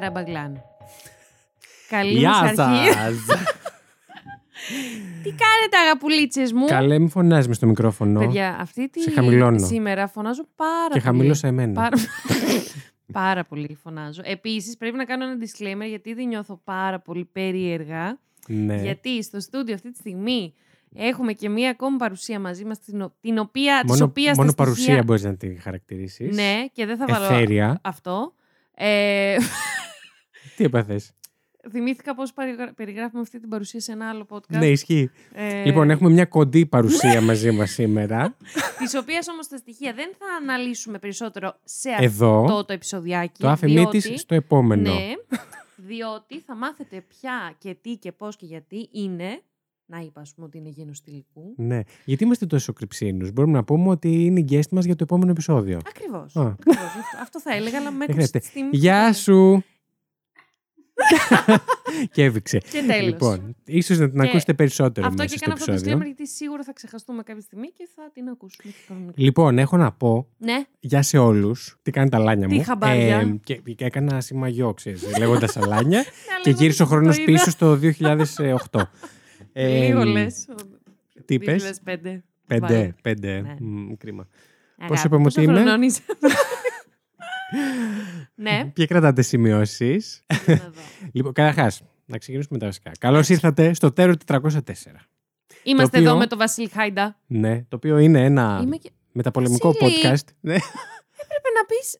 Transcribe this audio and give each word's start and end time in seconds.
Καραμπαγλάν. 0.00 0.62
Καλή 1.88 2.18
Γεια 2.18 2.30
μας 2.30 2.58
αρχή. 2.58 2.92
σας. 2.92 3.14
Τι 5.22 5.28
κάνετε 5.30 5.76
αγαπουλίτσες 5.86 6.52
μου; 6.52 6.66
Καλέ, 6.66 6.98
μην 6.98 7.08
φωνάζεις 7.08 7.48
με 7.48 7.54
στο 7.54 7.66
μικρόφωνο. 7.66 8.18
Παιδιά, 8.20 8.56
αυτή 8.60 8.88
τη 8.88 9.00
Σε 9.00 9.10
χαμηλώνω. 9.10 9.58
σήμερα 9.66 10.06
φωνάζω 10.08 10.42
πάρα 10.56 10.76
και 10.82 10.88
πολύ. 10.90 11.00
χαμήλωσα 11.02 11.46
εμένα. 11.48 11.72
Πάρα... 11.72 11.96
πάρα 13.22 13.44
πολύ 13.44 13.78
φωνάζω. 13.82 14.20
Επίσης, 14.24 14.76
πρέπει 14.76 14.96
να 14.96 15.04
κάνω 15.04 15.24
ένα 15.24 15.36
disclaimer 15.40 15.88
γιατί 15.88 16.10
ήδη 16.10 16.26
νιώθω 16.26 16.60
πάρα 16.64 17.00
πολύ 17.00 17.24
περίεργα. 17.24 18.18
Ναι. 18.48 18.76
Γιατί 18.76 19.22
στο 19.22 19.40
στούντιο 19.40 19.74
αυτή 19.74 19.90
τη 19.92 19.98
στιγμή 19.98 20.54
έχουμε 20.94 21.32
και 21.32 21.48
μία 21.48 21.70
ακόμη 21.70 21.96
παρουσία 21.96 22.40
μαζί 22.40 22.64
μας, 22.64 22.78
την, 22.78 23.00
ο- 23.00 23.14
την 23.20 23.38
οποία, 23.38 23.80
της 23.80 23.90
μόνο 23.90 24.04
οποίας 24.04 24.36
μόνο 24.36 24.48
τα 24.48 24.54
παρουσία 24.54 24.82
στοιχεία... 24.84 25.02
μπορείς 25.02 25.22
να 25.24 25.36
τη 25.36 25.54
χαρακτηρίσεις. 25.54 26.34
Ναι, 26.36 26.64
και 26.72 26.86
δεν 26.86 26.96
θα 26.96 27.06
βάλω 27.08 27.24
Εθέρια. 27.24 27.78
αυτό. 27.82 28.32
Ε, 28.80 29.36
Τι 30.58 30.64
έπαθες; 30.64 31.12
θυμήθηκα 31.70 32.14
πώς 32.14 32.32
παριγρα- 32.32 32.72
περιγράφουμε 32.74 33.20
αυτή 33.22 33.40
την 33.40 33.48
παρουσία 33.48 33.80
σε 33.80 33.92
ένα 33.92 34.08
άλλο 34.08 34.26
podcast. 34.30 34.58
Ναι, 34.58 34.66
ισχύει. 34.68 35.10
Ε, 35.32 35.64
Λοιπόν, 35.64 35.90
έχουμε 35.90 36.10
μια 36.10 36.24
κοντή 36.24 36.66
παρουσία 36.66 37.20
μαζί 37.20 37.50
μας 37.50 37.70
σήμερα. 37.70 38.36
Της 38.78 38.94
οποίας 38.94 39.28
όμως 39.28 39.48
τα 39.48 39.56
στοιχεία 39.56 39.92
δεν 39.92 40.10
θα 40.18 40.26
αναλύσουμε 40.42 40.98
περισσότερο 40.98 41.58
σε 41.64 41.88
Εδώ. 41.98 42.40
αυτό 42.42 42.64
το 42.64 42.72
επεισοδιάκι. 42.72 43.40
Το 43.42 43.48
άφημί 43.48 43.72
διότι- 43.72 44.02
της 44.02 44.20
στο 44.20 44.34
επόμενο. 44.34 44.82
Ναι, 44.94 45.12
διότι 45.76 46.40
θα 46.40 46.54
μάθετε 46.56 47.00
ποια 47.00 47.54
και 47.58 47.74
τι 47.80 47.96
και 47.96 48.12
πώς 48.12 48.36
και 48.36 48.46
γιατί 48.46 48.88
είναι. 48.92 49.40
Να 49.90 49.98
είπα, 49.98 50.20
ας 50.20 50.32
πούμε, 50.34 50.46
ότι 50.46 50.58
είναι 50.58 50.68
γένος 50.68 51.00
τυλικού. 51.00 51.54
Ναι. 51.56 51.80
Γιατί 52.04 52.24
είμαστε 52.24 52.46
τόσο 52.46 52.72
κρυψίνους. 52.72 53.32
Μπορούμε 53.32 53.52
να 53.56 53.64
πούμε 53.64 53.88
ότι 53.88 54.24
είναι 54.24 54.40
η 54.40 54.44
guest 54.50 54.68
μας 54.70 54.84
για 54.84 54.94
το 54.96 55.02
επόμενο 55.04 55.30
επεισόδιο. 55.30 55.78
Ακριβώς. 55.88 56.36
Α. 56.36 56.40
Ακριβώς. 56.46 56.76
Αυτό, 56.84 57.00
αυτό 57.22 57.40
θα 57.40 57.54
έλεγα, 57.54 57.78
αλλά 57.78 57.90
με 57.90 57.96
Δεν 58.06 58.08
έκοψε 58.08 58.14
χρειάζεται. 58.14 58.38
τη 58.38 58.46
στιγμή. 58.46 58.70
Γεια 58.72 59.12
σου! 59.12 59.64
και 62.12 62.24
έβηξε. 62.24 62.58
Και 62.58 62.82
τέλος. 62.86 63.04
Λοιπόν, 63.06 63.56
ίσως 63.64 63.98
να 63.98 64.08
την 64.10 64.20
Και 64.20 64.26
ακούσετε 64.28 64.54
περισσότερο 64.54 65.06
αυτό 65.06 65.22
μέσα 65.22 65.30
και 65.34 65.36
στο 65.36 65.44
κάνω 65.44 65.54
αυτό 65.60 65.66
το 65.66 65.72
επεισόδιο. 65.72 65.98
disclaimer 65.98 66.04
γιατί 66.06 66.28
σίγουρα 66.28 66.62
θα 66.64 66.72
ξεχαστούμε 66.72 67.22
κάποια 67.22 67.42
στιγμή 67.42 67.68
και 67.68 67.88
θα 67.94 68.10
την 68.14 68.28
ακούσουμε. 68.28 68.72
κανονικά. 68.88 69.12
Λοιπόν, 69.16 69.58
έχω 69.58 69.76
να 69.76 69.92
πω 69.92 70.28
Ναι, 70.38 70.64
γεια 70.80 71.02
σε 71.02 71.18
όλους. 71.18 71.76
Τι 71.82 71.90
κάνει 71.90 72.08
τα 72.08 72.18
λάνια 72.18 72.48
Τι 72.48 72.54
μου. 72.54 72.62
χαμπάρια. 72.64 73.38
και, 73.44 73.54
και 73.54 73.84
έκανα 73.84 74.20
σήμα 74.20 74.48
γιο, 74.48 74.74
ξέρεις, 74.74 75.18
λέγοντας 75.18 75.56
αλάνια. 75.56 75.98
Ναι, 75.98 76.04
αλλά 76.34 76.42
και 76.42 76.50
εγώ 76.50 76.58
γύρισε 76.58 76.82
ο 76.82 76.86
δεν 76.86 76.94
το 76.96 77.00
χρόνος 77.00 77.16
είδα. 77.18 77.24
πίσω 77.32 77.50
στο 77.50 77.78
2008. 78.72 78.82
Ε, 79.52 79.86
Λίγο 79.86 80.02
λες. 80.04 80.46
τι 81.24 81.34
είπες; 81.34 81.80
2005. 81.84 82.22
Πέντε, 82.46 82.66
Βάλε. 82.66 82.92
πέντε. 83.02 83.40
Ναι. 83.40 83.54
Μμ, 83.60 83.92
κρίμα. 83.98 84.28
Αγάπη, 84.76 84.94
Πώς 84.94 85.04
είπαμε 85.04 85.22
πόσο 85.22 85.42
ότι 85.42 85.50
είμαι; 85.50 85.60
χρονών 87.50 87.88
είσαι; 87.96 88.30
ναι. 88.34 88.70
Και 88.74 88.86
κρατάτε 88.86 89.22
σημειώσεις; 89.22 90.24
να 90.46 90.54
δω. 90.54 90.80
λοιπόν, 91.12 91.32
καταρχάς, 91.32 91.82
να 92.06 92.18
ξεκινήσουμε 92.18 92.54
με 92.54 92.58
τα 92.58 92.66
βασικά. 92.66 92.90
Καλώς 92.98 93.28
ήρθατε 93.28 93.74
στο 93.74 93.92
Τέρο 93.92 94.14
404. 94.26 94.40
Είμαστε 95.62 95.98
οποίο- 95.98 96.10
εδώ 96.10 96.18
με 96.18 96.26
τον 96.26 96.38
Βασίλη 96.38 96.68
Χάιντα. 96.68 97.18
Ναι, 97.26 97.62
το 97.62 97.76
οποίο 97.76 97.98
είναι 97.98 98.24
ένα 98.24 98.60
Είμαι 98.62 98.76
και... 98.76 98.90
μεταπολεμικό 99.12 99.72
Βασίλη. 99.80 100.00
podcast. 100.02 100.28
Ναι. 100.40 100.56
Πρέπει 101.28 101.48
να 101.54 101.64
πεις... 101.66 101.98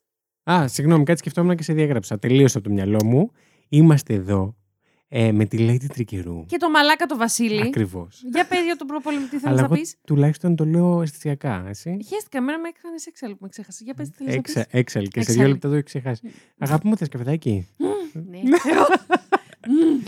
Α, 0.50 0.68
συγγνώμη, 0.68 1.04
κάτι 1.04 1.18
σκεφτόμουν 1.18 1.56
και 1.56 1.62
σε 1.62 1.72
διέγραψα. 1.72 2.18
Τελείωσα 2.18 2.58
από 2.58 2.68
το 2.68 2.74
μυαλό 2.74 3.04
μου. 3.04 3.30
Είμαστε 3.68 4.14
εδώ 4.14 4.56
ε, 5.08 5.32
με 5.32 5.44
τη 5.44 5.56
Lady 5.60 5.86
Τρικερού. 5.92 6.44
Και 6.46 6.56
το 6.56 6.70
μαλάκα 6.70 7.06
το 7.06 7.16
Βασίλη. 7.16 7.60
Ακριβώς. 7.60 8.20
Για 8.32 8.46
πες 8.46 8.64
για 8.64 8.76
τον 8.76 8.86
προπολεμητή 8.86 9.28
θέλεις 9.28 9.44
Αλλά 9.46 9.54
να 9.60 9.64
εγώ 9.64 9.74
πεις. 9.74 9.94
τουλάχιστον 10.06 10.56
το 10.56 10.64
λέω 10.64 11.02
αισθησιακά, 11.02 11.64
εσύ. 11.68 11.96
Χαίστηκα, 12.08 12.38
εμένα 12.38 12.58
με 12.58 12.68
έκανες 12.68 13.06
έξαλλο 13.06 13.32
που 13.32 13.38
με 13.42 13.48
ξέχασες. 13.48 13.80
Για 13.80 13.94
πες 13.94 14.08
τι 14.10 14.14
θέλεις 14.16 14.34
να 14.34 14.40
πεις. 14.42 14.54
Έξα, 14.56 14.68
έξαλλη. 14.78 15.08
Και 15.08 15.22
σε 15.22 15.32
Excel. 15.32 15.36
δύο 15.36 15.48
λεπτά 15.48 15.68
το 15.68 15.74
έχεις 15.74 15.84
ξεχάσει. 15.86 16.22
Αγάπη 16.58 16.86
μου, 16.88 16.96
θες 16.96 17.08
καφεδάκι; 17.08 17.68
Ναι, 18.12 18.40
ξέρω. 18.58 18.84
Μμμ. 19.68 20.00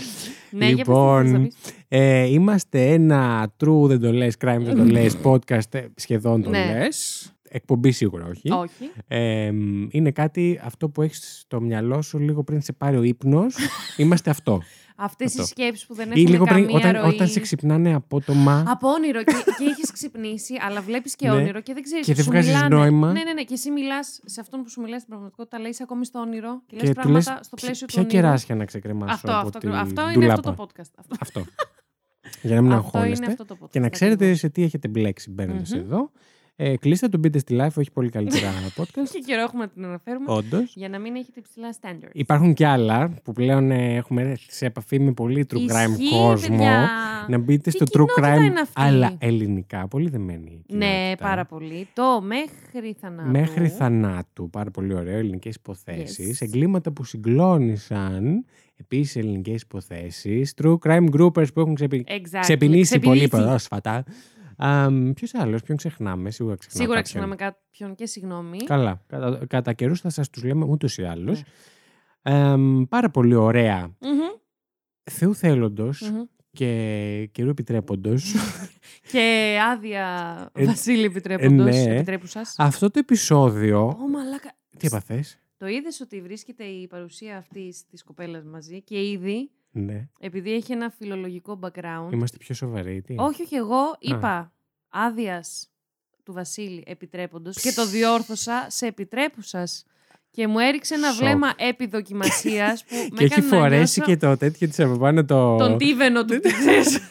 Ναι, 0.50 0.66
για 0.66 0.76
πες 0.76 0.84
τι 0.84 0.90
Λοιπόν, 0.90 1.16
θέλεις 1.24 1.32
να 1.32 1.40
πεις. 1.40 1.56
Ε, 1.88 2.24
είμαστε 2.26 2.92
ένα 2.92 3.52
true 3.64 3.86
δεν 3.86 4.00
το 4.00 4.12
λες, 4.12 4.34
crime 4.44 4.60
δεν 4.60 4.76
το 4.76 4.84
λες, 4.84 5.16
podcast 5.24 5.74
ε, 5.74 5.84
σχεδόν 5.94 6.42
το 6.42 6.50
Ναι. 6.50 6.64
λες. 6.78 7.30
Εκπομπή 7.52 7.90
σίγουρα 7.90 8.26
όχι. 8.26 8.50
Όχι. 8.50 8.90
Ε, 9.08 9.50
μ, 9.52 9.86
είναι 9.90 10.10
κάτι 10.10 10.60
αυτό 10.64 10.88
που 10.88 11.02
έχεις 11.02 11.38
στο 11.40 11.60
μυαλό 11.60 12.02
σου 12.02 12.18
λίγο 12.18 12.42
πριν 12.44 12.60
σε 12.60 12.72
πάρει 12.72 12.96
ο 12.96 13.02
ύπνος. 13.02 13.56
Είμαστε 13.96 14.30
αυτό. 14.30 14.62
Αυτές 15.02 15.34
οι 15.34 15.40
Αυτό. 15.40 15.44
σκέψεις 15.50 15.86
που 15.86 15.94
δεν 15.94 16.06
Ή 16.10 16.20
έχουν 16.20 16.32
λίγο 16.32 16.44
πριν, 16.44 16.66
καμία 16.66 16.76
όταν, 16.90 17.02
ροή. 17.02 17.14
όταν 17.14 17.28
σε 17.28 17.40
ξυπνάνε 17.40 17.94
απότομα. 17.94 18.64
Από 18.66 18.88
όνειρο 18.88 19.22
και, 19.24 19.32
και 19.58 19.64
έχεις 19.64 19.90
ξυπνήσει, 19.92 20.54
αλλά 20.66 20.80
βλέπεις 20.80 21.16
και 21.16 21.28
Ναι. 21.28 21.34
όνειρο 21.34 21.60
και 21.60 21.74
δεν 21.74 21.82
ξέρεις. 21.82 22.06
Και 22.06 22.14
δεν 22.14 22.24
βγάζεις 22.24 22.62
νόημα. 22.68 23.12
Ναι, 23.12 23.22
ναι, 23.22 23.32
ναι. 23.32 23.42
Και 23.42 23.54
εσύ 23.54 23.70
μιλάς 23.70 24.20
σε 24.24 24.40
αυτόν 24.40 24.62
που 24.62 24.70
σου 24.70 24.80
μιλάει 24.80 24.98
στην 24.98 25.08
πραγματικότητα, 25.10 25.56
αλλά 25.56 25.68
είσαι 25.68 25.82
ακόμη 25.82 26.04
στο 26.04 26.18
όνειρο 26.18 26.62
και, 26.66 26.76
και 26.76 26.80
λες 26.80 26.88
του 26.88 26.94
πράγματα 26.94 27.34
λες 27.36 27.46
στο 27.46 27.56
«Ποια- 27.56 27.66
πλαίσιο 27.66 27.86
του 27.86 27.92
ποια 27.92 28.02
όνειρου. 28.02 28.20
κεράσια 28.20 28.54
να 28.54 28.64
ξεκρεμάσω 28.64 29.14
Αυτό, 29.14 29.30
από 29.30 29.46
αυτό, 29.46 29.58
τη 29.58 29.68
αυτό 29.68 30.02
είναι 30.02 30.12
ντουλάπα». 30.12 30.32
αυτό 30.32 30.52
το 30.54 30.62
podcast. 30.62 30.90
Αυτό, 30.98 31.14
Αυτό. 31.20 31.44
Για 32.42 32.54
να 32.54 32.60
μην 32.62 32.72
αυτό 32.72 32.88
είναι 32.98 33.06
αγχώνεστε. 33.06 33.26
αυτό 33.26 33.44
το 33.44 33.56
podcast. 33.60 33.70
Και 33.70 33.80
να 33.80 33.88
ξέρετε 33.88 34.16
ακριβώς. 34.16 34.38
σε 34.38 34.48
τι 34.48 34.62
έχετε 34.62 34.88
μπλέξει 34.88 35.30
μπαίνοντας 35.30 35.70
Μμμ. 35.72 35.80
εδώ. 35.80 36.10
Ε, 36.62 36.76
κλείστε 36.76 37.08
το 37.08 37.18
μπείτε 37.18 37.38
στη 37.38 37.56
live, 37.60 37.76
έχει 37.76 37.90
πολύ 37.92 38.08
καλύτερα 38.08 38.48
podcast. 38.76 39.08
Και 39.12 39.18
καιρό 39.26 39.40
έχουμε 39.42 39.62
να 39.62 39.68
την 39.68 39.84
αναφέρουμε. 39.84 40.24
Όντως. 40.28 40.72
Για 40.76 40.88
να 40.88 40.98
μην 40.98 41.14
έχετε 41.16 41.40
υψηλά 41.40 41.74
standards. 41.80 42.10
Υπάρχουν 42.12 42.54
και 42.54 42.66
άλλα 42.66 43.14
που 43.24 43.32
πλέον 43.32 43.70
ε, 43.70 43.94
έχουμε 43.96 44.22
έρθει 44.22 44.52
σε 44.52 44.66
επαφή 44.66 45.00
με 45.00 45.12
πολύ 45.12 45.46
true 45.52 45.56
crime 45.56 45.90
Ισχύει, 45.90 46.10
κόσμο. 46.10 46.56
παιδιά. 46.56 46.88
Να 47.28 47.38
μπείτε 47.38 47.70
Τι 47.70 47.76
στο 47.76 47.84
true 47.84 48.06
κοινότητα 48.06 48.36
crime, 48.36 48.44
είναι 48.44 48.60
αυτή; 48.60 48.72
αλλά 48.74 49.14
ελληνικά. 49.18 49.88
Πολύ 49.88 50.08
δεμένη. 50.08 50.64
η 50.66 50.76
Ναι, 50.76 50.86
κοινότητα. 50.86 51.24
πάρα 51.24 51.44
πολύ. 51.44 51.88
Το 51.94 52.22
μέχρι 52.22 52.96
θανάτου. 53.00 53.30
Μέχρι 53.30 53.68
θανάτου. 53.68 54.50
Πάρα 54.50 54.70
πολύ 54.70 54.94
ωραίο. 54.94 55.18
Ελληνικές 55.18 55.54
υποθέσεις. 55.54 56.38
Yes. 56.42 56.46
Εγκλήματα 56.46 56.90
που 56.92 57.04
συγκλώνησαν. 57.04 58.44
Επίσης 58.76 59.16
ελληνικές 59.16 59.62
υποθέσεις. 59.62 60.54
True 60.62 60.76
crime 60.84 61.06
groupers 61.18 61.52
που 61.54 61.60
έχουν 61.60 61.74
ξεπι... 61.74 62.04
Exactly. 62.08 62.38
ξεπινήσει 62.40 62.98
πολύ 62.98 63.18
Ξεπινήσει. 63.18 63.48
πρόσφατα. 63.48 64.04
Ποιος 65.14 65.34
άλλος, 65.34 65.62
ποιον 65.62 65.76
ξεχνάμε. 65.76 66.30
Σίγουρα 66.30 66.56
ξεχνάμε. 66.56 66.82
Σίγουρα 66.84 67.02
κάποιον. 67.02 67.02
ξεχνάμε 67.02 67.34
κάποιον 67.36 67.94
και 67.94 68.06
συγγνώμη. 68.06 68.58
Καλά. 68.58 69.04
Κατά, 69.06 69.46
κατά 69.46 69.72
καιρούς 69.72 70.00
θα 70.00 70.10
σας 70.10 70.30
τους 70.30 70.42
λέμε 70.44 70.64
ούτως 70.64 70.98
ή 70.98 71.02
άλλως. 71.04 71.42
Ναι. 72.22 72.86
πάρα 72.86 73.10
πολύ 73.10 73.34
ωραία. 73.34 73.96
Μμμ, 74.00 74.18
Θεού 75.10 75.34
θέλοντος 75.34 76.10
μμμ. 76.10 76.22
και 76.52 77.28
καιρού 77.32 77.48
επιτρέποντος. 77.48 78.34
Και 79.12 79.58
άδεια 79.72 80.50
Ε, 80.54 80.64
Βασίλη 80.64 81.04
επιτρέποντος, 81.04 81.64
ναι. 81.76 81.94
επιτρέπουσας. 81.94 82.54
αυτό 82.58 82.90
το 82.90 82.98
επεισόδιο. 82.98 83.86
Ω, 83.86 84.08
μαλάκα. 84.08 84.52
Τι 84.78 84.86
έπαθες; 84.86 85.38
Το 85.56 85.66
είδες 85.66 86.00
ότι 86.00 86.20
βρίσκεται 86.20 86.64
η 86.64 86.86
παρουσία 86.86 87.36
αυτής 87.36 87.86
της 87.86 88.04
κοπέλας 88.04 88.44
μαζί 88.44 88.82
και 88.82 89.08
ήδη, 89.10 89.50
Ναι. 89.72 90.08
επειδή 90.20 90.52
έχει 90.52 90.72
ένα 90.72 90.90
φιλολογικό 90.90 91.58
background. 91.62 92.12
Είμαστε 92.12 92.36
πιο 92.36 92.54
σοβαροί. 92.54 93.02
Τι; 93.02 93.14
Όχι, 93.18 93.42
όχι, 93.42 93.54
εγώ 93.54 93.96
είπα 93.98 94.52
άδειας 94.88 95.70
του 96.24 96.32
Βασίλη 96.32 96.84
επιτρέποντος 96.86 97.60
και 97.60 97.72
το 97.72 97.86
διόρθωσα 97.86 98.66
σε 98.68 98.86
επιτρέπουσας. 98.86 99.84
Και 100.30 100.46
μου 100.46 100.58
έριξε 100.58 100.94
ένα 100.94 101.10
Σοκ. 101.10 101.20
βλέμμα 101.20 101.52
επιδοκιμασίας 101.56 102.84
που 102.84 102.94
με 103.10 103.16
και 103.16 103.24
έχει 103.24 103.32
έκανε 103.32 103.46
να 103.50 103.56
φορέσει 103.56 104.00
νιώσω 104.00 104.12
και 104.12 104.26
το 104.26 104.36
τέτοιο 104.36 104.68
της 104.68 104.80
από 104.80 104.98
πάνω 104.98 105.24
το... 105.24 105.56
τον 105.56 105.78
τίβενο 105.78 106.24
του, 106.24 106.38
τι 106.40 106.52
ξέρεις. 106.52 106.98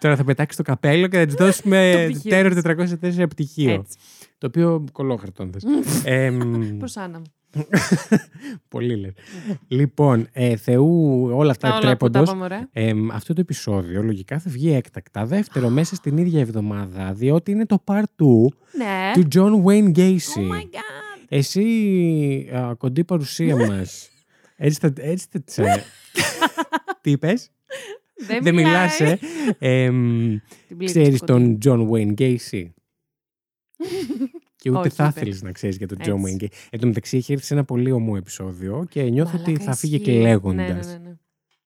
Τώρα 0.00 0.16
θα 0.16 0.24
πετάξει 0.24 0.56
το 0.56 0.62
καπέλο 0.62 1.06
και 1.06 1.16
θα 1.16 1.26
της 1.26 1.34
δώσουμε 1.34 2.06
Το 2.06 2.18
πτυχίο 2.18 2.30
τέρο 2.30 2.48
της. 2.48 3.22
404 3.22 3.26
πτυχίο. 3.28 3.72
Έτσι, 3.72 3.98
Το 4.38 4.46
οποίο 4.46 4.84
κολόχαρτον 4.92 5.52
θες. 5.52 5.64
Εμ, 6.04 6.76
προς 6.78 6.96
Άννα 6.96 7.18
μου. 7.18 7.24
Πολύ 8.68 8.96
λες. 8.96 9.12
λοιπόν, 9.68 10.28
ε, 10.32 10.56
Θεού 10.56 11.22
όλα 11.32 11.50
αυτά 11.50 11.68
Όλα 11.68 11.76
που 11.76 11.82
τα 11.84 11.90
επιτρέποντος. 11.90 12.28
πάμε 12.30 12.44
ωραία. 12.44 12.68
Εμ, 12.72 13.10
αυτό 13.12 13.32
το 13.34 13.40
επεισόδιο 13.40 14.02
λογικά 14.02 14.38
θα 14.38 14.50
βγει 14.50 14.72
έκτακτα 14.72 15.24
δεύτερο 15.26 15.68
μέσα 15.68 15.94
στην 15.94 16.16
ίδια 16.16 16.40
εβδομάδα 16.40 17.12
διότι 17.12 17.50
είναι 17.50 17.66
το 17.66 17.82
part 17.86 17.92
2 17.92 18.02
Ναι. 18.76 19.12
του 19.14 19.28
John 19.34 19.64
Wayne 19.64 19.92
Oh 19.96 19.98
Gacy. 19.98 20.50
my 20.50 20.60
god. 20.62 21.24
Εσύ, 21.28 21.64
α, 22.56 22.74
κοντή 22.74 23.04
παρουσία 23.04 23.56
μας. 23.56 24.10
Έτσι 24.56 24.78
θα... 24.80 24.92
Έτσι 24.96 25.26
θα 25.30 25.42
τσε- 25.44 25.84
Τι 27.00 27.10
είπες; 27.10 27.50
Δεν, 28.26 28.42
Δεν 28.42 28.54
μιλάει. 28.54 28.72
μιλάς, 28.72 29.00
ε. 29.00 29.18
Εμ, 29.84 30.38
Την 30.68 30.76
πλήρη 30.76 30.84
Ξέρεις 30.92 31.16
σκοτή. 31.18 31.32
τον 31.32 31.58
John 31.64 31.90
Wayne 31.90 32.14
Gacy; 32.20 32.64
Και 34.66 34.72
ούτε 34.72 34.80
Όχι, 34.88 34.90
θα 34.96 35.04
είπε. 35.16 35.20
ήθελε 35.20 35.36
να 35.42 35.52
ξέρεις 35.52 35.76
για 35.76 35.86
τον 35.86 35.96
Έτσι. 36.00 36.12
John 36.14 36.26
Wayne 36.26 36.42
Gacy. 36.44 36.48
Εν 36.70 36.80
τω 36.80 36.86
μεταξύ 36.86 37.16
έχει 37.16 37.32
έρθει 37.32 37.44
σε 37.44 37.54
ένα 37.54 37.64
πολύ 37.64 37.90
ομό 37.90 38.14
επεισόδιο 38.16 38.86
και 38.90 39.02
νιώθω 39.02 39.38
ότι 39.40 39.50
Μαλάκα, 39.50 39.64
θα 39.64 39.74
φύγε 39.76 39.98
και 39.98 40.10
ισχύει. 40.10 40.22
λέγοντα. 40.22 40.54
Ναι, 40.54 40.66
ναι, 40.68 40.74
ναι, 40.74 40.98
ναι. 41.04 41.14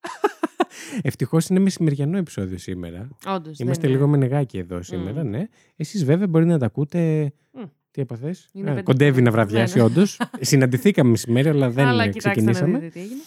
Ευτυχώς 1.03 1.47
είναι 1.49 1.59
μεσημεριανό 1.61 2.17
επεισόδιο 2.19 2.59
σήμερα. 2.59 3.09
Όντως, 3.27 3.59
Είμαστε 3.59 3.83
δεν 3.83 3.91
λίγο 3.91 4.03
είναι. 4.09 4.17
με 4.19 4.27
νεγάκι 4.27 4.59
εδώ 4.59 4.83
σήμερα, 4.83 5.25
Μμ. 5.25 5.29
ναι. 5.29 5.49
Εσείς 5.77 6.05
βέβαια 6.05 6.27
μπορεί 6.27 6.45
να 6.47 6.59
τα 6.59 6.67
ακούτε. 6.67 7.33
Μμ. 7.53 7.63
Τι 7.91 8.01
έπαθες; 8.01 8.49
Είναι 8.53 8.69
πέντε 8.69 8.83
κοντεύει 8.83 9.11
χρόνια. 9.11 9.31
να 9.31 9.37
βραδιάσει, 9.37 9.77
Ναι, 9.79 9.83
ναι. 9.85 9.91
όντως. 9.91 10.21
Συναντηθήκαμε 10.41 11.11
μεσημέρι, 11.11 11.49
αλλά 11.49 11.71
δεν 11.71 11.87
Αλλά 11.87 12.03
ε, 12.05 12.09
κοιτάξτε 12.09 12.29
να 12.29 12.53
ξεκινήσαμε. 12.53 12.79
δείτε 12.79 12.91
τι 12.93 13.01
έγινε. 13.01 13.21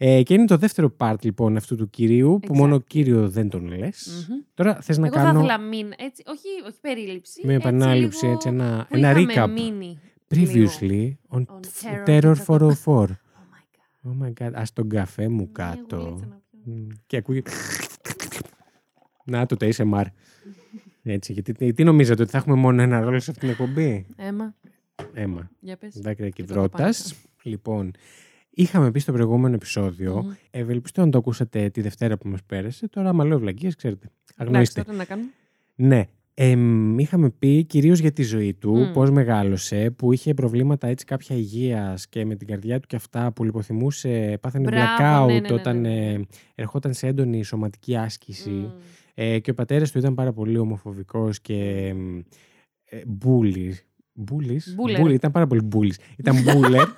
Ε, 0.00 0.22
και 0.22 0.34
είναι 0.34 0.44
το 0.44 0.56
δεύτερο 0.56 0.94
part 0.98 1.22
λοιπόν 1.22 1.56
αυτού 1.56 1.76
του 1.76 1.90
κυρίου, 1.90 2.38
που 2.42 2.52
Exactly. 2.54 2.56
μόνο 2.56 2.78
κύριο 2.80 3.28
δεν 3.28 3.48
τον 3.48 3.66
λες. 3.66 4.26
Μμμ. 4.30 4.38
Τώρα 4.54 4.80
θες 4.80 4.98
να 4.98 5.06
Εγώ 5.06 5.16
θα 5.16 5.22
κάνω 5.22 5.38
ήθελα 5.38 5.58
μην, 5.58 5.86
έτσι, 5.98 6.22
όχι, 6.26 6.48
όχι 6.68 6.80
περίληψη. 6.80 7.46
με 7.46 7.54
επανάληψη, 7.54 8.20
λίγο 8.24 8.34
έτσι, 8.36 8.48
ένα, 8.48 8.86
που 8.90 8.96
ένα 8.96 9.10
είχαμε 9.18 9.44
recap. 9.44 9.60
μείνει. 9.60 9.98
Previously 10.34 11.12
on, 11.28 11.40
On 11.40 11.44
Terror, 12.04 12.20
Terror 12.20 12.34
404. 12.46 12.66
Oh 12.90 13.00
my 13.04 13.06
god. 13.06 14.10
Oh 14.10 14.26
my 14.26 14.46
god, 14.48 14.52
ας 14.54 14.72
τον 14.72 14.88
καφέ 14.88 15.28
μου 15.28 15.40
Ναι, 15.40 15.46
κάτω. 15.52 15.96
γουλίτσα 15.96 16.26
να 16.26 16.40
πιω. 16.50 16.72
Μμ, 16.74 16.86
Και 17.06 17.16
ακούγεται... 17.16 17.50
Να 19.24 19.46
το 19.46 19.56
το 19.56 19.66
ASMR. 19.66 20.04
Έτσι, 21.02 21.32
γιατί 21.32 21.52
τι, 21.52 21.72
τι 21.72 21.84
νομίζετε 21.84 22.22
ότι 22.22 22.30
θα 22.30 22.38
έχουμε 22.38 22.56
μόνο 22.56 22.82
ένα 22.82 23.00
ρόλο 23.00 23.20
σε 23.20 23.30
αυτήν 23.30 23.48
την 23.48 23.58
εκπομπή; 23.60 24.06
Έμα, 24.16 24.54
Έμα. 25.12 25.50
για 25.60 25.76
πες. 25.76 25.98
Δάκρυα 26.00 26.28
και 26.28 26.42
Και 26.42 26.48
το 26.48 26.54
δρότας. 26.54 27.14
Λοιπόν, 27.42 27.90
είχαμε 28.62 28.90
πει 28.90 28.98
στο 28.98 29.12
προηγούμενο 29.12 29.54
επεισόδιο, 29.54 30.22
Μμμ. 30.22 30.32
ευελπιστώ 30.50 31.04
να 31.04 31.10
το 31.10 31.18
ακούσατε 31.18 31.68
τη 31.70 31.80
Δευτέρα 31.80 32.16
που 32.16 32.28
μας 32.28 32.42
πέρασε, 32.46 32.88
τώρα 32.88 33.08
άμα 33.08 33.24
λέω 33.24 33.38
βλακίες, 33.38 33.74
ξέρετε. 33.74 34.06
Εντάξει, 34.06 34.34
Αγνοήστε. 34.36 34.82
τότε 34.82 34.96
να 34.96 35.04
κάνουμε. 35.04 35.28
Ναι. 35.74 36.04
Εμ, 36.34 36.98
είχαμε 36.98 37.30
πει 37.30 37.64
κυρίως 37.64 37.98
για 37.98 38.12
τη 38.12 38.22
ζωή 38.22 38.54
του, 38.54 38.76
Μμ. 38.76 38.92
πώς 38.92 39.10
μεγάλωσε, 39.10 39.90
που 39.90 40.12
είχε 40.12 40.34
προβλήματα 40.34 40.86
έτσι 40.86 41.04
κάποια 41.04 41.36
υγείας 41.36 42.08
και 42.08 42.24
με 42.24 42.34
την 42.34 42.46
καρδιά 42.46 42.80
του 42.80 42.86
και 42.86 42.96
αυτά 42.96 43.32
που 43.32 43.44
λιποθυμούσε, 43.44 44.38
πάθανε 44.40 44.64
Μπράβο, 44.70 44.86
blackout 44.98 45.26
ναι, 45.26 45.32
ναι, 45.32 45.48
ναι, 45.48 45.54
όταν 45.54 45.80
ναι, 45.80 45.88
ναι. 45.88 46.12
ε, 46.12 46.20
ερχόταν 46.54 46.94
σε 46.94 47.06
έντονη 47.06 47.42
σωματική 47.42 47.96
άσκηση. 47.96 48.50
Μμ. 48.50 48.70
Ε, 49.14 49.38
και 49.38 49.50
ο 49.50 49.54
πατέρας 49.54 49.90
του 49.90 49.98
ήταν 49.98 50.14
πάρα 50.14 50.32
πολύ 50.32 50.58
ομοφοβικός 50.58 51.40
και 51.40 51.86
εμ, 51.88 52.18
ε, 52.84 53.00
μπούλη. 53.06 53.78
Μπούλης. 54.12 54.74
Μπούλερ. 54.74 55.00
Μπούλη, 55.00 55.14
ήταν 55.14 55.30
πάρα 55.30 55.46
πολύ 55.46 55.60
μπούλης. 55.62 55.98
Ήταν 56.16 56.36
μπούλερ. 56.42 56.86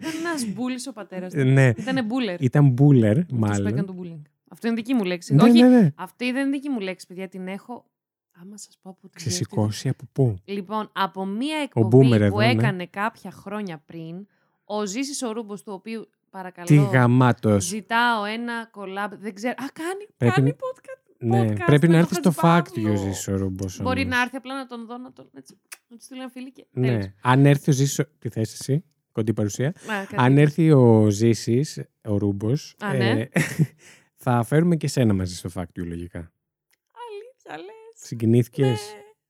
Ήταν 0.00 0.12
ένας 0.24 0.44
μπούλης 0.52 0.86
ο 0.86 0.92
πατέρας 0.92 1.32
του. 1.32 1.38
Ε, 1.40 1.44
ναι, 1.44 1.68
Ήταν 1.76 2.04
μπούλερ. 2.04 2.42
ήταν 2.42 2.68
μπούλερ 2.68 3.18
Αυτός 3.18 3.26
που 3.38 3.44
έκανε 3.46 3.70
μάλλον. 3.70 3.86
το 3.86 3.94
bullying. 4.02 4.22
Αυτό 4.48 4.66
είναι 4.66 4.76
δική 4.76 4.94
μου 4.94 5.04
λέξη. 5.04 5.34
Ναι, 5.34 5.42
Όχι, 5.42 5.62
ναι, 5.62 5.68
ναι. 5.80 5.92
αυτή 5.94 6.32
δεν 6.32 6.42
είναι 6.46 6.50
δική 6.50 6.68
μου 6.68 6.80
λέξη, 6.80 7.06
παιδιά. 7.06 7.28
Την 7.28 7.48
έχω. 7.48 7.84
Άμα 8.42 8.56
σας 8.56 8.78
πω 8.82 8.90
από 8.90 9.00
την 9.00 9.10
Ξεσηκώσει 9.14 9.88
από 9.88 10.04
πού; 10.12 10.36
Λοιπόν, 10.44 10.90
από 10.92 11.24
μία 11.26 11.56
εκπομπή 11.58 11.96
Boomer 11.96 12.08
που 12.08 12.14
εδώ, 12.14 12.36
ναι. 12.38 12.46
έκανε 12.50 12.86
κάποια 12.86 13.30
χρόνια 13.30 13.82
πριν, 13.86 14.26
ο 14.64 14.86
Ζήσης 14.86 15.22
ο 15.22 15.32
Ρούμπος, 15.32 15.62
του 15.62 15.72
οποίου 15.72 16.08
παρακαλώ 16.30 16.66
Τι 16.66 16.76
γαμάτος. 16.76 17.64
ζητάω 17.64 18.24
ένα 18.24 18.70
collab, 18.74 19.10
δεν 19.18 19.34
ξέρω, 19.34 19.54
α, 19.58 19.66
κάνει, 19.72 20.06
Πρέπει 20.16 20.34
κάνει 20.34 20.48
να- 20.50 20.54
podcast. 20.56 21.14
Ναι, 21.18 21.52
podcast 21.52 21.62
πρέπει 21.66 21.88
με 21.88 21.92
να 21.96 21.98
το 22.02 22.08
έρθει 22.10 22.14
στο 22.14 22.30
Χατζηπαύλο. 22.40 22.88
fact 22.88 22.92
ο 22.92 22.96
Ζήσης 22.96 23.28
ο 23.28 23.36
Ρούμπος. 23.36 23.80
Μπορεί 23.82 24.00
όμως. 24.00 24.14
να 24.14 24.20
έρθει 24.22 24.36
απλά 24.36 24.54
να 24.56 24.66
τον 24.66 24.86
δω, 24.86 24.98
να, 24.98 25.12
τον, 25.12 25.30
έτσι, 25.36 25.58
να 25.88 25.96
του 25.96 26.02
στείλω 26.04 26.20
ένα 26.20 26.30
φιλί 26.30 26.52
και 26.52 26.66
τέλος. 26.72 26.90
Ναι. 27.04 27.12
Αν 27.22 27.46
έρθει 27.46 27.70
ο 27.70 27.72
Ζήσης, 27.72 27.98
ο- 27.98 28.04
τι 28.18 28.28
θες 28.28 28.52
εσύ, 28.60 28.84
κοντή 29.12 29.32
παρουσία. 29.32 29.68
Α, 29.68 29.72
κάτι. 29.86 30.14
Αν 30.16 30.38
έρθει 30.38 30.70
ο 30.72 31.10
Ζήσης, 31.10 31.80
ο 32.04 32.16
Ρούμπος, 32.16 32.74
Α, 32.78 32.94
ναι. 32.94 33.28
θα 34.22 34.42
φέρουμε 34.42 34.76
και 34.76 34.88
σένα 34.88 35.14
μαζί 35.14 35.34
στο 35.36 35.50
fact 35.54 35.62
you, 35.80 35.84
λογικά. 35.86 36.32
Αλήθεια 37.08 37.64
λες. 37.64 37.74
Συγκινήθηκες; 37.94 38.68
Ναι. 38.68 38.76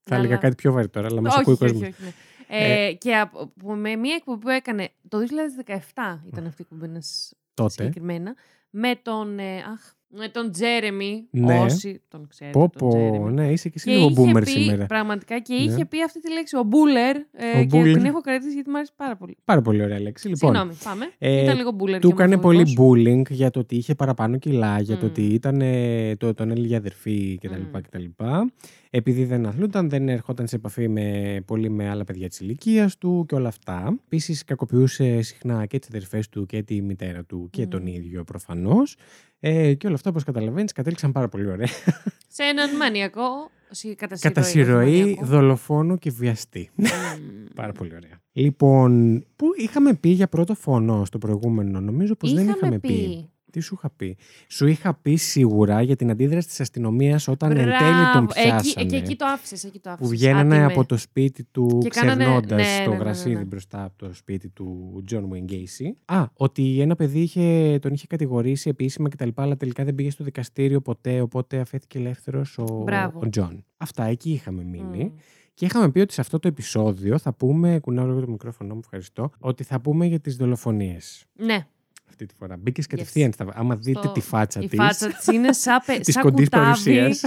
Θα 0.00 0.14
έλεγα 0.14 0.30
Αλλά- 0.32 0.40
κάτι 0.42 0.54
πιο 0.54 0.72
βαρύ 0.72 0.88
τώρα, 0.88 1.06
αλλά 1.06 1.20
μας 1.20 1.32
όχι, 1.32 1.40
ακούει 1.40 1.52
ο 1.54 1.56
όχι, 1.64 1.72
κόσμος. 1.72 1.88
όχι, 1.88 2.02
ναι. 2.02 2.12
Ε, 2.52 2.92
και 2.92 3.16
από, 3.16 3.52
που 3.58 3.70
με 3.72 3.96
μία 3.96 4.14
εκπομπή 4.14 4.40
που 4.40 4.48
έκανε 4.48 4.88
το 5.08 5.18
2017 5.18 6.22
ήταν 6.26 6.46
αυτή 6.46 6.62
η 6.62 6.66
εκπομπή 6.70 6.92
να 6.92 7.00
σας 7.00 7.32
Τότε. 7.54 7.70
συγκεκριμένα 7.72 8.34
με 8.70 8.94
τον, 9.02 9.38
ε, 9.38 9.56
αχ, 9.58 9.92
με 10.12 10.28
τον 10.28 10.50
Τζέρεμι, 10.52 11.26
Ναι. 11.30 11.58
όσοι 11.58 12.00
τον 12.08 12.26
ξέρετε 12.28 12.58
Πω 12.58 12.70
τον 12.78 12.88
πω, 12.88 12.96
Τζέρεμι. 12.96 13.32
ναι, 13.32 13.46
είσαι 13.52 13.68
και 13.68 13.74
εσύ 13.76 13.90
Και 13.90 13.96
λίγο 13.96 14.08
είχε 14.08 14.30
boomer 14.32 14.42
πει, 14.44 14.50
σήμερα. 14.50 14.86
Πραγματικά 14.86 15.38
και 15.38 15.54
Ναι. 15.54 15.60
είχε 15.60 15.84
πει 15.84 16.02
αυτή 16.02 16.20
τη 16.20 16.32
λέξη, 16.32 16.56
ο 16.56 16.62
Μπούλερ. 16.62 17.16
Ε, 17.16 17.60
Ο 17.60 17.64
και 17.64 17.80
Buller. 17.80 17.92
την 17.94 18.04
έχω 18.04 18.20
κρατήσει 18.20 18.52
γιατί 18.54 18.70
μου 18.70 18.76
άρεσε 18.76 18.92
πάρα 18.96 19.16
πολύ. 19.16 19.36
Πάρα 19.44 19.62
πολύ 19.62 19.82
ωραία 19.82 20.00
λέξη. 20.00 20.28
Λοιπόν, 20.28 20.50
Συγγνώμη, 20.54 20.78
πάμε. 20.84 21.10
ε, 21.18 21.42
Ήταν 21.42 21.56
λίγο 21.56 21.70
Μπούλερ. 21.70 22.00
του 22.00 22.08
και 22.08 22.12
έκανε 22.14 22.38
πολύ 22.38 22.56
ομοφοβικός. 22.56 23.02
bullying 23.30 23.30
για 23.30 23.50
το 23.50 23.58
ότι 23.60 23.76
είχε 23.76 23.94
παραπάνω 23.94 24.36
κιλά, 24.38 24.80
για 24.80 24.96
το 24.96 25.04
Μμ. 25.06 25.08
ότι 25.08 25.22
ήταν, 25.22 25.60
ε, 25.60 26.16
το, 26.16 26.34
τον 26.34 26.50
έλεγε 26.50 26.76
αδερφή 26.76 27.38
κτλ. 27.40 27.60
Μμ. 27.72 27.80
κτλ. 27.80 28.04
Επειδή 28.92 29.24
δεν 29.24 29.46
αθλούνταν, 29.46 29.88
δεν 29.88 30.08
ερχόταν 30.08 30.46
σε 30.46 30.56
επαφή 30.56 30.88
με, 30.88 31.38
πολύ 31.46 31.70
με 31.70 31.88
άλλα 31.88 32.04
παιδιά 32.04 32.28
της 32.28 32.40
ηλικίας 32.40 32.98
του 32.98 33.24
και 33.28 33.34
όλα 33.34 33.48
αυτά. 33.48 33.98
Επίσης, 34.04 34.44
κακοποιούσε 34.44 35.22
συχνά 35.22 35.66
και 35.66 35.78
τις 35.78 35.88
αδερφές 35.88 36.28
του 36.28 36.46
και 36.46 36.62
τη 36.62 36.82
μητέρα 36.82 37.24
του 37.24 37.48
και 37.50 37.66
τον 37.66 37.82
Μμ. 37.82 37.86
ίδιο 37.86 38.24
προφανώς. 38.24 38.96
Ε, 39.40 39.74
και 39.74 39.86
όλα 39.86 39.94
αυτά, 39.96 40.10
όπως 40.10 40.24
καταλαβαίνεις, 40.24 40.72
κατέληξαν 40.72 41.12
πάρα 41.12 41.28
πολύ 41.28 41.46
ωραία. 41.50 41.66
Σε 42.28 42.42
έναν 42.42 42.76
μανιακό. 42.76 43.50
συ- 43.70 43.94
Κατά 43.96 44.16
συρροή. 44.16 44.32
Κατά 44.34 44.40
όχι 44.40 44.50
συρροή, 44.50 44.98
μανιακό. 45.00 45.24
δολοφόνο 45.26 45.96
και 45.96 46.10
βιαστή. 46.10 46.70
Μμ. 46.74 46.84
Πάρα 47.60 47.72
πολύ 47.72 47.94
ωραία. 47.94 48.20
Λοιπόν, 48.32 49.18
πού 49.36 49.46
είχαμε 49.56 49.94
πει 49.94 50.08
για 50.08 50.28
πρώτο 50.28 50.54
φόνο 50.54 51.04
στο 51.04 51.18
προηγούμενο, 51.18 51.80
νομίζω 51.80 52.14
πως 52.14 52.32
δεν 52.32 52.48
είχαμε 52.48 52.78
πει. 52.78 53.28
Τι 53.50 53.60
σου 53.60 53.74
είχα 53.78 53.90
πει; 53.90 54.16
Σου 54.48 54.66
είχα 54.66 54.94
πει 54.94 55.16
σίγουρα 55.16 55.82
για 55.82 55.96
την 55.96 56.10
αντίδραση 56.10 56.48
της 56.48 56.60
αστυνομίας 56.60 57.28
όταν 57.28 57.50
εν 57.50 57.56
τέλει 57.56 57.70
τον 58.12 58.24
Μπράβο. 58.24 58.26
πιάσανε. 58.26 58.58
Εκεί, 58.60 58.74
εκεί, 58.80 58.94
εκεί 58.96 59.16
το 59.16 59.26
άφησες. 59.26 59.64
Εκεί 59.64 59.78
το 59.78 59.88
που 59.88 59.94
άφησες. 59.94 60.10
βγαίνανε 60.16 60.54
Άτιμε. 60.56 60.72
από 60.72 60.84
το 60.84 60.96
σπίτι 60.96 61.44
του 61.44 61.78
Και 61.82 61.88
κάνανε- 61.88 62.18
ξερνώντας 62.20 62.50
ναι, 62.78 62.84
το 62.84 62.90
ναι, 62.90 62.96
ναι, 62.96 62.96
ναι, 62.96 62.96
γρασίδι 63.04 63.34
ναι. 63.34 63.44
μπροστά 63.44 63.84
από 63.84 63.94
το 63.98 64.14
σπίτι 64.14 64.48
του 64.48 65.04
John 65.10 65.22
Wayne 65.22 65.50
Gacy. 65.52 65.90
Α, 66.04 66.24
ότι 66.34 66.80
ένα 66.80 66.94
παιδί 66.96 67.20
είχε, 67.20 67.78
τον 67.82 67.92
είχε 67.92 68.06
κατηγορήσει 68.06 68.68
επίσημα 68.68 69.08
κτλ. 69.08 69.28
Αλλά 69.34 69.56
τελικά 69.56 69.84
δεν 69.84 69.94
πήγε 69.94 70.10
στο 70.10 70.24
δικαστήριο 70.24 70.80
ποτέ, 70.80 71.20
οπότε 71.20 71.58
αφέθηκε 71.60 71.98
ελεύθερος 71.98 72.58
ο, 72.58 72.64
Μπράβο. 72.84 73.18
ο 73.18 73.28
John. 73.36 73.58
Αυτά 73.76 74.04
εκεί 74.04 74.30
είχαμε 74.32 74.62
μείνει. 74.64 75.04
Μμ. 75.04 75.18
Και 75.54 75.64
είχαμε 75.66 75.90
πει 75.90 76.00
ότι 76.00 76.12
σε 76.12 76.20
αυτό 76.20 76.38
το 76.38 76.48
επεισόδιο 76.48 77.18
θα 77.18 77.32
πούμε, 77.34 77.78
κουνάω 77.80 78.06
λίγο 78.06 78.20
το 78.20 78.28
μικρόφωνο 78.30 78.74
μου, 78.74 78.80
ευχαριστώ, 78.84 79.30
ότι 79.38 79.64
θα 79.64 79.80
πούμε 79.80 80.06
για 80.06 80.20
τις 80.20 80.36
δολοφονίες. 80.36 81.24
Ναι. 81.34 81.66
Αυτή 82.10 82.26
τη 82.26 82.34
φορά. 82.38 82.56
Μπήκες 82.56 82.86
κατευθείαν 82.86 83.32
στα. 83.32 83.46
Άμα 83.54 83.76
δείτε 83.76 83.98
Στο- 83.98 84.08
τη 84.12 84.20
φάτσα 84.20 84.60
Η 84.60 84.68
της. 84.68 84.78
φάτσα 84.78 85.08
της 85.08 85.26
είναι 85.26 85.52
σαν, 85.64 85.80
πε- 85.86 86.00
Της 86.02 86.14
σαν 86.14 86.22
κοντής 86.22 86.44
κουτάβι. 86.44 86.64
παρουσίας. 86.64 87.22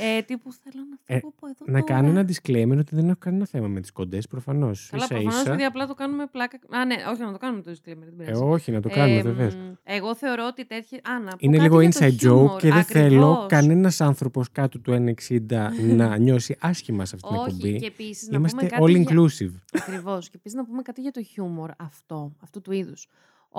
Ε, 0.00 0.22
τύπου 0.22 0.52
θέλω 0.52 0.82
να 0.90 0.96
Ε, 1.06 1.14
φύγω 1.18 1.32
από 1.36 1.46
εδώ 1.46 1.56
Να 1.58 1.80
τώρα. 1.84 2.00
κάνω 2.00 2.08
ένα 2.18 2.28
disclaimer 2.28 2.78
ότι 2.78 2.94
δεν 2.94 3.04
έχω 3.08 3.18
κανένα 3.18 3.46
θέμα 3.46 3.66
με 3.68 3.80
τις 3.80 3.92
κοντές, 3.92 4.26
προφανώς. 4.26 4.88
Καλά, 4.90 5.06
προφανώς 5.06 5.42
γιατί 5.42 5.62
απλά 5.64 5.86
το 5.86 5.94
κάνουμε 5.94 6.26
πλάκα. 6.26 6.58
Α, 6.70 6.84
ναι, 6.84 6.94
όχι 7.12 7.20
να 7.22 7.32
το 7.32 7.38
κάνουμε 7.38 7.62
το 7.62 7.70
disclaimer. 7.70 7.82
Δεν 8.04 8.12
Ε, 8.18 8.24
πειράζει. 8.24 8.42
όχι, 8.42 8.72
να 8.72 8.80
το 8.80 8.88
κάνουμε 8.88 9.18
Ε, 9.18 9.22
βεβαίως. 9.22 9.54
μ, 9.54 9.58
Εγώ 9.84 10.14
θεωρώ 10.14 10.46
ότι 10.46 10.66
τέτοια. 10.66 10.98
Α, 11.02 11.18
να 11.18 11.30
πω 11.30 11.36
Είναι 11.40 11.56
κάτι 11.56 11.68
λίγο 11.68 11.80
για 11.80 11.90
το 11.90 11.98
inside 11.98 12.26
joke 12.26 12.54
humor. 12.54 12.58
και 12.58 12.72
δεν 12.72 12.84
θέλω 12.84 13.28
Ακριβώς. 13.30 13.46
κανένας 13.48 14.00
άνθρωπος 14.00 14.50
κάτω 14.52 14.78
του 14.78 14.92
1,60 14.92 15.70
να 15.96 16.16
νιώσει 16.24 16.56
άσχημα 16.60 17.04
σε 17.04 17.14
αυτή 17.16 17.28
την 17.28 17.36
Όχι, 17.38 17.50
εκπομπή. 17.56 17.78
και 17.78 17.86
επίσης 17.86 18.28
να 18.28 18.36
πούμε 18.36 18.48
Είμαστε 18.52 18.66
κάτι. 18.76 18.82
all 18.82 18.90
για... 18.90 19.04
inclusive. 19.08 19.54
Ακριβώς. 19.72 20.24
Και 20.30 20.36
επίσης 20.36 20.58
να 20.58 20.64
πούμε 20.64 20.82
κάτι 20.82 21.00
για 21.00 21.10
το 21.10 21.22
χιούμορ 21.22 21.70
αυτό, 21.78 22.32
αυτού 22.42 22.60
του 22.60 22.72
είδους. 22.72 23.06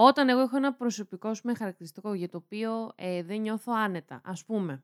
Όταν 0.01 0.29
εγώ 0.29 0.39
έχω 0.39 0.57
ένα 0.57 0.73
προσωπικό 0.73 1.33
σου 1.33 1.41
χαρακτηριστικό 1.57 2.13
για 2.13 2.29
το 2.29 2.37
οποίο 2.37 2.91
ε, 2.95 3.23
δεν 3.23 3.41
νιώθω 3.41 3.73
άνετα, 3.75 4.21
ας 4.25 4.45
πούμε. 4.45 4.83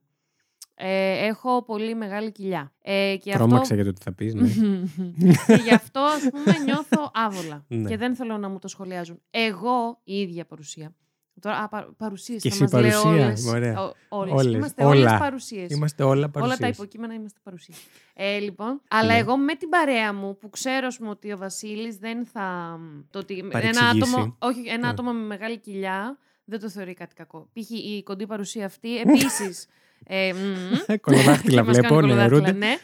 Ε, 0.76 1.26
έχω 1.26 1.64
πολύ 1.64 1.96
μεγάλη 1.96 2.32
κοιλιά. 2.32 2.74
Ε, 2.82 3.18
και 3.22 3.32
Τρόμαξα 3.32 3.62
αυτό... 3.62 3.76
για 3.76 3.86
το 3.86 3.94
τι 3.94 4.02
θα 4.02 4.14
πεις. 4.14 4.34
Ναι. 4.34 4.48
και 5.48 5.62
γι' 5.64 5.74
αυτό, 5.74 6.00
ας 6.00 6.28
πούμε, 6.30 6.58
νιώθω 6.64 7.12
άβολα. 7.14 7.66
Ναι. 7.68 7.90
Και 7.90 7.98
δεν 7.98 8.16
θέλω 8.16 8.38
να 8.38 8.50
μου 8.50 8.60
το 8.60 8.68
σχολιάζουν. 8.68 9.22
Εγώ, 9.30 10.00
η 10.04 10.20
ίδια 10.20 10.46
παρουσία. 10.46 10.96
Τώρα, 11.42 11.58
α, 11.58 11.68
πα, 11.68 11.94
παρουσίες 11.98 12.42
Και 12.42 12.50
θα 12.50 12.56
εσύ 12.64 12.64
μας 12.64 12.72
λέω 12.84 13.02
παρουσία, 13.02 13.26
όλες. 13.26 13.46
ωραία. 13.46 13.82
Ο- 13.84 13.92
όλες. 14.10 14.34
Όλες, 14.34 14.54
Είμαστε 14.54 14.84
όλα. 14.84 14.92
όλες 15.00 15.14
παρουσίες. 15.20 15.72
Είμαστε 15.72 16.04
όλα 16.04 16.12
Όλα 16.12 16.32
τα 16.32 16.40
παρουσίες. 16.40 16.70
υποκείμενα 16.70 17.14
είμαστε 17.14 17.40
παρουσία. 17.44 17.76
Ε, 18.14 18.38
λοιπόν, 18.40 18.82
αλλά 18.88 19.14
Ναι. 19.14 19.20
εγώ 19.20 19.38
με 19.38 19.56
την 19.56 19.70
παρέα 19.70 20.14
μου 20.14 20.38
που 20.38 20.50
ξέρω 20.50 20.88
ας 20.88 20.98
πούμε, 20.98 21.10
ότι 21.10 21.32
ο 21.32 21.38
Βασίλης 21.38 21.98
δεν 21.98 22.26
θα. 22.26 22.80
Το 23.12 23.20
ότι 23.20 23.38
ένα 23.40 23.48
Παρεξηγήσει. 23.50 23.96
άτομο, 24.12 24.36
όχι, 24.40 24.60
ένα 24.68 24.78
Ναι. 24.78 24.88
άτομο 24.88 25.12
με 25.12 25.26
μεγάλη 25.26 25.58
κοιλιά 25.60 26.18
δεν 26.46 26.60
το 26.60 26.70
θεωρεί 26.70 26.94
κάτι 26.94 27.16
κακό. 27.16 27.50
Π.χ. 27.54 27.70
η 27.70 28.04
κοντή 28.04 28.28
παρουσία 28.28 28.66
αυτή 28.66 28.98
επίσης. 29.00 29.68
ε, 30.08 30.34
μμμ, 30.34 30.96
Κολοδάχτυλα 31.02 31.62
και 31.62 31.68
μας 31.68 31.76
κάνει 31.76 31.88
βλέπω, 31.88 31.94
ναι, 31.96 32.02
κολοδάχτυλα, 32.02 32.38
ρούντε. 32.38 32.52
ναι. 32.52 32.76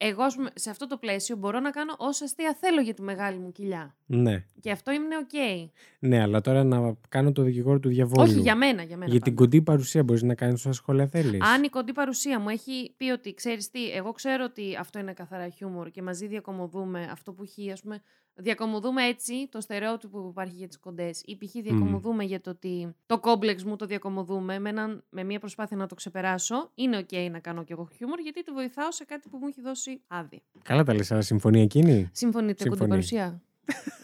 Εγώ, 0.00 0.22
ας 0.22 0.34
πούμε, 0.34 0.50
σε 0.54 0.70
αυτό 0.70 0.86
το 0.86 0.96
πλαίσιο 0.96 1.36
μπορώ 1.36 1.60
να 1.60 1.70
κάνω 1.70 1.94
όσα 1.98 2.24
αστεία 2.24 2.56
θέλω 2.60 2.80
για 2.80 2.94
τη 2.94 3.02
μεγάλη 3.02 3.38
μου 3.38 3.52
κοιλιά. 3.52 3.96
Ναι. 4.06 4.44
Και 4.60 4.70
αυτό 4.70 4.92
είναι 4.92 5.16
οκ. 5.16 5.32
ναι, 5.98 6.22
αλλά 6.22 6.40
τώρα 6.40 6.64
να 6.64 6.96
κάνω 7.08 7.32
το 7.32 7.42
δικηγόρο 7.42 7.78
του 7.78 7.88
διαβόλου. 7.88 8.30
Όχι, 8.30 8.40
για 8.40 8.56
μένα. 8.56 8.82
Για, 8.82 8.96
μένα 8.96 9.10
Για 9.10 9.20
την 9.20 9.34
πάντα. 9.34 9.44
κοντή 9.44 9.62
παρουσία 9.62 10.02
μπορείς 10.02 10.22
να 10.22 10.34
κάνεις 10.34 10.60
όσα 10.60 10.72
σχόλια 10.72 11.06
θέλεις. 11.06 11.40
Αν 11.40 11.62
η 11.62 11.68
κοντή 11.68 11.92
παρουσία 11.92 12.40
μου 12.40 12.48
έχει 12.48 12.94
πει 12.96 13.10
ότι 13.10 13.34
ξέρεις 13.34 13.70
τι, 13.70 13.90
εγώ 13.90 14.12
ξέρω 14.12 14.44
ότι 14.44 14.76
αυτό 14.78 14.98
είναι 14.98 15.12
καθαρά 15.12 15.48
χιούμορ 15.48 15.90
και 15.90 16.02
μαζί 16.02 16.26
διακομωδούμε 16.26 17.08
αυτό 17.12 17.32
που 17.32 17.42
έχει, 17.42 17.70
ας 17.70 17.80
πούμε. 17.82 18.02
Διακομωδούμε 18.40 19.02
έτσι 19.04 19.48
το 19.50 19.60
στερεότυπο 19.60 20.20
που 20.20 20.28
υπάρχει 20.28 20.54
για 20.56 20.68
τις 20.68 20.78
κοντές. 20.78 21.22
Ή 21.24 21.36
π.χ. 21.36 21.52
διακομωδούμε 21.52 22.24
για 22.24 22.40
το 22.40 22.50
ότι 22.50 22.94
το 23.06 23.18
κόμπλεξ 23.20 23.64
μου 23.64 23.76
το 23.76 23.86
διακομωδούμε 23.86 24.58
με, 24.58 24.68
έναν, 24.68 25.04
με 25.10 25.24
μια 25.24 25.38
προσπάθεια 25.38 25.76
να 25.76 25.86
το 25.86 25.94
ξεπεράσω. 25.94 26.70
Είναι 26.74 27.06
OK 27.10 27.28
να 27.30 27.38
κάνω 27.38 27.64
κι 27.64 27.72
εγώ 27.72 27.88
χιούμορ 27.96 28.18
γιατί 28.20 28.44
του 28.44 28.52
βοηθάω 28.54 28.92
σε 28.92 29.04
κάτι 29.04 29.28
που 29.28 29.38
μου 29.40 29.46
έχει 29.46 29.60
δώσει 29.60 30.00
άδεια. 30.06 30.40
Καλά 30.62 30.82
τα 30.82 30.94
λες, 30.94 31.12
αλλά 31.12 31.20
συμφωνεί 31.20 31.60
εκείνη; 31.60 32.08
Συμφωνείτε, 32.12 32.52
κοντή 32.52 32.68
Συμφωνεί. 32.68 32.88
παρουσία. 32.90 33.42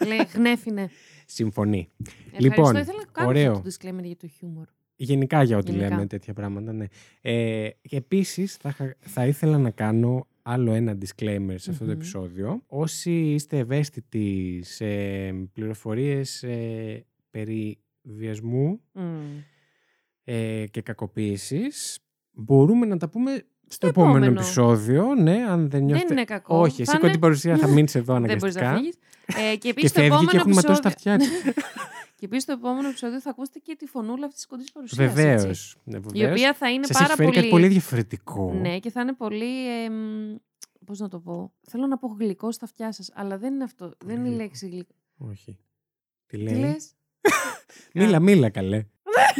Λέει, 0.05 0.27
γνέφινε. 0.33 0.89
Συμφωνεί. 1.25 1.89
Ευχαριστώ. 2.25 2.61
Λοιπόν, 2.61 2.75
Ήθελα 2.75 2.97
να 2.97 3.05
κάνω 3.11 3.27
ωραίο. 3.29 3.51
αυτό 3.51 3.63
το 3.63 3.69
disclaimer 3.69 4.03
για 4.03 4.17
το 4.17 4.27
χιούμορ. 4.27 4.65
Γενικά 4.95 5.43
για 5.43 5.57
ό,τι 5.57 5.71
Γενικά. 5.71 5.89
λέμε 5.89 6.05
τέτοια 6.07 6.33
πράγματα, 6.33 6.73
ναι. 6.73 6.85
Ε, 7.21 7.69
και 7.81 7.95
επίσης 7.97 8.55
θα, 8.55 8.69
είχα- 8.69 8.95
θα 8.99 9.25
ήθελα 9.25 9.57
να 9.57 9.69
κάνω 9.69 10.27
άλλο 10.41 10.71
ένα 10.73 10.97
disclaimer 11.01 11.53
σε 11.55 11.71
αυτό 11.71 11.83
το 11.85 11.91
Μμμ. 11.91 11.99
επεισόδιο. 11.99 12.61
Όσοι 12.67 13.11
είστε 13.11 13.57
ευαίσθητοι 13.57 14.59
σε 14.63 14.85
πληροφορίες 15.53 16.43
ε, 16.43 17.05
περί 17.31 17.77
βιασμού 18.01 18.79
Μμ. 18.91 19.03
ε, 20.23 20.63
και 20.71 20.81
κακοποίησης, 20.81 21.99
μπορούμε 22.31 22.85
να 22.85 22.97
τα 22.97 23.09
πούμε 23.09 23.43
στο 23.67 23.87
επόμενο, 23.87 24.15
επόμενο 24.15 24.39
επεισόδιο. 24.39 25.15
Ναι, 25.15 25.45
αν 25.49 25.69
δεν 25.69 25.83
νιώθετε. 25.83 26.07
Δεν 26.07 26.17
είναι 26.17 26.25
κακό. 26.25 26.57
Όχι, 26.59 26.81
εσύ 26.81 26.97
είναι... 27.01 27.11
την 27.11 27.19
παρουσία 27.19 27.57
θα 27.57 27.67
μείνεις 27.67 27.95
εδώ 27.95 28.13
αναγκαστικά. 28.13 28.49
Δεν 28.71 28.71
μπορείς 28.71 28.75
να 28.75 28.77
φύγεις. 28.77 29.51
Ε, 29.51 29.55
και 29.55 29.69
επίσης 29.69 29.91
και 29.91 29.99
φεύγει 29.99 30.05
επόμενο 30.13 30.29
και 30.31 30.37
έχουν 30.37 30.53
ματώσει 30.53 30.81
τα 30.81 30.87
αυτιά 30.87 31.17
Και 32.15 32.25
επίσης 32.25 32.43
στο 32.43 32.51
επόμενο 32.51 32.87
επεισόδιο 32.87 33.21
θα 33.21 33.29
ακούσετε 33.29 33.59
και 33.59 33.75
τη 33.75 33.85
φωνούλα 33.85 34.25
αυτής 34.25 34.35
της 34.35 34.45
κοντής 34.47 34.71
παρουσίας. 34.71 35.13
Βεβαίως. 35.13 35.77
Ναι, 35.83 35.99
η 36.13 36.25
οποία 36.25 36.53
θα 36.53 36.71
είναι 36.71 36.85
Σας 36.85 36.97
πάρα 36.97 37.13
έχει 37.13 37.23
πολύ. 37.23 37.35
κάτι 37.35 37.49
πολύ 37.49 37.67
διαφορετικό. 37.67 38.53
Ναι, 38.53 38.79
και 38.79 38.91
θα 38.91 39.01
είναι 39.01 39.13
πολύ. 39.13 39.83
Ε, 39.83 39.89
Πώς 40.85 40.99
να 40.99 41.07
το 41.09 41.19
πω. 41.19 41.53
Θέλω 41.69 41.87
να 41.87 41.97
πω 41.97 42.07
γλυκό 42.19 42.51
στα 42.51 42.65
αυτιά 42.65 42.91
σας, 42.91 43.11
αλλά 43.13 43.37
δεν 43.37 43.53
είναι 43.53 43.63
αυτό. 43.63 43.93
δεν 44.05 44.15
είναι 44.19 44.29
η 44.29 44.35
λέξη 44.35 44.67
γλυκό. 44.67 44.95
Όχι. 45.17 45.59
Τι 46.25 46.37
λέει; 46.37 46.53
Τι 46.53 46.59
λες; 46.59 46.93
μίλα, 47.93 48.19
μίλα 48.19 48.49
καλέ. 48.49 48.85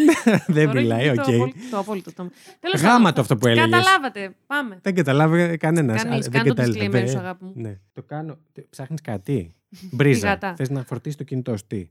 δεν 0.48 0.70
μιλάει, 0.70 1.10
οκ. 1.10 1.24
Το 1.72 1.77
απόλυτο. 1.77 2.12
Το 2.13 2.32
Γάμα 2.77 3.13
το 3.13 3.22
αυτό 3.22 3.38
που 3.38 3.48
έλεγες. 3.48 3.70
Καταλάβατε. 3.70 4.36
Πάμε. 4.46 4.79
Δεν 4.82 4.96
καταλάβει 4.96 5.58
κανένας. 5.58 6.03
Κανείς. 6.03 6.29
Κάνε 6.29 6.53
το 6.53 6.63
disclaimer 6.63 7.05
σου, 7.10 7.17
αγάπη 7.17 7.44
μου. 7.46 7.51
Ναι. 7.55 7.79
Το 7.94 8.03
κάνω. 8.03 8.38
Ψάχνεις 8.70 9.01
κάτι; 9.01 9.55
Μπρίζα. 9.91 10.53
Θες 10.55 10.70
να 10.70 10.84
φορτίσεις 10.84 11.17
το 11.17 11.24
κινητό 11.24 11.58
σου. 11.58 11.67
Τι; 11.67 11.89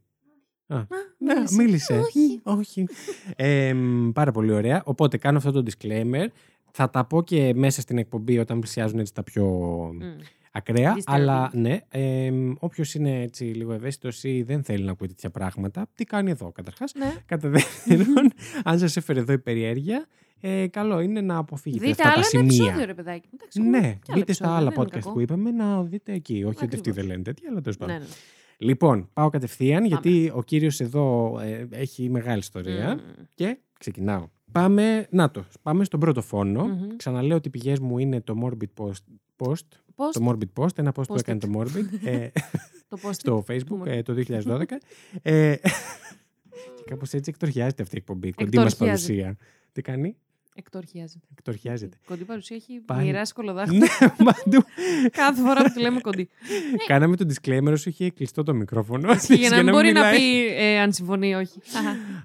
Α, 0.66 0.87
ναι, 1.18 1.35
μίλησε. 1.56 1.99
Όχι. 1.99 2.40
Όχι. 2.42 2.87
Ε, 3.37 3.75
πάρα 4.12 4.30
πολύ 4.33 4.52
ωραία. 4.52 4.83
Οπότε 4.85 5.16
κάνω 5.16 5.38
αυτό 5.38 5.52
το 5.52 5.62
disclaimer. 5.71 6.26
Θα 6.71 6.90
τα 6.90 7.04
πω 7.04 7.23
και 7.23 7.52
μέσα 7.54 7.80
στην 7.80 7.99
εκπομπή 7.99 8.38
όταν 8.38 8.59
πλησιάζουν 8.59 8.99
έτσι 8.99 9.14
τα 9.14 9.23
πιο 9.23 9.47
ακραία. 10.52 10.97
Αλλά 11.04 11.50
ναι, 11.52 11.78
ε, 11.88 12.33
όποιος 12.59 12.94
είναι 12.94 13.23
έτσι 13.23 13.44
λίγο 13.44 13.73
ευαίσθητος 13.73 14.25
ή 14.25 14.42
δεν 14.42 14.64
θέλει 14.64 14.85
να 14.85 14.90
ακούει 14.90 15.09
τέτοια 15.09 15.30
πράγματα, 15.30 15.87
τι 15.94 16.04
κάνει 16.04 16.30
εδώ 16.30 16.52
καταρχάς. 16.52 16.94
Ναι. 16.94 17.14
Κατά 17.26 17.49
δεύτερον, 17.49 18.33
αν 18.64 18.78
σας 18.78 18.97
έφερε 18.97 19.21
εδώ 19.21 19.33
η 19.33 19.38
περιέργεια, 19.38 20.06
ε, 20.40 20.66
καλό 20.66 21.00
είναι 21.00 21.21
να 21.21 21.37
αποφύγετε 21.37 21.87
δείτε 21.87 22.02
αυτά 22.02 22.14
τα 22.14 22.23
σημεία. 22.23 22.44
Επεισόδιο, 22.44 22.85
ρε 22.85 22.94
παιδάκι. 22.94 23.28
Εντάξει, 23.35 23.61
ναι, 23.62 23.99
δείτε 24.09 24.33
στα 24.33 24.56
άλλα 24.56 24.73
podcast 24.76 25.12
που 25.12 25.21
είπαμε 25.21 25.50
να 25.50 25.83
δείτε 25.83 26.12
εκεί. 26.12 26.44
Όχι 26.47 26.64
ότι 26.64 26.75
αυτοί 26.75 26.90
δεν 26.90 27.06
λένε 27.06 27.23
τέτοια, 27.23 27.49
αλλά 27.50 27.61
τέλος 27.61 27.76
πάντων. 27.76 27.99
Ναι, 28.59 28.67
ναι. 28.67 28.73
Λοιπόν, 28.73 29.09
πάω 29.13 29.29
κατευθείαν 29.29 29.85
γιατί 29.85 30.31
ο 30.35 30.43
κύριος 30.43 30.81
εδώ 30.81 31.39
ε, 31.43 31.69
έχει 31.71 32.11
μεγάλη 32.11 32.39
ιστορία 32.39 33.01
και 33.35 33.59
ξεκινάω. 33.79 34.29
Πάμε, 34.53 35.07
να 35.11 35.31
το, 35.31 35.45
πάμε 35.63 35.85
στον 35.85 36.01
πρώτο 36.01 36.23
Ξαναλέω 36.97 37.37
ότι 37.37 37.49
οι 37.49 37.51
πηγές 37.51 37.79
μου 37.79 37.99
είναι 37.99 38.21
το 38.21 38.35
Morbid 38.45 38.85
Post, 38.85 39.05
Post, 39.37 39.67
το 39.95 40.27
Morbid 40.29 40.63
Post, 40.63 40.79
ένα 40.79 40.93
post, 40.95 41.07
που 41.07 41.15
έκανε 41.15 41.39
το 41.39 41.49
Morbid 41.57 42.07
ε, 42.07 42.29
στο 43.13 43.45
Facebook 43.49 43.87
ε, 43.87 44.03
το 44.03 44.15
2012. 44.29 44.65
ε, 45.23 45.57
και 46.75 46.85
κάπως 46.85 47.13
έτσι 47.13 47.31
εκτορχιάζεται 47.31 47.83
αυτή 47.83 47.95
η 47.95 47.99
εκπομπή, 47.99 48.33
κοντή 48.33 48.59
μας 48.59 48.77
παρουσία. 48.77 49.37
Τι 49.73 49.83
κάνει; 49.83 50.17
Εκτορχιάζεται. 50.57 51.27
Εκτορχιάζεται. 51.31 51.97
Κοντή 52.07 52.25
παρουσία 52.25 52.57
έχει 52.57 52.81
Πάλι... 52.81 53.05
μοιράσει 53.05 53.33
κολοδάχτυλο. 53.33 53.79
ναι, 53.79 53.87
παντού. 54.31 54.65
Κάθε 55.11 55.41
φορά 55.41 55.63
που 55.63 55.73
τη 55.73 55.81
λέμε 55.81 56.01
κοντή. 56.01 56.29
Κάναμε 56.87 57.17
το 57.17 57.27
disclaimer 57.29 57.73
όσο 57.73 57.91
είχε 57.91 58.11
κλειστό 58.11 58.43
το 58.43 58.55
μικρόφωνο. 58.55 59.15
για 59.29 59.51
να 59.51 59.63
μην 59.63 59.73
μπορεί 59.73 59.93
να 59.93 60.11
πει 60.11 60.47
ε, 60.47 60.81
αν 60.81 60.93
συμφωνεί 60.93 61.29
ή 61.29 61.35
όχι. 61.35 61.61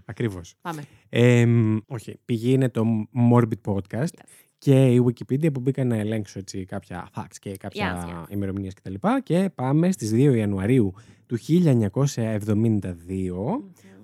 Ακριβώς. 0.05 0.55
Πάμε. 0.61 0.83
Ε, 1.09 1.45
όχι. 1.87 2.19
Πηγή 2.25 2.51
είναι 2.51 2.69
το 2.69 2.85
Morbid 3.31 3.73
Podcast 3.73 4.13
και 4.57 4.85
η 4.85 5.03
Wikipedia 5.05 5.53
που 5.53 5.59
μπήκα 5.59 5.83
να 5.83 5.95
ελέγξω 5.95 6.39
έτσι, 6.39 6.65
κάποια 6.65 7.09
facts 7.15 7.35
και 7.39 7.57
κάποια 7.57 8.05
yes, 8.05 8.09
yes. 8.09 8.31
ημερομηνίες 8.31 8.73
κτλ. 8.73 8.93
Και, 8.93 9.21
και 9.23 9.49
πάμε 9.55 9.91
στις 9.91 10.11
2 10.13 10.35
Ιανουαρίου 10.35 10.93
του 11.25 11.37
1972 11.47 12.05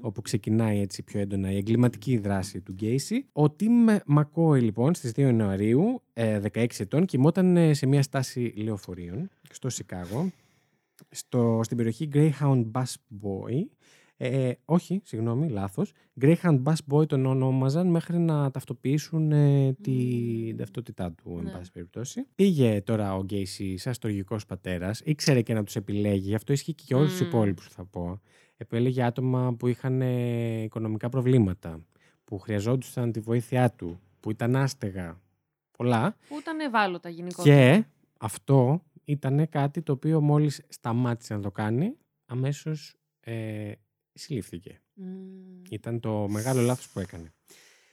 όπου 0.06 0.22
ξεκινάει 0.22 0.80
έτσι 0.80 1.04
πιο 1.04 1.20
έντονα 1.20 1.52
η 1.52 1.58
εγκληματική 1.58 2.18
δράση 2.18 2.62
του 2.62 2.72
Γκέισι. 2.72 3.26
Ο 3.32 3.50
Τιμ 3.50 3.86
Μακόι 4.06 4.62
λοιπόν 4.62 4.94
στις 4.94 5.12
2 5.12 5.18
Ιανουαρίου, 5.18 6.02
16 6.14 6.50
ε, 6.54 6.66
ετών, 6.78 7.06
κοιμόταν 7.06 7.58
ε, 7.58 7.74
σε 7.74 7.86
μια 7.86 8.02
στάση 8.02 8.54
λεωφορείων 8.56 9.30
στο 9.50 9.70
Σικάγο, 9.70 10.30
στο, 11.10 11.60
στην 11.64 11.78
περιοχή 11.78 12.10
Greyhound 12.14 12.72
Bus 12.72 12.94
Boy, 13.22 13.66
ε, 14.18 14.52
όχι, 14.66 15.02
συγγνώμη, 15.04 15.50
λάθος. 15.50 15.92
Greyhound 16.22 16.64
Bus 16.64 16.76
Boy 16.92 17.08
τον 17.08 17.26
ονόμαζαν 17.26 17.88
μέχρι 17.88 18.18
να 18.18 18.52
ταυτοποιήσουν 18.52 19.32
ε, 19.32 19.74
την 19.82 20.58
ταυτότητά 20.58 21.12
του, 21.12 21.40
ναι. 21.44 21.50
εν 21.50 21.58
πάση 21.58 21.72
περιπτώσει. 21.72 22.26
Πήγε 22.36 22.82
τώρα 22.82 23.16
ο 23.16 23.24
Γκέισι 23.24 23.78
σαν 23.78 23.94
στοργικός 23.94 24.46
πατέρας, 24.46 25.02
ήξερε 25.06 25.42
και 25.42 25.54
να 25.54 25.64
τους 25.64 25.76
επιλέγει, 25.76 26.36
αυτό 26.36 26.54
ισχύει 26.54 26.74
και 26.74 26.84
για 26.88 26.98
όλους 26.98 27.16
mm. 27.16 27.18
τους 27.18 27.28
υπόλοιπους 27.28 27.68
θα 27.68 27.86
πω 27.86 28.22
επέλεγε 28.58 29.04
άτομα 29.04 29.56
που 29.56 29.68
είχαν 29.68 30.02
ε, 30.02 30.62
οικονομικά 30.62 31.10
προβλήματα, 31.10 31.86
που 32.24 32.40
χρειαζόντουσαν 32.40 33.12
τη 33.12 33.20
βοήθειά 33.20 33.72
του, 33.72 34.00
που 34.20 34.32
ήταν 34.32 34.56
άστεγα. 34.56 35.22
Πολλά. 35.78 36.16
Που 36.28 36.40
ήταν 36.40 36.60
ευάλωτα 36.60 37.10
γενικότερα. 37.10 37.56
Και 37.56 37.86
αυτό 38.20 38.84
ήταν 39.04 39.50
κάτι 39.50 39.82
το 39.82 39.92
οποίο 39.92 40.22
μόλις 40.22 40.62
σταμάτησε 40.70 41.34
να 41.34 41.42
το 41.42 41.52
κάνει, 41.52 41.98
αμέσως 42.26 42.96
ε, 43.20 43.72
συλλήφθηκε. 44.14 44.82
Ήταν 45.70 46.00
το 46.00 46.28
μεγάλο 46.30 46.62
λάθος 46.62 46.90
που 46.90 47.00
έκανε. 47.00 47.34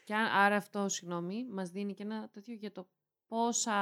Και 0.05 0.15
άρα 0.15 0.57
αυτό, 0.57 0.89
συγγνώμη, 0.89 1.47
μας 1.51 1.71
δίνει 1.71 1.95
και 1.95 2.03
ένα 2.03 2.29
τέτοιο 2.29 2.55
για 2.55 2.73
το 2.73 2.89
πόσα 3.33 3.73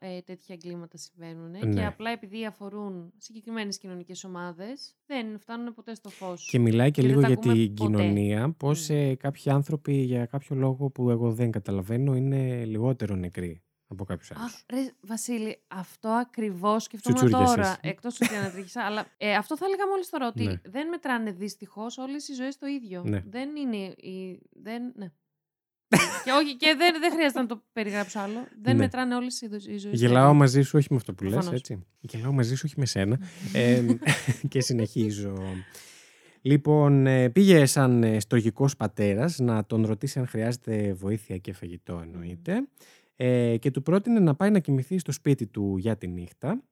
ε, 0.00 0.20
τέτοια 0.20 0.54
εγκλήματα 0.54 0.96
συμβαίνουν 0.96 1.52
και 1.52 1.66
ναι. 1.66 1.86
απλά 1.86 2.10
επειδή 2.10 2.46
αφορούν 2.46 3.12
συγκεκριμένες 3.18 3.78
κοινωνικές 3.78 4.24
ομάδες 4.24 4.96
δεν 5.06 5.38
φτάνουν 5.38 5.74
ποτέ 5.74 5.94
στο 5.94 6.08
φως. 6.08 6.48
Και 6.50 6.58
μιλάει 6.58 6.90
και, 6.90 7.02
λίγο 7.02 7.20
για 7.20 7.36
την 7.36 7.74
κοινωνία, 7.74 8.54
πώς 8.56 8.90
ε, 8.90 9.14
κάποιοι 9.14 9.52
άνθρωποι 9.52 9.92
για 9.92 10.26
κάποιο 10.26 10.56
λόγο 10.56 10.90
που 10.90 11.10
εγώ 11.10 11.32
δεν 11.32 11.50
καταλαβαίνω 11.50 12.14
είναι 12.16 12.64
λιγότερο 12.64 13.14
νεκροί 13.14 13.62
από 13.86 14.04
κάποιους 14.04 14.30
άλλους. 14.30 14.64
Ρε, 14.70 14.92
Βασίλη, 15.00 15.62
αυτό 15.68 16.08
ακριβώς 16.08 16.82
σκεφτόμουν 16.82 17.30
τώρα. 17.30 17.78
Εκτός 17.80 18.20
ότι 18.20 18.34
ανατρίχησα. 18.34 18.82
αλλά 18.82 19.06
ε, 19.16 19.34
αυτό 19.34 19.56
θα 19.56 19.64
έλεγα 19.64 19.86
μόλις 19.88 20.08
τώρα. 20.08 20.26
Ότι 20.26 20.44
ναι. 20.44 20.60
δεν 20.64 20.88
μετράνε 20.88 21.30
δυστυχώς 21.30 21.98
όλες 21.98 22.28
οι 22.28 22.34
ζωές 22.34 22.58
το 22.58 22.66
ίδιο. 22.66 23.02
Ναι. 23.04 23.22
Δεν 23.26 23.56
είναι. 23.56 23.76
Η, 23.86 24.40
δεν, 24.50 24.92
ναι 24.96 25.12
και 26.24 26.30
όχι, 26.30 26.56
και 26.56 26.74
δεν, 26.78 26.94
δεν 27.00 27.12
χρειάζεται 27.12 27.40
να 27.40 27.46
το 27.46 27.62
περιγράψω 27.72 28.18
άλλο. 28.18 28.46
Δεν 28.62 28.76
ναι. 28.76 28.82
μετράνε 28.82 29.14
όλες 29.14 29.40
οι 29.40 29.78
ζωές. 29.78 30.00
Γελάω 30.00 30.34
μαζί 30.34 30.62
σου, 30.62 30.78
όχι 30.78 30.86
με 30.90 30.96
αυτό 30.96 31.12
που 31.14 31.24
λες, 31.24 31.50
έτσι. 31.52 31.86
Γελάω 32.00 32.32
μαζί 32.32 32.54
σου, 32.54 32.62
όχι 32.66 32.74
με 32.76 32.86
σένα. 32.86 33.18
ε, 33.52 33.82
και 34.48 34.60
συνεχίζω. 34.60 35.34
Λοιπόν, 36.42 37.06
ε, 37.06 37.28
πήγε 37.30 37.66
σαν 37.66 38.02
ε, 38.02 38.20
στογικός 38.20 38.76
πατέρας 38.76 39.38
να 39.38 39.64
τον 39.64 39.86
ρωτήσει 39.86 40.18
αν 40.18 40.26
χρειάζεται 40.26 40.92
βοήθεια 40.92 41.38
και 41.38 41.52
φαγητό 41.52 42.00
εννοείται 42.02 42.68
ε, 43.16 43.56
και 43.56 43.70
του 43.70 43.82
πρότεινε 43.82 44.20
να 44.20 44.34
πάει 44.34 44.50
να 44.50 44.58
κοιμηθεί 44.58 44.98
στο 44.98 45.12
σπίτι 45.12 45.46
του 45.46 45.76
για 45.76 45.96
τη 45.96 46.06
νύχτα 46.06 46.62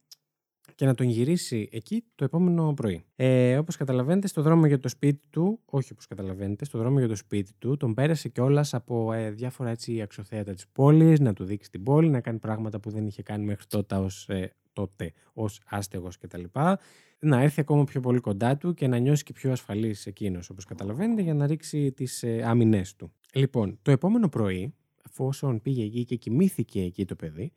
και 0.81 0.87
να 0.87 0.95
τον 0.95 1.07
γυρίσει 1.07 1.69
εκεί 1.73 2.05
το 2.15 2.25
επόμενο 2.25 2.75
πρωί. 2.75 3.05
Ε, 3.17 3.59
Όπως 3.59 3.77
καταλαβαίνετε, 3.77 4.29
στο 4.29 4.43
δρόμο 4.43 4.67
για 4.67 4.79
το 4.79 4.89
σπίτι 4.89 5.27
του, 5.31 5.61
όχι 5.65 5.93
όπως 5.93 6.07
καταλαβαίνετε, 6.07 6.65
στο 6.65 6.79
δρόμο 6.79 6.99
για 6.99 7.09
το 7.09 7.17
σπίτι 7.17 7.53
του, 7.59 7.77
τον 7.77 7.95
πέρασε 7.95 8.29
κιόλας 8.29 8.75
από 8.75 9.13
ε, 9.13 9.31
διάφορα 9.31 9.71
έτσι 9.71 10.01
αξιοθέατα 10.01 10.53
της 10.53 10.69
πόλης, 10.69 11.21
να 11.21 11.33
του 11.33 11.45
δείξει 11.45 11.71
την 11.71 11.83
πόλη, 11.83 12.09
να 12.09 12.21
κάνει 12.21 12.39
πράγματα 12.39 12.81
που 12.81 12.91
δεν 12.91 13.07
είχε 13.07 13.23
κάνει 13.23 13.45
μέχρι 13.45 13.67
τότε 13.67 13.95
ως 13.95 14.29
ε, 14.29 14.53
τότε 14.73 15.13
ως 15.33 15.61
άστεγος 15.67 16.19
κτλ. 16.19 16.45
Να 17.19 17.43
έρθει 17.43 17.61
ακόμα 17.61 17.85
πιο 17.85 18.01
πολύ 18.01 18.21
κοντά 18.21 18.57
του 18.57 18.75
και 18.75 18.87
να 18.87 18.99
νιώσει 18.99 19.25
και 19.25 19.33
πιο 19.33 19.53
ασφαλής 19.53 20.07
εκείνος, 20.07 20.51
όπως 20.51 20.65
καταλαβαίνετε, 20.65 21.23
για 21.23 21.35
να 21.35 21.47
ρίξει 21.47 21.93
τις 21.93 22.23
ε, 22.23 22.43
άμυνές 22.45 22.97
του. 22.97 23.13
Λοιπόν, 23.35 23.79
το 23.83 23.91
επόμενο 23.91 24.29
πρωί, 24.29 24.75
εφόσον 25.09 25.61
πήγε 25.61 25.83
εκεί 25.83 26.05
και 26.05 26.17
κοιμήθηκε 26.17 26.81
εκεί 26.81 27.05
το 27.05 27.15
παιδί, 27.15 27.53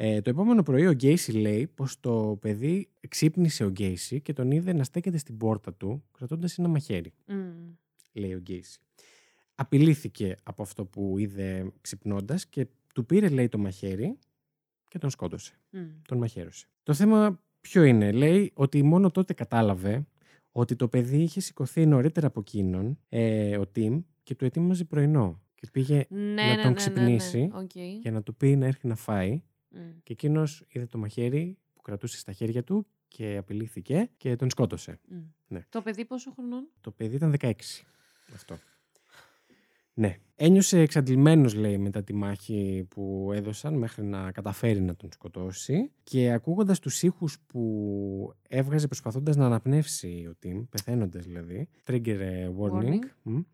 ε, 0.00 0.20
το 0.20 0.30
επόμενο 0.30 0.62
πρωί 0.62 0.86
ο 0.86 0.92
Γκέισι 0.92 1.32
λέει 1.32 1.66
πως 1.66 2.00
το 2.00 2.38
παιδί 2.40 2.88
ξύπνησε 3.08 3.64
ο 3.64 3.68
Γκέισι 3.68 4.20
και 4.20 4.32
τον 4.32 4.50
είδε 4.50 4.72
να 4.72 4.84
στέκεται 4.84 5.18
στην 5.18 5.36
πόρτα 5.36 5.74
του 5.74 6.04
κρατώντας 6.18 6.58
ένα 6.58 6.68
μαχαίρι. 6.68 7.12
Mm. 7.28 7.32
Λέει 8.12 8.34
ο 8.34 8.38
Γκέισι. 8.38 8.80
Απειλήθηκε 9.54 10.36
από 10.42 10.62
αυτό 10.62 10.84
που 10.84 11.18
είδε 11.18 11.72
ξυπνώντας 11.80 12.46
και 12.46 12.66
του 12.94 13.06
πήρε 13.06 13.28
λέει 13.28 13.48
το 13.48 13.58
μαχαίρι 13.58 14.18
και 14.88 14.98
τον 14.98 15.10
σκότωσε. 15.10 15.52
Mm. 15.72 15.76
Τον 16.08 16.18
μαχαίρωσε. 16.18 16.66
Το 16.82 16.94
θέμα 16.94 17.40
ποιο 17.60 17.82
είναι. 17.82 18.12
Λέει 18.12 18.50
ότι 18.54 18.82
μόνο 18.82 19.10
τότε 19.10 19.32
κατάλαβε 19.32 20.06
ότι 20.52 20.76
το 20.76 20.88
παιδί 20.88 21.22
είχε 21.22 21.40
σηκωθεί 21.40 21.86
νωρίτερα 21.86 22.26
από 22.26 22.40
εκείνον, 22.40 22.98
ε, 23.08 23.58
ο 23.58 23.66
Τιμ, 23.66 24.02
και 24.22 24.34
του 24.34 24.44
ετοίμαζε 24.44 24.84
πρωινό. 24.84 25.40
Και 25.54 25.68
πήγε 25.72 26.06
ναι, 26.08 26.18
να 26.18 26.46
ναι, 26.46 26.54
τον 26.54 26.62
ναι, 26.62 26.68
ναι 26.68 26.74
ξυπνήσει 26.74 27.40
ναι, 27.40 27.58
okay. 27.58 27.98
για 28.00 28.10
να 28.10 28.22
του 28.22 28.34
πει 28.34 28.56
να 28.56 28.66
έρθει 28.66 28.86
να 28.86 28.96
φάει. 28.96 29.42
Και 30.02 30.12
εκείνος 30.12 30.64
είδε 30.68 30.86
το 30.86 30.98
μαχαίρι 30.98 31.58
που 31.74 31.82
κρατούσε 31.82 32.18
στα 32.18 32.32
χέρια 32.32 32.64
του 32.64 32.86
και 33.08 33.36
απειλήθηκε 33.36 34.10
και 34.16 34.36
τον 34.36 34.50
σκότωσε. 34.50 35.00
Ναι. 35.46 35.64
Το 35.68 35.82
παιδί 35.82 36.04
πόσο 36.04 36.30
χρονών; 36.30 36.68
Το 36.80 36.90
παιδί 36.90 37.14
ήταν 37.14 37.34
16. 37.40 37.52
Αυτό. 38.34 38.58
Ναι. 39.94 40.16
Ένιωσε 40.34 40.80
εξαντλημένος, 40.80 41.54
λέει, 41.54 41.78
μετά 41.78 42.02
τη 42.02 42.14
μάχη 42.14 42.86
που 42.90 43.30
έδωσαν 43.34 43.74
μέχρι 43.74 44.04
να 44.04 44.32
καταφέρει 44.32 44.80
να 44.80 44.96
τον 44.96 45.12
σκοτώσει 45.12 45.90
και 46.02 46.32
ακούγοντας 46.32 46.78
τους 46.78 47.02
ήχους 47.02 47.38
που 47.46 48.34
έβγαζε 48.48 48.86
προσπαθώντας 48.86 49.36
να 49.36 49.46
αναπνεύσει 49.46 50.26
ο 50.30 50.34
Τιμ, 50.38 50.64
πεθαίνοντας 50.68 51.24
δηλαδή, 51.24 51.68
trigger 51.86 52.18
warning, 52.60 52.98
warning 53.24 53.44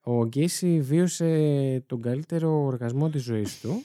Ο 0.00 0.26
Γκέισι 0.26 0.80
βίωσε 0.80 1.82
τον 1.86 2.02
καλύτερο 2.02 2.64
οργασμό 2.64 3.10
της 3.10 3.22
ζωής 3.22 3.60
του, 3.60 3.82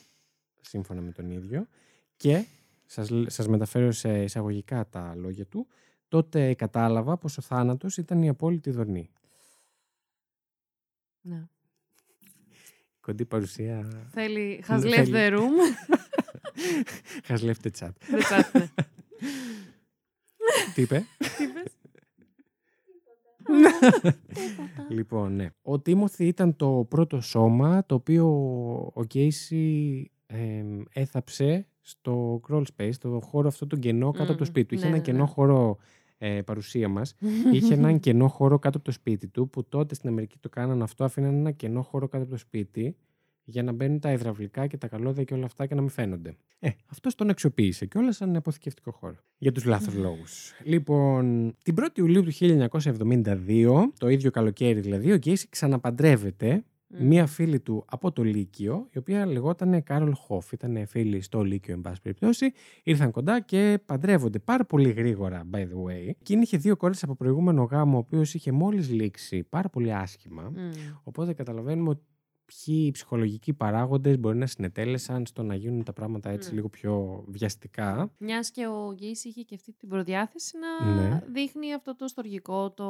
σύμφωνα 0.62 1.02
με 1.02 1.12
τον 1.12 1.32
ίδιο, 1.32 1.68
και 2.18 2.46
σας, 2.86 3.10
σας 3.26 3.48
μεταφέρω 3.48 3.92
σε 3.92 4.24
εισαγωγικά 4.24 4.90
τα 4.90 5.16
λόγια 5.16 5.46
του, 5.46 5.68
τότε 6.08 6.54
κατάλαβα 6.54 7.18
πως 7.18 7.38
ο 7.38 7.42
θάνατος 7.42 7.98
ήταν 7.98 8.22
η 8.22 8.30
απόλυτη 8.30 8.72
δορμή. 8.72 9.10
Ναι. 11.22 11.48
Κοντή 13.00 13.26
παρουσία... 13.26 14.08
Θέλει 14.12 14.64
has 14.68 14.82
left 14.82 15.12
the 15.12 15.32
room. 15.32 15.54
has 17.28 17.42
left 17.42 17.62
the 17.64 17.72
chat. 17.80 17.92
The 18.12 18.22
chat, 18.30 18.52
ναι. 18.54 18.68
Τι 20.74 20.82
είπες; 20.82 21.04
λοιπόν, 24.98 25.36
ναι. 25.36 25.50
Ο 25.62 25.80
Τίμωθη 25.80 26.28
ήταν 26.28 26.56
το 26.56 26.86
πρώτο 26.90 27.22
σώμα 27.22 27.86
το 27.86 27.96
οποίο 27.96 28.28
ο 28.94 29.04
Κέισι 29.04 30.12
έθαψε 30.94 31.68
στο 31.82 32.42
crawl 32.48 32.64
space, 32.76 32.94
το 33.00 33.20
χώρο 33.24 33.48
αυτό 33.48 33.68
το 33.68 33.76
κενό 33.76 34.12
κάτω 34.12 34.30
από 34.30 34.40
το 34.40 34.46
σπίτι 34.46 34.68
του. 34.68 34.74
Είχε 34.74 34.84
ναι, 34.84 34.90
ένα 34.90 34.98
ναι, 34.98 35.04
κενό 35.04 35.24
ναι. 35.24 35.30
χώρο 35.30 35.78
ε, 36.18 36.42
παρουσία 36.42 36.88
μας. 36.88 37.16
Είχε 37.54 37.74
έναν 37.74 38.00
κενό 38.06 38.28
χώρο 38.28 38.60
κάτω 38.60 38.78
από 38.78 38.86
το 38.86 38.92
σπίτι 38.92 39.28
του, 39.28 39.50
που 39.50 39.66
τότε 39.70 39.96
στην 39.96 40.10
Αμερική 40.10 40.38
το 40.40 40.50
κάνανε 40.50 40.84
αυτό, 40.84 41.04
αφήναν 41.04 41.34
ένα 41.34 41.52
κενό 41.52 41.82
χώρο 41.82 42.08
κάτω 42.08 42.24
από 42.24 42.32
το 42.32 42.38
σπίτι 42.38 42.96
για 43.44 43.64
να 43.64 43.72
μπαίνουν 43.72 44.00
τα 44.00 44.12
υδραυλικά 44.12 44.68
και 44.68 44.78
τα 44.78 44.88
καλώδια 44.88 45.24
και 45.24 45.34
όλα 45.34 45.46
αυτά 45.46 45.66
και 45.66 45.76
να 45.76 45.82
μην 45.82 45.90
φαίνονται. 45.90 46.36
Ε, 46.60 46.70
αυτός 46.86 47.16
τον 47.16 47.30
αξιοποίησε 47.30 47.86
και 47.86 47.98
όλα 47.98 48.12
σαν 48.12 48.36
αποθηκευτικό 48.36 48.92
χώρο. 48.92 49.16
Για 49.38 49.52
τους 49.52 49.66
λάθος 49.66 49.94
λόγους. 50.06 50.52
Λοιπόν, 50.64 51.56
την 51.64 51.76
1η 51.80 51.98
Ιουλίου 51.98 52.24
του 52.24 52.32
1972, 52.34 53.68
το 53.98 54.10
ίδιο 54.10 54.32
καλοκαίρι 54.32 54.80
δηλαδή, 54.80 55.12
ο 55.12 55.16
Γκέισι 55.16 55.50
ξαναπαντρεύεται 55.50 56.54
Μμ. 56.54 56.60
Μία 56.98 57.26
φίλη 57.26 57.60
του 57.60 57.86
από 57.90 58.12
το 58.12 58.24
Λύκειο, 58.24 58.88
η 58.92 58.98
οποία 58.98 59.26
λεγόταν 59.26 59.84
Κάρολ 59.84 60.14
Χόφ. 60.14 60.52
Ήταν 60.52 60.88
φίλη 60.88 61.22
στο 61.22 61.44
Λύκειο, 61.44 61.74
εν 61.74 61.82
πάση 61.82 62.02
περιπτώσει. 62.02 62.52
Ήρθαν 62.84 63.12
κοντά 63.12 63.42
και 63.42 63.80
παντρεύονται 63.86 64.40
πάρα 64.40 64.66
πολύ 64.66 64.92
γρήγορα, 64.92 65.44
by 65.54 65.58
the 65.58 65.88
way. 65.88 66.08
Εκείνη 66.08 66.42
είχε 66.42 66.58
δύο 66.58 66.78
κόρες 66.78 67.04
από 67.04 67.16
προηγούμενο 67.16 67.64
γάμο, 67.64 67.96
ο 67.96 68.00
οποίος 68.00 68.34
είχε 68.34 68.52
μόλις 68.52 68.90
λήξει 68.90 69.44
πάρα 69.44 69.70
πολύ 69.70 69.94
άσχημα. 69.94 70.50
Μμ. 70.50 70.70
Οπότε 71.04 71.34
καταλαβαίνουμε 71.34 71.90
ότι 71.90 72.02
ποιοι 72.66 72.92
ψυχολογικοί 72.92 73.54
παράγοντες 73.54 74.20
μπορεί 74.20 74.38
να 74.38 74.46
συνετέλεσαν 74.46 75.26
στο 75.26 75.44
να 75.44 75.56
γίνουν 75.56 75.84
τα 75.84 75.94
πράγματα 75.94 76.30
έτσι 76.30 76.50
Ναι. 76.50 76.56
λίγο 76.56 76.70
πιο 76.70 77.24
βιαστικά. 77.28 78.12
Μιας 78.18 78.52
και 78.52 78.68
ο 78.68 78.94
Γκέις 78.94 79.24
είχε 79.24 79.42
και 79.42 79.56
αυτή 79.56 79.74
την 79.74 79.90
προδιάθεση 79.90 80.56
να 80.58 80.94
Ναι. 80.94 81.22
δείχνει 81.32 81.74
αυτό 81.74 81.96
το 81.96 82.08
στοργικό, 82.08 82.72
το. 82.72 82.86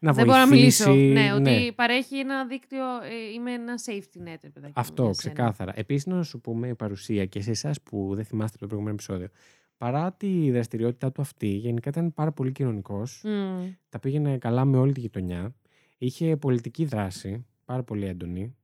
Να 0.00 0.12
Δεν 0.12 0.26
μπορώ 0.26 0.38
να 0.38 0.46
μιλήσω. 0.46 0.84
βοηθήσει, 0.84 1.12
Ναι, 1.12 1.32
ότι 1.32 1.72
παρέχει 1.74 2.18
ένα 2.18 2.46
δίκτυο. 2.46 2.84
ε, 3.02 3.32
είμαι 3.34 3.52
ένα 3.52 3.74
safety 3.86 4.20
net, 4.20 4.38
ρε 4.42 4.48
παιδάκι. 4.48 4.66
μου, 4.66 4.72
Αυτό, 4.74 5.02
για 5.04 5.12
σένα. 5.12 5.34
ξεκάθαρα. 5.34 5.72
Επίσης 5.74 6.06
να 6.06 6.22
σου 6.22 6.40
πούμε 6.40 6.68
η 6.68 6.74
παρουσία 6.74 7.26
και 7.26 7.40
σε 7.40 7.50
εσάς 7.50 7.82
που 7.82 8.12
δεν 8.14 8.24
θυμάστε 8.24 8.52
από 8.52 8.58
το 8.60 8.66
προηγούμενο 8.66 8.94
επεισόδιο. 8.94 9.28
Παρά 9.76 10.12
τη 10.12 10.50
δραστηριότητά 10.50 11.12
του 11.12 11.20
αυτή, 11.20 11.48
γενικά 11.48 11.88
ήταν 11.88 12.12
πάρα 12.14 12.32
πολύ 12.32 12.52
κοινωνικός. 12.52 13.22
Μμ. 13.24 13.66
Τα 13.88 13.98
πήγαινε 13.98 14.38
καλά 14.38 14.64
με 14.64 14.76
όλη 14.78 14.92
τη 14.92 15.00
γειτονιά. 15.00 15.54
Είχε 15.98 16.36
πολιτική 16.36 16.84
δράση, 16.84 17.46
πάρα 17.64 17.82
πολύ 17.82 18.06
έντονη. 18.06 18.56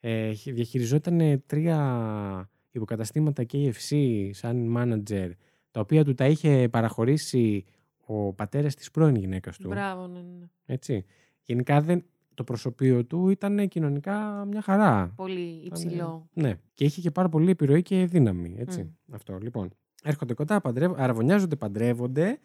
Ε, 0.00 0.34
χ- 0.34 0.50
διαχειριζόταν 0.52 1.42
τρία 1.46 2.50
υποκαταστήματα 2.70 3.44
KFC 3.52 3.96
σαν 4.32 4.74
manager, 4.76 5.30
τα 5.70 5.80
οποία 5.80 6.04
του 6.04 6.14
τα 6.14 6.26
είχε 6.28 6.68
παραχωρήσει 6.70 7.64
ο 8.06 8.32
πατέρας 8.32 8.74
της 8.74 8.90
πρώην 8.90 9.14
γυναίκας 9.14 9.56
του. 9.58 9.68
Μπράβο, 9.68 10.06
ναι, 10.06 10.18
ναι. 10.20 10.28
ναι. 10.38 10.46
Έτσι. 10.66 11.04
Γενικά 11.42 11.80
δεν, 11.80 12.04
το 12.34 12.44
προσωπείο 12.44 13.04
του 13.04 13.28
ήταν 13.28 13.68
κοινωνικά 13.68 14.44
μια 14.44 14.60
χαρά. 14.62 15.12
Πολύ 15.16 15.62
υψηλό. 15.64 16.28
Ναι. 16.32 16.54
Και 16.74 16.84
είχε 16.84 17.00
και 17.00 17.10
πάρα 17.10 17.28
πολύ 17.28 17.50
επιρροή 17.50 17.82
και 17.82 18.06
δύναμη. 18.06 18.54
Έτσι. 18.58 18.82
Μμ. 18.82 19.14
Αυτό 19.14 19.38
λοιπόν. 19.42 19.70
Έρχονται 20.02 20.34
κοντά, 20.34 20.60
παντρεύ, 20.60 20.92
αραβωνιάζονται, 20.96 21.56
παντρεύονται. 21.56 22.38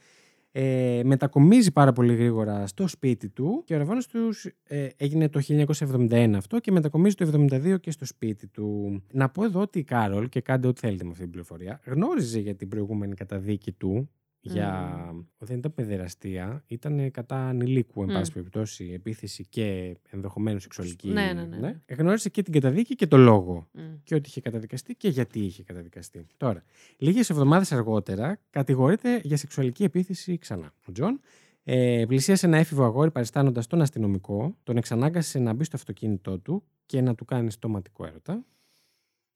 Ε, 0.57 1.01
μετακομίζει 1.03 1.71
πάρα 1.71 1.91
πολύ 1.91 2.15
γρήγορα 2.15 2.67
στο 2.67 2.87
σπίτι 2.87 3.29
του 3.29 3.61
και 3.65 3.73
ο 3.73 3.75
αραβώνας 3.75 4.07
τους 4.07 4.45
ε, 4.63 4.87
έγινε 4.97 5.29
το 5.29 5.41
1971 5.47 6.33
αυτό 6.35 6.59
και 6.59 6.71
μετακομίζει 6.71 7.15
το 7.15 7.45
1972 7.51 7.79
και 7.79 7.91
στο 7.91 8.05
σπίτι 8.05 8.47
του. 8.47 9.01
Να 9.11 9.29
πω 9.29 9.43
εδώ 9.43 9.61
ότι 9.61 9.79
η 9.79 9.83
Κάρολ, 9.83 10.29
και 10.29 10.41
κάντε 10.41 10.67
ό,τι 10.67 10.79
θέλετε 10.79 11.03
με 11.03 11.09
αυτή 11.09 11.21
την 11.21 11.31
πληροφορία, 11.31 11.79
γνώριζε 11.85 12.39
για 12.39 12.55
την 12.55 12.67
προηγούμενη 12.67 13.13
καταδίκη 13.13 13.71
του 13.71 14.09
για... 14.47 14.99
Δεν 15.37 15.57
ήταν 15.57 15.73
παιδεραστία, 15.73 16.63
ήταν 16.67 17.11
κατά 17.11 17.47
ανηλίκου, 17.47 18.01
εν 18.01 18.09
Μμ. 18.09 18.13
πάση 18.13 18.31
περιπτώσει, 18.31 18.91
επίθεση 18.93 19.45
και 19.49 19.97
ενδεχομένως 20.09 20.61
σεξουαλική. 20.61 21.09
Ναι, 21.09 21.33
ναι, 21.33 21.43
ναι, 21.43 21.57
ναι. 21.57 21.81
Γνώρισε 21.97 22.29
και 22.29 22.41
την 22.41 22.53
καταδίκη 22.53 22.95
και 22.95 23.07
το 23.07 23.17
λόγο 23.17 23.67
Μμ. 23.71 23.81
και 24.03 24.15
ότι 24.15 24.29
είχε 24.29 24.41
καταδικαστεί 24.41 24.95
και 24.95 25.07
γιατί 25.07 25.39
είχε 25.39 25.63
καταδικαστεί. 25.63 26.27
Τώρα, 26.37 26.63
λίγες 26.97 27.29
εβδομάδες 27.29 27.71
αργότερα 27.71 28.39
κατηγορείται 28.49 29.21
για 29.23 29.37
σεξουαλική 29.37 29.83
επίθεση 29.83 30.37
ξανά. 30.37 30.73
Ο 30.87 30.91
Τζον 30.91 31.19
ε, 31.63 32.05
πλησίασε 32.07 32.45
ένα 32.45 32.57
έφηβο 32.57 32.83
αγόρι 32.83 33.11
παριστάνοντας 33.11 33.67
τον 33.67 33.81
αστυνομικό, 33.81 34.55
τον 34.63 34.77
εξανάγκασε 34.77 35.39
να 35.39 35.53
μπει 35.53 35.63
στο 35.63 35.75
αυτοκίνητό 35.75 36.39
του 36.39 36.63
και 36.85 37.01
να 37.01 37.15
του 37.15 37.25
κάνει 37.25 37.51
στοματικό 37.51 38.05
έρωτα. 38.05 38.45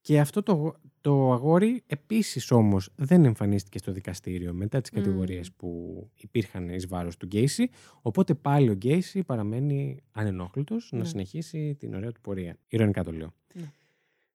Και 0.10 0.19
αυτό 0.19 0.43
το, 0.43 0.52
αγο- 0.52 0.76
το 1.02 1.32
αγόρι 1.34 1.84
επίσης 1.88 2.52
όμως 2.52 2.89
δεν 2.95 3.26
εμφανίστηκε 3.26 3.78
στο 3.78 3.91
δικαστήριο 3.91 4.54
μετά 4.54 4.82
τις 4.82 4.91
Μμμ. 4.91 5.02
κατηγορίες 5.04 5.52
που 5.52 6.10
υπήρχαν 6.15 6.69
εις 6.69 6.88
βάρος 6.88 7.17
του 7.17 7.26
Γκέισι. 7.26 7.69
Οπότε 8.02 8.34
πάλι 8.34 8.69
ο 8.69 8.74
Γκέισι 8.74 9.24
παραμένει 9.24 10.04
ανενόχλητος 10.12 10.89
να 10.91 10.98
Ναι. 10.98 11.04
συνεχίσει 11.06 11.76
την 11.80 11.93
ωραία 11.93 12.12
του 12.12 12.22
πορεία. 12.22 12.58
Ηρωνικά 12.67 13.04
το 13.04 13.12
λέω. 13.12 13.34
Ναι. 13.54 13.72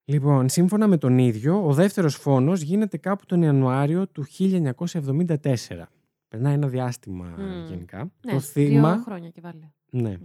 Λοιπόν, 0.04 0.48
σύμφωνα 0.48 0.86
με 0.86 0.96
τον 0.98 1.18
ίδιο, 1.18 1.66
ο 1.66 1.72
δεύτερος 1.72 2.14
φόνος 2.16 2.60
γίνεται 2.60 2.96
κάπου 2.96 3.26
τον 3.26 3.42
Ιανουάριο 3.42 4.08
του 4.08 4.24
1974. 4.24 5.90
Περνάει 6.28 6.54
ένα 6.54 6.68
διάστημα 6.68 7.34
Μμ. 7.38 7.66
γενικά. 7.68 7.98
Ναι, 7.98 8.32
το 8.32 8.38
δύο 8.38 8.40
θύμα, 8.40 9.02
χρόνια 9.04 9.28
και 9.28 9.40
βάλε. 9.40 9.70
ναι. 9.90 10.16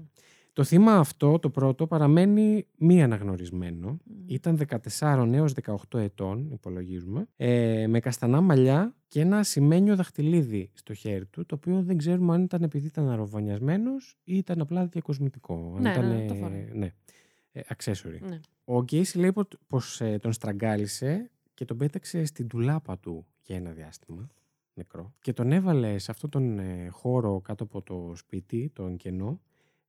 Μμ. 0.50 0.54
Το 0.54 0.64
θύμα 0.64 0.96
αυτό, 0.98 1.40
το 1.40 1.50
πρώτο, 1.50 1.88
παραμένει 1.88 2.66
μη 2.78 3.04
αναγνωρισμένο. 3.04 3.90
Μμ. 4.04 4.14
Ήταν 4.28 4.58
14 5.00 5.34
έως 5.34 5.54
18 5.92 6.00
ετών, 6.00 6.52
υπολογίζουμε, 6.52 7.28
ε, 7.36 7.88
με 7.88 8.00
καστανά 8.00 8.42
μαλλιά 8.42 8.94
και 9.08 9.20
ένα 9.22 9.44
σημαίνιο 9.44 9.96
δαχτυλίδι 9.96 10.70
στο 10.74 10.94
χέρι 10.94 11.26
του, 11.26 11.46
το 11.46 11.56
οποίο 11.56 11.82
δεν 11.82 11.98
ξέρουμε 11.98 12.34
αν 12.34 12.44
ήταν 12.44 12.64
επειδή 12.64 12.88
ήταν 12.88 13.10
αρροβανιασμένος 13.10 14.18
ή 14.24 14.38
ήταν 14.38 14.62
απλά 14.62 14.86
διακοσμητικό. 14.86 15.74
Αν 15.76 15.82
Ναι, 15.82 15.92
ήταν, 15.92 16.08
ναι, 16.08 16.26
το 16.26 16.34
φοράει. 16.34 16.68
ναι, 16.74 16.94
ε, 17.52 17.62
accessory. 17.76 18.20
Ναι. 18.30 18.40
Ο 18.64 18.82
Γκέισι 18.84 19.18
λέει 19.20 19.32
πω- 19.32 19.48
πως 19.68 20.02
ε, 20.02 20.18
τον 20.22 20.34
στραγγάλισε 20.34 21.32
και 21.54 21.66
τον 21.66 21.78
πέταξε 21.78 22.26
στην 22.26 22.48
ντουλάπα 22.48 22.98
του 22.98 23.26
για 23.44 23.56
ένα 23.56 23.72
διάστημα, 23.72 24.30
νεκρό, 24.74 25.14
και 25.22 25.34
τον 25.34 25.52
έβαλε 25.52 25.98
σε 25.98 26.12
αυτόν 26.12 26.30
τον 26.30 26.60
ε, 26.60 26.88
χώρο 26.92 27.40
κάτω 27.42 27.64
από 27.64 27.82
το 27.82 28.12
σπίτι, 28.16 28.72
τον 28.74 28.98
κενό, 28.98 29.42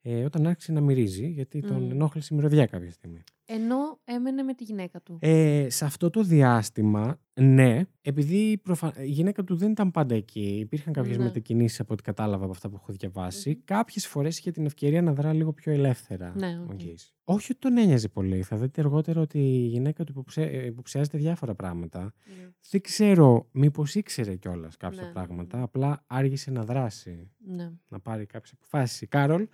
ε, 0.03 0.25
όταν 0.25 0.47
άρχισε 0.47 0.73
να 0.73 0.81
μυρίζει, 0.81 1.27
γιατί 1.29 1.61
τον 1.61 1.83
Μμμ. 1.83 1.91
ενόχλησε 1.91 2.35
η 2.35 2.37
μυρωδιά 2.37 2.67
κάποια 2.67 2.91
στιγμή. 2.91 3.23
Ενώ 3.53 4.01
έμενε 4.05 4.43
με 4.43 4.55
τη 4.55 4.65
γυναίκα 4.65 5.01
του. 5.01 5.19
Ε, 5.21 5.67
σε 5.71 5.85
αυτό 5.85 6.11
το 6.11 6.23
διάστημα, 6.23 7.21
ναι, 7.35 7.81
επειδή 8.01 8.59
προφα... 8.63 8.93
η 9.03 9.09
γυναίκα 9.09 9.45
του 9.45 9.57
δεν 9.57 9.71
ήταν 9.71 9.91
πάντα 9.91 10.15
εκεί, 10.15 10.59
υπήρχαν 10.61 10.93
κάποιες 10.93 11.17
Ναι. 11.17 11.25
μετακινήσεις 11.25 11.81
από 11.81 11.93
ό,τι 11.93 12.03
κατάλαβα 12.03 12.43
από 12.45 12.53
αυτά 12.53 12.69
που 12.69 12.77
έχω 12.83 12.93
διαβάσει, 12.93 13.51
Μμμ. 13.51 13.61
κάποιες 13.65 14.07
φορές 14.07 14.39
είχε 14.39 14.51
την 14.51 14.67
ευκαιρία 14.67 15.03
να 15.03 15.13
δρά 15.13 15.33
λίγο 15.33 15.53
πιο 15.53 15.73
ελεύθερα. 15.73 16.33
Ναι, 16.37 16.59
ο 16.59 16.63
οκ. 16.71 16.83
Γκέισι. 16.83 17.14
Όχι 17.25 17.51
ότι 17.53 17.61
τον 17.61 17.79
ένοιαζε 17.79 18.09
πολύ. 18.09 18.43
Θα 18.43 18.57
δείτε 18.57 18.81
αργότερα 18.81 19.21
ότι 19.21 19.39
η 19.39 19.67
γυναίκα 19.67 20.05
του 20.05 20.13
υποψε... 20.13 20.43
ε, 20.43 20.67
υποψιάζεται 20.67 21.19
διάφορα 21.19 21.55
πράγματα. 21.55 22.01
Ναι. 22.03 22.49
Δεν 22.71 22.81
ξέρω 22.81 23.49
μήπως 23.53 23.95
ήξερε 23.95 24.37
κιόλας 24.37 24.77
κάποια 24.77 25.01
Ναι, 25.01 25.07
ναι, 25.07 25.13
πράγματα. 25.13 25.57
ναι. 25.57 25.63
Απλά 25.63 26.05
άργησε 26.07 26.51
να 26.51 26.65
δράσει, 26.65 27.31
Ναι. 27.47 27.71
να 27.89 28.01
πάρει 28.01 28.27
κάποιες 28.27 28.53
αποφάσεις. 28.53 29.01
Η 29.01 29.07
Κάρολ, 29.07 29.49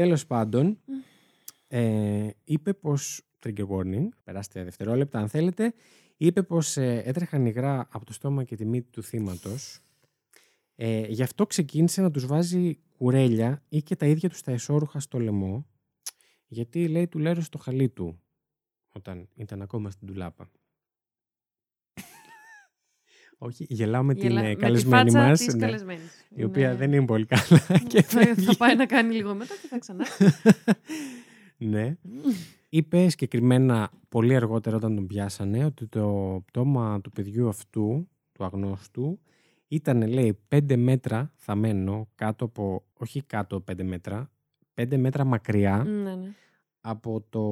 τέλος 0.00 0.26
πάντων, 0.26 0.78
ε, 1.68 2.30
είπε 2.44 2.72
πως. 2.72 3.24
Trigger 3.42 3.66
warning, 3.68 4.08
περάστε 4.24 4.64
δευτερόλεπτα 4.64 5.18
αν 5.18 5.28
θέλετε. 5.28 5.74
Είπε 6.16 6.42
πως 6.42 6.76
ε, 6.76 7.02
έτρεχαν 7.04 7.46
υγρά 7.46 7.88
από 7.90 8.04
το 8.04 8.12
στόμα 8.12 8.44
και 8.44 8.56
τη 8.56 8.64
μύτη 8.64 8.90
του 8.90 9.02
θύματος. 9.02 9.80
Ε, 10.74 11.06
γι' 11.06 11.22
αυτό 11.22 11.46
ξεκίνησε 11.46 12.02
να 12.02 12.10
τους 12.10 12.26
βάζει 12.26 12.78
κουρέλια 12.98 13.62
ή 13.68 13.82
και 13.82 13.96
τα 13.96 14.06
ίδια 14.06 14.28
τους 14.28 14.42
τα 14.42 14.52
εσώρουχα 14.52 15.00
στο 15.00 15.18
λαιμό, 15.18 15.66
γιατί 16.46 16.88
λέει 16.88 17.08
του 17.08 17.18
λέρωσε 17.18 17.50
το 17.50 17.58
χαλί 17.58 17.88
του 17.88 18.20
όταν 18.88 19.28
ήταν 19.34 19.62
ακόμα 19.62 19.90
στην 19.90 20.06
τουλάπα. 20.06 20.50
Όχι, 23.42 23.66
γελάω 23.68 24.02
με 24.02 24.14
την 24.14 24.22
Γελά- 24.28 24.44
ε, 24.44 24.48
με 24.48 24.54
τη 24.54 24.60
καλεσμένη 24.60 25.10
φάτσα 25.10 25.28
μας, 25.28 25.38
της 25.44 25.54
ναι, 25.54 25.60
καλεσμένης. 25.66 26.26
η 26.34 26.44
οποία 26.44 26.68
Ναι. 26.68 26.74
δεν 26.74 26.92
είναι 26.92 27.04
πολύ 27.04 27.26
καλά 27.26 27.78
και 27.88 28.02
θα, 28.02 28.20
φεύγει. 28.20 28.44
θα 28.44 28.56
πάει 28.56 28.76
να 28.76 28.86
κάνει 28.86 29.14
λίγο 29.14 29.34
μετά 29.34 29.54
και 29.62 29.66
θα 29.68 29.78
ξανά. 29.78 30.04
ναι. 31.72 31.96
Είπε 32.68 33.08
συγκεκριμένα 33.08 33.90
πολύ 34.08 34.34
αργότερα 34.36 34.76
όταν 34.76 34.94
τον 34.94 35.06
πιάσανε 35.06 35.64
ότι 35.64 35.86
το 35.86 36.40
πτώμα 36.46 37.00
του 37.00 37.10
παιδιού 37.10 37.48
αυτού, 37.48 38.08
του 38.32 38.44
αγνώστου, 38.44 39.20
ήταν 39.68 40.08
λέει 40.08 40.38
5 40.48 40.76
μέτρα 40.76 41.32
θαμένο 41.36 42.08
κάτω 42.14 42.44
από, 42.44 42.84
όχι 42.92 43.22
κάτω 43.22 43.64
5 43.72 43.82
μέτρα, 43.82 44.30
5 44.74 44.96
μέτρα 44.96 45.24
μακριά 45.24 45.84
ναι, 45.86 46.14
ναι. 46.14 46.32
Από, 46.80 47.24
το, 47.28 47.42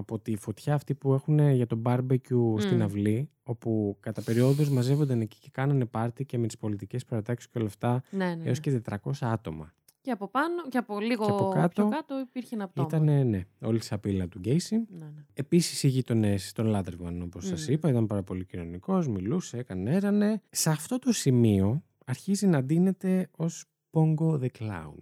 από 0.00 0.18
τη 0.18 0.36
φωτιά 0.36 0.74
αυτή 0.74 0.94
που 0.94 1.12
έχουν 1.14 1.38
για 1.48 1.66
το 1.66 1.82
barbecue 1.84 2.54
στην 2.58 2.82
αυλή, 2.82 3.30
όπου 3.42 3.96
κατά 4.00 4.22
περιόδους 4.22 4.70
μαζεύονταν 4.70 5.20
εκεί 5.20 5.38
και 5.40 5.48
κάνανε 5.52 5.84
πάρτι 5.84 6.24
και 6.24 6.38
με 6.38 6.46
τις 6.46 6.56
πολιτικές 6.58 7.04
παρατάξεις 7.04 7.50
και 7.50 7.58
όλα 7.58 7.66
αυτά, 7.66 8.02
Ναι, 8.10 8.34
ναι, 8.34 8.44
έως 8.44 8.60
ναι. 8.66 8.78
και 8.78 8.82
400 9.02 9.10
άτομα. 9.20 9.74
Και 10.02 10.10
από 10.10 10.28
πάνω 10.28 10.68
και 10.68 10.78
από 10.78 11.00
λίγο 11.00 11.24
Και 11.24 11.30
από 11.30 11.48
κάτω 11.48 11.82
πιο 11.82 11.88
κάτω 11.88 12.18
υπήρχε 12.18 12.54
ένα 12.54 12.68
πτώμα. 12.68 12.88
Ήταν, 12.88 13.28
ναι, 13.28 13.44
όλη 13.60 13.78
τη 13.78 13.84
σαπίλα 13.84 14.28
του 14.28 14.38
Γκέισι. 14.38 14.76
Ναι, 14.76 15.04
ναι. 15.04 15.24
Επίσης, 15.32 15.82
οι 15.82 15.88
γείτονε 15.88 16.36
τον 16.54 16.66
λάτρευαν, 16.66 17.22
όπως 17.22 17.50
Μμμ. 17.50 17.56
σα 17.56 17.72
είπα. 17.72 17.88
Ήταν 17.88 18.06
πάρα 18.06 18.22
πολύ 18.22 18.44
κοινωνικός, 18.44 19.08
μιλούσε, 19.08 19.56
έκανε, 19.58 19.94
έρανε. 19.94 20.42
Σε 20.50 20.70
αυτό 20.70 20.98
το 20.98 21.12
σημείο 21.12 21.82
αρχίζει 22.04 22.46
να 22.46 22.62
ντύνεται 22.62 23.28
ως 23.36 23.64
Pongo 23.90 24.40
the 24.40 24.46
Clown. 24.58 24.94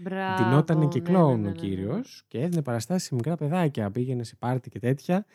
Μπράβο. 0.00 0.44
Ντυνότανε 0.44 0.86
και 0.86 0.98
ναι, 0.98 1.04
κλόουν 1.08 1.26
ναι, 1.26 1.32
ο 1.32 1.36
ναι, 1.36 1.60
ναι. 1.60 1.66
κύριος 1.66 2.24
και 2.28 2.40
έδινε 2.40 2.62
παραστάσεις 2.62 3.08
σε 3.08 3.14
μικρά 3.14 3.36
παιδάκια. 3.36 3.90
Πήγαινε 3.90 4.24
σε 4.24 4.36
πάρτι 4.38 4.70
και 4.70 4.78
τέτοια. 4.78 5.26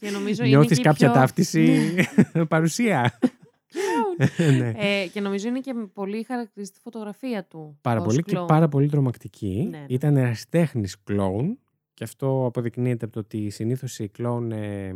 Και 0.00 0.10
νομίζω 0.10 0.44
είναι 0.44 0.56
Νιώθεις 0.56 0.76
και 0.76 0.82
κάποια 0.82 1.10
πιο... 1.10 1.20
ταύτιση 1.20 1.94
παρουσία; 2.48 3.18
ναι. 4.58 4.72
Ε, 4.76 5.06
και 5.06 5.20
νομίζω 5.20 5.48
είναι 5.48 5.60
και 5.60 5.74
πολύ 5.92 6.22
χαρακτηριστική 6.22 6.80
φωτογραφία 6.82 7.44
του. 7.44 7.78
Πάρα 7.80 8.00
ως 8.00 8.06
πολύ 8.06 8.22
και 8.22 8.30
κλόουν. 8.30 8.46
πάρα 8.46 8.68
πολύ 8.68 8.88
τρομακτική. 8.88 9.68
Ναι, 9.70 9.78
ναι. 9.78 9.84
Ήταν 9.88 10.16
ερασιτέχνη 10.16 10.88
κλόουν 11.04 11.58
και 11.94 12.04
αυτό 12.04 12.44
αποδεικνύεται 12.46 13.04
από 13.04 13.14
το 13.14 13.20
ότι 13.20 13.50
συνήθως 13.50 13.98
οι 13.98 14.08
κλόουν 14.08 14.52
ε, 14.52 14.94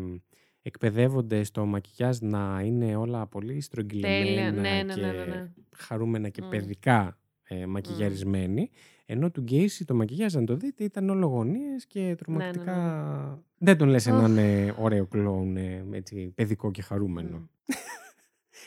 εκπαιδεύονται 0.63 1.45
στο 1.45 1.65
μακιγιάζ 1.65 2.19
να 2.21 2.61
είναι 2.65 2.97
όλα 2.97 3.27
πολύ 3.27 3.47
Τέλεια. 3.47 3.63
στρογγυλεμένα 3.63 4.51
Ναι, 4.51 4.83
ναι, 4.83 4.95
και 4.95 5.01
ναι, 5.01 5.13
ναι, 5.13 5.25
ναι. 5.25 5.51
χαρούμενα 5.77 6.29
και 6.29 6.43
Μμ. 6.43 6.49
παιδικά 6.49 7.19
ε, 7.49 7.67
μακιγιαρισμένοι. 7.67 8.71
Ενώ 9.07 9.31
του 9.31 9.41
Γκέισι 9.41 9.85
το 9.85 9.95
μακιγιάζ, 9.95 10.37
αν 10.37 10.45
το 10.47 10.57
δείτε, 10.57 10.85
ήταν 10.85 11.11
όλο 11.11 11.27
γωνίες 11.27 11.65
Ναι, 11.71 11.77
και 11.87 12.15
τρομακτικά... 12.15 13.45
Δεν 13.59 13.77
τον 13.77 13.89
λες 13.89 14.07
Οχ. 14.07 14.13
έναν 14.13 14.39
ε, 14.39 14.75
ωραίο 14.79 15.07
κλόουν, 15.07 15.57
ε, 15.57 15.85
έτσι, 15.91 16.33
παιδικό 16.35 16.71
και 16.71 16.83
χαρούμενο. 16.83 17.37
Μμ. 17.37 17.45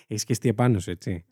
Έχεις 0.07 0.21
σκεφτεί 0.21 0.49
επάνω 0.49 0.79
σου, 0.79 0.89
έτσι. 0.89 1.25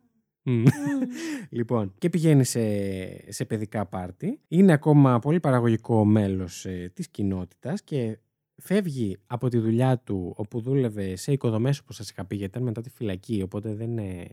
Μμ. 0.43 0.53
Μμ. 0.53 0.63
Λοιπόν, 1.49 1.93
και 1.97 2.09
πηγαίνεις 2.09 2.49
σε, 2.49 3.31
σε 3.31 3.45
παιδικά 3.45 3.85
πάρτι. 3.85 4.39
Είναι 4.47 4.73
ακόμα 4.73 5.19
πολύ 5.19 5.39
παραγωγικό 5.39 6.05
μέλος 6.05 6.65
ε, 6.65 6.91
της 6.93 7.09
κοινότητας 7.09 7.83
και 7.83 8.19
φεύγει 8.55 9.17
από 9.27 9.49
τη 9.49 9.57
δουλειά 9.57 9.97
του 9.97 10.33
όπου 10.37 10.59
δούλευε 10.59 11.15
σε 11.15 11.31
οικοδομές 11.31 11.79
όπως 11.79 11.95
σας 11.95 12.09
είχα 12.09 12.25
πει 12.25 12.35
γιατί 12.35 12.51
ήταν 12.51 12.63
μετά 12.63 12.81
τη 12.81 12.89
φυλακή 12.89 13.41
οπότε 13.41 13.73
δεν 13.73 13.97
ε, 13.97 14.25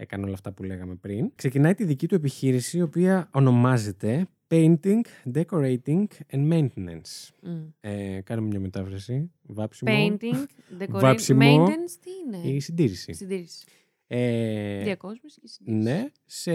έκανε 0.00 0.24
όλα 0.24 0.34
αυτά 0.34 0.52
που 0.52 0.62
λέγαμε 0.62 0.94
πριν. 0.94 1.30
Ξεκινάει 1.34 1.74
τη 1.74 1.84
δική 1.84 2.06
του 2.08 2.14
επιχείρηση 2.14 2.78
η 2.78 2.82
οποία 2.82 3.28
ονομάζεται 3.32 4.26
Painting, 4.50 5.00
Decorating 5.34 6.04
and 6.30 6.52
Maintenance. 6.52 7.28
Μμ. 7.42 7.56
Ε, 7.80 8.20
κάνουμε 8.24 8.48
μια 8.48 8.60
μετάφραση. 8.60 9.30
Βάψιμο. 9.42 9.92
Painting, 9.94 10.34
decorating, 10.82 10.86
Βάψιμο 10.88 11.66
maintenance, 11.66 11.96
τι 12.00 12.10
είναι; 12.38 12.48
Η 12.54 12.60
συντήρηση. 12.60 13.12
Συντήρηση. 13.12 13.64
Ε, 14.06 14.82
Διακόσμηση 14.82 15.40
και 15.40 15.46
συντήρηση. 15.48 15.82
ναι, 15.82 16.06
σε, 16.26 16.52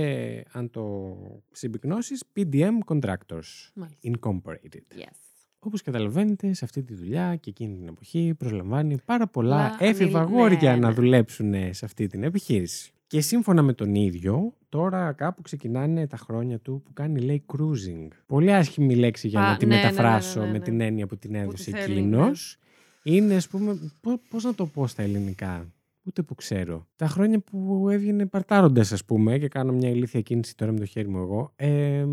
αν 0.52 0.70
το 0.70 1.16
συμπυκνώσεις, 1.52 2.24
PDM 2.36 2.78
Contractors 2.86 3.72
Μάλιστα. 3.74 4.00
Incorporated. 4.04 4.98
Yes. 5.00 5.12
Όπως 5.60 5.82
καταλαβαίνετε, 5.82 6.54
σε 6.54 6.66
αυτή 6.66 6.84
τη 6.84 6.94
δουλειά 6.94 7.36
και 7.36 7.50
εκείνη 7.50 7.76
την 7.78 7.88
εποχή 7.88 8.34
προσλαμβάνει 8.38 8.98
πάρα 9.06 9.28
πολλά 9.28 9.56
Πολλά 9.78 9.90
έφηβα 9.90 10.20
ανήλ- 10.20 10.34
αγόρια 10.34 10.74
ναι, 10.74 10.80
να 10.80 10.88
ναι. 10.88 10.94
δουλέψουν 10.94 11.54
σε 11.74 11.86
αυτή 11.86 12.08
την 12.08 12.24
επιχείρηση. 12.24 12.93
Και 13.14 13.22
σύμφωνα 13.22 13.62
με 13.62 13.74
τον 13.74 13.96
ίδιο, 13.96 14.54
τώρα 14.70 15.12
κάπου 15.12 15.42
ξεκινάνε 15.42 16.08
τα 16.08 16.18
χρόνια 16.18 16.60
του 16.60 16.82
που 16.86 16.94
κάνει, 16.94 17.20
λέει, 17.20 17.46
cruising. 17.54 18.08
Πολύ 18.26 18.54
άσχημη 18.54 18.96
λέξη 18.96 19.28
για 19.28 19.42
Α, 19.42 19.50
να 19.52 19.58
τη 19.58 19.66
ναι, 19.66 19.76
ναι, 19.76 19.82
ναι, 19.82 19.88
μεταφράσω 19.88 20.40
ναι, 20.40 20.46
ναι, 20.46 20.52
με 20.52 20.58
ναι. 20.58 20.64
την 20.64 20.82
έννοια 20.82 21.08
που 21.08 21.18
την 21.18 21.32
τη 21.32 21.38
έδωσε 21.38 21.72
θέλει, 21.72 21.98
εκείνος. 21.98 22.58
ναι. 23.04 23.16
Είναι, 23.16 23.36
ας 23.36 23.48
πούμε, 23.48 23.92
πώς, 24.02 24.16
πώς 24.30 24.44
να 24.44 24.54
το 24.56 24.66
πω 24.66 24.88
στα 24.88 25.04
ελληνικά. 25.04 25.72
Ούτε 26.04 26.22
που 26.22 26.36
ξέρω. 26.36 26.88
Τα 26.96 27.08
χρόνια 27.08 27.40
που 27.40 27.90
έβγαινε 27.90 28.26
παρτάροντας, 28.26 28.92
ας 28.92 29.06
πούμε, 29.06 29.38
και 29.38 29.48
κάνω 29.48 29.74
μια 29.74 29.90
ηλίθια 29.90 30.22
κίνηση 30.22 30.56
τώρα 30.56 30.72
με 30.72 30.80
το 30.80 30.86
χέρι 30.86 31.08
μου 31.08 31.18
εγώ, 31.18 31.52
ε, 31.56 32.06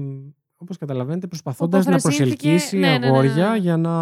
όπως 0.57 0.77
καταλαβαίνετε, 0.79 1.27
προσπαθώντας 1.27 1.85
να 1.87 1.93
Αποφρασύνθηκε- 1.93 2.37
προσελκύσει 2.49 2.77
ναι, 2.79 2.87
ναι, 2.87 2.93
ναι, 2.93 2.99
ναι, 2.99 3.07
αγόρια 3.07 3.51
ναι. 3.51 3.57
για 3.57 3.77
να 3.77 3.93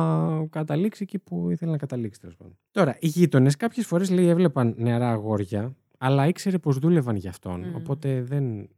καταλήξει 0.50 1.02
εκεί 1.02 1.18
που 1.18 1.50
ήθελε 1.50 1.70
να 1.70 1.76
καταλήξει. 1.78 2.20
τέλος 2.20 2.36
πάντων. 2.36 2.58
Τώρα, 2.70 2.96
οι 3.00 3.06
γείτονες 3.06 3.56
κάποιες 3.56 3.86
φορές 3.86 4.10
λέει 4.10 4.26
έβλεπαν 4.26 4.74
νεαρά 4.78 5.10
αγόρια, 5.10 5.76
αλλά 5.98 6.26
ήξερε 6.26 6.58
πως 6.58 6.78
δούλευαν 6.78 7.16
για 7.16 7.30
αυτόν. 7.30 7.60
Μμ. 7.60 7.74
Οπότε 7.74 8.22
δεν 8.22 8.68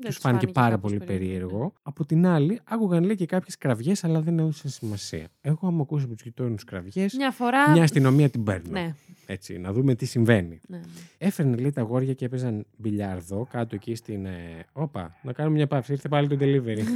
τους 0.00 0.14
τους 0.14 0.18
φάνηκε 0.18 0.38
φάνηκε 0.38 0.60
πάρα 0.60 0.74
κάπως 0.74 0.90
πολύ 0.90 1.04
περίεργο, 1.04 1.48
περίεργο. 1.48 1.72
Από 1.82 2.04
την 2.04 2.26
άλλη, 2.26 2.60
άκουγαν 2.64 3.04
λέει 3.04 3.14
και 3.14 3.26
κάποιες 3.26 3.56
κραυγές, 3.58 4.04
αλλά 4.04 4.20
δεν 4.20 4.38
έδωσαν 4.38 4.70
σημασία. 4.70 5.28
Εγώ, 5.40 5.66
άμα 5.66 5.82
ακούσει 5.82 6.04
από 6.04 6.14
τους 6.14 6.22
γειτόνους 6.22 6.64
κραυγές, 6.64 7.14
Μια 7.14 7.30
φορά. 7.30 7.70
μια 7.70 7.82
αστυνομία 7.82 8.30
την 8.30 8.44
παίρνω. 8.44 8.70
Ναι, 8.70 8.94
Έτσι, 9.26 9.58
να 9.58 9.72
δούμε 9.72 9.94
τι 9.94 10.06
συμβαίνει. 10.06 10.60
ναι. 10.68 10.76
ναι. 10.76 10.82
Έφερνε 11.18 11.56
λέει 11.56 11.70
τα 11.70 11.80
αγόρια 11.80 12.14
και 12.14 12.24
έπαιζαν 12.24 12.66
μπιλιάρδο 12.76 13.46
κάτω 13.50 13.74
εκεί 13.74 13.94
στην. 13.94 14.26
Ε... 14.26 14.64
Όπα, 14.72 15.16
να 15.22 15.32
κάνουμε 15.32 15.56
μια 15.56 15.66
παύση. 15.66 15.92
Ήρθε 15.92 16.08
πάλι 16.08 16.28
το 16.28 16.36
delivery. 16.40 16.82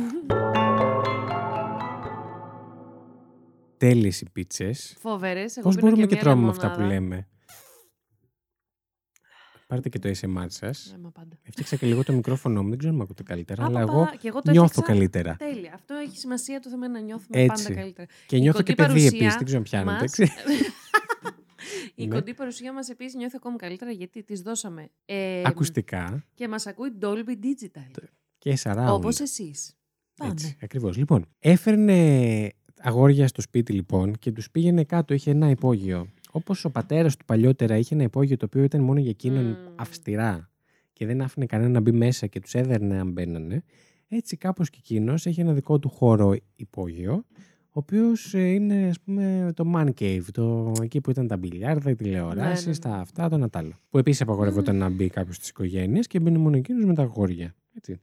Τέλειες 3.76 4.20
οι 4.20 4.30
πίτσες. 4.32 4.96
Φοβερές. 4.98 5.58
Πώς 5.62 5.76
μπορούμε 5.76 6.06
και 6.06 6.16
τρώμε 6.16 6.42
με 6.42 6.48
αυτά 6.48 6.70
που 6.70 6.80
λέμε; 6.80 7.28
Πάρτε 9.66 9.88
και 9.88 9.98
το 9.98 10.08
ASMR 10.08 10.46
σας. 10.48 10.88
Ναι, 10.92 10.98
μα 11.02 11.10
πάντα. 11.10 11.38
Έφτιαξα 11.42 11.76
και 11.76 11.86
λίγο 11.86 12.04
το 12.04 12.12
μικρόφωνο 12.12 12.62
μου. 12.62 12.68
Δεν 12.68 12.78
ξέρω 12.78 12.92
αν 12.92 12.98
με 12.98 13.04
ακούτε 13.04 13.22
καλύτερα, 13.22 13.62
Α, 13.62 13.66
αλλά 13.66 13.80
παπα, 13.80 13.92
εγώ 13.92 14.10
και 14.18 14.28
εγώ 14.28 14.42
το 14.42 14.50
νιώθω 14.50 14.64
έφτιαξα 14.66 14.92
καλύτερα. 14.92 15.36
Τέλεια. 15.36 15.72
Αυτό 15.74 15.94
έχει 15.94 16.18
σημασία 16.18 16.60
το 16.60 16.70
θέμα 16.70 16.88
να 16.88 17.00
νιώθουμε 17.00 17.40
Έτσι. 17.42 17.62
πάντα 17.64 17.80
καλύτερα. 17.80 18.08
Και 18.26 18.36
Η 18.36 18.40
νιώθω 18.40 18.58
κοντή 18.58 18.70
και 18.70 18.76
παιδί 18.76 18.88
παρουσία 18.88 19.08
επίσης. 19.18 19.34
Δεν 19.34 19.44
ξέρω 19.44 19.58
αν 19.58 19.64
πιάνετε. 19.64 19.90
μας- 19.92 20.02
έτσι. 20.18 20.32
Η 21.94 22.06
Ναι. 22.06 22.14
κοντή 22.14 22.34
παρουσία 22.34 22.72
μας 22.72 22.88
επίσης 22.88 23.14
νιώθει 23.14 23.36
ακόμη 23.36 23.56
καλύτερα 23.56 23.90
γιατί 23.90 24.22
της 24.22 24.40
δώσαμε. 24.40 24.88
Ε, 25.04 25.42
Ακουστικά 25.44 26.24
Και 26.34 26.48
μας 26.48 26.66
ακούει 26.66 26.90
Dolby 27.00 27.28
Digital. 27.44 28.02
και 28.38 28.58
surround. 28.62 28.86
Όπως 28.88 29.20
εσείς. 29.20 29.74
Πάμε. 30.16 30.30
Έτσι, 30.32 30.56
ακριβώς. 30.62 30.96
Λοιπόν, 30.96 31.24
έφερνε 31.38 32.48
αγόρια 32.80 33.28
στο 33.28 33.40
σπίτι 33.40 33.72
λοιπόν 33.72 34.12
και 34.18 34.32
τους 34.32 34.50
πήγαινε 34.50 34.84
κάτω, 34.84 35.14
είχε 35.14 35.30
ένα 35.30 35.50
υπόγειο. 35.50 36.08
Όπως 36.36 36.64
ο 36.64 36.70
πατέρας 36.70 37.16
του 37.16 37.24
παλιότερα 37.24 37.76
είχε 37.76 37.94
ένα 37.94 38.02
υπόγειο 38.02 38.36
το 38.36 38.44
οποίο 38.44 38.62
ήταν 38.62 38.80
μόνο 38.80 39.00
για 39.00 39.10
εκείνον 39.10 39.44
Μμμ. 39.44 39.54
αυστηρά 39.76 40.50
και 40.92 41.06
δεν 41.06 41.20
άφηνε 41.22 41.46
κανένα 41.46 41.70
να 41.70 41.80
μπει 41.80 41.92
μέσα 41.92 42.26
και 42.26 42.40
τους 42.40 42.54
έδερνε 42.54 42.98
αν 42.98 43.12
μπαίνανε. 43.12 43.64
Έτσι 44.08 44.36
κάπως 44.36 44.70
και 44.70 44.78
εκείνος 44.80 45.26
έχει 45.26 45.40
ένα 45.40 45.52
δικό 45.52 45.78
του 45.78 45.88
χώρο 45.88 46.36
υπόγειο 46.56 47.24
ο 47.76 47.80
οποίος 47.80 48.34
ε, 48.34 48.48
είναι 48.48 48.88
ας 48.88 49.00
πούμε 49.00 49.52
το 49.54 49.72
man 49.74 49.88
cave, 50.00 50.24
το, 50.32 50.72
εκεί 50.82 51.00
που 51.00 51.10
ήταν 51.10 51.26
τα 51.26 51.36
μπιλιάρδα, 51.36 51.90
οι 51.90 51.94
τηλεοράσεις, 51.94 52.66
Ναι, 52.66 52.72
ναι, 52.72 52.78
ναι. 52.88 52.94
τα 52.94 53.00
αυτά, 53.00 53.28
το 53.28 53.36
Νατάλο. 53.36 53.72
Που 53.90 53.98
επίσης 53.98 54.20
απαγορευόταν 54.20 54.76
να 54.76 54.88
μπει 54.88 55.08
κάποιος 55.08 55.36
στις 55.36 55.48
οικογένειες 55.48 56.06
και 56.06 56.20
μπαίνει 56.20 56.38
μόνο 56.38 56.56
εκείνος 56.56 56.84
με 56.84 56.94
τα 56.94 57.02
αγόρια. 57.02 57.54
Έτσι. 57.76 58.00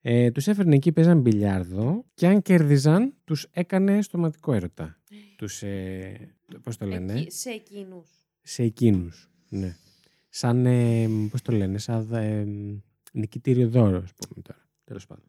Ε, 0.00 0.30
τους 0.30 0.46
έφερνε 0.46 0.74
εκεί, 0.74 0.92
παίζαν 0.92 1.20
μπιλιάρδο 1.20 2.04
και 2.14 2.26
αν 2.26 2.42
κέρδιζαν, 2.42 3.14
τους 3.24 3.46
έκανε 3.50 4.02
στοματικό 4.02 4.52
έρωτα. 4.52 4.98
τους, 5.36 5.62
ε, 5.62 6.34
πώς 6.62 6.76
το 6.76 6.86
λένε, 6.86 7.12
Εκεί, 7.12 7.30
σε 7.30 7.50
εκείνους. 7.50 8.08
σε 8.42 8.62
εκείνους. 8.62 9.30
Ναι. 9.48 9.76
Σαν, 10.28 10.66
ε, 10.66 11.06
πώς 11.30 11.42
το 11.42 11.52
λένε, 11.52 11.78
σαν 11.78 12.12
ε, 12.12 12.44
νικητήριο 13.12 13.68
δώρο, 13.68 13.96
ας 13.96 14.12
πούμε 14.14 14.42
τώρα. 14.42 14.68
Τέλος 14.84 15.06
πάντων. 15.06 15.24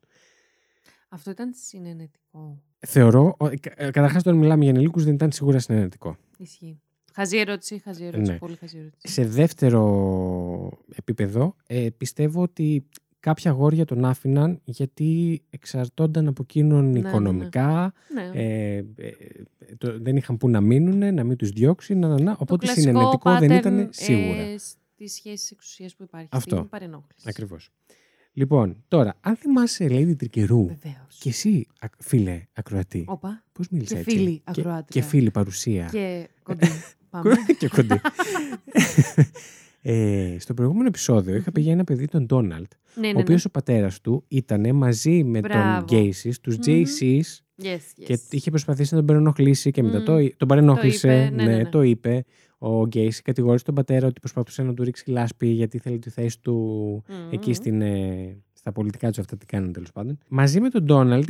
Αυτό 1.10 1.32
ήταν 1.32 1.54
συνενετικό. 1.56 2.64
Θεωρώ, 2.88 3.36
ο- 3.40 3.48
κα- 3.60 3.74
ε, 3.76 3.92
καταρχάς 3.92 4.22
όταν 4.22 4.36
μιλάμε 4.36 4.64
για 4.64 4.74
ενηλίκους 4.74 5.04
δεν 5.04 5.14
ήταν 5.14 5.32
σίγουρα 5.32 5.60
συνενετικό. 5.60 6.18
Ισχύει. 6.38 6.82
Χαζή 7.14 7.38
ερώτηση, 7.38 7.78
χαζή 7.80 8.04
ερώτηση. 8.06 8.32
Ναι. 8.32 8.38
Πολύ 8.38 8.56
χαζή 8.56 8.78
ερώτηση. 8.78 9.14
Σε 9.14 9.26
δεύτερο 9.26 10.72
επίπεδο, 10.96 11.56
ε, 11.68 11.88
πιστεύω 11.98 12.42
ότι 12.42 12.90
κάποια 13.20 13.52
αγόρια 13.52 13.86
τον 13.86 14.06
άφηναν 14.06 14.60
γιατί 14.64 15.42
εξαρτώνταν 15.50 16.28
από 16.28 16.42
εκείνον 16.42 16.86
ναι, 16.92 17.00
ναι. 17.00 17.08
οικονομικά, 17.08 17.94
Ναι. 18.14 18.42
ε, 18.42 18.76
ε, 18.78 18.84
το, 19.78 20.00
δεν 20.02 20.16
είχαν 20.16 20.38
που 20.38 20.50
να 20.50 20.62
μείνουν, 20.62 21.14
να 21.14 21.24
μην 21.24 21.38
τους 21.38 21.50
διώξει, 21.50 21.96
να, 21.96 22.08
να, 22.08 22.20
να. 22.22 22.32
Το 22.32 22.38
οπότε 22.42 22.66
κλασικό 22.66 22.88
συνενετικό 22.90 23.38
δεν 23.38 23.52
pattern, 23.52 23.60
ήταν 23.60 23.88
σίγουρα. 23.92 24.38
Ε, 24.40 24.58
Στις 24.58 25.14
σχέσεις 25.14 25.52
εξουσίας 25.52 25.96
που 25.96 26.04
υπάρχει. 26.04 26.28
Αυτό. 26.32 26.56
Στην 26.56 26.70
παρενόχληση. 26.70 27.26
Ακριβώς. 27.30 27.70
Λοιπόν, 28.34 28.84
τώρα, 28.88 29.16
αν 29.22 29.36
θυμάσαι 29.36 29.86
Lady 29.90 30.16
Τρικερού 30.18 30.66
Βεβαίως. 30.66 31.18
και 31.20 31.30
εσύ, 31.30 31.68
ακ- 31.80 32.02
φίλε 32.04 32.42
ακροατή, 32.54 33.04
Όπα. 33.08 33.44
πώς 33.52 33.68
μίλησε 33.70 33.94
Και 33.94 34.00
έτσι; 34.00 34.16
φίλη 34.18 34.36
και, 34.38 34.42
ακροάτρια. 34.46 35.02
και 35.02 35.02
φίλη 35.02 35.32
παρουσία. 35.32 35.88
Και 35.92 36.28
κοντή. 36.44 36.68
Πάμε. 37.10 37.34
και 37.58 37.68
κοντή. 37.68 38.02
ε, 39.82 40.36
στο 40.40 40.54
προηγούμενο 40.54 40.88
επεισόδιο 40.88 41.36
είχα 41.36 41.52
πει 41.52 41.62
για 41.62 41.72
ένα 41.72 41.84
παιδί 41.84 42.08
τον 42.08 42.26
Ντόναλτ, 42.26 42.72
ναι, 42.96 43.02
ναι, 43.02 43.08
ο 43.08 43.14
ναι. 43.14 43.22
οποίος 43.22 43.46
ο 43.46 43.50
πατέρας 43.50 44.02
του 44.02 44.24
ήταν 44.28 44.76
μαζί 44.76 45.24
με 45.24 45.40
Μπράβο. 45.40 45.86
τον 45.86 45.98
Γκέισις, 45.98 46.40
τους 46.40 46.58
Μμμ. 46.58 46.64
JCs 46.66 47.22
Yes, 47.64 47.66
yes. 47.66 48.04
και 48.06 48.20
είχε 48.30 48.50
προσπαθήσει 48.50 48.94
να 48.94 48.98
τον 49.00 49.08
παρενοχλήσει 49.08 49.72
και 49.72 49.84
μετά 49.84 49.98
Μμμ. 49.98 50.06
το, 50.06 50.36
τον 50.38 50.48
παρενόχλησε. 50.48 51.08
Το 51.08 51.14
είπε, 51.14 51.30
ναι, 51.36 51.44
ναι, 51.44 51.56
ναι. 51.56 51.66
το 51.66 51.82
είπε. 51.82 52.24
Ο 52.58 52.86
Γκέισι 52.88 53.22
κατηγόρησε 53.22 53.64
τον 53.64 53.76
πατέρα 53.76 54.08
ότι 54.08 54.20
προσπαθούσε 54.20 54.64
να 54.64 54.74
του 54.74 54.84
ρίξει 54.84 55.10
λάσπη 55.10 55.48
γιατί 55.48 55.78
θέλει 55.78 56.00
τη 56.00 56.10
θέση 56.10 56.40
του 56.42 56.56
Μμμ. 57.08 57.30
εκεί 57.32 57.54
στην, 57.54 57.82
ε, 57.82 58.38
στα 58.70 58.78
στα 58.78 58.82
πολιτικά 58.82 59.08
τους 59.08 59.20
αυτά 59.20 59.38
τι 59.38 59.46
κάνουν 59.46 59.74
τέλος 59.74 59.92
πάντων. 59.92 60.18
Μαζί 60.28 60.60
με 60.60 60.70
τον 60.70 60.84
Ντόναλτ 60.84 61.30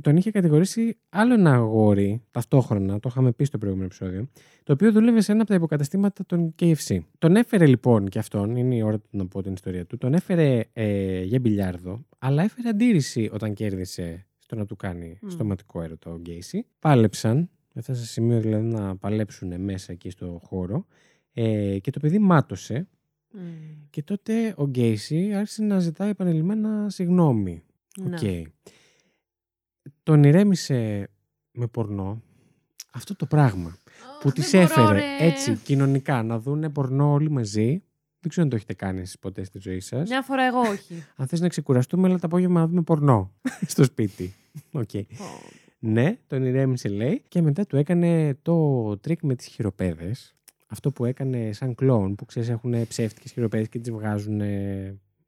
τον 0.00 0.16
είχε 0.16 0.30
κατηγορήσει 0.30 0.96
άλλο 1.08 1.34
ένα 1.34 1.52
αγόρι 1.54 2.22
ταυτόχρονα, 2.30 3.00
το 3.00 3.08
είχαμε 3.08 3.32
πει 3.32 3.44
στο 3.44 3.58
προηγούμενο 3.58 3.86
επεισόδιο, 3.86 4.28
το 4.62 4.72
οποίο 4.72 4.92
δούλευε 4.92 5.20
σε 5.20 5.32
ένα 5.32 5.40
από 5.40 5.50
τα 5.50 5.56
υποκαταστήματα 5.56 6.26
των 6.26 6.54
KFC. 6.60 6.98
Τον 7.18 7.36
έφερε 7.36 7.66
λοιπόν 7.66 8.08
και 8.08 8.18
αυτόν, 8.18 8.56
είναι 8.56 8.74
η 8.74 8.82
ώρα 8.82 8.98
του 8.98 9.08
να 9.10 9.26
πω 9.26 9.42
την 9.42 9.52
ιστορία 9.52 9.86
του, 9.86 9.98
τον 9.98 10.14
έφερε 10.14 10.64
ε, 10.72 11.22
για 11.22 11.40
μπιλιάρδο, 11.40 12.04
αλλά 12.18 12.42
έφερε 12.42 12.68
αντίρρηση 12.68 13.30
όταν 13.32 13.54
κέρδισε 13.54 14.26
στο 14.38 14.56
να 14.56 14.66
του 14.66 14.76
κάνει 14.76 15.18
mm. 15.22 15.26
στοματικό 15.30 15.82
έρωτα 15.82 16.10
ο 16.10 16.16
Γκέισι. 16.16 16.66
Πάλεψαν, 16.78 17.50
έφτασε 17.74 18.00
σε 18.00 18.06
σημείο 18.06 18.40
δηλαδή 18.40 18.64
να 18.64 18.96
παλέψουν 18.96 19.60
μέσα 19.60 19.92
εκεί 19.92 20.10
στο 20.10 20.40
χώρο 20.44 20.86
ε, 21.32 21.78
και 21.78 21.90
το 21.90 22.00
παιδί 22.00 22.18
μάτωσε 22.18 22.88
και 23.90 24.02
τότε 24.02 24.54
ο 24.56 24.66
Γκέισι 24.66 25.34
άρχισε 25.34 25.62
να 25.62 25.78
ζητάει 25.78 26.08
επανελειμμένα 26.08 26.90
συγγνώμη. 26.90 27.62
Okay. 28.10 28.42
Τον 30.02 30.24
ηρέμησε 30.24 31.10
με 31.50 31.66
πορνό 31.66 32.22
αυτό 32.96 33.16
το 33.16 33.26
πράγμα 33.26 33.78
που 34.20 34.32
τις 34.32 34.52
έφερε 34.52 35.02
έτσι 35.18 35.56
κοινωνικά 35.56 36.22
να 36.22 36.38
δούνε 36.38 36.70
πορνό 36.70 37.12
όλοι 37.12 37.30
μαζί. 37.30 37.82
Δεν 38.20 38.30
ξέρω 38.30 38.42
αν 38.42 38.48
το 38.48 38.56
έχετε 38.56 38.74
κάνει 38.74 39.00
εσείς 39.00 39.18
ποτέ 39.18 39.44
στη 39.44 39.58
ζωή 39.58 39.80
σας. 39.80 40.08
Μια 40.08 40.22
φορά 40.22 40.42
εγώ 40.42 40.60
όχι. 40.60 41.04
αν 41.16 41.26
θες 41.26 41.40
να 41.40 41.48
ξεκουραστούμε, 41.48 42.08
αλλά 42.08 42.18
το 42.18 42.26
απόγευμα 42.26 42.60
να 42.60 42.66
δούμε 42.66 42.82
πορνό 42.82 43.32
στο 43.66 43.84
σπίτι. 43.84 44.34
Okay. 44.72 45.02
Ναι, 45.78 46.18
τον 46.26 46.44
ηρέμησε 46.44 46.88
λέει 46.88 47.22
και 47.28 47.42
μετά 47.42 47.66
του 47.66 47.76
έκανε 47.76 48.34
το 48.42 48.98
τρίκ 48.98 49.22
με 49.22 49.34
τις 49.34 49.46
χειροπέδες 49.46 50.34
αυτό 50.66 50.92
που 50.92 51.04
έκανε 51.04 51.52
σαν 51.52 51.74
κλόν, 51.74 52.14
που 52.14 52.24
ξέρεις 52.24 52.48
έχουν 52.48 52.86
ψεύτικες 52.86 53.32
χειροπέδες 53.32 53.68
και 53.68 53.78
τις 53.78 53.90
βγάζουν 53.90 54.40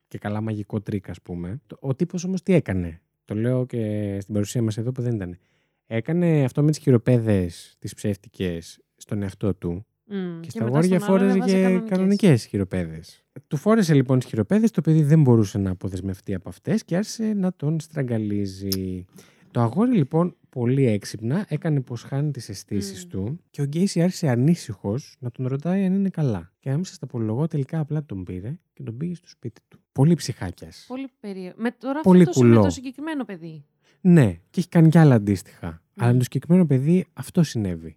και 0.08 0.18
καλά 0.18 0.40
μαγικό 0.40 0.80
τρίκ 0.80 1.08
ας 1.08 1.22
πούμε. 1.22 1.60
Ο 1.80 1.94
τύπος 1.94 2.24
όμως 2.24 2.42
τι 2.42 2.52
έκανε, 2.52 3.00
το 3.24 3.34
λέω 3.34 3.66
και 3.66 4.16
στην 4.20 4.34
παρουσία 4.34 4.62
μας 4.62 4.76
εδώ 4.76 4.92
που 4.92 5.02
δεν 5.02 5.14
ήταν. 5.14 5.38
Έκανε 5.86 6.44
αυτό 6.44 6.62
με 6.62 6.70
τις 6.70 6.78
χειροπέδες 6.78 7.76
τις 7.78 7.94
ψεύτικες 7.94 8.80
στον 8.96 9.22
εαυτό 9.22 9.54
του 9.54 9.86
mm, 10.10 10.40
και, 10.40 10.50
στα 10.50 10.64
αγόρια 10.64 11.00
φόραγε 11.00 11.38
και 11.38 11.82
κανονικές 11.88 12.44
χειροπέδες. 12.44 13.24
Του 13.46 13.56
φόρεσε 13.56 13.94
λοιπόν 13.94 14.18
τις 14.18 14.28
χειροπέδες, 14.28 14.70
το 14.70 14.80
παιδί 14.80 15.02
δεν 15.02 15.22
μπορούσε 15.22 15.58
να 15.58 15.70
αποδεσμευτεί 15.70 16.34
από 16.34 16.48
αυτές 16.48 16.84
και 16.84 16.96
άρχισε 16.96 17.32
να 17.32 17.52
τον 17.52 17.80
στραγγαλίζει. 17.80 19.04
Το 19.50 19.60
αγόρι 19.60 19.96
λοιπόν 19.96 20.36
πολύ 20.48 20.86
έξυπνα 20.86 21.46
έκανε 21.48 21.80
πως 21.80 22.02
χάνει 22.02 22.30
τις 22.30 22.48
αισθήσεις 22.48 23.06
του 23.06 23.40
και 23.50 23.62
ο 23.62 23.64
Γκέισι 23.64 24.02
άρχισε 24.02 24.28
ανήσυχος 24.28 25.16
να 25.18 25.30
τον 25.30 25.46
ρωτάει 25.46 25.84
αν 25.84 25.94
είναι 25.94 26.08
καλά. 26.08 26.52
Και 26.58 26.68
για 26.68 26.72
να 26.72 26.74
μην 26.74 26.92
τα 26.92 27.04
πολυλογώ, 27.04 27.46
τελικά 27.46 27.80
απλά 27.80 28.04
τον 28.04 28.24
πήρε 28.24 28.58
και 28.72 28.82
τον 28.82 28.96
πήγε 28.96 29.14
στο 29.14 29.28
σπίτι 29.28 29.60
του. 29.68 29.78
Πολύ 29.92 30.14
ψυχάκιας. 30.14 30.84
Πολύ 30.88 31.08
περίεργο. 31.20 31.62
Με 31.62 31.70
τώρα 31.70 32.00
πολύ 32.00 32.22
αυτό 32.28 32.44
με 32.44 32.54
το 32.54 32.70
συγκεκριμένο 32.70 33.24
παιδί. 33.24 33.64
Ναι, 34.00 34.32
και 34.50 34.60
έχει 34.60 34.68
κάνει 34.68 34.88
κι 34.88 34.98
άλλα 34.98 35.14
αντίστοιχα. 35.14 35.82
Αλλά 35.96 36.12
με 36.12 36.18
το 36.18 36.24
συγκεκριμένο 36.24 36.66
παιδί 36.66 37.06
αυτό 37.12 37.42
συνέβη. 37.42 37.96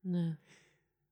Ναι. 0.00 0.38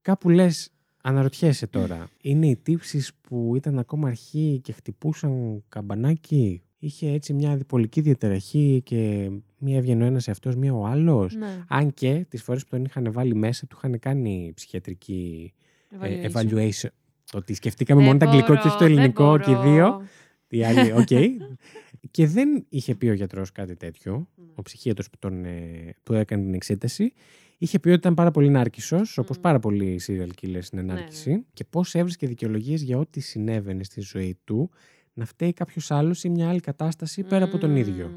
Κάπου 0.00 0.30
λες, 0.30 0.70
αναρωτιέσαι 1.02 1.66
τώρα, 1.66 2.08
είναι 2.20 2.46
οι 2.46 2.56
τύψεις 2.56 3.14
που 3.14 3.52
ήταν 3.56 3.78
ακόμα 3.78 4.08
αρχή 4.08 4.60
και 4.62 4.72
χτυπούσαν 4.72 5.62
καμπανάκι; 5.68 6.62
Είχε 6.84 7.10
έτσι 7.10 7.32
μια 7.32 7.56
διπολική 7.56 8.00
διαταραχή 8.00 8.80
και 8.84 9.30
μία 9.58 9.76
έβγαινε 9.76 10.04
ο 10.04 10.06
ένας 10.06 10.28
αυτό, 10.28 10.56
μία 10.56 10.74
ο 10.74 10.86
άλλος. 10.86 11.34
Ναι. 11.34 11.64
Αν 11.68 11.94
και 11.94 12.26
τις 12.28 12.42
φορές 12.42 12.62
που 12.62 12.68
τον 12.70 12.84
είχαν 12.84 13.12
βάλει 13.12 13.34
μέσα, 13.34 13.66
του 13.66 13.76
είχαν 13.78 13.98
κάνει 13.98 14.52
ψυχιατρική 14.54 15.52
ε, 16.00 16.28
evaluation. 16.28 16.32
evaluation. 16.32 16.88
Το 17.30 17.38
ότι 17.38 17.54
σκεφτήκαμε 17.54 18.02
μόνο 18.02 18.18
το 18.18 18.28
αγγλικό 18.28 18.56
και 18.56 18.68
το 18.78 18.84
ελληνικό 18.84 19.38
και 19.38 19.50
οι 19.50 19.54
δύο. 19.54 20.02
Οι 20.48 20.64
άλλοι, 20.64 20.92
οκ. 20.92 21.06
Okay. 21.10 21.28
και 22.10 22.26
δεν 22.26 22.66
είχε 22.68 22.94
πει 22.94 23.08
ο 23.08 23.12
γιατρός 23.12 23.52
κάτι 23.52 23.76
τέτοιο, 23.76 24.28
ναι. 24.34 24.44
ο 24.54 24.62
ψυχίατρος 24.62 25.10
που, 25.10 25.18
τον, 25.18 25.44
ε, 25.44 25.94
που 26.02 26.12
έκανε 26.12 26.42
την 26.42 26.54
εξέταση. 26.54 27.12
Είχε 27.58 27.78
πει 27.78 27.88
ότι 27.88 27.98
ήταν 27.98 28.14
πάρα 28.14 28.30
πολύ 28.30 28.48
νάρκισσο, 28.48 29.00
mm. 29.00 29.14
όπως 29.16 29.40
πάρα 29.40 29.58
πολλοί 29.58 30.00
serial 30.06 30.28
killers 30.42 30.72
είναι 30.72 30.82
νάρκισσοι, 30.82 31.30
ναι, 31.30 31.36
ναι. 31.36 31.42
και 31.52 31.64
πώς 31.64 31.94
έβρισκε 31.94 32.26
δικαιολογίες 32.26 32.82
για 32.82 32.98
ό,τι 32.98 33.20
συνέβαινε 33.20 33.84
στη 33.84 34.00
ζωή 34.00 34.38
του 34.44 34.70
να 35.12 35.24
φταίει 35.24 35.52
κάποιος 35.52 35.90
άλλος 35.90 36.24
ή 36.24 36.28
μια 36.28 36.48
άλλη 36.48 36.60
κατάσταση 36.60 37.22
πέρα 37.22 37.44
από 37.44 37.58
τον 37.58 37.76
ίδιο. 37.76 38.10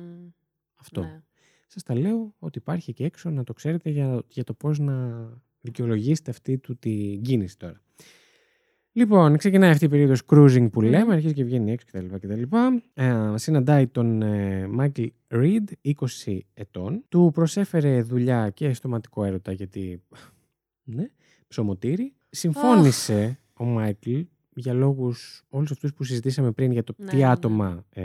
Αυτό. 0.76 1.02
Ναι. 1.02 1.22
Σας 1.68 1.84
τα 1.84 1.96
λέω 1.96 2.34
ότι 2.40 2.58
υπάρχει 2.58 2.94
και 2.94 3.04
έξω 3.04 3.30
να 3.30 3.44
το 3.44 3.54
ξέρετε 3.54 3.90
για, 3.90 4.24
για 4.28 4.44
το 4.44 4.54
πώς 4.54 4.80
να 4.80 5.28
δικαιολογήσετε 5.62 6.32
αυτή 6.32 6.58
του 6.58 6.78
την 6.78 7.22
κίνηση 7.22 7.58
τώρα. 7.58 7.82
Λοιπόν, 8.92 9.38
ξεκινάει 9.38 9.72
αυτή 9.72 9.86
η 9.86 9.90
περίοδος 9.90 10.22
cruising 10.28 10.68
που 10.72 10.82
λέμε, 10.82 11.14
αρχίζει 11.14 11.34
και 11.34 11.44
βγαίνει 11.44 11.72
έξω 11.72 11.86
κτλ. 11.92 12.16
κτλ. 12.16 12.42
Ε, 12.94 13.34
συναντάει 13.36 13.88
τον 13.88 14.24
Μάικλ 14.70 15.02
ε, 15.02 15.12
Ριντ, 15.28 15.70
20 15.84 16.38
ετών. 16.54 17.04
Του 17.10 17.32
προσέφερε 17.34 18.02
δουλειά 18.02 18.50
και 18.50 18.74
στοματικό 18.74 19.24
έρωτα 19.24 19.52
γιατί, 19.52 20.02
ναι, 20.96 21.10
ψωμοτύρι. 21.48 22.14
Συμφώνησε 22.30 23.40
ο 23.54 23.66
Μάικλ 23.66 24.20
για 24.60 24.74
λόγους 24.74 25.44
όλους 25.50 25.72
αυτούς 25.72 25.94
που 25.94 26.04
συζητήσαμε 26.04 26.52
πριν 26.52 26.72
για 26.72 26.84
το 26.84 26.94
ναι, 26.98 27.06
τι 27.06 27.16
ναι. 27.16 27.28
άτομα 27.28 27.86
ε, 27.90 28.04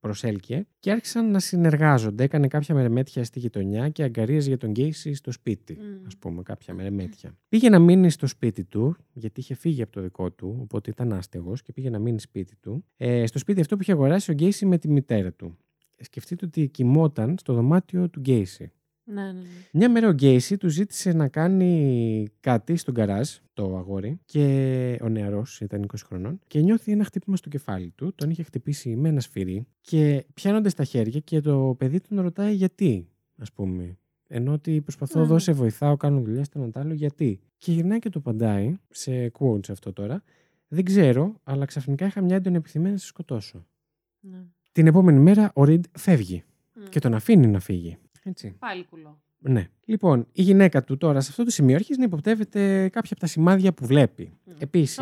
προσέλκυε 0.00 0.66
και 0.80 0.90
άρχισαν 0.90 1.30
να 1.30 1.38
συνεργάζονται. 1.38 2.24
Έκανε 2.24 2.48
κάποια 2.48 2.74
μερεμέτια 2.74 3.24
στη 3.24 3.38
γειτονιά 3.38 3.88
και 3.88 4.02
αγγαρείες 4.02 4.46
για 4.46 4.56
τον 4.56 4.70
Γκέισι 4.70 5.14
στο 5.14 5.32
σπίτι, 5.32 5.78
mm. 5.80 6.02
ας 6.06 6.16
πούμε, 6.16 6.42
κάποια 6.42 6.74
μερεμέτια. 6.74 7.36
Πήγε 7.48 7.68
να 7.68 7.78
μείνει 7.78 8.10
στο 8.10 8.26
σπίτι 8.26 8.64
του, 8.64 8.96
γιατί 9.12 9.40
είχε 9.40 9.54
φύγει 9.54 9.82
από 9.82 9.92
το 9.92 10.00
δικό 10.00 10.30
του, 10.30 10.58
οπότε 10.60 10.90
ήταν 10.90 11.12
άστεγος 11.12 11.62
και 11.62 11.72
πήγε 11.72 11.90
να 11.90 11.98
μείνει 11.98 12.20
σπίτι 12.20 12.56
του. 12.56 12.84
Ε, 12.96 13.26
στο 13.26 13.38
σπίτι 13.38 13.60
αυτό 13.60 13.76
που 13.76 13.82
είχε 13.82 13.92
αγοράσει 13.92 14.30
ο 14.30 14.34
Γκέισι 14.34 14.66
με 14.66 14.78
τη 14.78 14.88
μητέρα 14.88 15.32
του. 15.32 15.56
Σκεφτείτε 15.98 16.46
ότι 16.46 16.68
κοιμόταν 16.68 17.36
στο 17.38 17.54
δωμάτιο 17.54 18.08
του 18.08 18.20
Γκέισι. 18.20 18.72
Ναι, 19.04 19.22
ναι, 19.22 19.32
ναι. 19.32 19.46
Μια 19.72 19.90
μέρα 19.90 20.08
ο 20.08 20.12
Γκέισι 20.12 20.56
του 20.56 20.68
ζήτησε 20.68 21.12
να 21.12 21.28
κάνει 21.28 22.26
κάτι 22.40 22.76
στον 22.76 22.94
καράζ, 22.94 23.28
το 23.52 23.76
αγόρι, 23.76 24.18
και 24.24 24.98
ο 25.02 25.08
νεαρός 25.08 25.60
ήταν 25.60 25.86
20 25.92 25.94
χρονών, 26.06 26.40
και 26.46 26.60
νιώθει 26.60 26.92
ένα 26.92 27.04
χτύπημα 27.04 27.36
στο 27.36 27.48
κεφάλι 27.48 27.90
του. 27.90 28.14
Τον 28.14 28.30
είχε 28.30 28.42
χτυπήσει 28.42 28.96
με 28.96 29.08
ένα 29.08 29.20
σφυρί 29.20 29.66
και 29.80 30.24
πιάνονται 30.34 30.68
στα 30.68 30.84
χέρια 30.84 31.20
και 31.20 31.40
το 31.40 31.74
παιδί 31.78 32.00
τον 32.00 32.20
ρωτάει 32.20 32.54
γιατί, 32.54 33.08
ας 33.38 33.52
πούμε. 33.52 33.98
Ενώ 34.26 34.52
ότι 34.52 34.80
προσπαθώ 34.80 35.20
εδώ, 35.20 35.38
σε 35.38 35.52
βοηθάω, 35.52 35.96
κάνω 35.96 36.20
δουλειά, 36.20 36.44
στον 36.44 36.70
άλλο, 36.74 36.92
γιατί. 36.92 37.40
Και 37.56 37.72
γυρνάει 37.72 37.98
και 37.98 38.08
το 38.08 38.20
παντάει, 38.20 38.76
σε 38.90 39.32
quotes 39.38 39.70
αυτό 39.70 39.92
τώρα. 39.92 40.22
Δεν 40.68 40.84
ξέρω, 40.84 41.40
αλλά 41.42 41.64
ξαφνικά 41.64 42.06
είχα 42.06 42.20
μια 42.20 42.36
έντονη 42.36 42.56
επιθυμία 42.56 42.90
να 42.90 42.96
σε 42.96 43.06
σκοτώσω. 43.06 43.66
Ναι. 44.20 44.38
Την 44.72 44.86
επόμενη 44.86 45.18
μέρα 45.18 45.50
ο 45.54 45.64
Ριντ 45.64 45.84
φεύγει 45.98 46.42
και 46.88 46.98
τον 46.98 47.14
αφήνει 47.14 47.46
να 47.46 47.60
φύγει. 47.60 47.96
Έτσι. 48.24 48.56
Πάλι 48.58 48.84
κουλό. 48.84 49.22
Ναι. 49.38 49.68
Λοιπόν, 49.84 50.26
η 50.32 50.42
γυναίκα 50.42 50.84
του 50.84 50.96
τώρα 50.96 51.20
σε 51.20 51.30
αυτό 51.30 51.44
το 51.44 51.50
σημείο 51.50 51.74
αρχίζει 51.74 51.98
να 51.98 52.04
υποπτεύεται 52.04 52.88
κάποια 52.88 53.10
από 53.10 53.20
τα 53.20 53.26
σημάδια 53.26 53.72
που 53.72 53.86
βλέπει. 53.86 54.32
Mm. 54.46 54.52
Επίσης, 54.58 55.00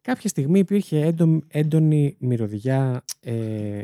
κάποια 0.00 0.28
στιγμή 0.28 0.58
υπήρχε 0.58 1.14
έντονη 1.48 2.16
μυρωδιά. 2.18 3.04
Ε, 3.20 3.82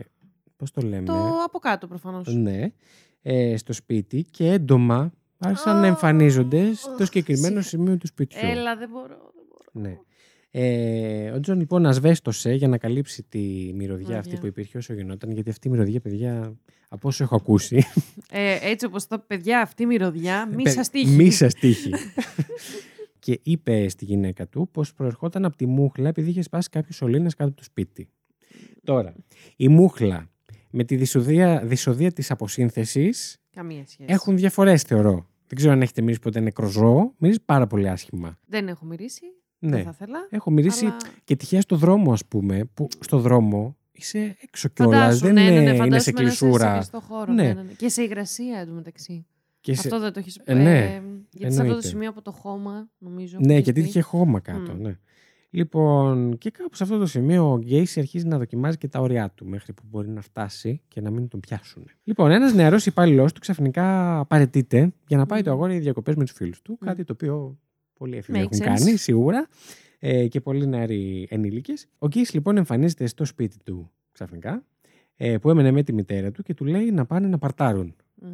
Πώς 0.57 0.71
το 0.71 0.81
λέμε; 0.81 1.05
Το 1.05 1.43
από 1.45 1.59
κάτω 1.59 1.87
προφανώς. 1.87 2.35
Ναι. 2.35 2.73
Ε, 3.23 3.57
στο 3.57 3.73
σπίτι 3.73 4.23
και 4.31 4.47
έντομα 4.47 5.13
άρχισαν 5.39 5.81
να 5.81 5.87
εμφανίζονται 5.87 6.75
στο 6.75 7.05
συγκεκριμένο 7.05 7.61
σημείο 7.61 7.97
του 7.97 8.07
σπιτιού. 8.07 8.41
Έλα, 8.43 8.77
δεν 8.77 8.89
μπορώ. 8.89 9.33
Δεν 9.35 9.45
μπορώ. 9.49 9.89
Ναι. 9.89 9.99
Ε, 10.51 11.31
ο 11.31 11.41
Τζον 11.41 11.59
λοιπόν 11.59 11.87
ασβέστωσε 11.87 12.53
για 12.53 12.69
να 12.69 12.79
καλύψει 12.79 13.23
τη 13.23 13.71
μυρωδιά 13.75 14.19
αυτή 14.19 14.37
που 14.37 14.47
υπήρχε 14.47 14.79
όσο 14.79 14.93
γινόταν, 14.93 15.31
γιατί 15.31 15.51
αυτή 15.51 15.69
η 15.69 15.71
μυρωδιά, 15.71 16.01
παιδιά, 16.01 16.57
από 16.89 17.09
όσο 17.09 17.25
έχω 17.25 17.37
ακούσει. 17.37 17.85
Ε, 18.31 18.59
έτσι 18.63 18.87
όπως 18.87 19.07
τα 19.07 19.19
παιδιά, 19.19 19.61
αυτή 19.61 19.83
η 19.83 19.87
μυρωδιά, 19.87 20.49
μη 20.55 20.69
σας 20.69 20.89
τύχει. 20.91 21.15
Μη 21.15 21.31
σας 21.31 21.55
τύχει. 21.55 21.91
και 23.19 23.41
είπε 23.43 23.89
στη 23.89 24.05
γυναίκα 24.05 24.47
του 24.47 24.69
πως 24.73 24.95
προερχόταν 24.95 25.45
από 25.45 25.57
τη 25.57 25.67
μούχλα 25.67 26.09
επειδή 26.09 26.31
είχε 26.31 26.43
σπάσει 26.43 26.69
κάποιος 26.69 26.97
σωλήνας 26.97 27.29
κάτω 27.29 27.45
από 27.45 27.57
το 27.57 27.65
σπίτι. 27.65 28.09
Τώρα, 28.85 29.15
η 29.57 29.69
μούχλα 29.69 30.31
με 30.71 30.85
τη 30.85 30.97
δυσωδία, 30.97 31.63
δυσωδία 31.65 32.13
της 32.13 32.31
αποσύνθεσης 32.31 33.39
έχουν 34.07 34.37
διαφορές, 34.37 34.83
θεωρώ. 34.83 35.29
Δεν 35.47 35.57
ξέρω 35.57 35.73
αν 35.73 35.83
έχετε 35.83 36.01
μυρίσει 36.01 36.21
ποτέ 36.21 36.41
νεκρό 36.41 36.67
ζώο. 36.67 37.15
Μυρίζει 37.19 37.41
πάρα 37.45 37.67
πολύ 37.67 37.89
άσχημα. 37.89 38.39
Δεν 38.47 38.69
έχω 38.69 38.85
μυρίσει. 38.85 39.23
Ναι. 39.59 39.83
θα 39.83 39.91
ήθελα. 39.91 40.27
Έχω 40.31 40.51
μυρίσει 40.51 40.85
αλλά... 40.85 40.97
και 41.25 41.37
τυχαία 41.37 41.61
στο 41.61 41.77
δρόμο, 41.77 42.13
ας 42.13 42.27
πούμε, 42.27 42.65
που 42.75 42.89
στο 43.01 43.19
δρόμο 43.19 43.77
είσαι 43.93 44.37
έξω 44.41 44.69
κιόλας. 44.69 45.19
Δεν 45.19 45.33
ναι, 45.33 45.51
ναι, 45.51 45.73
ναι, 45.73 45.85
είναι 45.85 45.99
σε 45.99 46.13
κλεισούρα. 46.13 46.83
Στο 46.83 47.01
χώρο, 47.01 47.33
ναι. 47.33 47.43
ναι, 47.43 47.63
ναι. 47.63 47.73
Και 47.73 47.89
σε 47.89 48.03
υγρασία 48.03 48.59
εντωμεταξύ. 48.59 49.27
Και 49.61 49.75
σε... 49.75 49.81
Αυτό 49.85 50.01
δεν 50.01 50.13
το 50.13 50.19
έχει 50.19 50.43
πει. 50.43 50.53
Ε, 50.53 50.55
ναι, 50.55 50.85
ε, 50.85 51.03
γιατί 51.31 51.55
σε 51.55 51.63
αυτό 51.63 51.75
το 51.75 51.81
σημείο 51.81 52.09
από 52.09 52.23
το 52.23 52.33
χώμα, 52.33 52.89
νομίζω. 52.99 53.39
Ναι, 53.41 53.59
γιατί 53.59 53.81
είχε 53.81 54.01
χώμα 54.01 54.41
κάτω. 54.41 54.73
Mm. 54.73 54.79
Ναι. 54.79 54.99
Λοιπόν, 55.51 56.39
και 56.39 56.51
κάπου 56.51 56.77
σε 56.77 56.83
αυτό 56.83 56.99
το 56.99 57.07
σημείο 57.07 57.53
ο 57.53 57.59
Γκέισι 57.59 58.01
αρχίζει 58.01 58.27
να 58.27 58.39
δοκιμάζει 58.39 58.77
και 58.77 58.89
τα 58.89 59.01
όρια 59.01 59.31
του 59.31 59.47
μέχρι 59.47 59.73
που 59.73 59.83
μπορεί 59.87 60.09
να 60.09 60.21
φτάσει 60.21 60.83
και 60.89 61.01
να 61.01 61.11
μην 61.11 61.29
τον 61.29 61.41
πιάσουν. 61.41 61.85
Λοιπόν, 62.05 62.31
ένας 62.31 62.55
νεαρός 62.55 62.87
υπάλληλος 62.87 63.33
του 63.33 63.41
ξαφνικά 63.41 64.25
παρετείται 64.29 64.93
για 65.07 65.17
να 65.17 65.27
πάει 65.27 65.41
mm. 65.41 65.45
το 65.45 65.51
αγόρι 65.51 65.79
διακοπές 65.79 66.15
με 66.15 66.25
τους 66.25 66.33
φίλους 66.33 66.63
του. 66.63 66.75
Mm. 66.75 66.85
Κάτι 66.85 67.05
το 67.05 67.13
οποίο 67.13 67.59
Πολύ 67.99 68.17
έφηβοι 68.17 68.39
έχουν 68.39 68.59
κάνει, 68.59 68.97
σίγουρα. 68.97 69.49
Ε, 69.99 70.29
και 70.29 70.41
πολύ 70.41 70.67
νεαροί 70.67 71.27
ενήλικες. 71.31 71.87
Ο 71.99 72.07
Γκέι 72.07 72.27
λοιπόν 72.33 72.57
εμφανίζεται 72.57 73.07
στο 73.07 73.25
σπίτι 73.25 73.57
του 73.65 73.91
ξαφνικά. 74.13 74.65
ε, 75.17 75.39
που 75.39 75.51
έμενε 75.51 75.71
με 75.71 75.83
τη 75.83 75.93
μητέρα 75.93 76.31
του 76.31 76.43
και 76.43 76.55
του 76.55 76.65
λέει 76.65 76.91
να 76.91 77.07
πάνε 77.07 77.29
να 77.29 77.39
παρτάρουν. 77.39 77.95
Mm. 78.23 78.27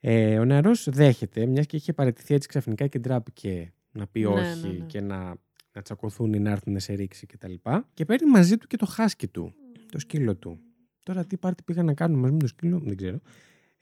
Ε, 0.00 0.38
ο 0.38 0.44
νεαρός 0.44 0.88
δέχεται, 0.90 1.46
μιας 1.46 1.66
και 1.66 1.76
είχε 1.76 1.92
παραιτηθεί 1.92 2.34
έτσι 2.34 2.48
ξαφνικά 2.48 2.86
και 2.86 2.98
ντράπηκε 2.98 3.72
να 3.92 4.06
πει 4.06 4.20
Ναι, 4.20 4.26
όχι 4.26 4.66
ναι, 4.66 4.72
ναι. 4.72 4.84
και 4.86 5.00
να, 5.00 5.34
να 5.72 5.82
τσακωθούν 5.82 6.32
ή 6.32 6.38
να 6.38 6.50
έρθουν 6.50 6.80
σε 6.80 6.92
ρήξη 6.92 7.26
κτλ. 7.26 7.52
Και, 7.52 7.82
και 7.94 8.04
παίρνει 8.04 8.30
μαζί 8.30 8.56
του 8.56 8.66
και 8.66 8.76
το 8.76 8.86
χάσκι 8.86 9.26
του, 9.26 9.54
το 9.90 9.98
σκύλο 9.98 10.36
του. 10.36 10.58
Τώρα 11.02 11.24
τι 11.24 11.36
πάρτι 11.36 11.62
πήγαν 11.62 11.84
να 11.84 11.94
κάνουν 11.94 12.18
μαζί 12.18 12.32
με 12.32 12.38
το 12.38 12.46
σκύλο, 12.46 12.78
δεν 12.78 12.96
ξέρω. 12.96 13.20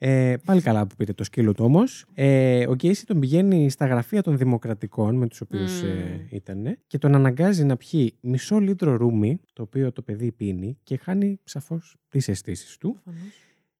Ε, 0.01 0.35
πάλι 0.45 0.61
καλά 0.61 0.87
που 0.87 0.95
πήρε 0.95 1.13
το 1.13 1.23
σκύλο 1.23 1.53
του 1.53 1.65
όμως. 1.65 2.05
Ε, 2.13 2.67
ο 2.67 2.73
Γκέισι 2.75 3.05
τον 3.05 3.19
πηγαίνει 3.19 3.69
στα 3.69 3.85
γραφεία 3.85 4.21
των 4.21 4.37
Δημοκρατικών 4.37 5.15
με 5.15 5.27
τους 5.27 5.41
οποίους 5.41 5.81
Μμμ. 5.81 5.89
ε, 5.89 6.27
ήταν 6.29 6.77
και 6.87 6.97
τον 6.97 7.15
αναγκάζει 7.15 7.63
να 7.63 7.77
πιει 7.77 8.13
μισό 8.21 8.59
λίτρο 8.59 8.95
ρούμι, 8.97 9.39
το 9.53 9.61
οποίο 9.61 9.91
το 9.91 10.01
παιδί 10.01 10.31
πίνει 10.31 10.77
και 10.83 10.97
χάνει 10.97 11.39
σαφώς 11.43 11.97
τις 12.09 12.27
αισθήσεις 12.27 12.77
του. 12.77 12.91
Προφανώς. 13.03 13.29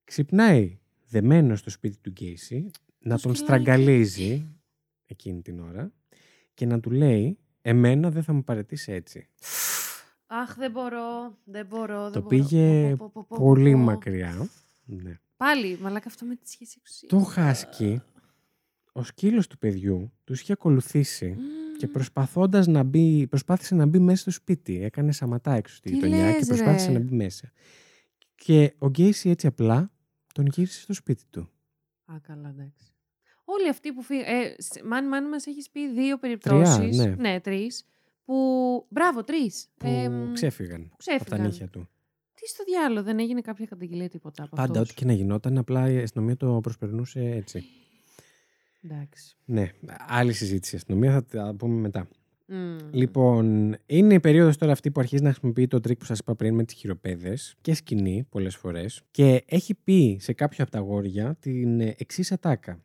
Ξυπνάει 0.04 0.78
δεμένο 1.08 1.56
στο 1.56 1.70
σπίτι 1.70 1.98
του 1.98 2.10
Γκέισι, 2.10 2.70
να 3.00 3.16
Το 3.16 3.22
τον 3.22 3.36
σκυλάκι. 3.36 3.62
στραγγαλίζει 3.64 4.46
εκείνη 5.06 5.42
την 5.42 5.60
ώρα 5.60 5.92
και 6.54 6.66
να 6.66 6.80
του 6.80 6.92
λέει 6.92 7.38
«Εμένα 7.62 8.10
δεν 8.12 8.24
θα 8.24 8.34
μου 8.34 8.44
παρετήσει 8.44 8.92
έτσι». 8.92 9.28
Αχ, 10.28 10.56
δεν 10.56 10.72
μπορώ. 10.72 11.38
Δεν 11.44 11.66
μπορώ. 11.66 12.04
Δεν 12.04 12.12
Το 12.12 12.22
μπορώ. 12.22 12.28
πήγε 12.28 12.96
Πω, 12.96 12.96
πω, 12.98 13.10
πω, 13.14 13.26
πω, 13.30 13.46
Πολύ 13.46 13.72
πω. 13.72 13.78
μακριά. 13.78 14.48
Ναι. 14.86 15.20
Πάλι, 15.40 15.78
μαλάκα 15.82 16.08
αυτό 16.08 16.26
με 16.26 16.36
τη 16.36 16.50
σχέση 16.50 16.76
εξουσίας. 16.80 17.12
Το 17.12 17.20
χάσκι, 17.20 18.02
ο 18.92 19.04
σκύλος 19.04 19.48
του 19.48 19.58
παιδιού, 19.58 20.12
τους 20.24 20.42
είχε 20.42 20.52
ακολουθήσει 20.54 21.36
και 21.78 21.88
προσπαθώντας 21.88 22.68
να 22.68 22.84
μπει, 22.84 23.28
προσπάθησε 23.28 23.76
να 23.76 23.86
μπει 23.86 24.00
μέσα 24.00 24.22
στο 24.22 24.32
σπίτι. 24.32 24.84
Έκανε 24.84 25.12
σαματά 25.12 25.54
έξω 25.54 25.76
στη 25.76 25.90
Τι 25.90 25.96
γειτονιά 25.96 26.32
και 26.32 26.38
λες, 26.38 26.48
προσπάθησε 26.48 26.88
ρε. 26.88 26.94
να 26.94 27.00
μπει 27.00 27.16
μέσα. 27.16 27.52
Και 28.36 28.74
ο 28.78 28.88
Γκέισι 28.90 29.30
έτσι 29.30 29.48
απλά 29.48 29.92
τον 30.34 30.46
γύρισε 30.46 30.82
στο 30.82 30.94
σπίτι 30.94 31.24
του. 31.30 31.50
Α, 32.06 32.16
καλά, 32.22 32.50
εντάξει. 32.50 32.94
Όλοι 33.46 33.70
αυτοί 33.70 33.94
που 33.94 34.02
φύγαν. 34.02 34.26
Ε, 34.26 34.56
σ- 34.62 34.84
μάνι, 34.84 35.08
μάνι 35.08 35.30
μας 35.30 35.46
έχεις 35.48 35.70
πει 35.70 35.92
δύο 35.94 36.18
περιπτώσεις. 36.18 36.98
ναι. 36.98 37.06
ναι, 37.18 37.40
τρεις. 37.40 37.86
Που. 38.26 38.36
Μπράβο, 38.90 39.24
τρεις. 39.24 39.68
Που 39.78 39.88
Εμ, 39.88 40.34
ξέφυγαν 40.34 40.82
που 40.82 40.96
από 40.96 41.04
τα 41.06 41.16
ξέφυγαν. 41.18 41.46
νύχια 41.48 41.68
του. 41.68 41.90
Τι 42.40 42.48
στο 42.48 42.64
διάολο, 42.64 43.04
δεν 43.04 43.20
έγινε 43.20 43.42
κάποια 43.42 43.66
καταγγελία 43.66 44.10
τίποτα 44.10 44.44
από 44.44 44.56
Πάντα, 44.56 44.72
αυτούς; 44.72 44.90
ό,τι 44.90 44.94
και 44.94 45.06
να 45.06 45.14
γινόταν, 45.14 45.58
απλά 45.58 45.92
η 45.92 45.98
αστυνομία 45.98 46.38
το 46.38 46.60
προσπερνούσε 46.62 47.20
έτσι. 47.20 47.64
Εντάξει. 48.82 49.38
Ναι, 49.46 49.72
άλλη 50.08 50.34
συζήτηση. 50.34 50.76
Η 50.76 50.78
αστυνομία 50.78 51.12
θα 51.12 51.26
τα 51.26 51.56
πούμε 51.58 51.80
μετά. 51.80 52.08
Μμμ. 52.46 52.78
Λοιπόν, 52.92 53.76
είναι 53.86 54.14
η 54.14 54.20
περίοδος 54.20 54.58
τώρα 54.58 54.72
αυτή 54.72 54.92
που 54.92 55.00
αρχίζει 55.00 55.24
να 55.24 55.30
χρησιμοποιεί 55.30 55.68
το 55.68 55.80
τρικ 55.80 55.98
που 55.98 56.06
σας 56.06 56.20
είπα 56.20 56.36
πριν 56.36 56.56
με 56.56 56.64
τις 56.64 56.76
χειροπέδες 56.76 57.56
και 57.62 57.74
σκοινί 57.74 58.28
πολλές 58.30 58.56
φορές 58.56 59.04
και 59.12 59.44
έχει 59.46 59.76
πει 59.76 60.18
σε 60.22 60.34
κάποιο 60.34 60.64
από 60.64 60.72
τα 60.72 60.78
αγόρια 60.78 61.36
την 61.40 61.80
εξής 61.80 62.32
ατάκα. 62.32 62.84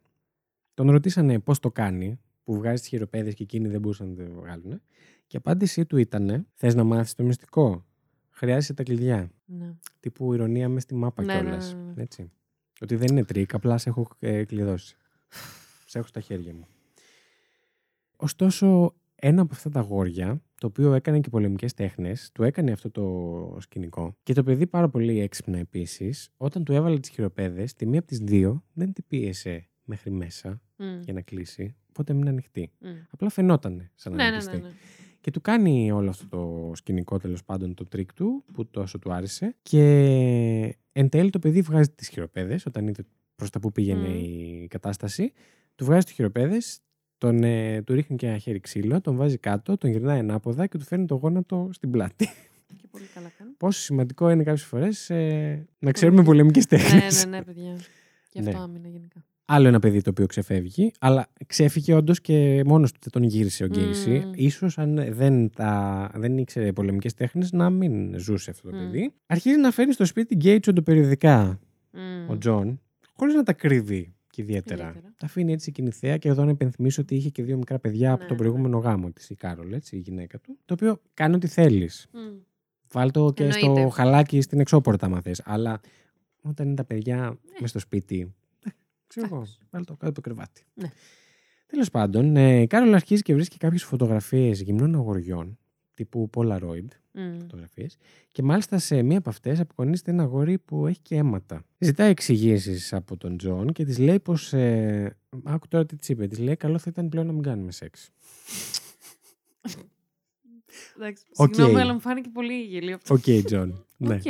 Τον 0.75 0.91
ρωτήσανε 0.91 1.39
πώς 1.39 1.59
το 1.59 1.71
κάνει, 1.71 2.21
που 2.45 2.55
βγάζει 2.55 2.81
τις 2.81 2.89
χειροπέδες 2.89 3.35
και 3.35 3.43
εκείνοι 3.43 3.69
δεν 3.69 3.81
μπορούσαν 3.81 4.09
να 4.09 4.25
το 4.25 4.33
βγάλουν 4.41 4.81
και 5.27 5.37
η 5.37 5.39
απάντησή 5.39 5.87
του 5.87 5.97
ήταν 5.97 6.47
«Θες 6.55 6.75
να 6.75 6.85
μάθεις 6.85 7.15
το 7.15 7.23
μυστικό, 7.23 7.85
χρειάζεσαι 8.45 8.75
τα 8.75 8.83
κλειδιά». 8.83 9.31
Ναι. 9.45 9.75
Τύπου 10.01 10.33
ειρωνεία 10.35 10.69
μες 10.69 10.83
στη 10.83 10.95
μάπα 10.95 11.23
Ναι, 11.23 11.35
κιόλας. 11.41 11.73
ναι, 11.75 11.79
ναι, 11.83 11.93
ναι. 11.95 12.03
Έτσι. 12.03 12.31
Ότι 12.81 12.97
δεν 12.97 13.07
είναι 13.11 13.25
τρικ, 13.25 13.55
απλά 13.55 13.79
σε 13.79 13.89
έχω 13.89 14.09
ε, 14.19 14.45
κλειδώσει. 14.45 14.97
σε 15.87 15.99
έχω 15.99 16.07
στα 16.07 16.21
χέρια 16.21 16.55
μου. 16.55 16.67
Ωστόσο, 18.17 18.95
ένα 19.15 19.43
από 19.43 19.53
αυτά 19.55 19.71
τα 19.71 19.81
αγόρια, 19.81 20.43
το 20.61 20.67
οποίο 20.67 20.93
έκανε 20.95 21.21
και 21.21 21.29
πολεμικές 21.29 21.75
τέχνες, 21.75 22.31
του 22.33 22.43
έκανε 22.43 22.73
αυτό 22.73 22.91
το 22.91 23.57
σκηνικό. 23.61 24.17
Και 24.23 24.33
το 24.33 24.43
παιδί 24.43 24.67
πάρα 24.67 24.89
πολύ 24.89 25.21
έξυπνα 25.21 25.59
επίσης, 25.59 26.31
όταν 26.37 26.65
του 26.65 26.73
έβαλε 26.73 26.99
τις 26.99 27.11
χειροπέδες, 27.11 27.75
τη 27.75 27.87
μία 27.87 27.99
από 27.99 28.09
τις 28.09 28.19
δύο 28.19 28.65
δεν 28.73 28.93
την 28.93 29.05
πίεσε 29.09 29.69
μέχρι 29.85 30.11
μέσα 30.11 30.61
Μμ. 30.77 31.01
για 31.01 31.13
να 31.13 31.21
κλείσει, 31.21 31.75
οπότε 31.89 32.13
έμεινε 32.13 32.31
ανοιχτή. 32.31 32.71
Μμ. 32.79 32.89
Απλά 33.11 33.29
φαινόταν 33.29 33.91
σαν 33.95 34.13
να 34.13 34.19
Ναι, 34.19 34.25
είναι 34.29 34.37
ναι, 34.37 34.43
ναι, 34.45 34.51
κλειστή. 34.51 34.67
ναι. 34.69 34.75
Και 35.25 35.31
του 35.31 35.41
κάνει 35.41 35.93
όλο 35.93 36.09
αυτό 36.11 36.27
το 36.29 36.73
σκηνικό 36.75 37.19
τέλος 37.19 37.45
πάντων 37.45 37.75
το 37.75 37.85
τρικ 37.85 38.13
του 38.15 38.45
που 38.53 38.67
τόσο 38.67 38.99
του 38.99 39.13
άρεσε. 39.13 39.57
Και 39.63 39.83
εν 40.93 41.09
τέλει 41.09 41.31
το 41.31 41.39
παιδί 41.39 41.61
βγάζει 41.61 41.89
τις 41.91 42.09
χειροπέδες 42.09 42.67
όταν 42.67 42.87
είδε 42.89 43.05
προς 43.35 43.51
τα 43.51 43.61
που 43.61 43.73
πήγαινε 43.73 44.09
Μμμ. 44.09 44.15
η 44.15 44.67
κατάσταση. 44.71 45.33
Του 45.75 45.85
βγάζει 45.85 46.05
τις 46.05 46.15
χειροπέδες, 46.15 46.81
τον, 47.19 47.43
ε, 47.45 47.83
του 47.83 47.95
ρίχνει 47.95 48.17
και 48.17 48.27
ένα 48.27 48.39
χέρι 48.39 48.61
ξύλο, 48.61 49.01
τον 49.01 49.17
βάζει 49.17 49.39
κάτω, 49.39 49.77
τον 49.77 49.91
γυρνάει 49.91 50.19
ανάποδα 50.19 50.67
και 50.67 50.79
του 50.79 50.85
φέρνει 50.85 51.07
το 51.07 51.15
γόνατο 51.15 51.69
στην 51.73 51.91
πλάτη. 51.91 52.29
Και 52.77 52.87
πολύ 52.91 53.05
καλά 53.15 53.29
κάνει. 53.39 53.51
Πόσο 53.57 53.81
σημαντικό 53.81 54.31
είναι 54.31 54.43
κάποιες 54.43 54.65
φορές 54.65 55.11
ε, 55.11 55.67
να 55.79 55.93
ξέρουμε 55.93 56.23
πολεμικές 56.23 56.67
ναι, 56.71 56.79
τέχνες. 56.79 57.25
ναι, 57.25 57.37
ναι, 57.37 57.45
παιδιά. 57.45 57.77
Γι' 58.33 58.41
Ναι. 58.41 58.51
αυτό 58.51 58.63
άμυνα 58.63 58.89
γενικά. 58.89 59.25
Άλλο 59.47 59.69
ένα 59.69 59.79
παιδί 59.79 60.01
το 60.03 60.11
οποίο 60.11 60.27
ξεφεύγει, 60.27 60.93
αλλά 61.01 61.27
ξέφυγε 61.47 61.95
όντως 61.95 62.21
και 62.21 62.63
μόνος 62.67 62.93
του 62.93 62.99
δεν 63.03 63.13
τον 63.13 63.23
γύρισε 63.23 63.65
ο 63.65 63.67
Γκέισι. 63.67 64.11
Μμμ. 64.11 64.33
Ίσως 64.35 64.79
αν 64.79 64.95
δεν, 65.15 65.51
τα, 65.51 66.11
δεν 66.15 66.39
ήξερε 66.39 66.73
πολεμικές 66.73 67.15
τέχνες 67.15 67.53
να 67.53 67.71
μην 67.71 68.19
ζούσε 68.19 68.51
αυτό 68.51 68.71
το 68.71 68.77
Μμ. 68.77 68.79
παιδί. 68.79 69.13
Αρχίζει 69.27 69.57
να 69.59 69.71
φέρει 69.71 69.93
στο 69.93 70.05
σπίτι 70.05 70.35
γκέι 70.35 70.73
τσοντοπεριοδικά 70.73 71.61
Μμ. 71.91 72.31
ο 72.31 72.39
Τζον, 72.39 72.81
χωρίς 73.13 73.35
να 73.35 73.43
τα 73.43 73.53
κρύβει 73.53 74.15
και 74.31 74.43
ιδιαίτερα. 74.43 74.89
Ιδιαίτερα. 74.89 75.15
Τα 75.19 75.27
αφήνει 75.27 75.53
έτσι 75.53 75.71
κοινή 75.73 75.97
θέα 75.97 76.17
και 76.17 76.29
εδώ 76.29 76.45
να 76.45 76.51
υπενθυμίσω 76.51 77.03
ότι 77.03 77.15
είχε 77.15 77.29
και 77.29 77.43
δύο 77.43 77.57
μικρά 77.57 77.79
παιδιά 77.79 78.13
από 78.13 78.23
Ναι, 78.23 78.29
τον 78.29 78.37
ναι, 78.37 78.43
προηγούμενο 78.43 78.79
γάμο 78.79 79.11
της, 79.11 79.31
η 79.31 79.35
Κάρολ, 79.35 79.73
έτσι, 79.73 79.97
η 79.97 79.99
γυναίκα 79.99 80.39
του. 80.39 80.59
Το 80.65 80.75
οποίο 80.75 81.01
κάνει 81.15 81.35
ό,τι 81.35 81.47
θέλεις. 81.47 82.07
Μμ. 82.13 82.19
Βάλ 82.93 83.11
το 83.11 83.33
και 83.33 83.51
στο 83.51 83.67
Εννοείται. 83.67 83.91
χαλάκι 83.91 84.41
στην 84.41 84.61
εξώπορτα, 84.61 85.07
άμα 85.07 85.21
θες. 85.21 85.43
Αλλά 85.45 85.81
όταν 86.43 86.67
είναι 86.67 86.75
τα 86.75 86.85
παιδιά 86.85 87.39
μες 87.61 87.71
στο 87.71 87.79
σπίτι. 87.79 88.35
Ε, 89.17 89.21
Ξέρω 89.21 89.27
εγώ, 89.27 89.37
Εντάξει. 89.37 89.59
βάλ 89.71 89.85
το 89.85 89.93
κάτω 89.93 90.07
από 90.07 90.15
το 90.15 90.21
κρεβάτι. 90.21 90.63
Ναι. 90.75 90.91
Τέλος 91.67 91.91
πάντων, 91.91 92.37
ε, 92.37 92.61
η 92.61 92.67
Κάρολ 92.67 92.95
αρχίζει 92.95 93.23
και 93.23 93.35
βρίσκει 93.35 93.57
κάποιες 93.57 93.85
φωτογραφίες 93.85 94.61
γυμνών 94.61 94.95
αγοριών, 94.95 95.59
τύπου 95.95 96.31
Polaroid 96.35 96.87
Μμ. 97.13 97.39
φωτογραφίες. 97.41 97.97
Και 98.33 98.43
μάλιστα 98.43 98.79
σε 98.79 99.03
μία 99.03 99.19
από 99.19 99.31
αυτές 99.31 99.61
απεικονίζεται 99.61 100.11
ένα 100.11 100.23
αγόρι 100.23 100.59
που 100.59 100.87
έχει 100.87 100.99
και 101.01 101.17
αίματα. 101.17 101.65
Ζητάει 101.79 102.11
εξηγήσεις 102.11 102.93
από 102.93 103.17
τον 103.17 103.37
Τζον 103.37 103.73
και 103.73 103.85
της 103.85 103.99
λέει 103.99 104.21
πως. 104.21 104.53
Ε, 104.53 105.17
άκου 105.45 105.69
τώρα 105.69 105.87
τι 105.87 105.97
της 105.97 106.09
είπε. 106.09 106.27
Της 106.27 106.39
λέει: 106.39 106.57
Καλό 106.57 106.79
θα 106.79 106.91
ήταν 106.91 107.09
πλέον 107.09 107.27
να 107.27 107.33
μην 107.33 107.43
κάνουμε 107.43 107.73
σεξ. 107.73 108.11
Εντάξει, 110.97 111.25
Οκ. 111.37 111.55
Συγγνώμη, 111.55 111.81
αλλά 111.81 111.93
μου 111.93 112.01
φάνηκε 112.01 112.29
πολύ 112.29 112.63
γελοίο 112.63 112.95
αυτό. 112.95 113.15
Οκ, 113.15 113.45
Τζον. 113.45 113.85
ναι. 113.97 114.15
Οκ. 114.15 114.23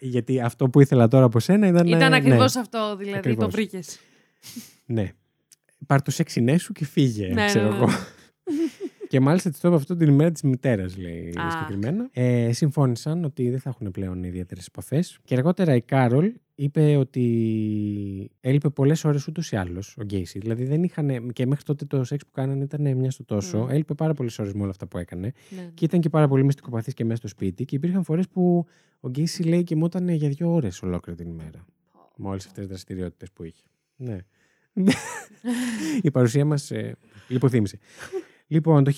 Γιατί 0.00 0.40
αυτό 0.40 0.68
που 0.68 0.80
ήθελα 0.80 1.08
τώρα 1.08 1.24
από 1.24 1.40
σένα 1.40 1.66
ήταν. 1.66 1.86
Ήταν 1.86 2.12
ε, 2.12 2.16
ακριβώς 2.16 2.54
ναι. 2.54 2.60
αυτό, 2.60 2.96
δηλαδή. 2.96 3.18
Ακριβώς. 3.18 3.44
Το 3.44 3.50
βρήκες. 3.50 3.98
Ναι. 4.86 5.12
Πάρ 5.86 6.02
το 6.02 6.10
σεξ 6.10 6.36
ναι 6.36 6.58
σου 6.58 6.72
και 6.72 6.84
φύγε, 6.84 7.26
Ναι, 7.26 7.46
ξέρω 7.46 7.64
ναι, 7.64 7.70
ναι. 7.70 7.76
εγώ. 7.76 7.88
Και 9.08 9.20
μάλιστα 9.20 9.50
της 9.50 9.60
το 9.60 9.68
είπε 9.68 9.76
αυτό 9.76 9.96
την 9.96 10.08
ημέρα 10.08 10.32
της 10.32 10.42
μητέρας, 10.42 10.96
λέει 10.96 11.32
Α. 11.40 11.50
συγκεκριμένα. 11.50 12.08
Ε, 12.12 12.52
συμφώνησαν 12.52 13.24
ότι 13.24 13.50
δεν 13.50 13.60
θα 13.60 13.70
έχουν 13.70 13.90
πλέον 13.90 14.24
ιδιαίτερες 14.24 14.66
επαφέ. 14.66 15.04
Και 15.24 15.34
αργότερα 15.34 15.74
η 15.74 15.80
Κάρολ 15.80 16.32
είπε 16.54 16.96
ότι 16.96 18.30
έλειπε 18.40 18.68
πολλές 18.68 19.04
ώρες 19.04 19.26
ούτως 19.26 19.52
ή 19.52 19.56
άλλως 19.56 19.96
ο 19.98 20.02
Γκέισι. 20.02 20.38
Δηλαδή 20.38 20.64
δεν 20.64 20.82
είχαν. 20.82 21.32
και 21.32 21.46
μέχρι 21.46 21.64
τότε 21.64 21.84
το 21.84 22.04
σεξ 22.04 22.24
που 22.24 22.30
κάνανε 22.32 22.64
ήταν 22.64 22.96
μια 22.96 23.10
στο 23.10 23.24
τόσο. 23.24 23.58
Μμ. 23.58 23.70
Έλειπε 23.70 23.94
πάρα 23.94 24.14
πολλές 24.14 24.38
ώρες 24.38 24.52
με 24.52 24.60
όλα 24.60 24.70
αυτά 24.70 24.86
που 24.86 24.98
έκανε. 24.98 25.32
Ναι. 25.50 25.70
Και 25.74 25.84
ήταν 25.84 26.00
και 26.00 26.08
πάρα 26.08 26.28
πολύ 26.28 26.44
μυστικοπαθή 26.44 26.92
και 26.92 27.04
μέσα 27.04 27.16
στο 27.16 27.28
σπίτι. 27.28 27.64
Και 27.64 27.76
υπήρχαν 27.76 28.04
φορές 28.04 28.28
που 28.28 28.66
ο 29.00 29.08
Γκέισι 29.08 29.42
λέει 29.42 29.62
κοιμόταν 29.62 30.08
για 30.08 30.28
δύο 30.28 30.52
ώρες 30.52 30.82
ολόκληρη 30.82 31.18
την 31.18 31.28
ημέρα. 31.30 31.64
Με 32.16 32.28
όλες 32.28 32.46
αυτές 32.46 32.58
τις 32.58 32.66
δραστηριότητες 32.66 33.30
που 33.32 33.44
είχε. 33.44 33.62
Ναι. 33.96 34.18
Η 36.02 36.10
παρουσία 36.10 36.44
μας 36.44 36.70
ε, 36.70 36.96
λιποθύμησε. 37.28 37.78
Λοιπόν, 38.46 38.84
το 38.84 38.92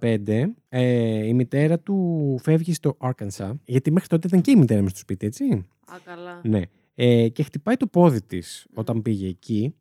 1975 0.00 0.44
ε, 0.68 1.26
η 1.26 1.34
μητέρα 1.34 1.78
του 1.78 2.36
φεύγει 2.42 2.72
στο 2.72 2.96
Arkansas, 3.00 3.52
γιατί 3.64 3.90
μέχρι 3.92 4.08
τότε 4.08 4.26
ήταν 4.26 4.40
και 4.40 4.50
η 4.50 4.56
μητέρα 4.56 4.82
μες 4.82 4.90
στο 4.90 5.00
σπίτι, 5.00 5.26
έτσι. 5.26 5.44
Α, 5.84 5.94
καλά. 6.04 6.40
Ναι. 6.44 6.62
Ε, 6.94 7.28
και 7.28 7.42
χτυπάει 7.42 7.76
το 7.76 7.86
πόδι 7.86 8.22
της 8.22 8.66
όταν 8.74 9.02
πήγε 9.02 9.28
εκεί. 9.28 9.74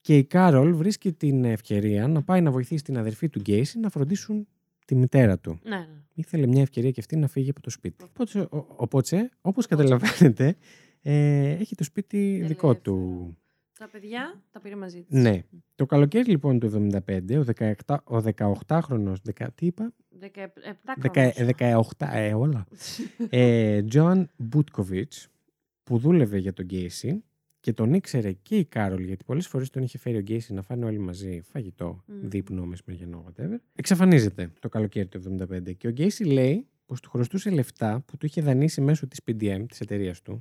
Και 0.00 0.16
η 0.16 0.24
Κάρολ 0.24 0.74
βρίσκει 0.74 1.12
την 1.12 1.44
ευκαιρία 1.44 2.08
να 2.08 2.22
πάει 2.22 2.40
να 2.40 2.50
βοηθήσει 2.50 2.84
την 2.84 2.98
αδερφή 2.98 3.28
του 3.28 3.40
Γκέισι 3.40 3.78
να 3.78 3.88
φροντίσουν 3.90 4.46
τη 4.84 4.94
μητέρα 4.94 5.38
του. 5.38 5.58
Ναι, 5.62 5.76
ναι. 5.76 5.86
Ήθελε 6.14 6.46
μια 6.46 6.62
ευκαιρία 6.62 6.90
και 6.90 7.00
αυτή 7.00 7.16
να 7.16 7.26
φύγει 7.28 7.50
από 7.50 7.60
το 7.60 7.70
σπίτι. 7.70 8.04
Οπότε, 8.04 8.40
ο- 8.40 8.66
οπότε 8.76 9.30
όπως 9.40 9.66
καταλαβαίνετε, 9.66 10.56
ε, 11.02 11.50
έχει 11.50 11.74
το 11.74 11.84
σπίτι 11.84 12.18
δικό 12.46 12.66
Ελεύθερο. 12.68 12.74
του. 12.96 13.36
Τα 13.78 13.88
παιδιά 13.88 14.42
τα 14.50 14.60
πήρε 14.60 14.76
μαζί 14.76 15.02
της. 15.02 15.20
Ναι. 15.20 15.42
Το 15.74 15.86
καλοκαίρι 15.86 16.30
λοιπόν 16.30 16.58
του 16.58 16.90
1975, 17.06 17.44
ο, 17.46 17.72
17, 17.86 17.96
ο 18.04 18.16
18χρονος, 18.66 19.14
δεκα, 19.22 19.50
τι 19.50 19.66
είπα, 19.66 19.92
17 20.20 20.26
Δεκα, 20.96 21.32
χρόνος. 21.32 21.92
18, 21.98 22.06
ε, 22.12 22.34
όλα, 22.34 22.66
ε, 23.30 23.82
Τζοαν 23.82 24.30
Μπούτκοβιτς, 24.36 25.28
που 25.82 25.98
δούλευε 25.98 26.38
για 26.38 26.52
τον 26.52 26.64
Γκέισι 26.64 27.24
και 27.60 27.72
τον 27.72 27.94
ήξερε 27.94 28.32
και 28.32 28.56
η 28.56 28.64
Κάρολ, 28.64 29.04
γιατί 29.04 29.24
πολλές 29.24 29.46
φορές 29.46 29.70
τον 29.70 29.82
είχε 29.82 29.98
φέρει 29.98 30.16
ο 30.16 30.20
Γκέισι 30.20 30.52
να 30.52 30.62
φάνε 30.62 30.84
όλοι 30.84 30.98
μαζί 30.98 31.40
φαγητό, 31.40 32.02
Μμ. 32.06 32.28
δείπνο, 32.28 32.64
μεσημεριανό, 32.64 33.24
whatever. 33.28 33.56
Εξαφανίζεται 33.74 34.52
το 34.60 34.68
καλοκαίρι 34.68 35.06
του 35.06 35.36
1975 35.50 35.76
και 35.76 35.86
ο 35.86 35.90
Γκέισι 35.90 36.24
λέει 36.24 36.66
πως 36.86 37.00
του 37.00 37.10
χρωστούσε 37.10 37.50
λεφτά 37.50 38.00
που 38.06 38.16
του 38.16 38.26
είχε 38.26 38.42
δανείσει 38.42 38.80
μέσω 38.80 39.06
της 39.06 39.20
PDM, 39.26 39.64
της 39.68 39.80
εταιρείας 39.80 40.22
του, 40.22 40.40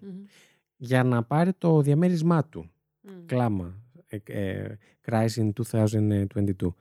για 0.75 1.03
να 1.03 1.23
πάρει 1.23 1.53
το 1.53 1.81
διαμέρισμά 1.81 2.45
του. 2.45 2.69
Κλάμα. 3.25 3.79
Ε, 4.07 4.17
ε, 4.25 4.77
Cries 5.05 5.27
in 5.27 5.49
2022. 5.53 6.73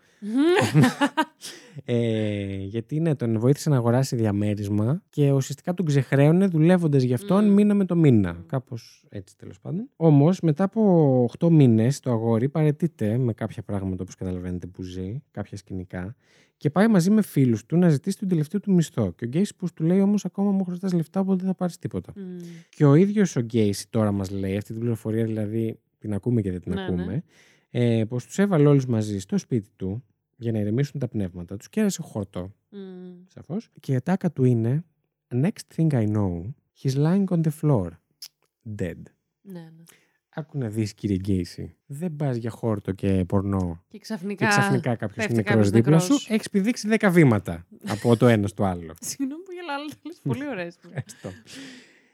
ε, 1.85 2.57
γιατί 2.57 3.01
ναι, 3.01 3.15
τον 3.15 3.39
βοήθησε 3.39 3.71
να 3.71 3.77
αγοράσει 3.77 4.17
διαμέρισμα 4.17 5.03
και 5.09 5.33
ουσιαστικά 5.33 5.75
τον 5.75 5.87
ξεχρέωνε 5.87 6.47
δουλεύοντας 6.47 7.03
γι' 7.03 7.15
αυτόν 7.15 7.49
mm. 7.49 7.53
μήνα 7.53 7.75
με 7.75 7.85
το 7.85 7.97
μήνα. 7.97 8.37
Mm. 8.37 8.45
Κάπως 8.47 9.07
έτσι 9.09 9.37
τέλος 9.37 9.61
πάντων. 9.61 9.89
Όμως 9.97 10.41
μετά 10.41 10.65
από 10.65 11.31
8 11.39 11.51
μήνες 11.51 12.01
το 12.01 12.11
αγόρι 12.11 12.49
παρετείται 12.49 13.19
με 13.19 13.33
κάποια 13.33 13.63
πράγματα 13.63 14.03
όπως 14.03 14.15
καταλαβαίνετε 14.15 14.67
που 14.67 14.83
ζει, 14.83 15.23
κάποια 15.31 15.57
σκηνικά 15.57 16.17
και 16.57 16.71
πάει 16.71 16.89
μαζί 16.89 17.11
με 17.11 17.23
φίλους 17.23 17.67
του 17.67 17.77
να 17.77 17.89
ζητήσει 17.89 18.19
τον 18.19 18.29
τελευταίο 18.29 18.61
του 18.61 18.73
μισθό. 18.73 19.13
Και 19.17 19.25
ο 19.25 19.29
Γκέισι 19.29 19.57
που 19.57 19.67
του 19.75 19.85
λέει 19.85 20.01
όμως 20.01 20.25
ακόμα 20.25 20.51
μου 20.51 20.65
χρωστάς 20.65 20.93
λεφτά, 20.93 21.21
οπότε 21.21 21.37
δεν 21.37 21.47
θα 21.47 21.55
πάρεις 21.55 21.79
τίποτα. 21.79 22.13
Mm. 22.17 22.21
Και 22.69 22.85
ο 22.85 22.95
ίδιος 22.95 23.37
ο 23.37 23.41
Γκέισι 23.41 23.91
τώρα 23.91 24.13
μας 24.13 24.31
λέει, 24.31 24.57
αυτή 24.57 24.71
την 24.73 24.81
πληροφορία 24.81 25.25
δηλαδή 25.25 25.79
την 26.05 26.15
ακούμε 26.15 26.41
και 26.41 26.51
δεν 26.51 26.61
την 26.61 26.75
ναι, 26.75 26.81
ναι. 26.81 26.87
ακούμε, 26.87 27.05
ναι. 27.05 27.99
ε, 27.99 28.05
πως 28.05 28.27
τους 28.27 28.39
έβαλε 28.39 28.69
όλους 28.69 28.87
μαζί 28.87 29.19
στο 29.19 29.39
σπίτι 29.39 29.69
του 29.77 30.05
για 30.37 30.53
να 30.53 30.59
ηρεμήσουν 30.59 31.01
τα 31.01 31.09
πνεύματα. 31.09 31.57
Τους 31.57 31.69
κέρασε 31.69 32.03
χόρτο. 32.03 32.53
Mm. 32.73 32.77
Σαφώς. 33.27 33.71
Και 33.81 33.93
η 33.93 33.97
ατάκα 33.97 34.33
του 34.33 34.45
είναι 34.45 34.85
Next 35.35 35.67
thing 35.77 35.93
I 35.93 36.07
know, 36.17 36.55
he's 36.83 36.97
lying 36.97 37.25
on 37.29 37.41
the 37.41 37.51
floor. 37.63 37.89
Dead. 38.79 39.03
Ναι, 39.41 39.61
ναι. 39.61 39.83
Άκου 40.29 40.59
να 40.59 40.69
δεις, 40.69 40.95
κύριε 40.95 41.17
Γκέισι. 41.17 41.77
Δεν 41.87 42.17
πας 42.17 42.37
για 42.37 42.51
χόρτο 42.51 42.93
και 42.93 43.25
πορνό. 43.25 43.85
Και 43.89 43.99
ξαφνικά, 43.99 44.45
και 44.45 44.51
ξαφνικά 44.51 44.97
κάποιος 44.97 45.25
είναι 45.25 45.35
νεκρό 45.35 45.63
δίπλα 45.63 45.99
σου. 45.99 46.15
Έχεις 46.29 46.51
πηδήξει 46.51 46.89
10 46.99 47.09
βήματα 47.13 47.67
από 47.87 48.17
το 48.17 48.27
ένα 48.35 48.47
στο 48.47 48.65
άλλο. 48.65 48.95
Συγγνώμη 49.01 49.43
που 49.43 49.53
γελάω, 49.53 49.77
αλλά 49.77 50.15
πολύ 50.23 50.49
ωραίε. 50.49 50.71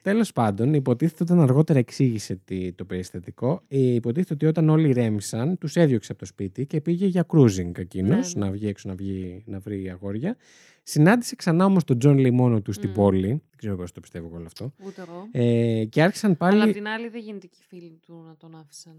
Τέλος 0.01 0.31
πάντων, 0.31 0.73
υποτίθεται 0.73 1.23
όταν 1.23 1.39
αργότερα 1.41 1.79
εξήγησε 1.79 2.39
το 2.75 2.85
περιστατικό, 2.85 3.63
ε, 3.67 3.77
υποτίθεται 3.77 4.33
ότι 4.33 4.45
όταν 4.45 4.69
όλοι 4.69 4.91
ηρέμησαν, 4.91 5.57
τους 5.57 5.75
έδιωξε 5.75 6.11
από 6.11 6.21
το 6.21 6.25
σπίτι 6.25 6.65
και 6.65 6.81
πήγε 6.81 7.05
για 7.05 7.25
cruising 7.27 7.77
εκείνος, 7.77 8.35
ναι, 8.35 8.39
ναι. 8.39 8.45
να 8.45 8.51
βγει 8.51 8.67
έξω 8.67 8.89
να, 8.89 8.95
βγει, 8.95 9.43
να 9.45 9.59
βρει 9.59 9.89
αγόρια. 9.89 10.37
Συνάντησε 10.83 11.35
ξανά 11.35 11.65
όμως 11.65 11.83
τον 11.83 11.99
Τζον 11.99 12.17
Λί 12.17 12.31
μόνο 12.31 12.61
του 12.61 12.71
στην 12.71 12.93
πόλη. 12.93 13.27
Δεν 13.27 13.41
ξέρω 13.57 13.73
εγώ 13.73 13.83
το 13.93 13.99
πιστεύω 13.99 14.35
όλο 14.35 14.45
αυτό. 14.45 14.73
Ούτε 14.85 15.01
εγώ. 15.01 15.27
Ε, 15.31 15.85
και 15.85 16.01
άρχισαν 16.01 16.37
πάλι. 16.37 16.53
Αλλά 16.53 16.63
απ' 16.63 16.73
την 16.73 16.87
άλλη 16.87 17.09
δεν 17.09 17.21
γίνεται 17.21 17.47
και 17.47 17.57
οι 17.59 17.63
φίλοι 17.67 17.99
του 18.05 18.23
να 18.27 18.35
τον 18.37 18.55
άφησαν. 18.55 18.95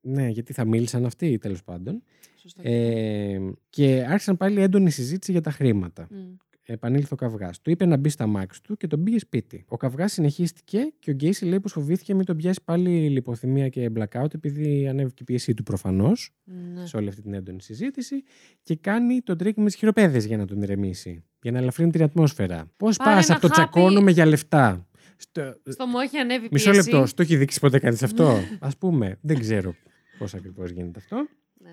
Ναι, 0.00 0.28
γιατί 0.28 0.52
θα 0.52 0.64
μίλησαν 0.64 1.04
αυτοί 1.04 1.38
τέλος 1.38 1.62
πάντων. 1.62 2.02
Ε, 2.62 3.38
και 3.70 4.06
άρχισαν 4.08 4.36
πάλι 4.36 4.60
έντονη 4.60 4.90
συζήτηση 4.90 5.32
για 5.32 5.40
τα 5.40 5.50
χρήματα 5.50 6.08
επανήλθε 6.66 7.14
ο 7.14 7.16
καυγάς. 7.16 7.60
Του 7.60 7.70
είπε 7.70 7.84
να 7.84 7.96
μπει 7.96 8.08
στ' 8.08 8.26
αμάξι 8.26 8.62
του 8.62 8.76
και 8.76 8.86
τον 8.86 9.02
πήγε 9.02 9.18
σπίτι. 9.18 9.64
Ο 9.68 9.76
καυγάς 9.76 10.12
συνεχίστηκε 10.12 10.92
και 10.98 11.10
ο 11.10 11.14
Γκέισι 11.14 11.44
λέει 11.44 11.60
πως 11.60 11.72
φοβήθηκε 11.72 12.14
μην 12.14 12.24
τον 12.24 12.36
πιάσει 12.36 12.60
πάλι 12.64 13.08
λιποθυμία 13.08 13.68
και 13.68 13.90
blackout 13.96 14.34
επειδή 14.34 14.88
ανέβηκε 14.88 15.22
η 15.22 15.24
πίεσή 15.24 15.54
του 15.54 15.62
προφανώς 15.62 16.30
ναι. 16.44 16.86
σε 16.86 16.96
όλη 16.96 17.08
αυτή 17.08 17.22
την 17.22 17.34
έντονη 17.34 17.62
συζήτηση 17.62 18.22
και 18.62 18.76
κάνει 18.76 19.20
τον 19.20 19.36
τρικ 19.36 19.56
με 19.56 19.64
τις 19.64 19.74
χειροπέδες 19.74 20.26
για 20.26 20.36
να 20.36 20.46
τον 20.46 20.62
ηρεμήσει. 20.62 21.24
Για 21.42 21.52
να 21.52 21.58
ελαφρύνει 21.58 21.90
την 21.90 22.02
ατμόσφαιρα. 22.02 22.70
Πώς 22.76 22.96
πας 22.96 23.30
από 23.30 23.40
το 23.40 23.48
τσακώνουμε 23.48 24.10
για 24.10 24.26
λεφτά; 24.26 24.86
Στο, 25.16 25.60
στο 25.64 25.86
μου 25.86 25.98
έχει 25.98 26.16
ανέβει 26.18 26.48
Μισό 26.50 26.72
λεπτό. 26.72 27.06
Στο 27.06 27.22
έχει 27.22 27.36
δείξει 27.36 27.60
ποτέ 27.60 27.78
κάτι 27.78 28.04
αυτό; 28.04 28.38
Α 28.58 28.68
πούμε. 28.78 29.18
Δεν 29.20 29.38
ξέρω 29.38 29.74
πώς 30.18 30.34
ακριβώς 30.34 30.70
γίνεται 30.70 30.98
αυτό. 30.98 31.26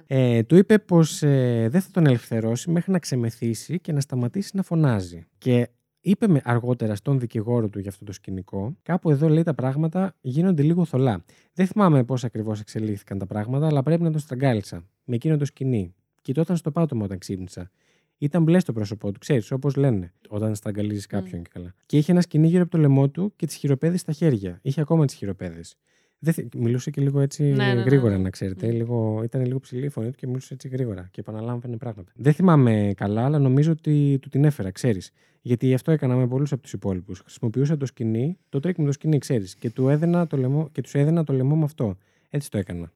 Ναι. 0.07 0.37
Ε, 0.37 0.43
του 0.43 0.55
είπε 0.55 0.79
πως 0.79 1.23
ε, 1.23 1.67
δεν 1.71 1.81
θα 1.81 1.89
τον 1.91 2.05
ελευθερώσει 2.05 2.71
μέχρι 2.71 2.91
να 2.91 2.99
ξεμεθύσει 2.99 3.79
και 3.79 3.91
να 3.91 3.99
σταματήσει 3.99 4.51
να 4.53 4.63
φωνάζει. 4.63 5.25
Και 5.37 5.69
είπε 6.01 6.27
με 6.27 6.41
αργότερα 6.43 6.95
στον 6.95 7.19
δικηγόρο 7.19 7.69
του 7.69 7.79
για 7.79 7.89
αυτό 7.89 8.05
το 8.05 8.11
σκηνικό, 8.11 8.77
κάπου 8.83 9.11
εδώ 9.11 9.29
λέει 9.29 9.43
τα 9.43 9.53
πράγματα 9.53 10.15
γίνονται 10.21 10.61
λίγο 10.61 10.85
θολά. 10.85 11.23
Δεν 11.53 11.67
θυμάμαι 11.67 12.03
πώς 12.03 12.23
ακριβώς 12.23 12.59
εξελίχθηκαν 12.59 13.17
τα 13.17 13.25
πράγματα, 13.25 13.67
αλλά 13.67 13.83
πρέπει 13.83 14.03
να 14.03 14.11
τον 14.11 14.19
στραγγάλισα. 14.19 14.85
Με 15.03 15.15
εκείνο 15.15 15.37
το 15.37 15.45
σκηνή. 15.45 15.93
Κοιτώταν 16.21 16.57
στο 16.57 16.71
πάτωμα 16.71 17.03
όταν 17.03 17.17
ξύπνησα. 17.17 17.71
Ήταν 18.17 18.43
μπλε 18.43 18.59
στο 18.59 18.73
πρόσωπό 18.73 19.11
του, 19.11 19.19
ξέρεις, 19.19 19.51
όπως 19.51 19.75
λένε, 19.75 20.13
όταν 20.29 20.55
στραγγαλίζεις 20.55 21.05
κάποιον 21.05 21.39
mm. 21.39 21.43
και 21.43 21.49
καλά. 21.53 21.73
Και 21.85 21.97
είχε 21.97 22.11
ένα 22.11 22.21
σκηνή 22.21 22.47
γύρω 22.47 22.61
από 22.61 22.71
το 22.71 22.77
λαιμό 22.77 23.09
του 23.09 23.33
και 23.35 23.45
τις 23.45 23.55
χειροπέδες 23.55 23.99
στα 23.99 24.11
χέρια. 24.11 24.59
Είχε 24.61 24.81
ακόμα 24.81 25.05
τις 25.05 25.15
χειροπέδες. 25.15 25.77
Δεν, 26.23 26.49
μιλούσε 26.57 26.91
και 26.91 27.01
λίγο 27.01 27.19
έτσι 27.19 27.43
ναι, 27.43 27.65
ναι, 27.65 27.73
ναι 27.73 27.81
γρήγορα, 27.81 28.15
ναι. 28.17 28.23
να 28.23 28.29
ξέρετε. 28.29 28.67
Μμ. 28.67 28.71
Λίγο, 28.71 29.21
ήταν 29.23 29.45
λίγο 29.45 29.59
ψηλή 29.59 29.85
η 29.85 29.89
φωνή 29.89 30.09
του 30.09 30.15
και 30.15 30.27
μιλούσε 30.27 30.53
έτσι 30.53 30.67
γρήγορα 30.67 31.07
και 31.11 31.19
επαναλάμβανε 31.19 31.77
πράγματα. 31.77 32.11
Δεν 32.15 32.33
θυμάμαι 32.33 32.93
καλά, 32.95 33.25
αλλά 33.25 33.39
νομίζω 33.39 33.71
ότι 33.71 34.17
του 34.21 34.29
την 34.29 34.45
έφερα, 34.45 34.71
ξέρεις. 34.71 35.11
Γιατί 35.41 35.73
αυτό 35.73 35.91
έκανα 35.91 36.15
με 36.15 36.27
πολλούς 36.27 36.51
από 36.51 36.61
τους 36.61 36.73
υπόλοιπους. 36.73 37.19
Χρησιμοποιούσα 37.19 37.77
το 37.77 37.85
σκοινί, 37.85 38.37
το 38.49 38.59
τρικ 38.59 38.77
με 38.77 38.85
το 38.85 38.91
σκοινί, 38.91 39.17
ξέρεις. 39.17 39.55
Και, 39.55 39.69
του 39.69 39.89
έδενα 39.89 40.27
το 40.27 40.37
λαιμό, 40.37 40.69
και 40.71 40.81
τους 40.81 40.93
έδενα 40.93 41.23
το 41.23 41.33
λαιμό 41.33 41.55
με 41.55 41.63
αυτό. 41.63 41.97
Έτσι 42.29 42.49
το 42.49 42.57
έκανα. 42.57 42.91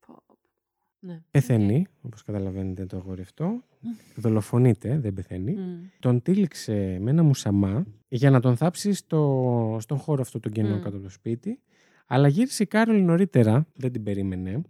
Ναι. 1.00 1.22
Πεθαίνει, 1.32 1.86
okay. 1.88 1.92
όπως 2.02 2.24
καταλαβαίνετε 2.24 2.86
το 2.86 2.98
αγόρι 2.98 3.22
αυτό. 3.22 3.64
Δολοφονείται, 4.16 5.00
δεν 5.00 5.14
πεθαίνει. 5.14 5.56
Μμ. 5.58 5.89
Τον 6.00 6.22
τύλιξε 6.22 6.98
με 7.02 7.10
ένα 7.10 7.24
μουσαμά 7.24 7.86
για 8.08 8.30
να 8.30 8.40
τον 8.40 8.56
θάψει 8.56 8.94
στο, 8.94 9.78
στον 9.80 9.98
χώρο 9.98 10.22
αυτό 10.22 10.40
τον 10.40 10.52
κενό 10.52 10.76
μμ. 10.76 10.80
κάτω 10.80 10.96
από 10.96 11.06
το 11.06 11.10
σπίτι. 11.10 11.60
Αλλά 12.08 12.28
γύρισε 12.28 12.64
η 12.64 12.66
Κάρολ 12.66 13.03
νωρίτερα, 13.03 13.68
δεν 13.76 13.91
την 13.91 14.03
περίμενε, 14.03 14.62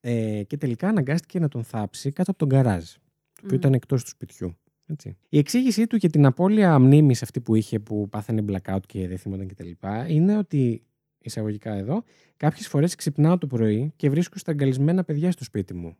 ε, 0.00 0.42
και 0.42 0.56
τελικά 0.56 0.88
αναγκάστηκε 0.88 1.38
να 1.38 1.48
τον 1.48 1.64
θάψει 1.64 2.12
κάτω 2.12 2.30
από 2.30 2.38
τον 2.38 2.48
γκαράζ, 2.48 2.92
το 2.92 3.40
οποίο 3.44 3.56
ήταν 3.56 3.74
εκτός 3.74 4.02
του 4.02 4.10
σπιτιού. 4.10 4.56
Έτσι. 4.86 5.16
Η 5.28 5.38
εξήγησή 5.38 5.86
του 5.86 5.96
για 5.96 6.08
την 6.10 6.26
απώλεια 6.26 6.78
μνήμης 6.78 7.22
αυτή 7.22 7.40
που 7.40 7.54
είχε, 7.54 7.78
που 7.78 8.08
πάθανε 8.08 8.44
blackout 8.48 8.80
και 8.86 9.08
δεν 9.08 9.18
θυμόταν 9.18 9.48
κτλ., 9.48 9.70
είναι 10.08 10.36
ότι, 10.36 10.82
εισαγωγικά 11.18 11.74
εδώ, 11.74 12.02
κάποιες 12.36 12.68
φορές 12.68 12.94
ξυπνάω 12.94 13.38
το 13.38 13.46
πρωί 13.46 13.92
και 13.96 14.10
βρίσκω 14.10 14.38
στραγγαλισμένα 14.38 15.04
παιδιά 15.04 15.30
στο 15.30 15.44
σπίτι 15.44 15.74
μου. 15.74 15.96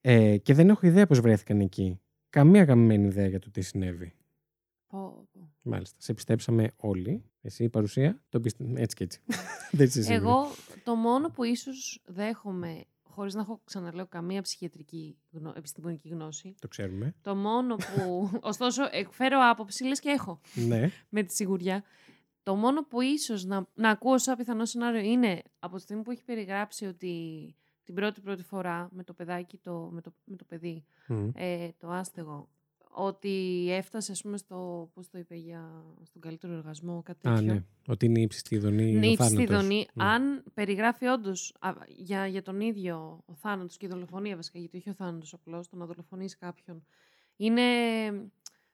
Ε, 0.00 0.36
και 0.36 0.54
δεν 0.54 0.68
έχω 0.68 0.86
ιδέα 0.86 1.06
πώς 1.06 1.20
βρέθηκαν 1.20 1.60
εκεί. 1.60 2.00
Καμία 2.30 2.64
γαμμένη 2.64 3.06
ιδέα 3.06 3.26
για 3.26 3.38
το 3.38 3.50
τι 3.50 3.60
συνέβη. 3.60 4.14
Μάλιστα. 5.62 5.96
Σε 6.00 6.14
πιστέψαμε 6.14 6.70
όλοι. 6.76 7.22
Εσύ 7.46 7.64
η 7.64 7.68
παρουσία. 7.68 8.20
Το 8.28 8.40
πιστε... 8.40 8.64
Έτσι 8.74 8.96
και 8.96 9.04
έτσι. 9.04 9.20
Εγώ 10.12 10.50
το 10.84 10.94
μόνο 10.94 11.30
που 11.30 11.44
ίσως 11.44 12.02
δέχομαι, 12.06 12.84
χωρίς 13.02 13.34
να 13.34 13.40
έχω 13.40 13.60
ξαναλέω 13.64 14.06
καμία 14.06 14.42
ψυχιατρική 14.42 15.18
γνω... 15.30 15.52
επιστημονική 15.56 16.08
γνώση. 16.08 16.54
Το 16.60 16.68
ξέρουμε. 16.68 17.14
Το 17.20 17.34
μόνο 17.34 17.76
που. 17.76 18.30
Ωστόσο, 18.50 18.82
εκφέρω 18.90 19.38
άποψη, 19.50 19.84
λες 19.84 20.00
και 20.00 20.08
έχω. 20.08 20.40
Ναι. 20.54 20.90
με 21.08 21.22
τη 21.22 21.34
σιγουριά. 21.34 21.84
Το 22.42 22.54
μόνο 22.54 22.84
που 22.84 23.00
ίσως 23.00 23.44
να, 23.44 23.68
να 23.74 23.90
ακούω 23.90 24.18
σαν 24.18 24.36
πιθανό 24.36 24.64
σενάριο 24.64 25.00
είναι 25.00 25.42
από 25.58 25.76
τη 25.76 25.82
στιγμή 25.82 26.02
που 26.02 26.10
έχει 26.10 26.24
περιγράψει 26.24 26.86
ότι 26.86 27.14
την 27.84 27.94
πρώτη 27.94 28.20
πρώτη 28.20 28.42
φορά 28.42 28.88
με 28.92 29.04
το 29.04 29.12
παιδάκι, 29.12 29.56
το, 29.56 29.90
με, 29.92 30.00
το, 30.00 30.14
με 30.24 30.36
το 30.36 30.44
παιδί, 30.44 30.84
ε, 31.34 31.68
το 31.78 31.90
άστεγο, 31.90 32.48
ότι 32.96 33.66
έφτασε, 33.70 34.12
ας 34.12 34.22
πούμε, 34.22 34.36
στο, 34.36 34.90
πώς 34.94 35.10
το 35.10 35.18
είπε, 35.18 35.34
για, 35.34 35.84
στον 36.02 36.20
καλύτερο 36.20 36.52
εργασμό, 36.52 37.02
κάτι 37.02 37.20
τέτοιο. 37.20 37.52
Α, 37.52 37.54
ναι. 37.54 37.64
Ότι 37.86 38.06
είναι 38.06 38.20
ύψιστη 38.20 38.58
δονή 38.58 38.90
Είναι 38.90 39.06
ύψιστη 39.06 39.46
δονή. 39.46 39.86
Ναι. 39.94 40.04
Αν 40.04 40.44
περιγράφει 40.54 41.06
όντως 41.06 41.54
για, 41.88 42.26
για 42.26 42.42
τον 42.42 42.60
ίδιο 42.60 43.22
ο 43.24 43.34
θάνατος 43.34 43.76
και 43.76 43.86
η 43.86 43.88
δολοφονία 43.88 44.36
βασικά, 44.36 44.58
γιατί 44.58 44.76
όχι 44.76 44.90
ο 44.90 44.94
θάνατος 44.94 45.32
απλώς, 45.32 45.68
το 45.68 45.76
να 45.76 45.86
δολοφονείς 45.86 46.36
κάποιον, 46.36 46.86
είναι, 47.36 47.62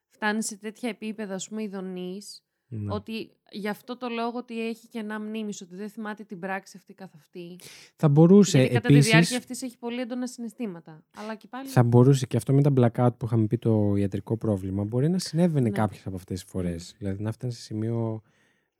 φτάνει 0.09 0.43
σε 0.43 0.57
τέτοια 0.57 0.89
επίπεδα, 0.89 1.35
ας 1.35 1.49
πούμε, 1.49 1.62
ειδονής, 1.62 2.45
ναι. 2.73 2.95
Ότι 2.95 3.31
γι' 3.51 3.68
αυτό 3.68 3.97
το 3.97 4.09
λόγο 4.09 4.39
ότι 4.39 4.68
έχει 4.68 4.89
και 4.89 4.99
ένα 4.99 5.21
μνήμης, 5.21 5.61
ότι 5.61 5.77
δεν 5.77 5.89
θυμάται 5.89 6.25
την 6.25 6.39
πράξη 6.39 6.75
αυτή 6.77 6.95
καθ' 6.95 7.14
αυτή. 7.14 7.59
Θα 7.97 8.09
μπορούσε 8.09 8.59
Γιατί 8.59 8.75
κατά 8.75 8.89
επίσης, 8.89 9.05
τη 9.05 9.11
διάρκεια 9.11 9.37
αυτής 9.37 9.62
έχει 9.62 9.79
πολύ 9.79 10.01
έντονα 10.01 10.27
συναισθήματα. 10.27 11.03
Αλλά 11.16 11.35
και 11.35 11.47
πάλι... 11.51 11.68
Θα 11.68 11.83
μπορούσε 11.83 12.27
και 12.27 12.37
αυτό 12.37 12.53
με 12.53 12.62
τα 12.62 12.73
blackout 12.77 13.16
που 13.16 13.27
είχαμε 13.27 13.47
πει 13.47 13.59
το 13.59 13.95
ιατρικό 13.97 14.37
πρόβλημα, 14.37 14.85
μπορεί 14.85 15.09
να 15.09 15.18
συνέβαινε 15.18 15.68
ναι. 15.68 15.77
κάποιες 15.77 16.07
από 16.07 16.16
αυτές 16.16 16.41
τις 16.41 16.51
φορές. 16.51 16.93
Mm. 16.93 16.97
Δηλαδή 16.99 17.23
να 17.23 17.33
φτάνεις 17.33 17.57
σε 17.57 17.62
σημείο 17.62 18.23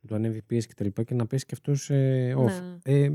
του 0.07 0.15
ανέβει 0.15 0.41
πίεση 0.41 0.67
και 0.67 0.73
τα 0.73 0.83
λοιπά 0.83 1.03
και 1.03 1.13
να 1.13 1.27
πέσει 1.27 1.45
και 1.45 1.53
αυτός 1.53 1.89
ε, 1.89 2.35
off. 2.37 2.45
Ναι. 2.45 2.95
Ε, 2.95 3.11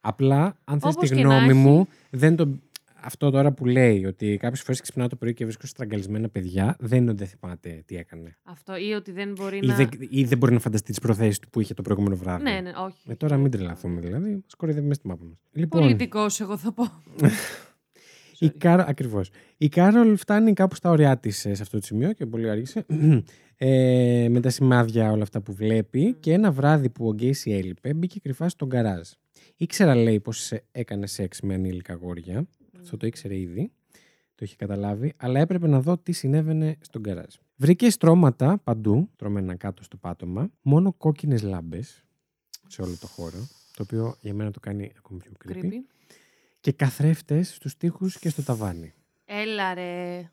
απλά, 0.00 0.58
αν 0.64 0.80
θες 0.80 0.96
τη 0.96 1.06
γνώμη 1.06 1.52
μου, 1.52 1.86
δεν 2.10 2.36
το 2.36 2.58
αυτό 3.02 3.30
τώρα 3.30 3.52
που 3.52 3.66
λέει 3.66 4.04
ότι 4.04 4.36
κάποιες 4.36 4.62
φορές 4.62 4.80
ξυπνάω 4.80 5.08
το 5.08 5.16
πρωί 5.16 5.34
και 5.34 5.44
βρίσκω 5.44 5.66
στραγγαλισμένα 5.66 6.28
παιδιά, 6.28 6.76
δεν 6.78 7.00
είναι 7.00 7.10
ότι 7.10 7.18
δεν 7.18 7.28
θυμάται 7.38 7.82
τι 7.86 7.96
έκανε. 7.96 8.36
Αυτό 8.42 8.76
ή 8.76 8.92
ότι 8.92 9.12
δεν 9.12 9.32
μπορεί 9.32 9.56
ή 9.62 9.66
να. 9.66 9.74
Δεν, 9.74 9.88
ή 10.08 10.24
δεν 10.24 10.38
μπορεί 10.38 10.52
να 10.52 10.60
φανταστεί 10.60 10.90
τις 10.90 11.00
προθέσεις 11.00 11.38
του 11.38 11.48
που 11.50 11.60
είχε 11.60 11.74
το 11.74 11.82
προηγούμενο 11.82 12.16
βράδυ. 12.16 12.42
Ναι, 12.42 12.60
ναι, 12.60 12.70
όχι. 12.86 13.10
Ε, 13.10 13.14
τώρα 13.14 13.36
μην 13.36 13.50
τρελαθούμε 13.50 14.00
δηλαδή. 14.00 14.30
Μας 14.30 14.54
κοροϊδεύει 14.56 14.86
μέσα 14.86 15.00
στη 15.00 15.08
μάπα 15.08 15.24
μας. 15.24 15.38
Λοιπόν... 15.52 15.80
Πολιτικός, 15.80 16.40
εγώ 16.40 16.56
θα 16.56 16.72
πω. 16.72 16.84
Η 18.38 18.50
Κάρολ, 18.50 18.84
ακριβώς. 18.88 19.30
Η 19.56 19.68
Κάρολ 19.68 20.16
φτάνει 20.16 20.52
κάπου 20.52 20.74
στα 20.74 20.90
όριά 20.90 21.18
της 21.18 21.38
σε 21.38 21.50
αυτό 21.50 21.78
το 21.78 21.84
σημείο 21.84 22.12
και 22.12 22.26
πολύ 22.26 22.50
άργησε. 22.50 22.86
ε, 23.56 24.26
με 24.30 24.40
τα 24.40 24.50
σημάδια 24.50 25.10
όλα 25.10 25.22
αυτά 25.22 25.40
που 25.40 25.52
βλέπει 25.52 26.16
και 26.20 26.32
ένα 26.32 26.52
βράδυ 26.52 26.88
που 26.88 27.06
ο 27.06 27.12
Γκέισι 27.12 27.50
έλειπε 27.50 27.94
μπήκε 27.94 28.20
κρυφά 28.20 28.48
στο 28.48 28.68
γκαράζ. 28.68 29.08
Ήξερα, 29.56 29.94
λέει, 29.94 30.20
πως 30.20 30.52
έκανε 30.72 31.06
σεξ 31.06 31.40
με 31.40 31.54
ανήλικα 31.54 31.92
αγόρια. 31.92 32.46
Αυτό 32.82 32.96
το 32.96 33.06
ήξερε 33.06 33.38
ήδη. 33.38 33.72
το 34.34 34.44
είχε 34.44 34.56
καταλάβει, 34.56 35.12
αλλά 35.16 35.40
έπρεπε 35.40 35.66
να 35.66 35.80
δω 35.80 35.98
τι 35.98 36.12
συνέβαινε 36.12 36.76
στο 36.80 37.00
γκαράζ. 37.00 37.34
Βρήκε 37.56 37.90
στρώματα 37.90 38.58
παντού, 38.64 39.10
στρωμένα 39.16 39.54
κάτω 39.54 39.82
στο 39.82 39.96
πάτωμα, 39.96 40.50
μόνο 40.62 40.92
κόκκινες 40.92 41.42
λάμπες 41.42 42.04
σε 42.66 42.82
όλο 42.82 42.96
το 43.00 43.06
χώρο, 43.06 43.48
το 43.76 43.82
οποίο 43.82 44.16
για 44.20 44.34
μένα 44.34 44.50
το 44.50 44.60
κάνει 44.60 44.92
ακόμη 44.96 45.20
πιο 45.20 45.32
creepy. 45.44 45.70
Και 46.60 46.72
καθρέφτες 46.72 47.54
στους 47.54 47.76
τοίχους 47.76 48.18
και 48.18 48.28
στο 48.28 48.42
ταβάνι. 48.42 48.92
Έλα 49.24 49.74
ρε. 49.74 50.30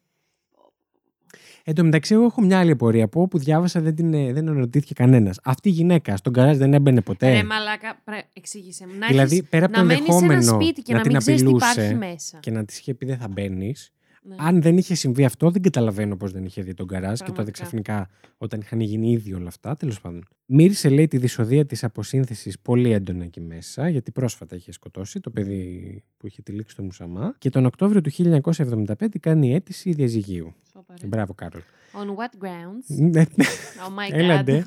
Εν 1.63 1.75
τω 1.75 1.83
μεταξύ, 1.83 2.13
εγώ 2.13 2.23
έχω 2.23 2.41
μια 2.41 2.59
άλλη 2.59 2.75
πορεία 2.75 3.07
που 3.07 3.21
όπου 3.21 3.37
διάβασα 3.37 3.81
δεν, 3.81 3.95
την, 3.95 4.11
δεν 4.11 4.47
ερωτήθηκε 4.47 4.93
κανένας. 4.93 5.39
Αυτή 5.43 5.69
η 5.69 5.71
γυναίκα 5.71 6.17
στον 6.17 6.33
καράζ 6.33 6.57
δεν 6.57 6.73
έμπαινε 6.73 7.01
ποτέ. 7.01 7.33
Ρε 7.33 7.43
μαλάκα, 7.43 8.01
πρέ... 8.03 8.21
εξήγησε 8.33 8.87
μου. 8.87 8.93
Να 8.99 9.07
δηλαδή, 9.07 9.35
έχεις, 9.35 9.49
πέρα 9.49 9.65
από 9.65 9.73
το 9.73 9.79
να 9.79 9.85
μένεις 9.85 10.03
σε 10.03 10.11
ένα 10.11 10.33
ενδεχόμενο 10.33 10.63
σπίτι 10.63 10.81
και 10.81 10.91
να 10.91 10.97
να, 10.97 11.03
την 11.03 11.11
μην 11.11 11.21
ξέρεις 11.21 11.41
τι 11.41 11.47
απειλούσε 11.47 11.71
υπάρχει 11.81 11.95
μέσα. 11.95 12.37
και 12.39 12.51
να 12.51 12.65
της 12.65 12.77
είχε 12.79 12.93
πει 12.93 13.05
δεν 13.05 13.17
θα 13.17 13.27
μπαίνεις. 13.27 13.93
Ναι. 14.29 14.35
Αν 14.37 14.61
δεν 14.61 14.77
είχε 14.77 14.95
συμβεί 14.95 15.25
αυτό, 15.25 15.49
δεν 15.51 15.61
καταλαβαίνω 15.61 16.15
πώς 16.15 16.31
δεν 16.31 16.45
είχε 16.45 16.61
δει 16.61 16.73
τον 16.73 16.87
καράζ 16.87 17.19
και 17.19 17.25
τότε 17.25 17.31
Πραγματικά. 17.31 17.51
ξαφνικά 17.63 18.09
όταν 18.37 18.59
είχαν 18.59 18.79
γίνει 18.79 19.11
ήδη 19.11 19.33
όλα 19.33 19.47
αυτά. 19.47 19.75
Τέλος 19.75 20.01
πάντων. 20.01 20.23
Μύρισε, 20.45 20.89
λέει, 20.89 21.07
τη 21.07 21.17
δυσοδεία 21.17 21.65
της 21.65 21.83
αποσύνθεσης 21.83 22.59
πολύ 22.59 22.91
έντονα 22.91 23.23
εκεί 23.23 23.41
μέσα, 23.41 23.89
γιατί 23.89 24.11
πρόσφατα 24.11 24.55
είχε 24.55 24.71
σκοτώσει 24.71 25.19
το 25.19 25.29
παιδί 25.29 26.03
που 26.17 26.27
είχε 26.27 26.41
τυλίξει 26.41 26.73
στο 26.73 26.83
Μουσαμά. 26.83 27.35
Και 27.37 27.49
τον 27.49 27.65
Οκτώβριο 27.65 28.01
του 28.01 28.11
1975 28.11 29.19
κάνει 29.19 29.53
αίτηση 29.53 29.91
διαζυγίου. 29.91 30.53
Σοπα, 30.71 30.93
ρε. 31.01 31.07
Μπράβο, 31.07 31.33
Κάρολ. 31.33 31.61
On 31.93 32.07
what 32.07 32.45
grounds? 32.45 32.95
Ναι, 32.97 33.23
Oh 33.35 33.99
my 33.99 34.13
god. 34.13 34.17
Έλαντε. 34.17 34.63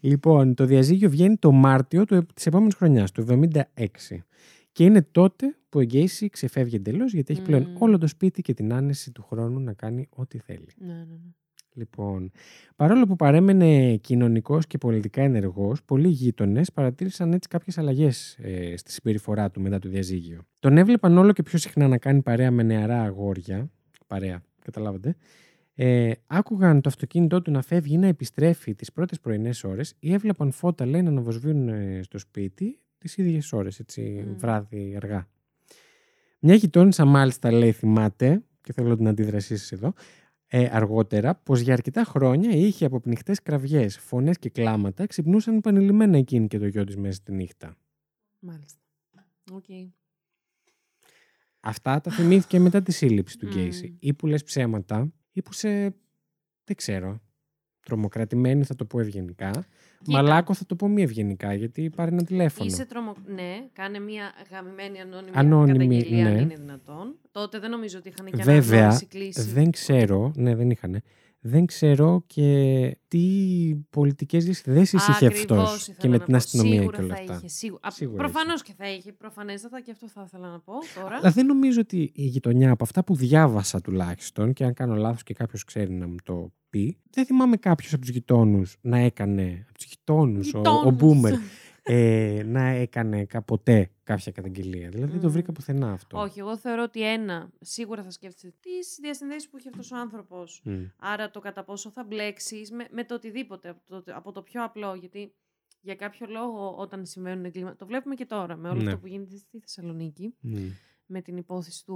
λοιπόν, 0.00 0.54
το 0.54 0.64
διαζύγιο 0.64 1.10
βγαίνει 1.10 1.36
το 1.36 1.52
Μάρτιο 1.52 2.04
του, 2.04 2.26
της 2.34 2.46
επόμενης 2.46 2.74
χρονιάς, 2.74 3.12
του 3.12 3.20
76. 3.22 4.24
Και 4.76 4.84
είναι 4.84 5.02
τότε 5.02 5.56
που 5.68 5.80
η 5.80 5.84
Γκέισι 5.84 6.28
ξεφεύγει 6.28 6.76
εντελώς 6.76 7.12
γιατί 7.12 7.32
έχει 7.32 7.42
πλέον 7.42 7.62
Μμμ. 7.62 7.82
όλο 7.82 7.98
το 7.98 8.06
σπίτι 8.06 8.42
και 8.42 8.54
την 8.54 8.72
άνεση 8.72 9.12
του 9.12 9.22
χρόνου 9.22 9.60
να 9.60 9.72
κάνει 9.72 10.08
ό,τι 10.10 10.38
θέλει. 10.38 10.68
Ναι, 10.76 10.92
ναι, 10.92 11.00
ναι. 11.00 11.30
Λοιπόν, 11.72 12.30
παρόλο 12.76 13.06
που 13.06 13.16
παρέμενε 13.16 13.96
κοινωνικός 13.96 14.66
και 14.66 14.78
πολιτικά 14.78 15.22
ενεργός, 15.22 15.82
πολλοί 15.84 16.08
γείτονες 16.08 16.72
παρατήρησαν 16.72 17.32
έτσι 17.32 17.48
κάποιες 17.48 17.78
αλλαγές 17.78 18.36
ε, 18.38 18.76
στη 18.76 18.92
συμπεριφορά 18.92 19.50
του 19.50 19.60
μετά 19.60 19.78
το 19.78 19.88
διαζύγιο. 19.88 20.42
Τον 20.58 20.76
έβλεπαν 20.76 21.18
όλο 21.18 21.32
και 21.32 21.42
πιο 21.42 21.58
συχνά 21.58 21.88
να 21.88 21.98
κάνει 21.98 22.22
παρέα 22.22 22.50
με 22.50 22.62
νεαρά 22.62 23.02
αγόρια. 23.02 23.70
Παρέα, 24.06 24.42
καταλάβατε. 24.62 25.16
Ε, 25.74 26.12
άκουγαν 26.26 26.80
το 26.80 26.88
αυτοκίνητό 26.88 27.42
του 27.42 27.50
να 27.50 27.62
φεύγει 27.62 27.94
ή 27.94 27.98
να 27.98 28.06
επιστρέφει 28.06 28.74
τις 28.74 28.92
πρώτες 28.92 29.20
πρωινές 29.20 29.64
ώρες 29.64 29.94
ή 29.98 30.12
έβλεπαν 30.12 30.50
φώτα, 30.50 30.86
λέει, 30.86 31.02
να 31.02 31.08
αναβοσβήνουν 31.08 31.68
ε, 31.68 32.02
στο 32.02 32.18
σπίτι 32.18 32.80
τις 32.98 33.16
ίδιες 33.16 33.52
ώρες, 33.52 33.78
έτσι, 33.78 34.24
Μμ. 34.26 34.36
βράδυ 34.36 34.96
αργά. 34.96 35.28
Μια 36.38 36.54
γειτόνισσα 36.54 37.04
μάλιστα 37.04 37.52
λέει, 37.52 37.72
θυμάται, 37.72 38.44
και 38.60 38.72
θέλω 38.72 38.96
την 38.96 39.08
αντίδρασή 39.08 39.56
σας 39.56 39.72
εδώ, 39.72 39.92
ε, 40.46 40.68
αργότερα, 40.72 41.34
πως 41.34 41.60
για 41.60 41.72
αρκετά 41.72 42.04
χρόνια 42.04 42.50
είχε 42.50 42.84
από 42.84 43.00
πνιχτές 43.00 43.42
κραυγές, 43.42 43.98
φωνές 43.98 44.38
και 44.38 44.50
κλάματα 44.50 45.06
ξυπνούσαν 45.06 45.56
επανειλημμένα 45.56 46.16
εκείνη 46.16 46.46
και 46.46 46.58
το 46.58 46.66
γιο 46.66 46.84
της 46.84 46.96
μέσα 46.96 47.12
στη 47.14 47.32
νύχτα. 47.32 47.76
Μάλιστα. 48.38 48.78
Οκ. 49.52 49.64
Αυτά 51.60 52.00
τα 52.00 52.10
θυμήθηκε 52.10 52.58
μετά 52.58 52.82
τη 52.82 52.92
σύλληψη 52.92 53.38
του 53.38 53.46
Μμ. 53.46 53.50
Γκέισι. 53.50 53.96
Ή 53.98 54.14
που 54.14 54.26
λες 54.26 54.42
ψέματα, 54.42 55.12
ή 55.32 55.42
που 55.42 55.52
σε, 55.52 55.68
δεν 56.64 56.76
ξέρω, 56.76 57.20
τρομοκρατημένη 57.80 58.64
θα 58.64 58.74
το 58.74 58.84
πω 58.84 59.00
ευγενικά. 59.00 59.66
Μαλάκω 60.06 60.54
θα 60.54 60.66
το 60.66 60.74
πω 60.74 60.88
μη 60.88 61.02
ευγενικά, 61.02 61.54
γιατί 61.54 61.90
πάρει 61.96 62.12
ένα 62.12 62.24
τηλέφωνο. 62.24 62.70
Είσαι 62.70 62.84
τρομο... 62.86 63.14
Ναι, 63.26 63.66
κάνε 63.72 63.98
μια 63.98 64.32
γαμημένη 64.50 65.00
ανώνυμη, 65.00 65.30
Ανώνυμη, 65.34 65.72
καταγγελία, 65.72 66.26
αν 66.26 66.32
ναι. 66.32 66.40
είναι 66.40 66.54
δυνατόν. 66.54 67.14
Τότε 67.30 67.58
δεν 67.58 67.70
νομίζω 67.70 67.98
ότι 67.98 68.08
είχαν 68.08 68.26
και 68.26 68.42
Βέβαια, 68.42 68.78
αναγνώριση 68.78 69.06
κλήσης. 69.06 69.40
δεν 69.42 69.70
ξέρω, 69.70 70.32
ναι 70.36 70.54
δεν 70.54 70.70
είχανε, 70.70 71.02
δεν 71.46 71.66
ξέρω 71.66 72.22
και 72.26 72.98
τι 73.08 73.24
πολιτικές 73.90 74.44
διασυνδέσεις 74.44 75.08
είχε 75.08 75.26
Ακριβώς 75.26 75.58
αυτός 75.58 75.88
ήθελα 75.88 75.96
και 75.98 76.08
με 76.08 76.16
να 76.16 76.22
την 76.22 76.30
πω. 76.32 76.36
αστυνομία 76.36 76.72
Σίγουρα 76.80 76.96
και 76.96 77.02
όλα 77.02 77.14
θα 77.14 77.20
αυτά. 77.20 77.34
Είχε, 77.34 77.48
σίγουρα. 77.48 77.90
Σίγουρα 77.90 78.22
Προφανώς 78.22 78.62
και 78.62 78.72
θα 78.76 78.90
είχε. 78.90 79.12
Προφανέστατα 79.12 79.80
και 79.80 79.90
αυτό 79.90 80.08
θα 80.08 80.22
ήθελα 80.26 80.48
να 80.50 80.60
πω 80.60 80.72
τώρα. 81.00 81.16
Αλλά 81.16 81.30
δεν 81.30 81.46
νομίζω 81.46 81.80
ότι 81.80 82.10
η 82.14 82.24
γειτονιά 82.24 82.70
από 82.70 82.84
αυτά 82.84 83.04
που 83.04 83.14
διάβασα 83.16 83.80
τουλάχιστον 83.80 84.52
και 84.52 84.64
αν 84.64 84.74
κάνω 84.74 84.94
λάθος 84.94 85.22
και 85.22 85.34
κάποιος 85.34 85.64
ξέρει 85.64 85.92
να 85.92 86.06
μου 86.06 86.16
το 86.24 86.52
πει, 86.70 86.98
δεν 87.10 87.26
θυμάμαι 87.26 87.56
κάποιος 87.56 87.92
από 87.92 88.00
τους 88.00 88.10
γειτόνους 88.10 88.76
να 88.80 88.98
έκανε, 88.98 89.64
από 89.68 89.78
τους 89.78 89.86
γειτόνους, 89.86 90.54
ο, 90.54 90.58
ο 90.58 90.60
Γειτόνους. 90.60 91.22
Boomer, 91.22 91.32
ε, 91.88 92.42
να 92.46 92.62
έκανε 92.66 93.24
κάποτε 93.24 93.90
κάποια 94.02 94.32
καταγγελία. 94.32 94.88
Δηλαδή 94.88 95.12
δεν 95.12 95.20
το 95.20 95.28
Μμ. 95.28 95.32
βρήκα 95.32 95.52
πουθενά 95.52 95.92
αυτό. 95.92 96.20
Όχι, 96.20 96.38
εγώ 96.38 96.56
θεωρώ 96.58 96.82
ότι 96.82 97.02
ένα, 97.12 97.50
σίγουρα 97.60 98.02
θα 98.02 98.10
σκέφτεσαι 98.10 98.54
τι 98.60 99.00
διασυνδέσει 99.02 99.48
που 99.50 99.56
έχει 99.56 99.68
αυτός 99.68 99.92
ο 99.92 99.96
άνθρωπος. 99.96 100.60
Μμ. 100.64 100.84
Άρα 100.98 101.30
το 101.30 101.40
κατά 101.40 101.64
πόσο 101.64 101.90
θα 101.90 102.04
μπλέξεις 102.04 102.70
με, 102.70 102.86
με 102.90 103.04
το 103.04 103.14
οτιδήποτε, 103.14 103.68
από 103.68 103.80
το, 103.86 104.02
από 104.14 104.32
το 104.32 104.42
πιο 104.42 104.64
απλό. 104.64 104.94
Γιατί 104.94 105.34
για 105.80 105.94
κάποιο 105.94 106.26
λόγο 106.30 106.74
όταν 106.78 107.06
συμβαίνουν 107.06 107.44
εγκλήματα. 107.44 107.76
Το 107.76 107.86
βλέπουμε 107.86 108.14
και 108.14 108.26
τώρα 108.26 108.56
με 108.56 108.68
όλο 108.68 108.80
Ναι. 108.82 108.86
αυτό 108.86 108.98
που 108.98 109.06
γίνεται 109.06 109.36
στη 109.36 109.58
Θεσσαλονίκη. 109.58 110.34
Μμ. 110.40 110.56
Με 111.08 111.22
την 111.22 111.36
υπόθεση 111.36 111.84
του 111.84 111.94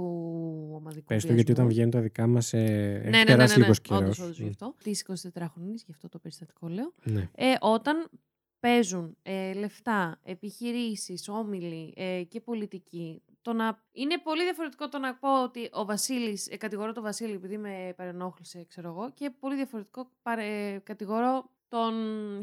ομαδικού 0.73 1.05
Πες 1.05 1.25
το 1.25 1.33
γιατί 1.33 1.51
όταν 1.51 1.65
βιασμού. 1.67 1.69
βγαίνουν 1.69 1.91
τα 1.91 2.01
δικά 2.01 2.27
μας 2.27 2.53
ε, 2.53 2.57
έχει 2.57 3.03
Ναι, 3.03 3.09
ναι, 3.09 3.17
ναι, 3.17 3.23
περάσει 3.25 3.59
ναι, 3.59 3.65
ναι. 3.65 3.71
λίγος 3.73 3.77
Όντως, 3.89 3.99
καιρός. 3.99 4.19
όντως, 4.19 4.39
Μμ. 4.39 4.43
γι' 4.43 4.49
αυτό. 4.49 4.75
Της 4.83 5.05
24χρονη, 5.33 5.73
γι' 5.85 5.91
αυτό 5.91 6.09
το 6.09 6.19
περιστατικό 6.19 6.67
λέω. 6.67 6.93
Ναι. 7.03 7.29
Ε, 7.35 7.53
όταν 7.61 8.09
παίζουν 8.61 9.17
ε, 9.23 9.53
λεφτά, 9.53 10.19
επιχειρήσεις, 10.23 11.27
όμιλοι 11.29 11.93
ε, 11.97 12.23
και 12.27 12.41
πολιτικοί, 12.41 13.21
το 13.41 13.53
να... 13.53 13.83
είναι 13.91 14.17
πολύ 14.23 14.43
διαφορετικό 14.43 14.89
το 14.89 14.99
να 14.99 15.15
πω 15.15 15.43
ότι 15.43 15.69
ο 15.71 15.85
Βασίλης, 15.85 16.47
ε, 16.47 16.57
κατηγορώ 16.57 16.91
τον 16.91 17.03
Βασίλη 17.03 17.33
επειδή 17.33 17.57
με 17.57 17.93
παρενόχλησε, 17.95 18.65
ξέρω 18.67 18.89
εγώ, 18.89 19.11
και 19.13 19.31
πολύ 19.39 19.55
διαφορετικό 19.55 20.09
παρε, 20.21 20.79
κατηγορώ 20.83 21.49
τον 21.69 21.93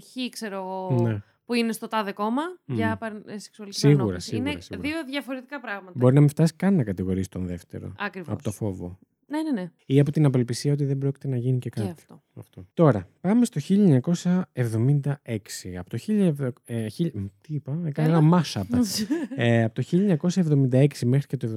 Χ, 0.01 0.29
ξέρω 0.31 0.57
εγώ, 0.57 1.01
Ναι. 1.03 1.23
που 1.45 1.55
είναι 1.55 1.73
στο 1.73 1.89
τάδε 1.89 2.13
κόμμα 2.13 2.43
Μμ. 2.65 2.75
για 2.75 2.97
παρε, 2.97 3.21
ε, 3.27 3.39
σεξουαλική 3.39 3.79
Σίγουρα, 3.79 3.97
παρενόχληση. 3.99 4.29
σίγουρα, 4.31 4.51
είναι 4.51 4.61
σίγουρα. 4.61 4.89
δύο 4.89 5.05
διαφορετικά 5.05 5.61
πράγματα. 5.61 5.93
Μπορεί 5.95 6.15
να 6.15 6.21
μην 6.21 6.29
φτάσει 6.29 6.55
καν 6.57 6.75
να 6.75 6.85
κατηγορήσει 6.85 7.31
τον 7.31 7.47
δεύτερο. 7.47 7.93
Ακριβώς. 7.99 8.33
Από 8.33 8.43
το 8.43 8.51
φόβο. 8.53 8.99
Ναι, 9.31 9.43
ναι, 9.43 9.51
ναι. 9.61 9.71
Ή 9.87 10.01
από 10.01 10.11
την 10.13 10.25
απελπισία 10.25 10.73
ότι 10.73 10.85
δεν 10.85 10.99
πρόκειται 10.99 11.29
να 11.29 11.37
γίνει 11.37 11.59
και 11.59 11.69
Και 11.69 11.81
κάτι. 11.81 11.91
αυτό. 11.99 12.23
Αυτό. 12.35 12.67
Τώρα, 12.75 13.09
πάμε 13.21 13.45
στο 13.45 13.61
1976. 13.61 15.77
Από 15.79 15.91
το 15.91 15.99
1000, 15.99 16.53
ε, 16.65 16.89
χίλ- 16.89 17.15
μ, 17.15 17.25
τι 17.41 17.55
είπα, 17.55 17.81
έκανα 17.85 18.09
Έλα. 18.09 18.19
ένα 18.19 18.43
mashup. 18.43 18.63
ε, 19.37 19.65
από 19.65 19.75
το 19.75 19.83
1976 19.83 21.07
μέχρι 21.07 21.27
και 21.27 21.37
το 21.37 21.49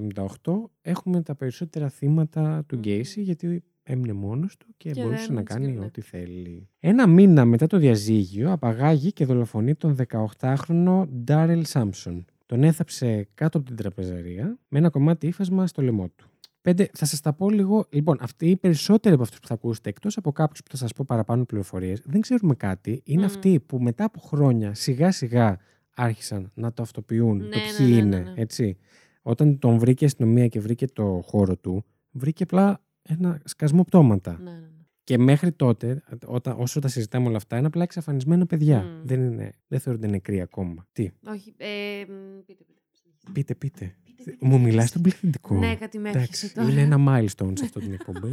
1978 0.44 0.54
έχουμε 0.82 1.22
τα 1.22 1.36
περισσότερα 1.36 1.90
θύματα 1.90 2.64
του 2.68 2.76
Μμμ. 2.76 2.82
Γκέισι 2.82 3.22
γιατί 3.22 3.64
έμεινε 3.84 4.14
μόνος 4.14 4.58
του 4.58 4.68
και, 4.78 4.92
Και 4.92 5.02
μπορούσε 5.04 5.26
δεν 5.26 5.36
να 5.36 5.44
τους 5.44 5.54
κάνει 5.56 5.66
κερνάει. 5.66 5.86
ό,τι 5.86 6.02
θέλει. 6.02 6.68
Ένα 6.80 7.08
μήνα 7.08 7.46
μετά 7.46 7.68
το 7.68 7.78
διαζύγιο 7.78 8.52
απαγάγει 8.52 9.12
και 9.14 9.26
δολοφονεί 9.26 9.76
τον 9.76 9.96
18χρονο 10.40 11.06
Ντάρελ 11.24 11.66
Σάμψον. 11.66 12.26
Τον 12.46 12.64
έθαψε 12.64 13.28
κάτω 13.34 13.58
από 13.58 13.68
την 13.68 13.76
τραπεζαρία 13.76 14.58
με 14.68 14.78
ένα 14.80 14.90
κομμάτι 14.90 15.28
ύφασμα 15.28 15.68
στο 15.68 15.82
λαιμό 15.82 16.08
του. 16.16 16.31
Πέντε, 16.62 16.90
θα 16.94 17.06
σας 17.06 17.22
τα 17.22 17.34
πω 17.34 17.50
λίγο. 17.50 17.86
Λοιπόν, 17.90 18.18
αυτοί 18.22 18.50
οι 18.50 18.58
περισσότεροι 18.58 19.14
από 19.14 19.24
αυτούς 19.24 19.40
που 19.40 19.48
θα 19.48 19.54
ακούσετε, 19.54 19.90
εκτός 19.90 20.18
από 20.18 20.32
κάποιους 20.32 20.64
που 20.64 20.70
θα 20.72 20.78
σας 20.78 20.94
πω 20.94 21.04
παραπάνω 21.08 21.46
πληροφορίες, 21.46 22.02
δεν 22.06 22.22
ξέρουμε 22.22 22.56
κάτι. 22.56 23.02
Είναι 23.06 23.20
Μμμ. 23.22 23.28
αυτοί 23.28 23.60
που 23.60 23.80
μετά 23.82 24.04
από 24.04 24.20
χρόνια 24.20 24.74
σιγά 24.74 25.12
σιγά 25.12 25.58
άρχισαν 25.96 26.52
να 26.54 26.74
το 26.74 26.82
αυτοποιούν 26.82 27.38
Ναι, 27.38 27.44
το 27.50 27.58
ναι, 27.58 27.64
ποιοι 27.78 27.86
ναι, 27.90 27.94
ναι, 27.94 28.00
είναι. 28.02 28.20
ναι. 28.20 28.34
Έτσι. 28.42 28.78
Όταν 29.22 29.60
τον 29.60 29.78
βρήκε 29.78 30.04
η 30.04 30.08
αστυνομία 30.08 30.48
και 30.48 30.60
βρήκε 30.60 30.88
το 30.88 31.22
χώρο 31.26 31.58
του, 31.58 31.86
βρήκε 32.12 32.44
απλά 32.44 32.82
ένα 33.02 33.42
σκασμό 33.46 33.84
πτώματα. 33.84 34.40
ναι, 34.44 34.52
ναι, 34.52 34.58
ναι. 34.58 34.66
Και 35.04 35.18
μέχρι 35.18 35.52
τότε, 35.52 36.04
όταν, 36.26 36.56
όσο 36.60 36.80
τα 36.80 36.88
συζητάμε 36.88 37.28
όλα 37.28 37.38
αυτά, 37.38 37.58
είναι 37.58 37.68
απλά 37.68 37.84
εξαφανισμένα 37.84 38.46
παιδιά. 38.46 38.82
Μμ. 38.82 39.08
Δεν, 39.08 39.24
είναι, 39.24 39.52
δεν 39.68 39.80
θεωρούνται 39.80 40.08
νεκροί 40.08 40.42
ακόμα. 40.42 40.88
Τι, 40.92 41.10
Όχι, 41.28 41.54
ε, 41.58 41.68
μ, 42.08 42.40
πείτε, 42.46 42.64
πείτε. 42.64 43.32
πείτε, 43.34 43.56
πείτε. 43.56 43.96
Πείτε, 44.24 44.32
πείτε, 44.32 44.46
Μου 44.46 44.58
πείτε. 44.58 44.70
μιλάς 44.70 44.90
στον 44.90 45.02
πληθυντικό. 45.02 45.56
Ναι, 45.56 45.76
κάτι 45.76 45.98
με 46.00 46.10
Εντάξει, 46.10 46.28
έρχεσαι 46.32 46.54
τώρα. 46.54 46.70
είναι 46.72 46.82
ένα 46.82 46.98
milestone 47.08 47.52
σε 47.58 47.64
αυτό 47.66 47.80
την 47.80 47.94
εκπομπή. 47.94 48.30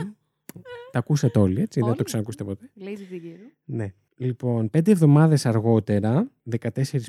Τα 0.92 0.98
ακούσατε 0.98 1.38
όλοι, 1.38 1.60
έτσι, 1.60 1.80
δεν 1.80 1.88
Όλοι. 1.88 1.96
το 1.98 2.04
ξανακούσετε 2.04 2.44
ποτέ. 2.44 2.70
Lady 2.80 3.14
Figaro. 3.14 3.50
Ναι. 3.64 3.92
Λοιπόν, 4.16 4.70
πέντε 4.70 4.90
εβδομάδες 4.90 5.46
αργότερα, 5.46 6.30
14 6.60 6.68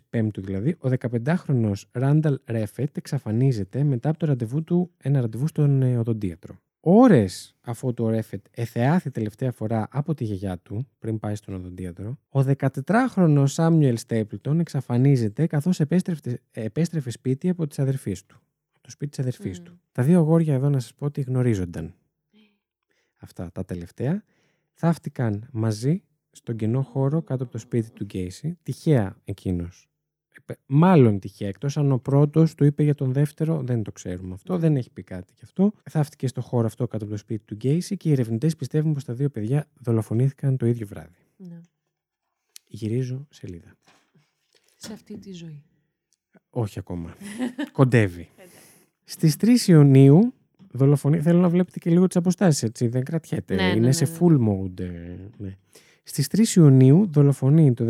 Πέμπτου 0.10 0.42
δηλαδή, 0.42 0.70
ο 0.80 0.90
15χρονος 1.26 1.82
Ράνταλ 1.92 2.40
Ρέφετ 2.46 2.98
εξαφανίζεται 2.98 3.84
μετά 3.84 4.10
από 4.10 4.18
το 4.20 4.26
ραντεβού 4.26 4.64
του, 4.64 4.92
ένα 4.98 5.22
ραντεβού 5.22 5.48
στον 5.48 5.82
ε, 5.82 5.98
οδοντίατρο. 5.98 6.60
Ώρες 6.80 7.56
αφού 7.62 7.94
το 7.94 8.10
Ρέφετ 8.10 8.46
εθεάθη 8.52 9.12
τελευταία 9.12 9.52
φορά 9.52 9.88
από 9.92 10.14
τη 10.14 10.24
γιαγιά 10.24 10.58
του, 10.58 10.88
πριν 11.00 11.20
πάει 11.20 11.36
στον 11.36 11.54
οδοντίατρο, 11.54 12.18
ο 12.30 12.40
14χρονος 12.58 13.44
Σάμιουελ 13.48 13.98
Στέπλτον 13.98 14.60
εξαφανίζεται 14.60 15.48
καθώς 15.48 15.80
επέστρεφε, 15.80 16.42
επέστρεφε 16.52 17.10
σπίτι 17.10 17.50
από 17.50 17.68
τις 17.68 17.80
αδερφίες 17.80 18.26
του. 18.26 18.40
Από 18.90 18.98
το 18.98 19.06
σπίτι 19.06 19.10
της 19.10 19.20
αδερφής 19.20 19.60
Μμ. 19.60 19.64
του. 19.64 19.80
Τα 19.92 20.04
δύο 20.04 20.20
αγόρια 20.20 20.54
εδώ 20.54 20.70
να 20.70 20.80
σας 20.80 20.94
πω 20.94 21.06
ότι 21.06 21.22
γνωρίζονταν. 21.22 21.96
Αυτά 23.18 23.52
τα 23.52 23.66
τελευταία. 23.66 24.24
Θαύτηκαν 24.74 25.50
μαζί 25.52 26.04
στον 26.32 26.56
κενό 26.56 26.82
χώρο 26.82 27.22
κάτω 27.22 27.44
από 27.44 27.52
το 27.52 27.58
σπίτι 27.58 27.92
του 27.92 28.04
Γκέισι. 28.04 28.58
Τυχαία 28.64 29.18
εκείνος 29.24 29.90
Μάλλον 30.66 31.20
τυχαία. 31.20 31.48
Εκτός 31.48 31.78
αν 31.78 31.92
ο 31.92 31.98
πρώτος 31.98 32.56
του 32.56 32.64
είπε 32.64 32.84
για 32.84 32.96
τον 32.96 33.12
δεύτερο, 33.12 33.62
δεν 33.62 33.84
το 33.84 33.92
ξέρουμε 33.92 34.34
αυτό. 34.34 34.58
Δεν 34.58 34.76
έχει 34.76 34.90
πει 34.90 35.04
κάτι 35.04 35.34
γι' 35.36 35.44
αυτό. 35.44 35.72
Θαύτηκε 35.90 36.28
στο 36.28 36.42
χώρο 36.42 36.66
αυτό 36.66 36.88
κάτω 36.88 37.04
από 37.04 37.14
το 37.14 37.20
σπίτι 37.20 37.44
του 37.46 37.56
Γκέισι 37.56 37.98
και 37.98 38.10
οι 38.10 38.12
ερευνητές 38.12 38.56
πιστεύουν 38.56 38.94
πως 38.94 39.04
τα 39.04 39.14
δύο 39.14 39.30
παιδιά 39.30 39.70
δολοφονήθηκαν 39.80 40.58
το 40.58 40.66
ίδιο 40.66 40.88
βράδυ. 40.88 41.26
Ναι. 41.38 41.62
Γυρίζω 42.68 43.28
σελίδα. 43.30 43.76
Σε 44.76 44.94
αυτή 44.94 45.18
τη 45.18 45.32
ζωή. 45.32 45.64
Όχι 46.50 46.80
ακόμα. 46.80 47.16
Κοντεύει. 47.72 48.30
Στις 49.12 49.36
3 49.42 49.68
Ιουνίου 49.68 50.34
δολοφονεί. 50.72 51.20
Θέλω 51.20 51.40
να 51.40 51.50
βλέπετε 51.50 51.80
και 51.80 51.90
λίγο 51.90 52.08
τις 52.08 52.16
αποστάσεις, 52.16 52.64
έτσι. 52.64 52.88
Δεν 52.88 53.04
κρατιέται. 53.04 53.56
Ναι, 53.56 53.64
Είναι 53.64 53.80
ναι, 53.80 53.92
σε 53.92 54.06
ναι, 54.06 54.12
full 54.20 54.34
mode. 54.34 54.80
Ε, 54.80 55.16
ναι. 55.38 55.58
Στις 56.04 56.28
3 56.32 56.58
Ιουνίου 56.58 57.08
δολοφονεί 57.12 57.74
το 57.74 57.88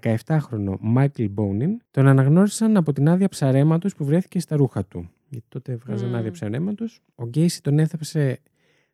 17χρονο 0.00 0.74
Μάικλ 0.80 1.24
Bonnin. 1.30 1.80
Τον 1.90 2.06
αναγνώρισαν 2.06 2.76
από 2.76 2.92
την 2.92 3.08
άδεια 3.08 3.28
ψαρέματος 3.28 3.94
που 3.94 4.04
βρέθηκε 4.04 4.40
στα 4.40 4.56
ρούχα 4.56 4.84
του. 4.84 5.10
Γιατί 5.28 5.46
τότε 5.48 5.76
βγάζαν 5.76 6.12
mm. 6.12 6.16
άδεια 6.16 6.30
ψαρέματος. 6.30 7.02
Ο 7.14 7.26
Γκέισι 7.26 7.62
τον 7.62 7.78
έθαψε 7.78 8.40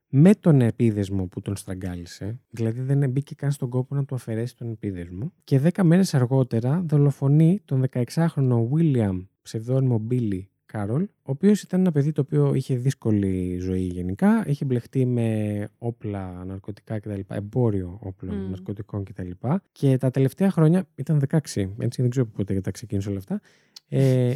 με 0.09 0.35
τον 0.35 0.61
επίδεσμο 0.61 1.27
που 1.27 1.41
τον 1.41 1.57
στραγγάλισε. 1.57 2.41
Δηλαδή 2.51 2.81
δεν 2.81 3.11
μπήκε 3.11 3.35
καν 3.35 3.51
στον 3.51 3.69
κόπο 3.69 3.95
να 3.95 4.05
του 4.05 4.15
αφαιρέσει 4.15 4.57
τον 4.57 4.71
επίδεσμο. 4.71 5.33
Και 5.45 5.61
10 5.75 5.83
μέρες 5.83 6.15
αργότερα 6.15 6.83
δολοφονεί 6.87 7.61
τον 7.65 7.85
16χρονο 7.91 8.69
William, 8.75 9.25
ψευδόνυμο 9.43 10.07
Billy 10.11 10.43
Carroll, 10.67 11.03
ο 11.03 11.09
οποίος 11.23 11.63
ήταν 11.63 11.81
ένα 11.81 11.93
παιδί 11.93 12.13
το 12.13 12.21
οποίο 12.21 12.55
είχε 12.55 12.77
δύσκολη 12.77 13.59
ζωή 13.59 13.81
γενικά. 13.81 14.45
Είχε 14.47 14.65
μπλεχτεί 14.65 15.07
με 15.07 15.69
όπλα, 15.79 16.45
ναρκωτικά 16.45 16.99
κτλ. 16.99 17.21
Εμπόριο 17.29 17.99
όπλων, 18.03 18.47
mm. 18.47 18.51
ναρκωτικών 18.51 19.05
κτλ. 19.05 19.31
Και 19.73 19.97
τα 19.97 20.11
τελευταία 20.11 20.51
χρόνια, 20.51 20.89
ήταν 20.95 21.23
16, 21.29 21.39
έτσι 21.79 22.03
δεν 22.03 22.11
ξέρω 22.11 22.27
πότε 22.27 22.61
τα 22.61 22.71
ξεκίνησε 22.71 23.09
όλα 23.09 23.19
αυτά. 23.19 23.41
Ε, 23.89 24.35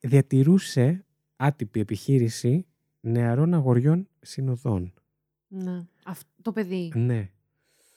διατηρούσε 0.00 1.04
άτυπη 1.36 1.80
επιχείρηση 1.80 2.66
νεαρών 3.00 3.54
αγοριών 3.54 4.08
συνοδών. 4.20 4.92
Ναι. 5.48 5.86
Αυτό 6.04 6.30
το 6.42 6.52
παιδί. 6.52 6.92
Ναι. 6.94 7.30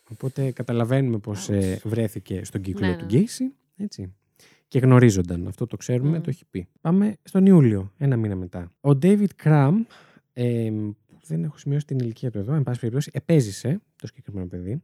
Οπότε 0.09 0.51
καταλαβαίνουμε 0.51 1.17
πώς 1.17 1.49
ε, 1.49 1.81
βρέθηκε 1.83 2.43
στον 2.43 2.61
κύκλο 2.61 2.87
ναι, 2.87 2.95
του 2.95 3.05
ναι. 3.05 3.05
Γκέισι. 3.05 3.53
Έτσι 3.77 4.13
και 4.71 4.79
γνωρίζονταν. 4.79 5.47
Αυτό 5.47 5.67
το 5.67 5.77
ξέρουμε, 5.77 6.19
το 6.19 6.29
έχει 6.29 6.45
πει. 6.49 6.67
Πάμε 6.81 7.15
στον 7.23 7.45
Ιούλιο, 7.45 7.91
ένα 7.97 8.17
μήνα 8.17 8.35
μετά. 8.35 8.71
Ο 8.81 8.89
David 8.89 9.27
Cram, 9.43 9.73
ε, 10.33 10.71
δεν 11.25 11.43
έχω 11.43 11.57
σημειώσει 11.57 11.85
την 11.85 11.99
ηλικία 11.99 12.31
του 12.31 12.37
εδώ, 12.37 12.53
εν 12.53 12.63
πάση 12.63 12.79
περιπτώσει, 12.79 13.11
επέζησε 13.13 13.81
το 13.95 14.07
συγκεκριμένο 14.07 14.47
παιδί. 14.47 14.81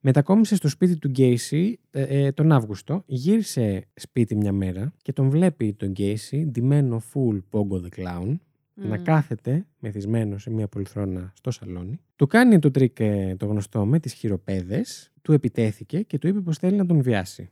Μετακόμισε 0.00 0.54
στο 0.54 0.68
σπίτι 0.68 0.96
του 0.96 1.08
Γκέισι 1.08 1.78
ε, 1.90 2.02
ε, 2.02 2.32
τον 2.32 2.52
Αύγουστο, 2.52 3.02
γύρισε 3.06 3.86
σπίτι 3.94 4.36
μια 4.36 4.52
μέρα 4.52 4.92
και 5.02 5.12
τον 5.12 5.28
βλέπει 5.28 5.72
τον 5.72 5.90
Γκέισι 5.90 6.46
ντυμένο 6.46 7.02
full 7.12 7.38
Pongo 7.50 7.80
the 7.82 7.88
Clown, 7.96 8.36
να 8.74 8.98
κάθεται 8.98 9.66
μεθυσμένος 9.78 10.42
σε 10.42 10.50
μια 10.50 10.68
πολυθρόνα 10.68 11.32
στο 11.34 11.50
σαλόνι. 11.50 12.00
Του 12.16 12.26
κάνει 12.26 12.58
το 12.58 12.70
τρίκ 12.70 13.00
ε, 13.00 13.36
το 13.38 13.46
γνωστό 13.46 13.86
με 13.86 14.00
τις 14.00 14.12
χειροπέδες, 14.12 15.12
του 15.22 15.32
επιτέθηκε 15.32 16.02
και 16.02 16.18
του 16.18 16.28
είπε 16.28 16.40
πως 16.40 16.58
θέλει 16.58 16.76
να 16.76 16.86
τον 16.86 17.02
βιάσει. 17.02 17.50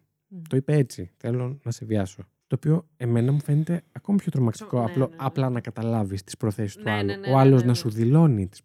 Το 0.48 0.56
είπε 0.56 0.76
έτσι. 0.76 1.10
Θέλω 1.16 1.60
να 1.64 1.70
σε 1.70 1.84
βιάσω. 1.84 2.22
Το 2.46 2.56
οποίο 2.56 2.88
εμένα 2.96 3.32
μου 3.32 3.40
φαίνεται 3.40 3.82
ακόμη 3.92 4.18
πιο 4.18 4.30
τρομακτικό. 4.30 4.78
Ναι, 4.78 4.84
απλό, 4.84 5.06
ναι, 5.06 5.10
ναι. 5.10 5.16
Απλά 5.18 5.50
να 5.50 5.60
καταλάβεις 5.60 6.24
τις 6.24 6.36
προθέσεις 6.36 6.76
του 6.76 6.90
άλλου. 6.90 7.12
Ο 7.32 7.38
άλλος 7.38 7.64
να 7.64 7.74
σου 7.74 7.90
δηλώνει 7.90 8.48
τις 8.48 8.62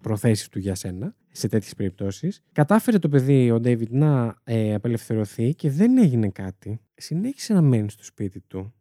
προθέσεις 0.00 0.48
του 0.48 0.58
για 0.58 0.74
σένα 0.74 1.14
σε 1.30 1.48
τέτοιες 1.48 1.74
περιπτώσεις. 1.74 2.42
Κατάφερε 2.52 2.98
το 2.98 3.08
παιδί, 3.08 3.50
ο 3.50 3.60
Ντέιβιτ, 3.60 3.90
να 3.90 4.36
ε, 4.44 4.74
απελευθερωθεί 4.74 5.54
και 5.54 5.70
δεν 5.70 5.98
έγινε 5.98 6.28
κάτι. 6.28 6.80
Συνέχισε 6.94 7.52
να 7.52 7.62
μένεις 7.62 7.92
στο 7.92 8.04
σπίτι 8.04 8.40
του. 8.40 8.74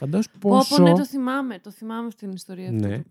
Φαντάζομαι 0.00 0.34
πόσο... 0.38 0.76
Πω, 0.76 0.82
ναι, 0.82 0.92
το 0.92 1.06
θυμάμαι. 1.06 1.58
Το 1.58 1.70
θυμάμαι 1.70 2.06
αυτή 2.06 2.20
την 2.26 2.34
ιστορία. 2.34 2.70
Ναι. 2.70 3.02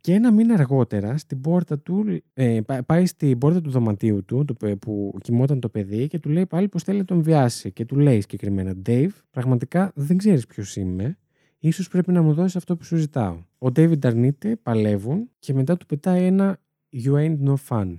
Και 0.00 0.12
ένα 0.12 0.32
μήνα 0.32 0.54
αργότερα, 0.54 1.16
στην 1.16 1.40
πόρτα 1.40 1.78
του, 1.78 2.22
ε, 2.34 2.60
πάει 2.86 3.06
στην 3.06 3.38
πόρτα 3.38 3.60
του 3.60 3.70
δωματίου 3.70 4.24
του, 4.24 4.44
το, 4.44 4.76
που 4.76 5.18
κοιμόταν 5.22 5.60
το 5.60 5.68
παιδί 5.68 6.06
και 6.08 6.18
του 6.18 6.28
λέει 6.28 6.46
πάλι 6.46 6.68
πως 6.68 6.82
θέλει 6.82 6.98
να 6.98 7.04
τον 7.04 7.22
βιάσει. 7.22 7.72
Και 7.72 7.84
του 7.84 7.96
λέει 7.96 8.20
συγκεκριμένα, 8.20 8.74
Dave, 8.86 9.08
πραγματικά 9.30 9.92
δεν 9.94 10.16
ξέρεις 10.16 10.46
ποιος 10.46 10.76
είμαι. 10.76 11.18
Ίσως 11.58 11.88
πρέπει 11.88 12.12
να 12.12 12.22
μου 12.22 12.34
δώσεις 12.34 12.56
αυτό 12.56 12.76
που 12.76 12.84
σου 12.84 12.96
ζητάω. 12.96 13.38
Ο 13.58 13.66
David 13.66 14.06
αρνείται, 14.06 14.56
παλεύουν 14.56 15.30
και 15.38 15.54
μετά 15.54 15.76
του 15.76 15.86
πετάει 15.86 16.24
ένα 16.24 16.58
You 16.92 17.12
ain't 17.12 17.38
no 17.44 17.54
fun. 17.68 17.94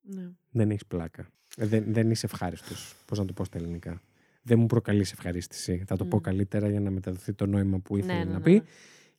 Ναι. 0.00 0.28
Δεν 0.50 0.70
έχεις 0.70 0.86
πλάκα. 0.86 1.26
Ε, 1.56 1.66
δεν, 1.66 1.84
δεν 1.86 2.10
είσαι 2.10 2.26
ευχάριστος. 2.26 2.94
Πώς 3.06 3.18
να 3.18 3.24
το 3.24 3.32
πω 3.32 3.44
στα 3.44 3.58
ελληνικά 3.58 4.00
δεν 4.42 4.58
μου 4.58 4.66
προκαλείς 4.66 5.12
ευχαρίστηση. 5.12 5.84
Θα 5.86 5.96
το 5.96 6.04
πω 6.04 6.20
καλύτερα 6.20 6.68
για 6.68 6.80
να 6.80 6.90
μεταδοθεί 6.90 7.32
το 7.32 7.46
νόημα 7.46 7.78
που 7.78 7.96
ήθελε 7.96 8.18
ναι, 8.18 8.24
να 8.24 8.32
ναι, 8.32 8.40
πει. 8.40 8.52
Ναι. 8.52 8.60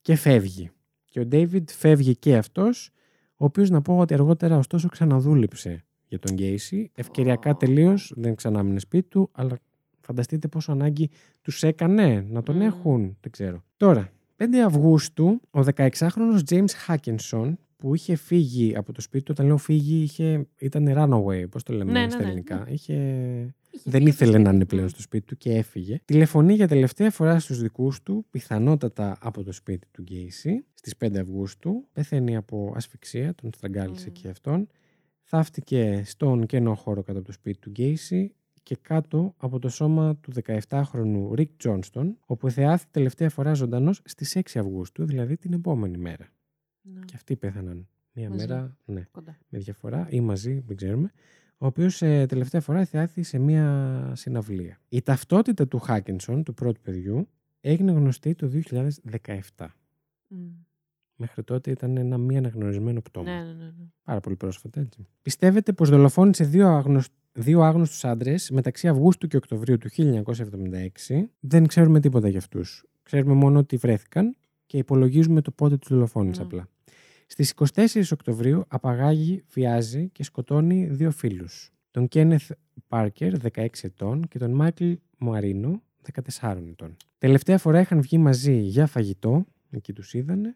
Και 0.02 0.16
φεύγει. 0.16 0.70
Και 1.06 1.20
ο 1.20 1.26
Ντέιβιντ 1.26 1.70
φεύγει 1.70 2.16
και 2.16 2.36
αυτός, 2.36 2.92
ο 3.38 3.46
οποίος 3.46 3.70
να 3.70 3.82
πω 3.82 3.98
ότι 3.98 4.14
αργότερα 4.14 4.58
ωστόσο 4.58 4.88
ξαναδούλεψε 4.88 5.84
για 6.08 6.20
τον 6.20 6.36
Γκέισι. 6.36 6.92
Ευκαιριακά 6.94 7.52
oh. 7.52 7.60
τελείως, 7.60 8.14
δεν 8.16 8.36
ξανάμεινε 8.36 8.80
σπίτι 8.80 9.08
του, 9.08 9.30
αλλά 9.32 9.60
φανταστείτε 10.00 10.48
πόσο 10.48 10.72
ανάγκη 10.72 11.10
τους 11.42 11.64
έκανε 11.64 12.26
να 12.30 12.44
τον 12.44 12.62
έχουν. 12.62 13.18
Δεν 13.22 13.32
ξέρω. 13.32 13.64
Τώρα, 13.78 14.12
5 14.38 14.44
Αυγούστου, 14.66 15.42
ο 15.52 15.60
16χρονος 15.76 16.40
James 16.50 16.66
Hackinson, 16.88 17.54
που 17.84 17.96
είχε 17.96 18.16
φύγει 18.16 18.76
από 18.76 18.94
το 18.94 19.02
σπίτι 19.02 19.24
του, 19.24 19.32
όταν 19.32 19.46
λέω 19.46 19.58
φύγει, 19.58 20.04
είχε, 20.04 20.48
ήταν 20.58 20.88
runaway, 20.98 21.50
πώς 21.50 21.64
το 21.64 21.74
λέμε 21.74 21.92
ναι, 21.92 22.10
στα 22.10 22.24
ελληνικά. 22.24 22.66
Είχε 22.70 22.96
δεν 23.84 24.06
ήθελε 24.06 24.38
να 24.38 24.52
είναι 24.52 24.66
πλέον 24.66 24.90
στο 24.90 25.02
σπίτι 25.02 25.26
του 25.26 25.38
και 25.38 25.52
έφυγε. 25.52 26.00
Τηλεφωνεί 26.06 26.54
για 26.54 26.68
τελευταία 26.68 27.12
φορά 27.12 27.40
στους 27.40 27.62
δικούς 27.62 28.04
του, 28.04 28.26
πιθανότατα 28.30 29.18
από 29.22 29.44
το 29.44 29.52
σπίτι 29.52 29.88
του 29.92 30.02
Γκέισι, 30.02 30.66
στις 30.74 30.94
5 31.00 31.18
Αυγούστου. 31.18 31.88
Πεθαίνει 31.94 32.36
από 32.36 32.74
ασφυξία, 32.76 33.36
τον 33.36 33.52
στραγγάλισε 33.54 34.10
mm. 34.10 34.12
και 34.12 34.28
αυτόν. 34.28 34.68
Θαύτηκε 35.22 36.02
στον 36.06 36.46
κενό 36.46 36.76
χώρο 36.76 37.04
κάτω 37.04 37.18
από 37.18 37.28
το 37.28 37.34
σπίτι 37.34 37.60
του 37.60 37.70
Γκέισι 37.70 38.36
και 38.64 38.78
κάτω 38.82 39.34
από 39.38 39.60
το 39.60 39.70
σώμα 39.70 40.16
του 40.16 40.32
17χρονου 40.70 41.34
Ρικ 41.34 41.50
Τζόνστον, 41.58 42.18
όπου 42.26 42.50
θεάθη 42.50 42.86
τελευταία 42.92 43.30
φορά 43.30 43.54
ζωντανός 43.54 44.02
στις 44.04 44.36
6 44.36 44.42
Αυγούστου, 44.56 45.06
δηλαδή 45.06 45.38
την 45.38 45.54
επόμενη 45.54 45.98
μέρα. 45.98 46.28
Ναι. 46.84 47.00
Και 47.06 47.14
αυτοί 47.16 47.36
πέθαναν 47.36 47.88
μία 48.14 48.30
μέρα, 48.30 48.78
ναι, 48.86 49.08
με 49.50 49.60
διαφορά 49.60 50.08
ή 50.10 50.22
μαζί, 50.22 50.64
δεν 50.68 50.76
ξέρουμε 50.76 51.12
ο 51.64 51.66
οποίος 51.66 52.02
ε, 52.02 52.26
τελευταία 52.26 52.62
φορά 52.62 52.86
θεάθη 52.86 53.24
σε 53.24 53.40
μία 53.40 54.12
συναυλία. 54.16 54.80
Η 54.90 55.02
ταυτότητα 55.02 55.68
του 55.68 55.80
Χάκενσον, 55.80 56.44
του 56.44 56.54
πρώτου 56.54 56.82
παιδιού, 56.82 57.28
έγινε 57.62 57.92
γνωστή 57.92 58.36
το 58.36 58.52
2017. 58.72 58.76
Mm. 59.58 59.68
Μέχρι 61.16 61.44
τότε 61.44 61.72
ήταν 61.72 61.98
ένα 61.98 62.18
μη 62.18 62.38
αναγνωρισμένο 62.38 63.02
πτώμα. 63.02 63.32
Ναι, 63.32 63.44
ναι, 63.44 63.54
ναι, 63.54 63.64
ναι. 63.64 63.86
Πάρα 64.04 64.20
πολύ 64.20 64.36
πρόσφατα, 64.36 64.80
έτσι. 64.80 65.08
Πιστεύετε 65.22 65.74
πως 65.74 65.90
δολοφόνησε 65.90 66.44
δύο, 66.44 66.68
άγνωσ... 66.68 67.08
δύο 67.34 67.62
άγνωστους 67.62 68.06
άντρες 68.06 68.50
μεταξύ 68.50 68.88
Αυγούστου 68.88 69.28
και 69.28 69.38
Οκτωβρίου 69.38 69.78
του 69.78 69.90
1976. 71.08 71.24
Δεν 71.40 71.68
ξέρουμε 71.68 72.00
τίποτα 72.00 72.28
για 72.28 72.40
αυτούς. 72.40 72.86
Ξέρουμε 73.04 73.34
μόνο 73.34 73.60
ότι 73.60 73.78
βρέθηκαν 73.78 74.36
και 74.66 74.78
υπολογίζουμε 74.78 75.42
το 75.42 75.52
πότε 75.52 75.78
τους 75.78 75.90
δολοφόνησε 75.90 76.42
ναι. 76.42 76.46
απλά. 76.46 76.68
Στις 77.28 77.54
24 77.74 77.88
Οκτωβρίου 78.12 78.64
απαγάγει, 78.68 79.44
βιάζει 79.50 80.10
και 80.10 80.24
σκοτώνει 80.24 80.86
δύο 80.86 81.12
φίλους. 81.12 81.72
Τον 81.92 82.08
Κένεθ 82.08 82.52
Πάρκερ, 82.88 83.34
16 83.38 83.68
ετών, 83.82 84.28
και 84.28 84.40
τον 84.40 84.52
Μάικλ 84.52 84.92
Μουαρίνο, 85.18 85.82
14 86.40 86.58
ετών. 86.70 86.98
Τελευταία 87.18 87.58
φορά 87.58 87.80
είχαν 87.80 88.02
βγει 88.02 88.18
μαζί 88.18 88.58
για 88.58 88.88
φαγητό, 88.88 89.46
εκεί 89.70 89.94
τους 89.94 90.14
είδανε. 90.14 90.56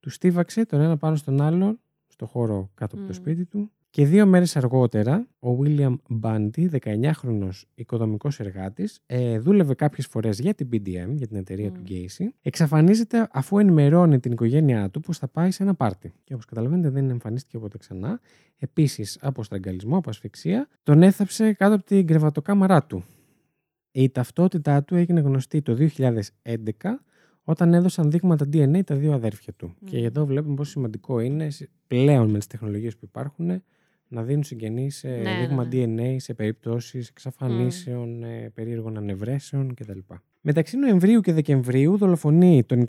Τους 0.00 0.14
στίβαξε 0.14 0.66
τον 0.66 0.80
ένα 0.80 0.96
πάνω 0.96 1.16
στον 1.16 1.40
άλλο, 1.40 1.78
στο 2.06 2.26
χώρο 2.26 2.70
κάτω 2.74 2.96
από 2.96 3.06
το 3.06 3.12
σπίτι 3.12 3.44
του 3.44 3.70
και 3.90 4.06
δύο 4.06 4.26
μέρες 4.26 4.56
αργότερα, 4.56 5.28
ο 5.38 5.48
William 5.62 5.96
Bundy, 6.22 6.68
19χρονος 6.70 7.62
οικοδομικός 7.74 8.40
εργάτης, 8.40 9.00
ε, 9.06 9.38
δούλευε 9.38 9.74
κάποιες 9.74 10.06
φορές 10.06 10.38
για 10.38 10.54
την 10.54 10.68
BDM, 10.72 11.08
για 11.10 11.26
την 11.26 11.36
εταιρεία 11.36 11.72
του 11.72 11.80
Gacy, 11.88 12.24
εξαφανίζεται 12.42 13.28
αφού 13.32 13.58
ενημερώνει 13.58 14.20
την 14.20 14.32
οικογένειά 14.32 14.90
του 14.90 15.00
πως 15.00 15.18
θα 15.18 15.28
πάει 15.28 15.50
σε 15.50 15.62
ένα 15.62 15.74
πάρτι. 15.74 16.12
Και 16.24 16.34
όπως 16.34 16.44
καταλαβαίνετε 16.44 16.90
δεν 16.90 17.10
εμφανίστηκε 17.10 17.58
ποτέ 17.58 17.78
ξανά. 17.78 18.20
Επίσης, 18.58 19.18
από 19.20 19.42
στραγγαλισμό, 19.42 19.96
από 19.96 20.10
ασφυξία, 20.10 20.68
τον 20.82 21.02
έθαψε 21.02 21.52
κάτω 21.52 21.74
από 21.74 21.84
την 21.84 22.06
κρεβατοκάμαρά 22.06 22.84
του. 22.84 23.04
Η 23.90 24.10
ταυτότητά 24.10 24.84
του 24.84 24.94
έγινε 24.94 25.20
γνωστή 25.20 25.62
το 25.62 25.74
2011 25.74 27.04
όταν 27.42 27.74
έδωσαν 27.74 28.10
δείγματα 28.10 28.48
DNA 28.52 28.84
τα 28.84 28.94
δύο 28.94 29.12
αδέρφια 29.12 29.52
του. 29.52 29.74
Και 29.84 30.04
εδώ 30.04 30.26
βλέπουμε 30.26 30.54
πόσο 30.54 30.70
σημαντικό 30.70 31.20
είναι 31.20 31.48
πλέον 31.86 32.30
με 32.30 32.38
τις 32.38 32.46
τεχνολογίες 32.46 32.96
που 32.96 33.04
υπάρχουν 33.04 33.62
να 34.08 34.22
δίνουν 34.22 34.42
συγγενείς 34.42 35.02
ναι, 35.04 35.10
ναι, 35.10 35.38
δείγμα 35.40 35.64
ναι. 35.64 35.70
DNA 35.72 36.16
σε 36.18 36.34
περιπτώσεις 36.34 37.08
εξαφανίσεων, 37.08 38.24
mm. 38.24 38.48
περίεργων 38.54 38.96
ανευρέσεων 38.96 39.74
κτλ. 39.74 39.98
Μεταξύ 40.40 40.76
Νοεμβρίου 40.76 41.20
και 41.20 41.32
Δεκεμβρίου 41.32 41.96
δολοφονεί 41.96 42.64
τον 42.64 42.84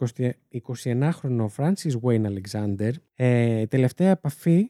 21χρονο 0.73 1.47
Francis 1.57 1.99
Wayne 2.03 2.25
Alexander. 2.25 2.91
Ε, 3.15 3.65
τελευταία 3.65 4.09
επαφή 4.09 4.69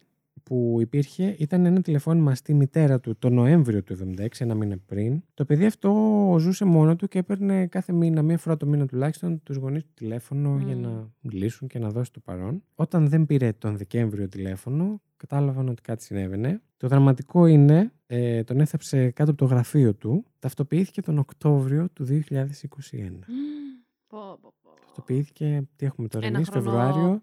που 0.50 0.78
υπήρχε 0.80 1.36
ήταν 1.38 1.66
ένα 1.66 1.82
τηλεφώνημα 1.82 2.36
στη 2.36 2.54
μητέρα 2.54 3.00
του 3.00 3.16
το 3.20 3.30
Νοέμβριο 3.30 3.84
του 3.84 3.98
1976, 4.18 4.28
ένα 4.38 4.56
μήνα 4.56 4.78
πριν. 4.86 5.24
Το 5.34 5.46
παιδί 5.46 5.66
αυτό 5.66 5.92
ζούσε 6.40 6.66
μόνο 6.66 6.96
του 6.96 7.08
και 7.08 7.20
έπαιρνε 7.20 7.68
κάθε 7.68 7.94
μήνα, 7.94 8.22
μία 8.22 8.38
φορά 8.38 8.58
το 8.58 8.66
μήνα 8.66 8.86
τουλάχιστον, 8.86 9.44
τους 9.44 9.56
γονείς 9.56 9.84
του 9.84 9.92
τηλέφωνο 9.94 10.62
για 10.66 10.76
να 10.76 11.12
μιλήσουν 11.20 11.68
και 11.68 11.80
να 11.80 11.90
δώσει 11.90 12.12
το 12.12 12.20
παρόν. 12.20 12.64
Όταν 12.76 13.10
δεν 13.10 13.26
πήρε 13.26 13.52
τον 13.58 13.78
Δεκέμβριο 13.78 14.28
τηλέφωνο, 14.28 15.02
κατάλαβαν 15.18 15.70
ότι 15.70 15.82
κάτι 15.82 16.04
συνέβαινε. 16.04 16.62
Το 16.78 16.88
δραματικό 16.88 17.46
είναι, 17.46 17.92
ε, 18.08 18.44
τον 18.44 18.60
έθαψε 18.60 19.10
κάτω 19.10 19.32
από 19.32 19.40
το 19.40 19.46
γραφείο 19.46 19.94
του, 19.94 20.26
ταυτοποιήθηκε 20.40 21.02
τον 21.02 21.18
Οκτώβριο 21.18 21.90
του 21.94 22.04
2021. 22.04 23.26
Ταυτοποιήθηκε, 24.86 25.68
τι 25.76 25.86
έχουμε 25.86 26.08
τώρα, 26.08 26.28
εμείς, 26.28 26.50
Φεβρουάριο. 26.50 27.22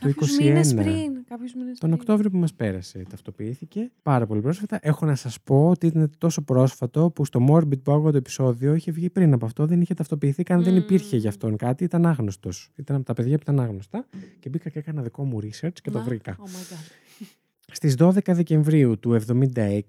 Κάποιους 0.00 0.38
μήνες 0.38 0.74
πριν. 0.74 1.24
Κάποιους 1.28 1.54
μήνες 1.54 1.78
Τον 1.78 1.92
Οκτώβριο 1.92 2.30
που 2.30 2.38
μας 2.38 2.54
πέρασε 2.54 3.02
ταυτοποιήθηκε. 3.10 3.90
Πάρα 4.02 4.26
πολύ 4.26 4.40
πρόσφατα. 4.40 4.78
Έχω 4.82 5.06
να 5.06 5.14
σας 5.14 5.40
πω 5.40 5.68
ότι 5.68 5.86
ήταν 5.86 6.10
τόσο 6.18 6.42
πρόσφατο 6.42 7.10
που 7.10 7.24
στο 7.24 7.46
Morbid 7.50 7.82
που 7.82 8.10
το 8.10 8.16
επεισόδιο 8.16 8.74
είχε 8.74 8.92
βγει 8.92 9.10
πριν 9.10 9.32
από 9.32 9.46
αυτό. 9.46 9.66
Δεν 9.66 9.80
είχε 9.80 9.94
ταυτοποιηθεί 9.94 10.42
καν. 10.42 10.62
Δεν 10.62 10.76
υπήρχε 10.76 11.16
για 11.16 11.28
αυτόν 11.28 11.56
κάτι. 11.56 11.84
Ήταν 11.84 12.06
άγνωστος. 12.06 12.70
Ήταν 12.76 12.96
από 12.96 13.04
τα 13.04 13.14
παιδιά 13.14 13.36
που 13.36 13.42
ήταν 13.42 13.60
άγνωστα. 13.60 14.06
Και 14.40 14.48
μπήκα 14.48 14.70
και 14.70 14.78
έκανα 14.78 15.02
δικό 15.02 15.24
μου 15.24 15.38
research 15.42 15.80
και 15.82 15.90
το 15.90 16.02
βρήκα. 16.02 16.36
Oh 16.36 16.42
my 16.42 16.74
God. 16.74 17.24
Στις 17.72 17.94
12 17.98 18.18
Δεκεμβρίου 18.26 18.98
του 18.98 19.20
1976 19.54 19.80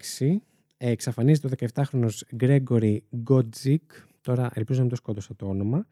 εξαφανίζεται 0.78 1.48
ο 1.48 1.68
17χρονος 1.74 2.10
Gregory 2.40 2.98
Godzik. 3.30 3.86
Τώρα 4.22 4.50
ελπίζω 4.54 4.78
να 4.78 4.82
μην 4.82 4.90
το 4.90 4.96
σκότωσα 4.96 5.36
το 5.36 5.46
όνομα 5.48 5.88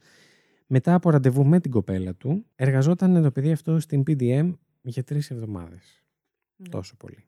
μετά 0.72 0.94
από 0.94 1.10
ραντεβού 1.10 1.46
με 1.46 1.60
την 1.60 1.72
κοπέλα 1.72 2.16
του, 2.16 2.46
εργαζόταν 2.56 3.24
το 3.24 3.32
παιδί 3.32 3.52
αυτό 3.52 3.80
στην 3.80 4.04
PDM 4.08 4.54
για 4.82 5.04
τρεις 5.04 5.32
εβδομάδες. 5.32 6.04
Ναι. 6.56 6.70
Τόσο 6.70 6.96
πολύ. 6.98 7.28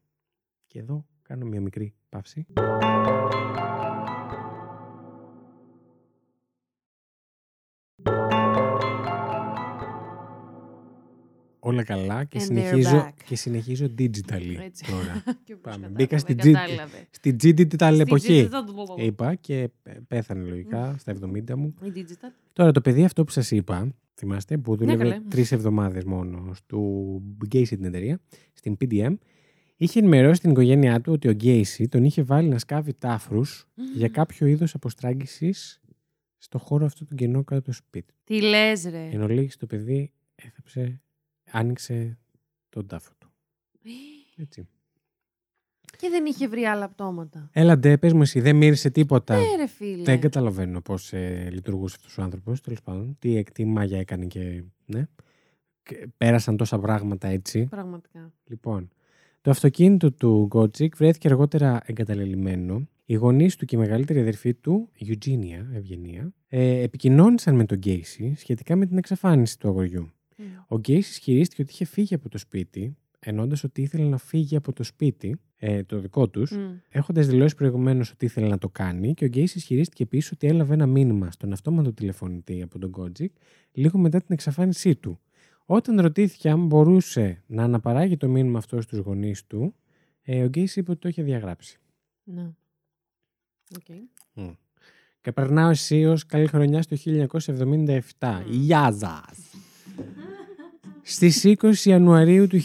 Και 0.66 0.80
εδώ 0.80 1.06
κάνω 1.22 1.46
μια 1.46 1.62
μικρή 1.62 1.94
παύση. 2.10 2.46
Όλα 11.64 11.84
καλά 11.84 12.24
και, 12.24 12.40
συνεχίζω, 12.40 13.14
και 13.26 13.36
συνεχίζω 13.36 13.86
digitally 13.98 14.70
τώρα. 14.90 15.24
Πάμε. 15.62 15.88
Μπήκα 15.88 16.18
στην 16.18 16.38
στη 17.10 17.36
digital 17.42 18.00
εποχή. 18.00 18.50
Είπα 18.98 19.36
και 19.36 19.70
πέθανε 20.08 20.44
λογικά 20.44 20.96
στα 21.00 21.14
70 21.14 21.54
μου. 21.56 21.74
Τώρα 22.54 22.72
το 22.72 22.82
παιδί 22.82 23.04
αυτό 23.04 23.24
που 23.24 23.32
σας 23.32 23.52
είπα, 23.52 23.94
θυμάστε, 24.14 24.58
που 24.58 24.76
δούλευε 24.76 25.04
ναι, 25.04 25.20
τρεις 25.30 25.52
εβδομάδες 25.52 26.04
μόνο 26.04 26.52
του 26.66 27.22
Γκέισι 27.46 27.76
την 27.76 27.86
εταιρεία, 27.86 28.20
στην 28.54 28.78
PDM, 28.82 29.16
είχε 29.76 30.00
ενημερώσει 30.00 30.42
την 30.42 30.52
οικογένειά 30.52 31.02
του 31.02 31.12
ότι 31.14 31.28
ο 31.28 31.32
Γκέισι 31.32 31.88
τον 31.88 32.04
είχε 32.04 32.24
βάλει 32.24 32.48
να 32.48 32.58
σκάβει 32.58 32.94
τάφρους 32.94 33.68
για 33.96 34.08
κάποιο 34.08 34.48
είδος 34.48 34.74
αποστράγγισης 34.74 35.82
στο 36.38 36.58
χώρο 36.58 36.86
αυτό 36.86 37.06
του 37.06 37.16
κενό 37.16 37.44
κάτω 37.44 37.56
από 37.56 37.66
το 37.66 37.74
σπίτι. 37.74 38.14
Τι 38.24 38.42
λες 38.42 38.84
ρε. 38.84 39.10
Εν 39.12 39.22
ολίγης 39.22 39.58
το 39.58 39.66
παιδί 39.66 40.12
έθαψε 40.36 41.02
άνοιξε 41.52 42.18
τον 42.70 42.88
τάφο 42.88 43.12
του. 43.20 43.32
Έτσι. 44.44 44.68
Και 45.98 46.10
δεν 46.10 46.26
είχε 46.26 46.48
βρει 46.48 46.64
άλλα 46.64 46.90
πτώματα. 46.90 47.50
Έλα 47.52 47.78
ντε, 47.78 47.98
πες 47.98 48.14
μου 48.14 48.22
εσύ, 48.22 48.40
δεν 48.40 48.56
μύρισε 48.56 48.90
τίποτα. 48.90 49.36
Ναι 49.36 49.56
ρε 49.56 49.68
φίλε. 49.68 50.04
Δεν 50.04 50.20
καταλαβαίνω 50.20 50.82
πώς 50.82 51.14
ε, 51.14 51.50
λειτουργούσε 51.52 51.96
αυτός 52.00 52.18
ο 52.18 52.22
άνθρωπος, 52.22 52.62
τέλος 52.62 52.82
πάντων. 52.82 53.16
Τι, 53.20 53.44
τι 53.44 53.66
μάγια 53.66 54.00
έκανε 54.00 54.26
και, 54.26 54.64
ναι. 54.86 55.08
Και 55.84 56.08
πέρασαν 56.18 56.58
τόσα 56.58 56.80
πράγματα 56.80 57.28
έτσι. 57.28 57.66
Πραγματικά. 57.66 58.34
Λοιπόν, 58.48 58.90
το 59.42 59.50
αυτοκίνητο 59.50 60.12
του 60.12 60.46
Γκότζικ 60.48 60.96
βρέθηκε 60.96 61.28
αργότερα 61.28 61.82
εγκαταλελειμμένο. 61.86 62.88
Οι 63.06 63.14
γονείς 63.14 63.56
του 63.56 63.66
και 63.66 63.76
η 63.76 63.80
μεγαλύτερη 63.80 64.20
αδερφή 64.20 64.54
του, 64.54 64.90
Eugenia, 65.00 65.66
Ευγενία, 65.74 66.34
ε, 66.48 66.82
επικοινώνησαν 66.82 67.56
με 67.56 67.66
τον 67.66 67.78
Γκέισι 67.78 68.34
σχετικά 68.38 68.76
με 68.76 68.86
την 68.86 68.98
εξαφάνιση 68.98 69.60
του 69.60 69.68
αγοριού. 69.68 70.12
Ο 70.68 70.78
Γκέις 70.78 71.10
ισχυρίστηκε 71.10 71.62
ότι 71.62 71.72
είχε 71.72 71.86
φύγει 71.86 72.14
από 72.14 72.30
το 72.30 72.38
σπίτι, 72.38 72.96
ενώντας 73.20 73.64
ότι 73.64 73.82
ήθελε 73.82 74.10
να 74.10 74.18
φύγει 74.18 74.56
από 74.56 74.74
το 74.74 74.84
σπίτι, 74.84 75.40
ε, 75.56 75.84
το 75.84 76.00
δικό 76.00 76.28
τους, 76.30 76.52
mm. 76.56 76.80
έχοντας 76.90 77.28
δηλώσει 77.28 77.56
προηγουμένως 77.56 78.12
ότι 78.12 78.26
ήθελε 78.26 78.48
να 78.48 78.58
το 78.58 78.70
κάνει. 78.70 79.14
Και 79.14 79.26
ο 79.26 79.28
Γκέις 79.28 79.56
ισχυρίστηκε 79.56 80.04
επίσης 80.04 80.32
ότι 80.32 80.48
έλαβε 80.48 80.74
ένα 80.74 80.86
μήνυμα 80.86 81.32
στον 81.32 81.52
αυτόματο 81.54 81.94
τηλεφωνητή 81.94 82.62
από 82.62 82.80
τον 82.80 82.92
Κότζικ 82.92 83.36
λίγο 83.72 83.98
μετά 83.98 84.18
την 84.18 84.28
εξαφάνισή 84.30 84.96
του. 84.96 85.20
Όταν 85.66 86.02
ρωτήθηκε 86.02 86.50
αν 86.50 86.66
μπορούσε 86.66 87.44
να 87.48 87.64
αναπαράγει 87.64 88.18
το 88.18 88.28
μήνυμα 88.28 88.58
αυτό 88.58 88.82
στους 88.82 89.00
γονείς 89.00 89.48
του, 89.48 89.76
ε, 90.22 90.44
ο 90.44 90.48
Γκέις 90.48 90.76
είπε 90.76 90.92
ότι 90.92 91.00
το 91.00 91.08
είχε 91.08 91.24
διαγράψει. 91.24 91.80
Ναι. 92.24 92.50
Okay. 93.80 94.00
Mm. 94.36 94.56
Και 95.22 95.32
περνάω 95.32 95.70
αισίω 95.70 96.18
καλή 96.28 96.48
χρονιά 96.48 96.82
στο 96.82 96.96
1977. 97.06 98.00
Mm. 98.20 98.44
Γεια 98.50 98.92
σας! 98.92 99.38
Στις 101.04 101.44
20 101.46 101.74
Ιανουαρίου 101.84 102.48
του 102.48 102.60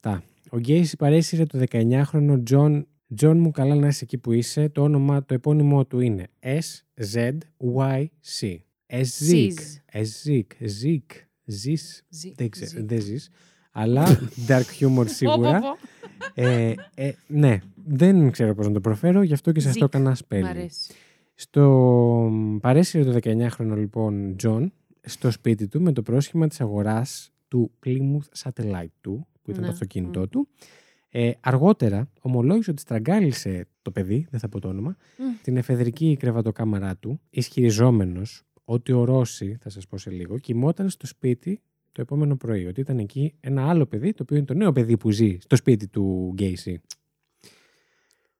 1977, 0.00 0.18
ο 0.50 0.58
Γκέισι 0.58 0.96
παρέσυρε 0.96 1.44
το 1.44 1.62
19χρονο 1.70 2.40
Τζον 2.44 2.86
Τζον 3.14 3.38
μου 3.38 3.50
καλά 3.50 3.74
να 3.74 3.86
είσαι 3.86 4.04
εκεί 4.04 4.18
που 4.18 4.32
είσαι. 4.32 4.68
Το 4.68 4.82
όνομα, 4.82 5.24
το 5.24 5.34
επώνυμό 5.34 5.86
του 5.86 6.00
είναι 6.00 6.26
S-Z-Y-C. 6.40 8.56
Σζικ. 8.86 9.58
Σζικ. 9.86 10.52
Ζικ. 10.60 11.10
Ζεις. 11.44 12.04
Δεν 12.36 12.48
ξέρω. 12.48 12.84
Δεν 12.84 13.00
ζεις. 13.00 13.30
Αλλά 13.72 14.20
dark 14.48 14.64
humor 14.80 15.04
σίγουρα. 15.08 15.60
ε, 16.34 16.72
ε, 16.94 17.12
ναι. 17.26 17.58
Δεν 17.86 18.30
ξέρω 18.30 18.54
πώς 18.54 18.66
να 18.66 18.72
το 18.72 18.80
προφέρω. 18.80 19.22
Γι' 19.22 19.32
αυτό 19.32 19.52
και 19.52 19.60
σας 19.60 19.76
το 19.76 19.84
έκανα 19.84 20.14
spelling. 20.14 20.70
Στο 21.34 22.30
παρέσυρε 22.60 23.12
το 23.12 23.18
19χρονο 23.22 23.76
λοιπόν 23.76 24.36
Τζον 24.36 24.72
στο 25.02 25.30
σπίτι 25.30 25.68
του 25.68 25.80
με 25.80 25.92
το 25.92 26.02
πρόσχημα 26.02 26.48
της 26.48 26.60
αγοράς 26.60 27.32
του 27.48 27.70
Plymouth 27.86 28.42
Satellite 28.42 28.92
του, 29.00 29.26
που 29.42 29.50
ήταν 29.50 29.60
το 29.62 29.66
ναι, 29.66 29.72
αυτοκίνητό 29.72 30.20
ναι. 30.20 30.26
του. 30.26 30.48
Ε, 31.08 31.30
αργότερα 31.40 32.10
ομολόγησε 32.20 32.70
ότι 32.70 32.80
στραγγάλισε 32.80 33.66
το 33.82 33.90
παιδί, 33.90 34.26
δεν 34.30 34.40
θα 34.40 34.48
πω 34.48 34.60
το 34.60 34.68
όνομα, 34.68 34.96
την 35.42 35.56
εφεδρική 35.56 36.16
κρεβατοκάμαρά 36.18 36.96
του, 36.96 37.20
ισχυριζόμενος 37.30 38.42
ότι 38.64 38.92
ο 38.92 39.04
Ρόσι, 39.04 39.56
θα 39.60 39.70
σας 39.70 39.86
πω 39.86 39.98
σε 39.98 40.10
λίγο, 40.10 40.38
κοιμόταν 40.38 40.88
στο 40.90 41.06
σπίτι 41.06 41.60
το 41.92 42.00
επόμενο 42.00 42.36
πρωί. 42.36 42.66
Ότι 42.66 42.80
ήταν 42.80 42.98
εκεί 42.98 43.34
ένα 43.40 43.68
άλλο 43.68 43.86
παιδί, 43.86 44.12
το 44.12 44.22
οποίο 44.22 44.36
είναι 44.36 44.46
το 44.46 44.54
νέο 44.54 44.72
παιδί 44.72 44.96
που 44.96 45.10
ζει 45.10 45.38
στο 45.40 45.56
σπίτι 45.56 45.88
του 45.88 46.30
Γκέισι. 46.34 46.80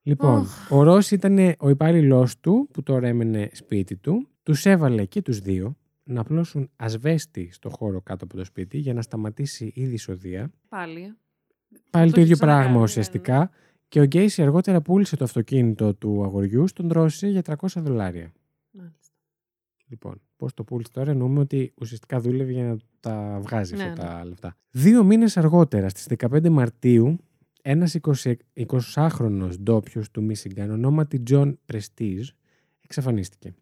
Λοιπόν, 0.02 0.46
ο 0.68 0.82
Ρώση 0.82 1.14
ήταν 1.14 1.54
ο 1.58 1.68
υπάλληλός 1.68 2.40
του 2.40 2.68
που 2.72 2.82
τώρα 2.82 3.08
έμενε 3.08 3.48
σπίτι 3.52 3.96
του. 3.96 4.28
Τους 4.42 4.66
έβαλε 4.66 5.04
και 5.04 5.22
τους 5.22 5.38
δύο 5.38 5.76
να 6.04 6.20
απλώσουν 6.20 6.70
ασβέστη 6.76 7.48
στο 7.52 7.68
χώρο 7.70 8.00
κάτω 8.00 8.24
από 8.24 8.36
το 8.36 8.44
σπίτι 8.44 8.78
για 8.78 8.94
να 8.94 9.02
σταματήσει 9.02 9.72
η 9.74 9.86
δυσοδεία. 9.86 10.50
Πάλι. 10.68 11.16
Πάλι 11.90 12.10
το, 12.10 12.14
το 12.14 12.20
ίδιο 12.20 12.36
πράγμα 12.36 12.80
ουσιαστικά. 12.80 13.50
Και 13.88 14.00
ο 14.00 14.04
Γκέισι 14.04 14.42
αργότερα 14.42 14.80
πούλησε 14.80 15.16
το 15.16 15.24
αυτοκίνητο 15.24 15.94
του 15.94 16.24
αγοριού 16.24 16.66
στον 16.66 16.88
Ρώση 16.92 17.28
για 17.28 17.42
300 17.44 17.54
δολάρια. 17.76 18.32
Μάλιστα. 18.70 19.14
Λοιπόν, 19.86 20.20
πώς 20.36 20.54
το 20.54 20.64
πούλησε 20.64 20.90
τώρα, 20.92 21.10
εννοούμε 21.10 21.40
ότι 21.40 21.72
ουσιαστικά 21.80 22.20
δούλευε 22.20 22.52
για 22.52 22.64
να 22.64 22.76
τα 23.00 23.38
βγάζει 23.42 23.74
αυτά 23.74 23.88
ναι, 23.88 23.94
τα 23.94 24.18
ναι. 24.18 24.24
λεφτά. 24.24 24.56
Δύο 24.70 25.04
μήνες 25.04 25.36
αργότερα, 25.36 25.88
στις 25.88 26.06
15 26.18 26.48
Μαρτίου, 26.48 27.18
ένας 27.62 27.96
20χρονο 28.54 29.48
ντόπιος 29.62 30.10
του 30.10 30.22
Μίσιγκαν, 30.22 30.70
ονόματι 30.70 31.20
Τζον 31.20 31.58
Πρεστίτζ, 31.64 32.28
εξαφανίστηκε. 32.80 33.54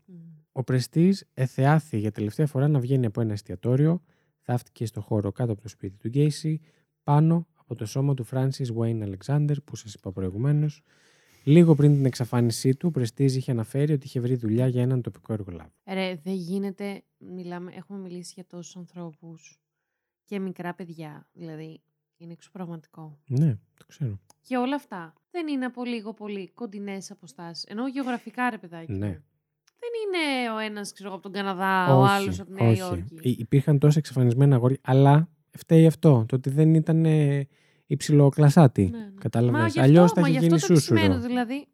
Ο 0.52 0.64
Πρέστιτζ 0.64 1.16
εθεάθη 1.34 1.98
για 1.98 2.10
τελευταία 2.10 2.46
φορά 2.46 2.68
να 2.68 2.80
βγαίνει 2.80 3.06
από 3.06 3.20
ένα 3.20 3.32
εστιατόριο, 3.32 4.02
θαύτηκε 4.40 4.86
στο 4.86 5.00
χώρο 5.00 5.32
κάτω 5.32 5.52
από 5.52 5.60
το 5.60 5.68
σπίτι 5.68 5.96
του 5.96 6.08
Γκέισι, 6.08 6.60
πάνω 7.02 7.46
από 7.54 7.74
το 7.74 7.86
σώμα 7.86 8.14
του 8.14 8.24
Φράνσις 8.24 8.72
Wayne 8.76 9.12
Alexander, 9.12 9.56
που 9.64 9.76
σας 9.76 9.94
είπα 9.94 10.12
προηγουμένως. 10.12 10.82
Λίγο 11.44 11.74
πριν 11.74 11.92
την 11.94 12.04
εξαφάνισή 12.04 12.74
του, 12.74 12.88
ο 12.88 12.90
Πρέστιτζ 12.90 13.24
είχε 13.24 13.50
αναφέρει 13.50 13.92
ότι 13.92 14.06
είχε 14.06 14.20
βρει 14.20 14.34
δουλειά 14.34 14.66
για 14.66 14.82
έναν 14.82 15.02
τοπικό 15.02 15.32
εργολάβο. 15.32 15.72
Ρε, 15.86 16.14
δεν 16.22 16.34
γίνεται. 16.34 17.02
Μιλάμε, 17.18 17.72
έχουμε 17.74 17.98
μιλήσει 17.98 18.32
για 18.34 18.46
τόσους 18.46 18.76
ανθρώπους 18.76 19.60
και 20.24 20.38
μικρά 20.38 20.74
παιδιά. 20.74 21.26
Δηλαδή, 21.32 21.80
είναι 22.16 22.32
εξωπραγματικό. 22.32 23.18
Ναι, 23.26 23.58
το 23.74 23.86
ξέρω. 23.86 24.20
Και 24.40 24.56
όλα 24.56 24.74
αυτά 24.74 25.12
δεν 25.30 25.48
είναι 25.48 25.64
από 25.64 25.84
λίγο 25.84 26.14
πολύ 26.14 26.50
κοντινές 26.50 27.10
αποστάσεις. 27.10 27.64
Ενώ 27.64 27.88
γεωγραφικά, 27.88 28.50
ρε 28.50 28.58
παιδάκι. 28.58 28.92
Ναι. 28.92 29.22
Δεν 29.92 30.20
είναι 30.22 30.50
ο 30.54 30.58
ένας 30.58 30.92
από 31.04 31.20
τον 31.20 31.32
Καναδά, 31.32 31.96
ο 31.96 32.04
άλλος 32.04 32.40
από 32.40 32.54
τη 32.54 32.62
Νέα 32.62 32.72
Υόρκη. 32.72 33.30
Υπήρχαν 33.38 33.78
τόσα 33.78 33.98
εξαφανισμένα 33.98 34.56
αγόρια, 34.56 34.78
αλλά 34.82 35.28
φταίει 35.50 35.86
αυτό. 35.86 36.24
Το 36.28 36.36
ότι 36.36 36.50
δεν 36.50 36.74
ήταν 36.74 37.06
υψηλοκλασάτη. 37.86 38.88
Ναι, 38.90 38.98
ναι. 38.98 39.10
Κατάλαβες. 39.20 39.76
Αλλιώς 39.76 40.12
θα 40.12 40.28
είχε 40.28 40.38
γίνει 40.38 40.58
σούσουρο. 40.58 41.18
δηλαδή. 41.18 41.66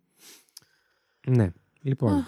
Ναι. 1.29 1.53
Λοιπόν. 1.83 2.27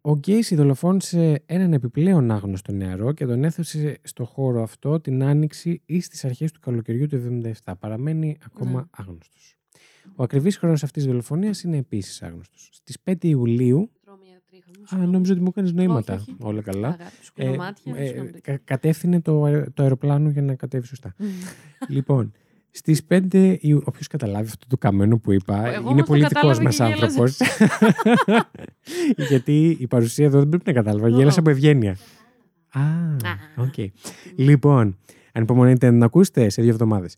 Ο 0.00 0.14
Γκέισι 0.16 0.54
δολοφόνησε 0.54 1.42
έναν 1.46 1.72
επιπλέον 1.72 2.30
άγνωστο 2.30 2.72
νεαρό 2.72 3.12
και 3.12 3.26
τον 3.26 3.44
έθεσε 3.44 3.98
στο 4.02 4.24
χώρο 4.24 4.62
αυτό 4.62 5.00
την 5.00 5.22
άνοιξη 5.22 5.82
ή 5.86 6.00
στις 6.00 6.24
αρχές 6.24 6.52
του 6.52 6.60
καλοκαιριού 6.60 7.06
του 7.06 7.16
1977. 7.64 7.72
Παραμένει 7.78 8.36
ακόμα 8.44 8.80
Ναι. 8.80 8.86
άγνωστος. 8.90 9.56
Ο 10.16 10.22
ακριβής 10.22 10.56
χρόνος 10.58 10.82
αυτής 10.82 11.02
της 11.02 11.10
δολοφονίας 11.12 11.62
είναι 11.62 11.76
επίσης 11.76 12.22
άγνωστος. 12.22 12.68
Στις 12.72 13.00
5 13.00 13.28
Ιουλίου 13.28 13.40
Τρώω 13.70 13.80
μια 13.80 13.95
τρίχα 14.50 14.70
μου, 14.76 14.82
Α, 14.82 14.86
συγγνώμη. 14.88 15.12
νόμιζα 15.12 15.32
ότι 15.32 15.40
μου 15.42 15.48
έκανες 15.48 15.72
νοήματα. 15.72 16.14
Όχι, 16.14 16.22
όχι. 16.30 16.36
Όλα 16.40 16.62
καλά. 16.62 16.86
Αγάπη 16.88 17.10
σου, 17.22 17.32
κολομάτια, 17.36 17.92
Ε, 17.96 18.02
ε, 18.02 18.06
συγγνώμη. 18.06 18.30
κα- 18.30 18.60
κατεύθυνε 18.64 19.20
το, 19.20 19.44
αε- 19.44 19.70
το 19.74 19.82
αεροπλάνο 19.82 20.28
για 20.30 20.42
να 20.42 20.54
κατέβει 20.54 20.86
σωστά. 20.86 21.14
Μμ. 21.18 21.26
λοιπόν, 21.88 22.32
στις 22.70 23.02
5 23.08 23.56
Ιου... 23.60 23.82
Όποιος 23.84 24.06
καταλάβει 24.06 24.46
αυτό 24.48 24.66
το 24.68 24.76
καμένο 24.76 25.18
που 25.18 25.32
είπα, 25.32 25.66
Εγώ 25.66 25.68
είναι 25.68 25.76
όμως 25.88 25.98
το 26.00 26.04
πολύ 26.06 26.18
δικός 26.20 26.32
κατάλαβα 26.32 26.62
μας 26.62 26.76
και 26.76 26.82
γέλασα. 26.84 27.04
άνθρωπος. 27.04 27.36
Γιατί 29.28 29.76
η 29.80 29.86
παρουσία 29.86 30.24
εδώ 30.24 30.38
δεν 30.38 30.48
πρέπει 30.48 30.64
να 30.66 30.72
κατάλαβα. 30.72 31.08
Γέλασα 31.08 31.36
Ω. 31.36 31.40
από 31.40 31.50
ευγένεια. 31.50 31.96
Α, 32.72 32.80
Α. 32.80 33.36
οκ. 33.56 33.74
Λοιπόν, 34.36 34.98
ανυπομονείτε 35.32 35.86
να 35.86 35.92
την 35.92 36.02
ακούσετε 36.02 36.48
σε 36.48 36.62
δύο 36.62 36.70
εβδομάδες. 36.70 37.16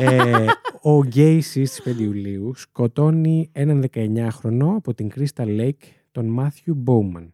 ε, 0.00 0.44
ο 0.82 1.04
Γκέισι 1.04 1.64
στις 1.64 1.82
5 1.84 1.98
Ιουλίου 2.00 2.52
σκοτώνει 2.54 3.48
έναν 3.52 3.84
19χρονο 3.94 4.66
από 4.76 4.94
την 4.94 5.10
Crystal 5.16 5.46
Lake, 5.60 5.88
τον 6.10 6.26
Μάθιου 6.26 6.74
Μπόουμαν. 6.74 7.32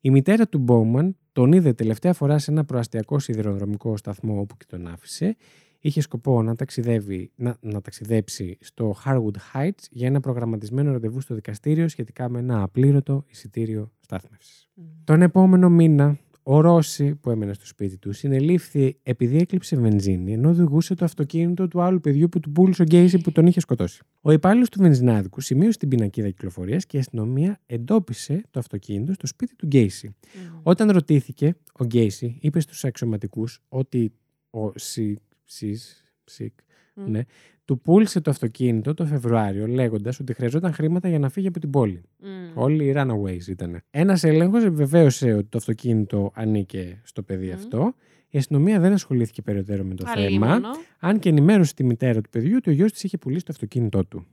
Η 0.00 0.10
μητέρα 0.10 0.48
του 0.48 0.58
Μπόουμαν 0.58 1.16
τον 1.32 1.52
είδε 1.52 1.72
τελευταία 1.72 2.12
φορά 2.12 2.38
σε 2.38 2.50
ένα 2.50 2.64
προαστιακό 2.64 3.18
σιδηροδρομικό 3.18 3.96
σταθμό 3.96 4.40
όπου 4.40 4.56
και 4.56 4.64
τον 4.68 4.86
άφησε. 4.86 5.36
Είχε 5.78 6.00
σκοπό 6.00 6.42
να, 6.42 6.54
ταξιδεύει, 6.54 7.30
να, 7.34 7.56
να 7.60 7.80
ταξιδέψει 7.80 8.58
στο 8.60 8.94
Harwood 9.04 9.36
Heights 9.52 9.84
για 9.90 10.06
ένα 10.06 10.20
προγραμματισμένο 10.20 10.92
ραντεβού 10.92 11.20
στο 11.20 11.34
δικαστήριο 11.34 11.88
σχετικά 11.88 12.28
με 12.28 12.38
ένα 12.38 12.62
απλήρωτο 12.62 13.24
εισιτήριο 13.26 13.92
στάθμευσης. 14.00 14.68
Μμ. 14.74 14.82
Τον 15.04 15.22
επόμενο 15.22 15.70
μήνα, 15.70 16.18
ο 16.46 16.60
Ρώση 16.60 17.14
που 17.14 17.30
έμενε 17.30 17.52
στο 17.52 17.66
σπίτι 17.66 17.98
του 17.98 18.12
συνελήφθη 18.12 18.96
επειδή 19.02 19.36
έκλειψε 19.36 19.76
βενζίνη 19.76 20.32
ενώ 20.32 20.48
οδηγούσε 20.48 20.94
το 20.94 21.04
αυτοκίνητο 21.04 21.68
του 21.68 21.80
άλλου 21.82 22.00
παιδιού 22.00 22.28
που 22.28 22.40
του 22.40 22.50
πούλησε 22.52 22.82
ο 22.82 22.84
Γκέισι 22.84 23.18
που 23.18 23.32
τον 23.32 23.46
είχε 23.46 23.60
σκοτώσει. 23.60 24.02
Ο 24.20 24.32
υπάλληλος 24.32 24.68
του 24.68 24.78
βενζινάδικου 24.82 25.40
σημείωσε 25.40 25.78
την 25.78 25.88
πινακίδα 25.88 26.26
κυκλοφορίας 26.30 26.86
και 26.86 26.96
η 26.96 27.00
αστυνομία 27.00 27.60
εντόπισε 27.66 28.42
το 28.50 28.58
αυτοκίνητο 28.58 29.12
στο 29.12 29.26
σπίτι 29.26 29.54
του 29.56 29.66
Γκέισι. 29.66 30.08
Μμ. 30.08 30.60
Όταν 30.62 30.90
ρωτήθηκε, 30.90 31.56
ο 31.78 31.84
Γκέισι 31.84 32.38
είπε 32.40 32.60
στους 32.60 32.84
αξιωματικούς 32.84 33.60
ότι 33.68 34.12
ο 34.50 34.72
Σι- 34.78 35.18
Σις- 35.44 36.04
Σικ 36.24 36.52
Μμ. 36.60 36.73
Ναι, 36.94 37.20
του 37.64 37.80
πούλησε 37.80 38.20
το 38.20 38.30
αυτοκίνητο 38.30 38.94
το 38.94 39.06
Φεβρουάριο 39.06 39.66
λέγοντας 39.66 40.20
ότι 40.20 40.32
χρειαζόταν 40.34 40.72
χρήματα 40.72 41.08
για 41.08 41.18
να 41.18 41.28
φύγει 41.28 41.46
από 41.46 41.60
την 41.60 41.70
πόλη. 41.70 42.02
Μμ. 42.18 42.28
Όλοι 42.54 42.84
οι 42.84 42.92
runaways 42.96 43.46
ήταν. 43.48 43.80
Ένας 43.90 44.24
έλεγχος 44.24 44.64
επιβεβαίωσε 44.64 45.32
ότι 45.32 45.48
το 45.48 45.58
αυτοκίνητο 45.58 46.30
ανήκε 46.34 47.00
στο 47.04 47.22
παιδί 47.22 47.46
Μμμ. 47.46 47.52
αυτό. 47.54 47.94
Η 48.28 48.38
αστυνομία 48.38 48.80
δεν 48.80 48.92
ασχολήθηκε 48.92 49.42
περαιτέρω 49.42 49.84
με 49.84 49.94
το 49.94 50.06
θέμα, 50.06 50.26
Αλίμονο. 50.26 50.68
αν 50.98 51.18
και 51.18 51.28
ενημέρωσε 51.28 51.74
τη 51.74 51.84
μητέρα 51.84 52.20
του 52.20 52.30
παιδιού 52.30 52.54
ότι 52.56 52.70
ο 52.70 52.72
γιος 52.72 52.92
της 52.92 53.02
είχε 53.04 53.18
πουλήσει 53.18 53.44
το 53.44 53.52
αυτοκίνητό 53.52 54.04
του. 54.04 54.26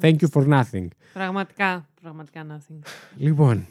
Thank 0.00 0.16
you 0.16 0.28
for 0.32 0.48
nothing. 0.48 0.86
Πραγματικά, 1.12 1.88
πραγματικά 2.02 2.46
nothing. 2.50 2.78
Λοιπόν, 3.16 3.66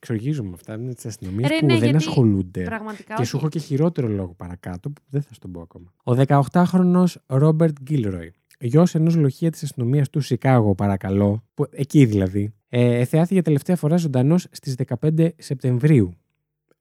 εξοργίζομαι 0.00 0.50
αυτά 0.54 0.78
με 0.78 0.94
τις 0.94 1.06
αστυνομίες 1.06 1.48
Ρε, 1.48 1.58
που 1.58 1.66
ναι, 1.66 1.72
δεν 1.72 1.82
γιατί 1.82 1.96
ασχολούνται. 1.96 2.62
Πραγματικά 2.62 3.14
Και 3.14 3.24
σου 3.24 3.30
όχι. 3.36 3.36
έχω 3.36 3.48
και 3.48 3.58
χειρότερο 3.58 4.08
λόγο 4.08 4.34
παρακάτω 4.36 4.90
που 4.90 5.02
δεν 5.08 5.22
θα 5.22 5.32
σου 5.32 5.40
τον 5.40 5.52
πω 5.52 5.60
ακόμα. 5.60 5.92
Ο 6.04 6.12
18χρονο 6.26 7.04
Ρόμπερτ 7.26 7.76
Γκίλροϊ, 7.82 8.32
γιος 8.60 8.94
ενός 8.94 9.16
λοχεία 9.16 9.50
της 9.50 9.62
αστυνομίας 9.62 10.10
του 10.10 10.20
Σικάγο, 10.20 10.74
παρακαλώ, 10.74 11.42
που, 11.54 11.66
εκεί 11.70 12.04
δηλαδή, 12.04 12.52
ε, 12.68 12.98
εθεάθηκε 12.98 13.42
τελευταία 13.42 13.76
φορά 13.76 13.96
ζωντανός 13.96 14.46
στις 14.50 14.74
15 14.74 15.28
Σεπτεμβρίου. 15.38 16.12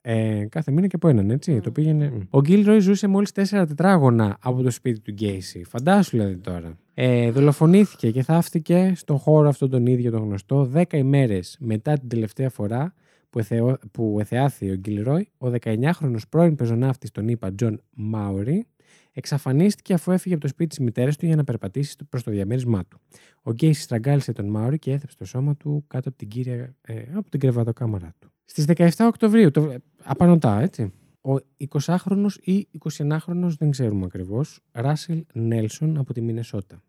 Ε, 0.01 0.45
κάθε 0.49 0.71
μήνα 0.71 0.87
και 0.87 0.95
από 0.95 1.07
έναν, 1.07 1.29
έτσι. 1.29 1.51
Μμμ. 1.51 1.59
Το 1.59 1.71
πήγαινε. 1.71 2.27
Ο 2.29 2.41
Γκίλροϊ 2.41 2.79
ζούσε 2.79 3.07
μόλις 3.07 3.31
4 3.31 3.65
τετράγωνα 3.67 4.37
από 4.41 4.61
το 4.61 4.71
σπίτι 4.71 4.99
του 4.99 5.11
Γκέισι. 5.11 5.63
Φαντάσου 5.63 6.09
δηλαδή 6.09 6.37
τώρα. 6.37 6.77
Ε, 6.93 7.31
δολοφονήθηκε 7.31 8.11
και 8.11 8.23
θαύτηκε 8.23 8.93
στον 8.95 9.17
χώρο 9.17 9.49
αυτόν 9.49 9.69
τον 9.69 9.85
ίδιο 9.85 10.11
τον 10.11 10.21
γνωστό 10.23 10.71
10 10.73 10.93
ημέρες 10.93 11.57
μετά 11.59 11.93
την 11.93 12.09
τελευταία 12.09 12.49
φορά 12.49 12.93
που, 13.37 13.43
εθεω, 13.43 13.77
που 13.91 14.17
εθεάθη 14.19 14.71
ο 14.71 14.75
Γκίλροϊ, 14.75 15.29
ο 15.37 15.47
19χρονος 15.61 16.21
πρώην 16.29 16.55
πεζοναύτης 16.55 17.11
τον 17.11 17.27
είπα 17.27 17.53
Τζον 17.53 17.81
Μάουρι, 17.89 18.67
εξαφανίστηκε 19.13 19.93
αφού 19.93 20.11
έφυγε 20.11 20.33
από 20.33 20.43
το 20.43 20.49
σπίτι 20.49 20.69
της 20.69 20.79
μητέρας 20.79 21.17
του 21.17 21.25
για 21.25 21.35
να 21.35 21.43
περπατήσει 21.43 21.95
προς 22.09 22.23
το 22.23 22.31
διαμέρισμά 22.31 22.85
του. 22.85 22.99
Ο 23.41 23.51
Γκέισι 23.51 23.81
στραγγάλισε 23.81 24.31
τον 24.31 24.45
Μάουρι 24.45 24.79
και 24.79 24.91
έθεψε 24.91 25.17
το 25.17 25.25
σώμα 25.25 25.55
του 25.55 25.83
κάτω 25.87 26.09
από 26.09 26.17
την, 26.17 26.27
κύρια, 26.27 26.75
ε, 26.81 27.03
από 27.13 27.29
την 27.29 27.39
κρεβατοκάμαρά 27.39 28.13
του. 28.19 28.31
Στις 28.45 28.65
17 28.65 28.89
Οκτωβρίου, 29.07 29.51
το, 29.51 29.61
ε, 29.61 29.77
απανωτά 30.03 30.59
έτσι, 30.61 30.93
ο 31.21 31.35
20χρονος 31.57 32.37
ή 32.41 32.67
21χρονος, 32.79 33.51
δεν 33.57 33.71
ξέρουμε 33.71 34.05
ακριβώς, 34.05 34.59
Ράσιλ 34.71 35.25
Νέλσον 35.33 35.97
από 35.97 36.13
τη 36.13 36.21
Μινεσότα. 36.21 36.83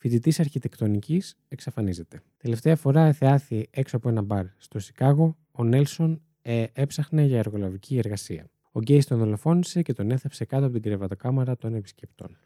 Φοιτητής 0.00 0.40
αρχιτεκτονικής 0.40 1.36
εξαφανίζεται. 1.48 2.22
Τελευταία 2.36 2.76
φορά 2.76 3.04
εθεάθη 3.04 3.66
έξω 3.70 3.96
από 3.96 4.08
ένα 4.08 4.22
μπαρ 4.22 4.44
στο 4.56 4.78
Σικάγο, 4.78 5.36
ο 5.52 5.64
Νέλσον 5.64 6.22
ε, 6.42 6.64
έψαχνε 6.72 7.22
για 7.22 7.38
εργολαβική 7.38 7.98
εργασία. 7.98 8.50
Ο 8.72 8.80
Γκέι 8.80 9.04
τον 9.04 9.18
δολοφόνησε 9.18 9.82
και 9.82 9.92
τον 9.92 10.10
έθεψε 10.10 10.44
κάτω 10.44 10.64
από 10.64 10.72
την 10.72 10.82
κρεβατοκάμαρα 10.82 11.56
των 11.56 11.74
επισκεπτών. 11.74 12.38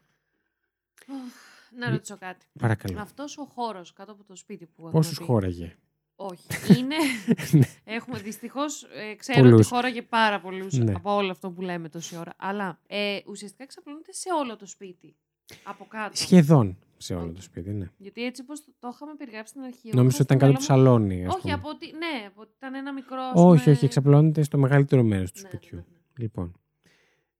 Οχ, 1.07 1.33
Να 1.79 1.89
ρωτήσω 1.89 2.17
κάτι. 2.17 2.45
Παρακαλώ. 2.59 2.99
Αυτός 2.99 3.37
ο 3.37 3.43
χώρος 3.45 3.93
κάτω 3.93 4.11
από 4.11 4.23
το 4.23 4.35
σπίτι 4.35 4.65
που 4.65 4.71
έχουμε 4.77 4.91
Πόσους 4.91 5.17
πει. 5.17 5.23
χώραγε; 5.23 5.75
Όχι. 6.15 6.47
Είναι; 6.77 6.95
Ναι. 7.59 7.65
Έχουμε 7.83 8.19
δυστυχώς. 8.19 8.83
Ε, 8.83 9.15
ξέρω 9.15 9.39
Πολλούς. 9.41 9.59
ότι 9.59 9.67
χώραγε 9.75 10.01
πάρα 10.01 10.39
πολλούς 10.41 10.73
Ναι. 10.77 10.93
από 10.93 11.15
όλο 11.15 11.31
αυτό 11.31 11.51
που 11.51 11.61
λέμε 11.61 11.89
τόση 11.89 12.17
ώρα. 12.17 12.33
Αλλά 12.37 12.79
ε, 12.87 13.19
ουσιαστικά 13.27 13.65
ξαπλώνεται 13.65 14.13
σε 14.13 14.29
όλο 14.41 14.55
το 14.55 14.65
σπίτι. 14.65 15.15
Από 15.63 15.85
κάτω. 15.85 16.15
Σχεδόν 16.15 16.77
σε 17.03 17.13
όλο 17.15 17.29
Οκ. 17.29 17.35
το 17.35 17.41
σπίτι, 17.41 17.71
ναι. 17.71 17.89
Γιατί 17.97 18.23
έτσι 18.25 18.41
όπως 18.41 18.65
το, 18.65 18.71
το 18.79 18.89
είχαμε 18.93 19.13
περιγράψει 19.17 19.51
στην 19.51 19.63
αρχή. 19.63 19.87
εγώ 19.87 19.97
Νόμιζα 19.97 20.15
είχα 20.21 20.23
ότι 20.23 20.33
ήταν 20.35 20.37
στο 20.37 20.59
κάτω 20.67 20.73
του 20.73 20.73
μυαλό 20.73 20.99
μου- 20.99 21.07
σαλόνι. 21.09 21.25
ας 21.25 21.33
Όχι, 21.33 21.41
πούμε. 21.41 21.53
από 21.53 21.69
ότι. 21.69 21.85
Ναι, 21.91 22.25
από 22.27 22.41
ότι 22.41 22.51
ήταν 22.57 22.73
ένα 22.73 22.93
μικρό. 22.93 23.21
ας 23.21 23.31
όχι, 23.35 23.63
πούμε- 23.63 23.75
όχι, 23.75 23.85
εξαπλώνεται 23.85 24.43
στο 24.43 24.57
μεγαλύτερο 24.57 25.03
μέρος 25.03 25.31
του 25.31 25.39
Ναι, 25.43 25.47
σπιτιού. 25.47 25.77
ναι, 25.77 25.83
ναι. 25.91 25.97
Λοιπόν. 26.23 26.53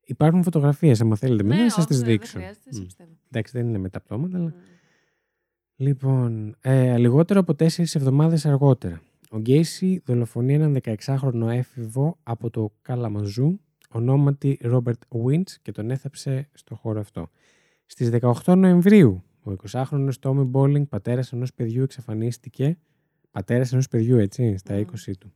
Υπάρχουν 0.06 0.44
φωτογραφίες, 0.44 1.02
αν 1.02 1.16
θέλετε 1.18 1.44
μετά, 1.44 1.56
Ναι, 1.56 1.64
να 1.64 1.70
σα 1.70 1.78
όχι, 1.82 1.88
τι 1.90 1.96
δεν- 1.96 2.06
δείξω. 2.06 2.32
Δεν 2.34 2.42
χρειάζεται, 2.42 2.74
σε 2.74 2.80
Μμ. 2.80 2.84
πιστεύω. 2.84 3.10
Εντάξει, 3.32 3.52
δεν 3.58 3.68
είναι 3.68 3.78
μεταπτώματα, 3.78 4.38
αλλά 4.38 4.50
Μμ. 4.50 4.60
Λοιπόν, 5.76 6.56
ε, 6.62 6.98
λιγότερο 6.98 7.40
από 7.40 7.56
τέσσερις 7.56 7.96
εβδομάδες 7.96 8.46
αργότερα, 8.46 9.02
ο 9.32 9.38
Γκέισι 9.40 10.02
δολοφονεί 10.06 10.54
έναν 10.54 10.74
16χρονο 10.84 11.50
έφηβο 11.50 12.18
από 12.24 12.50
το 12.50 12.72
Καλαμαζού, 12.82 13.60
ονόματι 13.90 14.60
Ρόμπερτ 14.62 15.02
Βίντ 15.10 15.48
και 15.62 15.72
τον 15.72 15.92
έθαψε 15.92 16.50
στο 16.54 16.76
χώρο 16.76 17.00
αυτό. 17.00 17.30
Στις 17.86 18.10
18 18.10 18.56
Νοεμβρίου, 18.56 19.24
ο 19.44 19.52
20χρονος 19.72 20.14
Τόμι 20.20 20.44
Μπόλινγκ, 20.44 20.86
πατέρας 20.86 21.34
ενός 21.34 21.54
παιδιού, 21.54 21.84
εξαφανίστηκε. 21.84 22.78
Πατέρας 23.32 23.74
ενός 23.74 23.88
παιδιού, 23.88 24.18
έτσι, 24.18 24.58
στα 24.58 24.74
Μμμ. 24.74 24.80
20 24.80 25.12
του. 25.20 25.34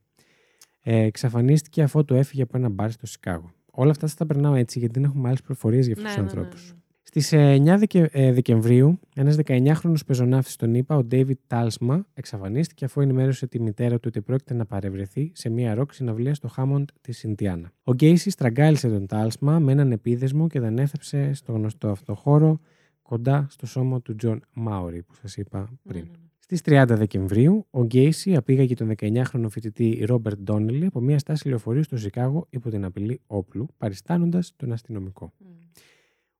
Ε, 0.82 0.98
εξαφανίστηκε 1.02 1.82
αφού 1.82 2.04
το 2.04 2.14
έφυγε 2.14 2.42
από 2.42 2.56
ένα 2.56 2.68
μπαρ 2.68 2.90
στο 2.90 3.06
Σικάγο. 3.06 3.50
Όλα 3.70 3.90
αυτά 3.90 4.06
θα 4.06 4.14
τα 4.16 4.26
περνάω 4.26 4.54
έτσι, 4.54 4.78
γιατί 4.78 5.00
δεν 5.00 5.08
έχουμε 5.10 5.28
άλλες 5.28 5.42
προφορίες 5.42 5.86
για 5.86 5.94
αυτούς 5.98 6.16
Ναι, 6.16 6.22
τους 6.22 6.32
ναι, 6.32 6.38
ναι, 6.40 6.40
ανθρώπους. 6.46 6.70
ναι. 6.72 6.78
Στις 7.02 7.32
9 7.32 7.78
Δεκα- 7.78 8.08
ε, 8.12 8.32
Δεκεμβρίου, 8.32 9.00
ένας 9.14 9.36
19χρονο 9.36 9.94
πεζοναύτης 10.06 10.56
τον 10.56 10.74
είπα, 10.74 10.96
ο 10.96 11.06
David 11.10 11.32
Τάλσμα, 11.46 12.06
εξαφανίστηκε 12.14 12.84
αφού 12.84 13.00
ενημέρωσε 13.00 13.46
τη 13.46 13.60
μητέρα 13.60 13.94
του 13.94 14.04
ότι 14.06 14.20
πρόκειται 14.22 14.54
να 14.54 14.66
παρευρεθεί 14.66 15.30
σε 15.34 15.48
μία 15.48 15.74
ροκ 15.74 15.92
συναυλία 15.94 16.34
στο 16.34 16.48
Χάμοντ 16.48 16.88
της 17.00 17.22
Ιντιάνα. 17.22 17.72
Ο 17.84 17.92
Γκέισι 17.92 18.30
στραγγάλισε 18.30 18.88
τον 18.88 19.06
Τάλσμα 19.06 19.58
με 19.58 19.72
έναν 19.72 19.92
επίδεσμο 19.92 20.46
και 20.48 20.60
τον 20.60 20.78
έθαψε 20.78 21.32
στο 21.32 21.52
γνωστό 21.52 21.88
αυτό 21.88 22.14
χώρο 22.14 22.60
κοντά 23.08 23.46
στο 23.50 23.66
σώμα 23.66 24.02
του 24.02 24.16
Τζον 24.16 24.40
Μάουρι, 24.52 25.02
που 25.02 25.14
σας 25.14 25.36
είπα 25.36 25.58
Ναι, 25.60 25.76
πριν. 25.92 26.04
ναι, 26.04 26.10
ναι. 26.10 26.16
Στις 26.38 26.60
30 26.64 26.84
Δεκεμβρίου, 26.88 27.66
ο 27.70 27.84
Γκέισι 27.84 28.36
απήγαγε 28.36 28.74
τον 28.74 28.94
19χρονο 28.98 29.46
φοιτητή 29.50 30.04
Ρόμπερτ 30.06 30.38
Ντόνελι 30.38 30.86
από 30.86 31.00
μια 31.00 31.18
στάση 31.18 31.48
λεωφορείου 31.48 31.82
στο 31.82 31.96
Σικάγο 31.96 32.46
υπό 32.50 32.70
την 32.70 32.84
απειλή 32.84 33.20
όπλου, 33.26 33.66
παριστάνοντας 33.76 34.52
τον 34.56 34.72
αστυνομικό. 34.72 35.32
Μμ. 35.38 35.46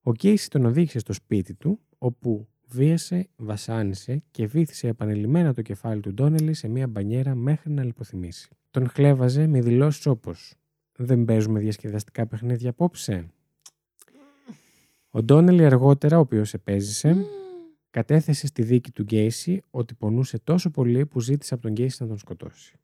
Ο 0.03 0.11
Γκέισι 0.12 0.51
τον 0.51 0.64
οδήγησε 0.64 0.99
στο 0.99 1.12
σπίτι 1.12 1.55
του, 1.55 1.81
όπου 1.99 2.49
βίασε, 2.66 3.29
βασάνισε 3.37 4.23
και 4.31 4.47
βύθισε 4.47 4.89
επανειλημμένα 4.89 5.55
το 5.55 5.62
κεφάλι 5.62 6.01
του 6.01 6.14
Ντόνελι 6.14 6.55
σε 6.55 6.69
μια 6.69 6.87
μπανιέρα 6.87 7.35
μέχρι 7.35 7.71
να 7.71 7.85
λιποθυμήσει. 7.85 8.49
Τον 8.71 8.89
χλέβαζε 8.89 9.47
με 9.47 9.61
δηλώσεις 9.61 10.07
όπως 10.07 10.55
Δεν 10.97 11.25
παίζουμε 11.25 11.61
διασκεδαστικά 11.61 12.27
παιχνίδια 12.27 12.71
απόψε. 12.71 13.29
Ο 15.19 15.23
Ντόνελι 15.23 15.64
αργότερα, 15.64 16.16
ο 16.16 16.21
οποίος 16.21 16.55
επέζησε, 16.55 17.14
Μμ. 17.14 17.23
κατέθεσε 17.91 18.47
στη 18.47 18.62
δίκη 18.62 18.91
του 18.91 19.03
Γκέισι 19.03 19.62
ότι 19.71 19.95
πονούσε 19.95 20.39
τόσο 20.39 20.71
πολύ 20.71 21.07
που 21.07 21.21
ζήτησε 21.21 21.55
από 21.55 21.62
τον 21.62 21.73
Γκέισι 21.73 22.03
να 22.03 22.09
τον 22.09 22.19
σκοτώσει. 22.19 22.77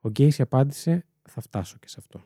Ο 0.00 0.08
Γκέισι 0.08 0.42
απάντησε 0.42 1.04
«Θα 1.28 1.40
φτάσω 1.40 1.76
και 1.80 1.88
σε 1.88 1.96
αυτό». 1.98 2.20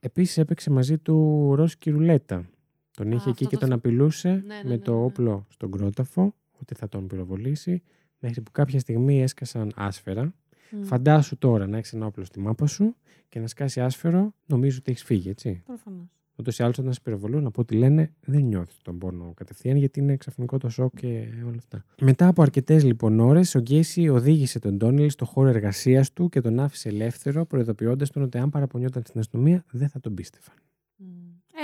Επίσης 0.00 0.38
έπαιξε 0.38 0.70
μαζί 0.70 0.98
του 0.98 1.50
Ρόσκι 1.54 1.90
Ρουλέτα. 1.90 2.48
Τον 2.90 3.10
είχε 3.12 3.28
Α, 3.28 3.30
εκεί 3.30 3.44
αυτό 3.44 3.48
και 3.48 3.54
το 3.54 3.60
τον 3.60 3.68
θυ- 3.68 3.78
απειλούσε 3.78 4.28
Ναι, 4.30 4.54
ναι, 4.54 4.62
με 4.62 4.68
ναι, 4.68 4.78
το 4.78 4.92
ναι, 4.92 4.98
ναι. 4.98 5.04
όπλο 5.04 5.46
στον 5.48 5.70
κρόταφο 5.70 6.34
ότι 6.60 6.74
θα 6.74 6.88
τον 6.88 7.06
πυροβολήσει 7.06 7.82
μέχρι 8.18 8.40
που 8.42 8.50
κάποια 8.50 8.78
στιγμή 8.80 9.22
έσκασαν 9.22 9.72
άσφαιρα. 9.76 10.34
Φαντάσου 10.82 11.38
τώρα 11.38 11.66
να 11.66 11.76
έχεις 11.76 11.92
ένα 11.92 12.06
όπλο 12.06 12.24
στη 12.24 12.40
μάπα 12.40 12.66
σου 12.66 12.96
και 13.28 13.40
να 13.40 13.46
σκάσει 13.46 13.80
άσφαιρο, 13.80 14.34
νομίζω 14.46 14.78
ότι 14.80 14.90
έχεις 14.90 15.04
φύγει, 15.04 15.28
έτσι. 15.28 15.62
Προφανώς. 15.66 16.06
Ούτως 16.36 16.58
ή 16.58 16.62
άλλως, 16.62 16.78
όταν 16.78 16.92
σε 16.92 17.00
πυροβολούν, 17.02 17.46
από 17.46 17.60
ό,τι 17.60 17.74
λένε, 17.74 18.12
δεν 18.24 18.42
νιώθεις 18.42 18.78
τον 18.82 18.98
πόνο 18.98 19.32
κατευθείαν, 19.36 19.76
γιατί 19.76 20.00
είναι 20.00 20.16
ξαφνικό 20.16 20.58
το 20.58 20.68
σοκ 20.68 20.96
και 20.96 21.28
όλα 21.44 21.56
αυτά. 21.58 21.84
Μετά 22.00 22.26
από 22.26 22.42
αρκετές 22.42 22.84
λοιπόν 22.84 23.20
ώρες, 23.20 23.54
ο 23.54 23.58
Γκέισι 23.58 24.08
οδήγησε 24.08 24.58
τον 24.58 24.76
Ντόνιλ 24.76 25.10
στο 25.10 25.24
χώρο 25.24 25.48
εργασίας 25.48 26.12
του 26.12 26.28
και 26.28 26.40
τον 26.40 26.60
άφησε 26.60 26.88
ελεύθερο, 26.88 27.46
προειδοποιώντας 27.46 28.10
τον 28.10 28.22
ότι 28.22 28.38
αν 28.38 28.50
παραπονιόταν 28.50 29.02
στην 29.06 29.20
αστυνομία, 29.20 29.64
δεν 29.70 29.88
θα 29.88 30.00
τον 30.00 30.14
πίστευαν. 30.14 30.56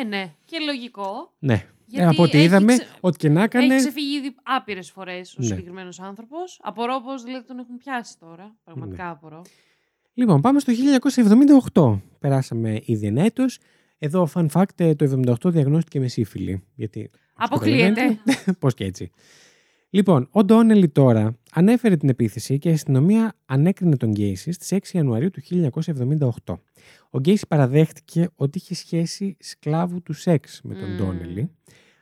Ε, 0.00 0.04
ναι. 0.04 0.34
Και 0.44 0.56
λογικό. 0.66 1.32
Ναι. 1.38 1.66
Γιατί 1.90 2.06
από 2.06 2.22
ό,τι 2.22 2.42
είδαμε, 2.42 2.72
ξε... 2.72 2.86
ό,τι 3.00 3.16
και 3.16 3.28
να 3.28 3.42
έκανε. 3.42 3.74
Έχει 3.74 3.76
ξεφύγει 3.76 4.16
ήδη 4.16 4.34
άπειρες 4.42 4.90
φορές 4.90 5.32
ο 5.32 5.36
ναι. 5.38 5.46
συγκεκριμένος 5.46 6.00
άνθρωπος. 6.00 6.60
Απορώ 6.62 7.00
πώ 7.00 7.18
δηλαδή 7.24 7.46
τον 7.46 7.58
έχουν 7.58 7.76
πιάσει 7.76 8.18
τώρα. 8.18 8.56
Πραγματικά 8.64 9.04
ναι. 9.04 9.10
απορώ. 9.10 9.42
Λοιπόν, 10.14 10.40
πάμε 10.40 10.60
στο 10.60 10.72
1978. 11.72 12.00
Περάσαμε 12.18 12.80
ήδη 12.84 13.06
ένα 13.06 13.22
έτος. 13.24 13.58
Εδώ, 13.98 14.28
fun 14.34 14.46
fact, 14.52 14.64
ε, 14.76 14.94
το 14.94 15.22
1978 15.26 15.50
διαγνώστηκε 15.50 16.00
με 16.00 16.08
σύφυλλη. 16.08 16.64
Γιατί. 16.74 17.10
Αποκλείεται. 17.34 18.18
Πώς 18.60 18.74
και 18.74 18.84
έτσι. 18.84 19.10
Λοιπόν, 19.92 20.28
ο 20.30 20.44
Ντόνελι 20.44 20.88
τώρα 20.88 21.38
ανέφερε 21.52 21.96
την 21.96 22.08
επίθεση 22.08 22.58
και 22.58 22.68
η 22.68 22.72
αστυνομία 22.72 23.34
ανέκρινε 23.46 23.96
τον 23.96 24.10
Γκέισι 24.10 24.52
στις 24.52 24.72
6 24.72 24.78
Ιανουαρίου 24.92 25.30
του 25.30 25.40
1978. 26.44 26.54
Ο 27.10 27.18
Γκέισι 27.18 27.46
παραδέχτηκε 27.48 28.28
ότι 28.34 28.58
είχε 28.58 28.74
σχέση 28.74 29.36
σκλάβου 29.40 30.02
του 30.02 30.12
σεξ 30.12 30.60
με 30.62 30.74
τον 30.74 30.94
mm. 30.94 30.96
Ντόνελι, 30.96 31.50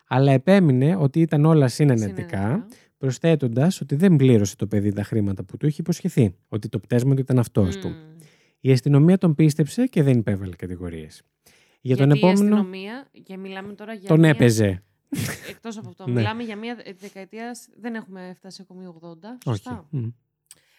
αλλά 0.07 0.33
επέμεινε 0.33 0.97
ότι 0.97 1.21
ήταν 1.21 1.45
όλα 1.45 1.69
συνενετικά, 1.69 2.67
προσθέτοντας 2.99 3.81
ότι 3.81 3.95
δεν 3.95 4.17
πλήρωσε 4.17 4.57
το 4.57 4.67
παιδί 4.67 4.93
τα 4.93 5.03
χρήματα 5.03 5.45
που 5.45 5.57
του 5.57 5.67
είχε 5.67 5.81
υποσχεθεί, 5.81 6.35
ότι 6.49 6.69
το 6.69 6.79
πτέσμα 6.79 7.15
του 7.15 7.21
ήταν 7.21 7.39
αυτός 7.39 7.77
mm. 7.77 7.81
του. 7.81 7.93
Η 8.61 8.73
αστυνομία 8.73 9.19
τον 9.19 9.35
πίστεψε 9.35 9.87
και 9.87 10.03
δεν 10.03 10.19
υπέβαλε 10.19 10.57
κατηγορίες. 10.57 11.23
Για 11.81 11.97
τον 11.97 12.11
επόμενο. 12.11 12.39
Η 12.39 12.43
αστυνομία, 12.43 13.09
και 13.23 13.37
μιλάμε 13.37 13.73
τώρα 13.73 13.93
για. 13.93 14.09
Τον 14.09 14.25
έπαιζε. 14.25 14.83
Εκτός 15.49 15.77
από 15.79 15.89
αυτό. 15.89 16.05
Ναι. 16.07 16.13
Μιλάμε 16.13 16.43
για 16.43 16.57
μια 16.57 16.77
δεκαετίας. 16.99 17.69
Δεν 17.77 17.95
έχουμε 17.95 18.33
φτάσει 18.37 18.63
ακόμη 18.63 18.99
80. 19.03 19.15
Σωστά; 19.45 19.89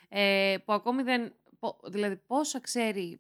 Ε, 0.09 0.55
που 0.65 0.73
ακόμη 0.73 1.03
δεν. 1.03 1.33
Δηλαδή, 1.89 2.15
πόσα 2.15 2.59
ξέρει. 2.59 3.19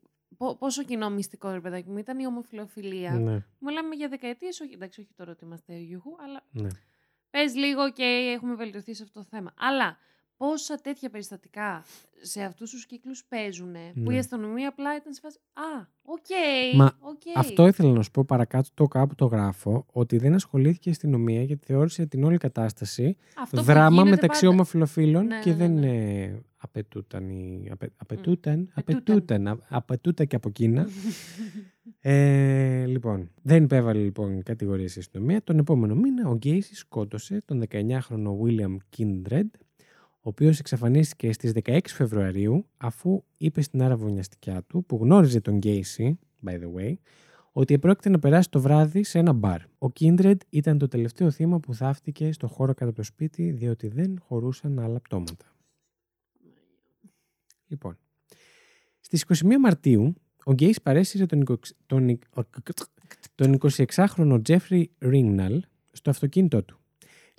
Πόσο 0.59 0.83
κοινό 0.83 1.09
μυστικό 1.09 1.51
ρε 1.51 1.59
παιδάκι 1.61 1.89
μου 1.89 1.97
ήταν 1.97 2.19
η 2.19 2.25
ομοφυλοφιλία. 2.25 3.11
Ναι. 3.11 3.45
Μιλάμε 3.59 3.95
για 3.95 4.07
δεκαετίες. 4.07 4.59
Όχι, 4.59 4.73
εντάξει, 4.73 5.01
όχι 5.01 5.13
τώρα 5.15 5.31
ότι 5.31 5.45
είμαστε 5.45 5.77
γιουχού, 5.77 6.15
αλλά. 6.23 6.43
Ναι. 6.51 6.69
Πες 7.29 7.55
λίγο 7.55 7.91
και 7.91 8.03
έχουμε 8.35 8.55
βελτιωθεί 8.55 8.93
σε 8.93 9.03
αυτό 9.03 9.19
το 9.19 9.25
θέμα. 9.29 9.53
Αλλά 9.57 9.97
πόσα 10.39 10.75
τέτοια 10.75 11.09
περιστατικά 11.09 11.83
σε 12.21 12.41
αυτούς 12.41 12.71
τους 12.71 12.85
κύκλους 12.85 13.25
παίζουν 13.25 13.73
που 14.03 14.11
η 14.11 14.13
ναι. 14.13 14.17
αστυνομία 14.17 14.67
απλά 14.67 14.95
ήταν 14.95 15.13
σε 15.13 15.19
φάση 15.23 15.37
Α, 15.53 15.87
οκ. 16.01 16.17
Okay, 16.27 16.85
okay. 16.85 17.33
αυτό 17.35 17.67
ήθελα 17.67 17.91
να 17.91 18.01
σου 18.01 18.11
πω 18.11 18.23
παρακάτω 18.23 18.69
το 18.73 18.87
κάπου 18.87 19.15
το 19.15 19.25
γράφω 19.25 19.85
ότι 19.91 20.17
δεν 20.17 20.33
ασχολήθηκε 20.33 20.89
η 20.89 20.91
αστυνομία 20.91 21.43
γιατί 21.43 21.65
θεώρησε 21.65 22.05
την 22.05 22.23
όλη 22.23 22.37
κατάσταση 22.37 23.17
αυτό 23.37 23.61
δράμα 23.61 24.03
μεταξύ 24.03 24.41
πάντα... 24.41 24.53
ομοφυλοφίλων 24.53 25.25
ναι, 25.25 25.39
και 25.39 25.49
ναι, 25.49 25.55
δεν 25.55 25.73
ναι. 25.73 26.39
απαιτούταν, 26.57 27.29
απαι, 27.71 27.91
απαιτούταν, 27.97 28.69
απαιτούταν, 28.73 29.63
απαιτούταν 29.69 30.27
και 30.27 30.35
από 30.35 30.49
Κίνα. 30.49 30.87
ε, 31.99 32.85
λοιπόν, 32.85 33.31
δεν 33.41 33.63
υπέβαλε 33.63 33.99
λοιπόν 33.99 34.43
κατηγορίες 34.43 34.95
η 34.95 34.99
αστυνομία. 34.99 35.43
Τον 35.43 35.59
επόμενο 35.59 35.95
μήνα 35.95 36.29
ο 36.29 36.35
Γκέισις 36.35 36.79
σκότωσε 36.79 37.41
τον 37.45 37.63
19χρονο 37.69 38.29
William 38.43 38.77
Kindred 38.97 39.47
ο 40.21 40.29
οποίος 40.29 40.59
εξαφανίστηκε 40.59 41.31
στις 41.31 41.51
16 41.63 41.79
Φεβρουαρίου 41.87 42.65
αφού 42.77 43.23
είπε 43.37 43.61
στην 43.61 43.81
αραβωνιαστικιά 43.81 44.63
του 44.63 44.85
που 44.85 44.99
γνώριζε 45.01 45.41
τον 45.41 45.57
Γκέισι, 45.57 46.19
by 46.45 46.51
the 46.51 46.73
way, 46.77 46.93
ότι 47.51 47.73
επρόκειται 47.73 48.09
να 48.09 48.19
περάσει 48.19 48.49
το 48.49 48.61
βράδυ 48.61 49.03
σε 49.03 49.19
ένα 49.19 49.33
μπαρ. 49.33 49.61
Ο 49.77 49.91
Κίντρεντ 49.91 50.41
ήταν 50.49 50.77
το 50.77 50.87
τελευταίο 50.87 51.31
θύμα 51.31 51.59
που 51.59 51.73
θαύτηκε 51.73 52.31
στο 52.31 52.47
χώρο 52.47 52.73
κατά 52.73 52.93
το 52.93 53.03
σπίτι 53.03 53.51
διότι 53.51 53.87
δεν 53.87 54.19
χωρούσαν 54.19 54.79
άλλα 54.79 54.99
πτώματα. 54.99 55.45
Λοιπόν, 57.67 57.97
στις 58.99 59.25
21 59.27 59.57
Μαρτίου 59.59 60.13
ο 60.45 60.53
Γκέις 60.53 60.81
παρέσυρε 60.81 61.25
τον, 61.25 61.59
τον, 61.85 62.19
τον 63.35 63.57
26χρονο 63.95 64.39
Τζέφρι 64.43 64.91
Ρίγναλ 64.99 65.63
στο 65.91 66.09
αυτοκίνητό 66.09 66.63
του. 66.63 66.78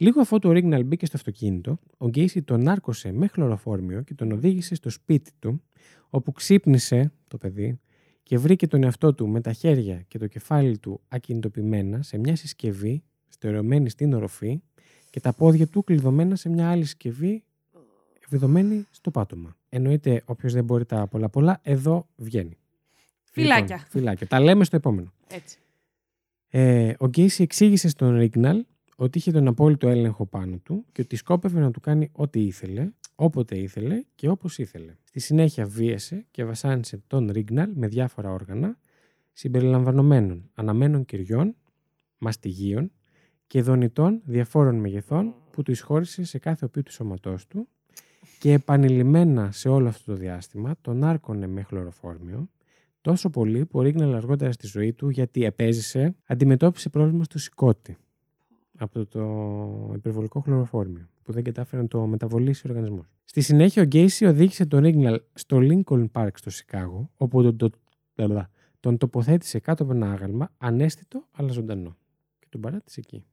Λίγο 0.00 0.20
αφού 0.20 0.38
το 0.38 0.52
Ρίγναλ 0.52 0.84
μπήκε 0.84 1.06
στο 1.06 1.16
αυτοκίνητο, 1.16 1.78
ο 1.96 2.08
Γκέισι 2.08 2.42
τον 2.42 2.68
άρκωσε 2.68 3.12
με 3.12 3.26
χλωροφόρμιο 3.26 4.02
και 4.02 4.14
τον 4.14 4.32
οδήγησε 4.32 4.74
στο 4.74 4.90
σπίτι 4.90 5.30
του, 5.38 5.62
όπου 6.10 6.32
ξύπνησε 6.32 7.12
το 7.28 7.38
παιδί 7.38 7.80
και 8.22 8.38
βρήκε 8.38 8.66
τον 8.66 8.82
εαυτό 8.82 9.14
του 9.14 9.28
με 9.28 9.40
τα 9.40 9.52
χέρια 9.52 10.04
και 10.08 10.18
το 10.18 10.26
κεφάλι 10.26 10.78
του 10.78 11.00
ακινητοποιημένα 11.08 12.02
σε 12.02 12.18
μια 12.18 12.36
συσκευή 12.36 13.02
στερεωμένη 13.28 13.90
στην 13.90 14.12
οροφή 14.12 14.62
και 15.10 15.20
τα 15.20 15.32
πόδια 15.32 15.66
του 15.66 15.84
κλειδωμένα 15.84 16.36
σε 16.36 16.48
μια 16.48 16.70
άλλη 16.70 16.84
συσκευή 16.84 17.44
βιδωμένη 18.28 18.86
στο 18.90 19.10
πάτωμα. 19.10 19.56
Εννοείται, 19.68 20.22
όποιος 20.24 20.52
δεν 20.52 20.64
μπορεί 20.64 20.84
τα 20.84 21.06
πολλά 21.06 21.28
πολλά, 21.28 21.60
εδώ 21.62 22.06
βγαίνει. 22.16 22.58
Φυλάκια. 23.24 23.76
Λοιπόν, 23.76 23.90
φυλάκια. 23.90 24.26
Τα 24.26 24.40
λέμε 24.40 24.64
στο 24.64 24.76
επόμενο. 24.76 25.12
Έτσι. 25.28 25.58
Ε, 26.48 26.92
ο 26.98 27.06
Γκέισι 27.06 27.42
εξήγησε 27.42 27.88
στον 27.88 28.16
Ρίγναλ 28.16 28.64
ότι 29.04 29.18
είχε 29.18 29.30
τον 29.30 29.48
απόλυτο 29.48 29.88
έλεγχο 29.88 30.26
πάνω 30.26 30.58
του 30.58 30.84
και 30.92 31.00
ότι 31.00 31.16
σκόπευε 31.16 31.60
να 31.60 31.70
του 31.70 31.80
κάνει 31.80 32.10
ό,τι 32.12 32.40
ήθελε, 32.40 32.90
όποτε 33.14 33.58
ήθελε 33.58 34.02
και 34.14 34.28
όπως 34.28 34.58
ήθελε. 34.58 34.96
Στη 35.04 35.20
συνέχεια 35.20 35.66
βίασε 35.66 36.26
και 36.30 36.44
βασάνισε 36.44 37.02
τον 37.06 37.30
Ρίγναλ 37.30 37.70
με 37.74 37.86
διάφορα 37.86 38.32
όργανα, 38.32 38.78
συμπεριλαμβανομένων 39.32 40.50
αναμένων 40.54 41.04
κυριών, 41.04 41.56
μαστιγίων 42.18 42.92
και 43.46 43.62
δονητών 43.62 44.20
διαφόρων 44.24 44.76
μεγεθών 44.76 45.34
που 45.50 45.62
του 45.62 45.70
εισχώρησε 45.70 46.24
σε 46.24 46.38
κάθε 46.38 46.64
οπίου 46.64 46.82
του 46.82 46.92
σώματός 46.92 47.46
του 47.46 47.68
και 48.38 48.52
επανειλημμένα 48.52 49.52
σε 49.52 49.68
όλο 49.68 49.88
αυτό 49.88 50.12
το 50.12 50.18
διάστημα 50.18 50.74
τον 50.80 51.04
άρκωνε 51.04 51.46
με 51.46 51.62
χλωροφόρμιο 51.62 52.48
τόσο 53.00 53.30
πολύ 53.30 53.66
που 53.66 53.78
ο 53.78 53.82
Ρίγναλ 53.82 54.14
αργότερα 54.14 54.52
στη 54.52 54.66
ζωή 54.66 54.92
του 54.92 55.08
γιατί 55.08 55.44
επέζησε 55.44 56.14
αντιμετώπισε 56.26 56.88
πρόβλημα 56.88 57.24
στο 57.24 57.38
σηκώτη 57.38 57.96
από 58.82 59.06
το 59.06 59.92
υπερβολικό 59.94 60.40
χλωροφόρμιο 60.40 61.08
που 61.22 61.32
δεν 61.32 61.44
κατάφερε 61.44 61.82
να 61.82 61.88
το 61.88 62.06
μεταβολήσει 62.06 62.66
ο 62.66 62.70
οργανισμός. 62.70 63.06
Στη 63.24 63.40
συνέχεια, 63.40 63.82
ο 63.82 63.84
Γκέισι 63.84 64.24
οδήγησε 64.26 64.66
τον 64.66 64.80
Ρίγναλ 64.80 65.20
στο 65.34 65.58
Lincoln 65.60 66.06
Park 66.12 66.30
στο 66.34 66.50
Σικάγο, 66.50 67.10
όπου 67.16 67.42
τον, 67.42 67.72
τον, 68.14 68.48
τον 68.80 68.96
τοποθέτησε 68.96 69.58
κάτω 69.58 69.82
από 69.82 69.92
ένα 69.92 70.12
άγαλμα, 70.12 70.50
ανέστητο 70.58 71.24
αλλά 71.32 71.52
ζωντανό. 71.52 71.96
Και 72.38 72.46
τον 72.48 72.60
παράτησε 72.60 73.00
εκεί. 73.00 73.24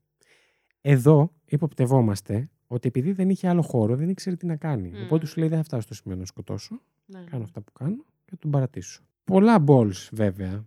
Εδώ 0.82 1.32
υποπτευόμαστε 1.46 2.50
ότι 2.68 2.88
επειδή 2.88 3.12
δεν 3.12 3.30
είχε 3.30 3.48
άλλο 3.48 3.62
χώρο, 3.62 3.96
δεν 3.96 4.10
ήξερε 4.10 4.36
τι 4.36 4.46
να 4.46 4.56
κάνει. 4.56 4.92
Mm. 4.94 5.04
Οπότε 5.06 5.26
σου 5.26 5.40
λέει: 5.40 5.50
Δεν 5.50 5.58
θα 5.58 5.64
φτάσω 5.64 5.82
στο 5.82 5.94
σημείο 5.94 6.18
να 6.18 6.26
σκοτώσω. 6.26 6.82
Ναι. 7.06 7.24
Κάνω 7.30 7.44
αυτά 7.44 7.62
που 7.62 7.72
κάνω 7.72 8.06
και 8.26 8.36
τον 8.36 8.52
παρατήσω. 8.52 9.02
Πολλά 9.24 9.64
balls 9.68 10.08
βέβαια 10.12 10.66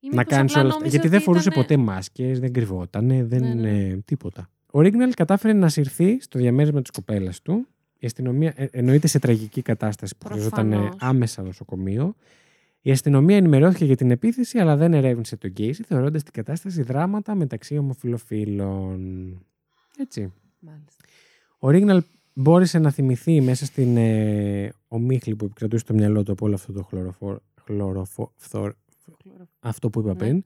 να 0.00 0.24
κάνεις 0.24 0.56
όλα 0.56 0.68
αυτά. 0.68 0.86
Γιατί 0.86 1.08
δεν 1.08 1.20
φορούσε 1.20 1.50
ποτέ 1.50 1.76
μάσκες, 1.76 2.40
δεν 2.40 2.52
κρυβότανε, 2.52 3.24
δεν 3.24 3.42
ναι, 3.42 3.54
ναι. 3.54 3.96
τίποτα. 4.04 4.50
Ο 4.70 4.80
Ρίγναλ 4.80 5.14
κατάφερε 5.14 5.52
να 5.52 5.68
συρθεί 5.68 6.20
στο 6.20 6.38
διαμέρισμα 6.38 6.80
της 6.80 6.90
κοπέλας 6.90 7.42
του. 7.42 7.66
Η 7.98 8.06
αστυνομία 8.06 8.52
ε, 8.56 8.68
εννοείται 8.70 9.06
σε 9.06 9.18
τραγική 9.18 9.62
κατάσταση 9.62 10.14
που 10.18 10.26
χρειαζόταν 10.26 10.96
άμεσα 10.98 11.42
νοσοκομείο. 11.42 12.14
Η 12.80 12.90
αστυνομία 12.90 13.36
ενημερώθηκε 13.36 13.84
για 13.84 13.96
την 13.96 14.10
επίθεση, 14.10 14.58
αλλά 14.58 14.76
δεν 14.76 14.94
ερεύνησε 14.94 15.36
τον 15.36 15.50
Γκέισι, 15.50 15.82
θεωρώντας 15.82 16.22
την 16.22 16.32
κατάσταση 16.32 16.82
δράματα 16.82 17.34
μεταξύ 17.34 17.78
ομοφυλοφίλων. 17.78 19.30
Έτσι. 19.98 20.32
Μάλιστα. 20.58 21.04
Ο 21.58 21.70
Ρίγναλ 21.70 22.02
μπόρεσε 22.32 22.78
να 22.78 22.90
θυμηθεί 22.90 23.40
μέσα 23.40 23.64
στην 23.64 23.96
ε, 23.96 24.72
ομίχλη 24.88 25.36
που 25.36 25.44
επικρατούσε 25.44 25.84
στο 25.84 25.94
μυαλό 25.94 26.22
του 26.22 26.32
από 26.32 26.46
όλο 26.46 26.54
αυτό 26.54 26.72
το 26.72 26.82
χλωροφόρ, 27.64 28.72
αυτό 29.60 29.90
που 29.90 30.00
είπα 30.00 30.08
ναι. 30.08 30.16
πριν. 30.16 30.42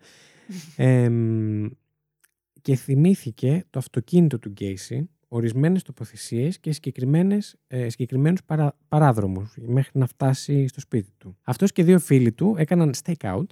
και 2.62 2.74
θυμήθηκε 2.74 3.64
το 3.70 3.78
αυτοκίνητο 3.78 4.38
του 4.38 4.48
Γκέισι, 4.48 5.08
ορισμένες 5.28 5.82
τοποθεσίες 5.82 6.58
και 6.60 6.72
συγκεκριμένες, 6.72 7.56
ε, 7.66 7.88
συγκεκριμένους 7.88 8.44
παρά, 8.44 8.76
παράδρομους 8.88 9.54
μέχρι 9.60 9.98
να 9.98 10.06
φτάσει 10.06 10.66
στο 10.66 10.80
σπίτι 10.80 11.10
του. 11.18 11.36
Αυτός 11.42 11.72
και 11.72 11.84
δύο 11.84 11.98
φίλοι 11.98 12.32
του 12.32 12.54
έκαναν 12.58 12.92
stake 13.04 13.34
out 13.34 13.46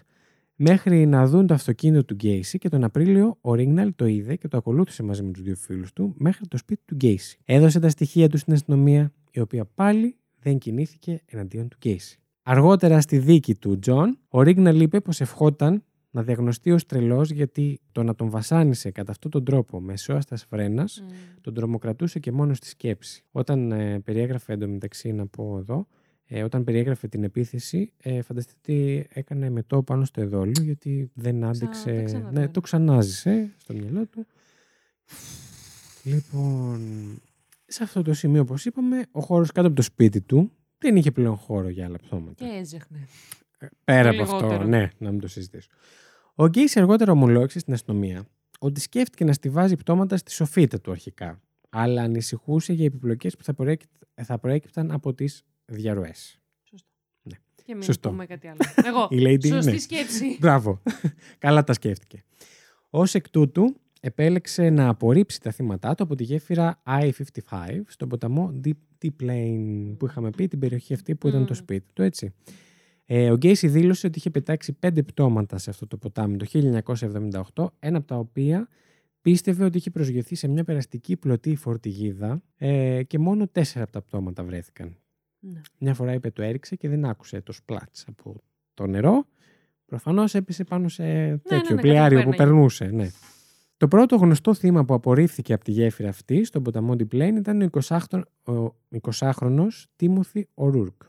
μέχρι 0.62 1.06
να 1.06 1.26
δουν 1.26 1.46
το 1.46 1.54
αυτοκίνητο 1.54 2.04
του 2.04 2.14
Γκέισι 2.14 2.58
και 2.58 2.68
τον 2.68 2.84
Απρίλιο 2.84 3.38
ο 3.40 3.54
Ρίγναλ 3.54 3.92
το 3.96 4.06
είδε 4.06 4.36
και 4.36 4.48
το 4.48 4.56
ακολούθησε 4.56 5.02
μαζί 5.02 5.22
με 5.22 5.30
τους 5.30 5.42
δύο 5.42 5.56
φίλους 5.56 5.92
του 5.92 6.14
μέχρι 6.18 6.46
το 6.46 6.56
σπίτι 6.56 6.82
του 6.84 6.94
Γκέισι. 6.94 7.38
Έδωσε 7.44 7.80
τα 7.80 7.88
στοιχεία 7.88 8.28
του 8.28 8.38
στην 8.38 8.52
αστυνομία 8.52 9.12
η 9.30 9.40
οποία 9.40 9.64
πάλι 9.64 10.16
δεν 10.40 10.58
κινήθηκε 10.58 11.22
εναντίον 11.26 11.68
του 11.68 11.76
Γκέισι. 11.80 12.19
Αργότερα 12.42 13.00
στη 13.00 13.18
δίκη 13.18 13.54
του 13.54 13.78
Τζον, 13.78 14.18
ο 14.28 14.42
Ρίγναλ 14.42 14.80
είπε 14.80 15.00
πως 15.00 15.20
ευχόταν 15.20 15.84
να 16.10 16.22
διαγνωστεί 16.22 16.70
ως 16.70 16.86
τρελός 16.86 17.30
γιατί 17.30 17.80
το 17.92 18.02
να 18.02 18.14
τον 18.14 18.30
βασάνισε 18.30 18.90
κατά 18.90 19.10
αυτόν 19.10 19.30
τον 19.30 19.44
τρόπο 19.44 19.80
με 19.80 19.93
σώας 19.93 20.18
τας 20.18 20.36
φρένας 20.36 20.88
mm. 20.88 21.12
τον 21.40 21.54
τρομοκρατούσε 21.54 22.18
και 22.18 22.32
μόνο 22.32 22.56
στη 22.56 22.66
σκέψη. 22.66 23.24
Όταν 23.30 23.72
ε, 23.72 24.00
περιέγραφε 24.00 24.52
εντωμεταξύ, 24.52 25.12
να 25.12 25.26
πω 25.26 25.56
εδώ, 25.58 25.86
ε, 26.24 26.42
όταν 26.42 26.64
περιέγραφε 26.64 27.08
την 27.08 27.24
επίθεση, 27.24 27.92
ε, 27.96 28.22
φανταστείτε 28.22 28.58
ότι 28.58 29.06
έκανε 29.10 29.50
μετό 29.50 29.82
πάνω 29.82 30.04
στο 30.04 30.20
εδόλιο 30.20 30.62
γιατί 30.62 31.10
δεν 31.14 31.44
άντεξε. 31.44 32.02
Ξα... 32.02 32.30
ναι, 32.32 32.48
το 32.48 32.60
ξανάζησε 32.60 33.54
στο 33.56 33.74
μυαλό 33.74 34.06
του. 34.06 34.26
Λοιπόν, 36.02 36.80
σε 37.66 37.82
αυτό 37.82 38.02
το 38.02 38.14
σημείο, 38.14 38.40
όπως 38.40 38.64
είπαμε, 38.64 39.02
ο 39.10 39.20
χώρος 39.20 39.52
κάτω 39.52 39.66
από 39.66 39.76
το 39.76 39.82
σπίτι 39.82 40.20
του 40.20 40.52
δεν 40.80 40.96
είχε 40.96 41.10
πλέον 41.10 41.36
χώρο 41.36 41.68
για 41.68 41.84
άλλα 41.84 41.98
πτώματα. 41.98 42.44
Και 42.44 42.58
έζεχνε. 42.58 43.06
Ε, 43.58 43.66
πέρα 43.84 44.10
από 44.10 44.22
αυτό, 44.22 44.62
ναι, 44.64 44.90
να 44.98 45.10
μην 45.10 45.20
το 45.20 45.28
συζητήσω. 45.28 45.68
Ο 46.34 46.46
Γκέις 46.46 46.76
αργότερα 46.76 47.12
ομολόγησε 47.12 47.58
στην 47.58 47.72
αστυνομία 47.72 48.26
ότι 48.58 48.80
σκέφτηκε 48.80 49.24
να 49.24 49.32
στηβάζει 49.32 49.76
πτώματα 49.76 50.16
στη 50.16 50.30
σοφίτα 50.30 50.80
του 50.80 50.90
αρχικά, 50.90 51.40
αλλά 51.68 52.02
ανησυχούσε 52.02 52.72
για 52.72 52.84
επιπλοκές 52.84 53.36
που 53.36 53.44
θα, 53.44 53.54
θα 54.24 54.38
προέκυπταν 54.38 54.90
από 54.90 55.14
τις 55.14 55.44
διαρροές. 55.64 56.38
Σωστό. 56.62 56.88
Ναι. 57.22 57.36
Και 57.64 57.74
μην 57.74 57.82
Σωστό. 57.82 58.08
πούμε 58.08 58.26
κάτι 58.26 58.46
άλλο. 58.46 58.58
Εγώ. 58.88 59.08
Η 59.10 59.16
Lady, 59.26 59.46
Σωστή 59.46 59.70
ναι. 59.70 59.78
σκέψη. 59.78 60.36
Μπράβο. 60.40 60.82
Καλά 61.38 61.64
τα 61.64 61.72
σκέφτηκε. 61.72 62.24
Ω 62.90 63.02
εκ 63.12 63.30
τούτου, 63.30 63.76
επέλεξε 64.00 64.70
να 64.70 64.88
απορρίψει 64.88 65.40
τα 65.40 65.50
θύματα 65.50 65.94
του 65.94 66.02
από 66.02 66.14
τη 66.14 66.24
γέφυρα 66.24 66.82
I-55 66.86 67.80
στον 67.86 68.08
ποταμό 68.08 68.60
Deep, 68.64 68.70
Deep 69.02 69.22
Plain 69.22 69.94
που 69.98 70.06
είχαμε 70.06 70.30
πει, 70.30 70.48
την 70.48 70.58
περιοχή 70.58 70.94
αυτή 70.94 71.14
που 71.14 71.28
ήταν 71.28 71.46
το 71.46 71.54
σπίτι 71.54 71.86
του, 71.92 72.02
έτσι. 72.02 72.32
Ε, 73.06 73.30
ο 73.30 73.36
Γκέισι 73.36 73.68
δήλωσε 73.68 74.06
ότι 74.06 74.18
είχε 74.18 74.30
πετάξει 74.30 74.72
πέντε 74.72 75.02
πτώματα 75.02 75.58
σε 75.58 75.70
αυτό 75.70 75.86
το 75.86 75.96
ποτάμι 75.96 76.36
το 76.36 76.46
1978, 77.54 77.66
ένα 77.78 77.98
από 77.98 78.06
τα 78.06 78.16
οποία 78.16 78.68
πίστευε 79.20 79.64
ότι 79.64 79.76
είχε 79.76 79.90
προσγειωθεί 79.90 80.34
σε 80.34 80.48
μια 80.48 80.64
περαστική 80.64 81.16
πλωτή 81.16 81.56
φορτηγίδα 81.56 82.42
ε, 82.56 83.02
και 83.02 83.18
μόνο 83.18 83.48
τέσσερα 83.48 83.84
από 83.84 83.92
τα 83.92 84.02
πτώματα 84.02 84.44
βρέθηκαν. 84.44 84.96
Ναι. 85.38 85.60
Μια 85.78 85.94
φορά 85.94 86.12
είπε 86.12 86.30
το 86.30 86.42
έριξε 86.42 86.76
και 86.76 86.88
δεν 86.88 87.04
άκουσε 87.04 87.40
το 87.40 87.52
σπλάτς 87.52 88.04
από 88.08 88.42
το 88.74 88.86
νερό. 88.86 89.26
Προφανώς 89.86 90.34
έπεσε 90.34 90.64
πάνω 90.64 90.88
σε 90.88 91.02
ναι, 91.02 91.38
τέτοιο 91.38 91.74
ναι, 91.74 91.80
πλοιάριο 91.80 92.22
που 92.22 92.30
περνούσε. 92.30 92.84
Ναι. 92.84 93.10
Το 93.80 93.88
πρώτο 93.88 94.16
γνωστό 94.16 94.54
θύμα 94.54 94.84
που 94.84 94.94
απορρίφθηκε 94.94 95.52
από 95.52 95.64
τη 95.64 95.70
γέφυρα 95.70 96.08
αυτή, 96.08 96.44
στον 96.44 96.62
ποταμό 96.62 96.96
Ντιπλέιν, 96.96 97.36
ήταν 97.36 97.62
ο 98.44 98.74
20χρονο 99.00 99.66
Τίμωθη 99.96 100.48
Ορούρκ. 100.54 101.02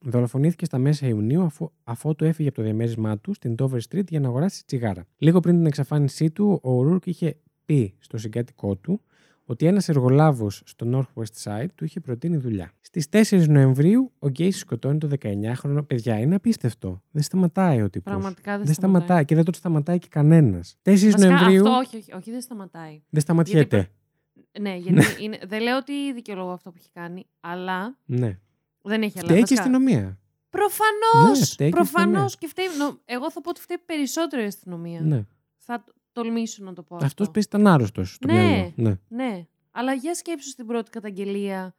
Δολοφονήθηκε 0.00 0.64
στα 0.64 0.78
μέσα 0.78 1.06
Ιουνίου 1.06 1.42
αφού, 1.42 1.70
αφού 1.84 2.14
του 2.14 2.24
έφυγε 2.24 2.48
από 2.48 2.56
το 2.56 2.62
διαμέρισμά 2.62 3.18
του 3.18 3.34
στην 3.34 3.54
Dover 3.58 3.78
Street 3.88 4.08
για 4.08 4.20
να 4.20 4.28
αγοράσει 4.28 4.64
τσιγάρα. 4.66 5.06
Λίγο 5.16 5.40
πριν 5.40 5.56
την 5.56 5.66
εξαφάνισή 5.66 6.30
του, 6.30 6.60
ο 6.62 6.70
Ορούρκ 6.70 7.06
είχε 7.06 7.36
πει 7.64 7.94
στο 7.98 8.18
συγκάτοικό 8.18 8.76
του 8.76 9.00
ότι 9.52 9.66
ένας 9.66 9.88
εργολάβος 9.88 10.62
στο 10.64 10.86
Northwest 10.92 11.42
Side 11.42 11.66
του 11.74 11.84
είχε 11.84 12.00
προτείνει 12.00 12.36
δουλειά. 12.36 12.72
Στις 12.80 13.06
4 13.10 13.48
Νοεμβρίου, 13.48 14.12
ο 14.18 14.28
Γκέι 14.28 14.50
σκοτώνει 14.50 14.98
το 14.98 15.08
19χρονο. 15.20 15.86
Παιδιά, 15.86 16.18
είναι 16.18 16.34
απίστευτο. 16.34 17.02
Δεν 17.10 17.22
σταματάει 17.22 17.82
ο 17.82 17.90
τύπος. 17.90 18.12
Πραγματικά 18.12 18.56
δεν, 18.56 18.64
δεν 18.64 18.74
σταματάει. 18.74 19.02
σταματάει. 19.02 19.24
και 19.24 19.34
δεν 19.34 19.44
το 19.44 19.52
σταματάει 19.52 19.98
και 19.98 20.08
κανένας. 20.10 20.76
4 20.82 21.18
Νοεμβρίου. 21.18 21.68
Αυτό, 21.68 21.76
όχι, 21.76 21.96
όχι, 21.96 22.12
όχι, 22.12 22.30
δεν 22.30 22.40
σταματάει. 22.40 23.02
Δεν 23.10 23.20
σταματιέται. 23.20 23.76
Γιατί... 23.76 23.90
Ναι, 24.60 24.76
γιατί 24.76 25.24
είναι... 25.24 25.38
δεν 25.46 25.62
λέω 25.62 25.76
ότι 25.76 26.12
δικαιολογώ 26.12 26.50
αυτό 26.50 26.70
που 26.70 26.76
έχει 26.78 26.90
κάνει, 26.92 27.26
αλλά. 27.40 27.96
Ναι. 28.04 28.38
Δεν 28.82 29.02
έχει 29.02 29.18
αλλάξει. 29.18 29.20
Φταίει 29.20 29.42
και 29.42 29.54
η 29.54 29.56
αστυνομία. 29.58 30.18
Προφανώς. 30.50 31.56
Ναι, 31.58 31.68
Προφανώς 31.68 32.36
και 32.36 32.46
φταίει. 32.46 32.66
Εγώ 33.04 33.30
θα 33.30 33.40
πω 33.40 33.50
ότι 33.50 33.60
φταίει 33.60 33.78
περισσότερο 33.86 34.42
η 34.42 34.46
αστυνομία. 34.46 35.00
Ναι. 35.00 35.24
Θα 35.56 35.84
τολμήσω 36.12 36.64
να 36.64 36.72
το 36.72 36.82
πω. 36.82 36.96
Αυτός 36.96 37.30
πες 37.30 37.44
ήταν 37.44 37.66
άρρωστος. 37.66 38.18
Ναι, 38.26 38.72
ναι, 38.76 38.98
ναι. 39.08 39.46
Αλλά 39.70 39.92
για 39.92 40.14
σκέψου 40.14 40.48
στην 40.48 40.66
πρώτη 40.66 40.90
καταγγελία. 40.90 41.74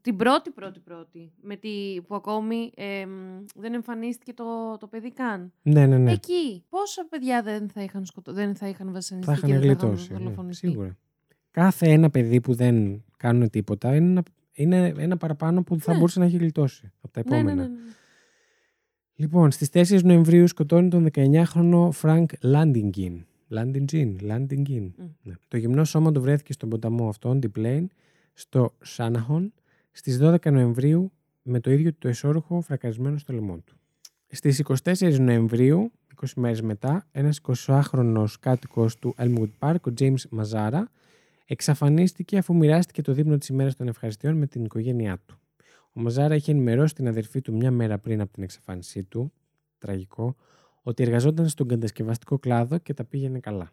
Την 0.00 0.16
πρώτη, 0.16 0.50
πρώτη, 0.50 0.80
πρώτη. 0.80 1.32
Με 1.42 1.56
τη, 1.56 2.00
που 2.06 2.14
ακόμη 2.14 2.72
ε, 2.76 3.06
δεν 3.54 3.74
εμφανίστηκε 3.74 4.32
το, 4.32 4.76
το 4.78 4.86
παιδί 4.86 5.12
καν. 5.12 5.52
Ναι, 5.62 5.86
ναι, 5.86 5.98
ναι. 5.98 6.12
Εκεί. 6.12 6.64
Πόσα 6.68 7.06
παιδιά 7.08 7.42
δεν 7.42 7.68
θα 7.68 7.82
είχαν, 7.82 8.04
σκοτω... 8.04 8.32
δεν 8.32 8.54
θα 8.54 8.68
είχαν 8.68 8.92
βασανιστεί 8.92 9.32
θα 9.32 9.38
είχαν 9.38 9.50
και 9.50 9.66
γλιτώσει, 9.66 10.12
θα 10.12 10.20
είχαν 10.30 10.46
ναι, 10.46 10.52
σίγουρα. 10.52 10.96
Κάθε 11.50 11.86
ένα 11.90 12.10
παιδί 12.10 12.40
που 12.40 12.54
δεν 12.54 13.04
κάνουν 13.16 13.50
τίποτα 13.50 13.94
είναι 13.94 14.22
ένα, 14.52 14.76
είναι 14.86 15.02
ένα 15.02 15.16
παραπάνω 15.16 15.62
που 15.62 15.80
θα 15.80 15.92
ναι. 15.92 15.98
μπορούσε 15.98 16.18
να 16.18 16.24
έχει 16.24 16.36
γλιτώσει 16.36 16.92
από 17.00 17.12
τα 17.12 17.22
ναι, 17.26 17.36
επόμενα. 17.36 17.62
Ναι, 17.62 17.68
ναι, 17.68 17.74
ναι. 17.74 17.80
Λοιπόν, 19.14 19.50
στις 19.50 19.68
4 19.72 20.02
Νοεμβρίου 20.02 20.48
σκοτώνει 20.48 20.88
τον 20.88 21.08
19χρονο 21.14 21.88
Frank 22.02 22.24
Landingin 23.54 24.16
Landing 24.20 24.30
Landing 24.30 24.90
Ναι. 25.22 25.34
Το 25.48 25.56
γυμνό 25.56 25.84
σώμα 25.84 26.12
του 26.12 26.20
βρέθηκε 26.20 26.52
στον 26.52 26.68
ποταμό 26.68 27.08
αυτόν, 27.08 27.40
Plain, 27.56 27.84
στο 28.32 28.74
Σάναχον, 28.82 29.52
στις 29.92 30.18
12 30.22 30.50
Νοεμβρίου 30.50 31.12
με 31.42 31.60
το 31.60 31.70
ίδιο 31.70 31.94
το 31.98 32.08
εσώρουχο 32.08 32.60
φρακαρισμένο 32.60 33.18
στο 33.18 33.32
λαιμό 33.32 33.58
του. 33.58 33.76
Στις 34.26 34.62
24 34.84 35.18
Νοεμβρίου, 35.18 35.92
20 36.22 36.26
μέρες 36.36 36.62
μετά, 36.62 37.06
ένας 37.12 37.40
20χρονος 37.40 38.26
κάτοικος 38.40 38.96
του 38.98 39.14
Elmwood 39.18 39.50
Park, 39.58 39.80
ο 39.88 39.92
James 39.98 40.28
Μαζάρα, 40.30 40.90
εξαφανίστηκε 41.46 42.38
αφού 42.38 42.54
μοιράστηκε 42.54 43.02
το 43.02 43.12
δείπνο 43.12 43.38
της 43.38 43.48
ημέρας 43.48 43.76
των 43.76 43.88
ευχαριστειών 43.88 44.36
με 44.36 44.46
την 44.46 44.64
οικογένειά 44.64 45.18
του. 45.26 45.38
Ο 45.92 46.00
Μαζάρα 46.00 46.34
είχε 46.34 46.50
ενημερώσει 46.50 46.94
την 46.94 47.08
αδερφή 47.08 47.40
του 47.40 47.54
μια 47.56 47.70
μέρα 47.70 47.98
πριν 47.98 48.20
από 48.20 48.32
την 48.32 48.42
εξαφάνισή 48.42 49.02
του, 49.02 49.32
τραγικό, 49.78 50.36
ότι 50.86 51.02
εργαζόταν 51.02 51.48
στον 51.48 51.68
κατασκευαστικό 51.68 52.38
κλάδο 52.38 52.78
και 52.78 52.94
τα 52.94 53.04
πήγαινε 53.04 53.38
καλά. 53.38 53.72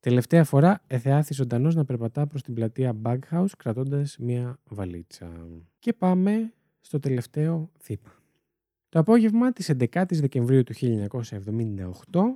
Τελευταία 0.00 0.44
φορά 0.44 0.82
εθεάθη 0.86 1.34
ζωντανός 1.34 1.74
να 1.74 1.84
περπατά 1.84 2.26
προς 2.26 2.42
την 2.42 2.54
πλατεία 2.54 2.96
Baghouse 3.02 3.50
κρατώντας 3.56 4.16
μία 4.18 4.58
βαλίτσα. 4.64 5.46
Και 5.78 5.92
πάμε 5.92 6.52
στο 6.80 6.98
τελευταίο 6.98 7.70
θύμα. 7.78 8.18
Το 8.88 8.98
απόγευμα 8.98 9.52
της 9.52 9.70
11 9.78 10.04
η 10.08 10.16
Δεκεμβρίου 10.16 10.62
του 10.62 10.74
1978, 10.74 11.90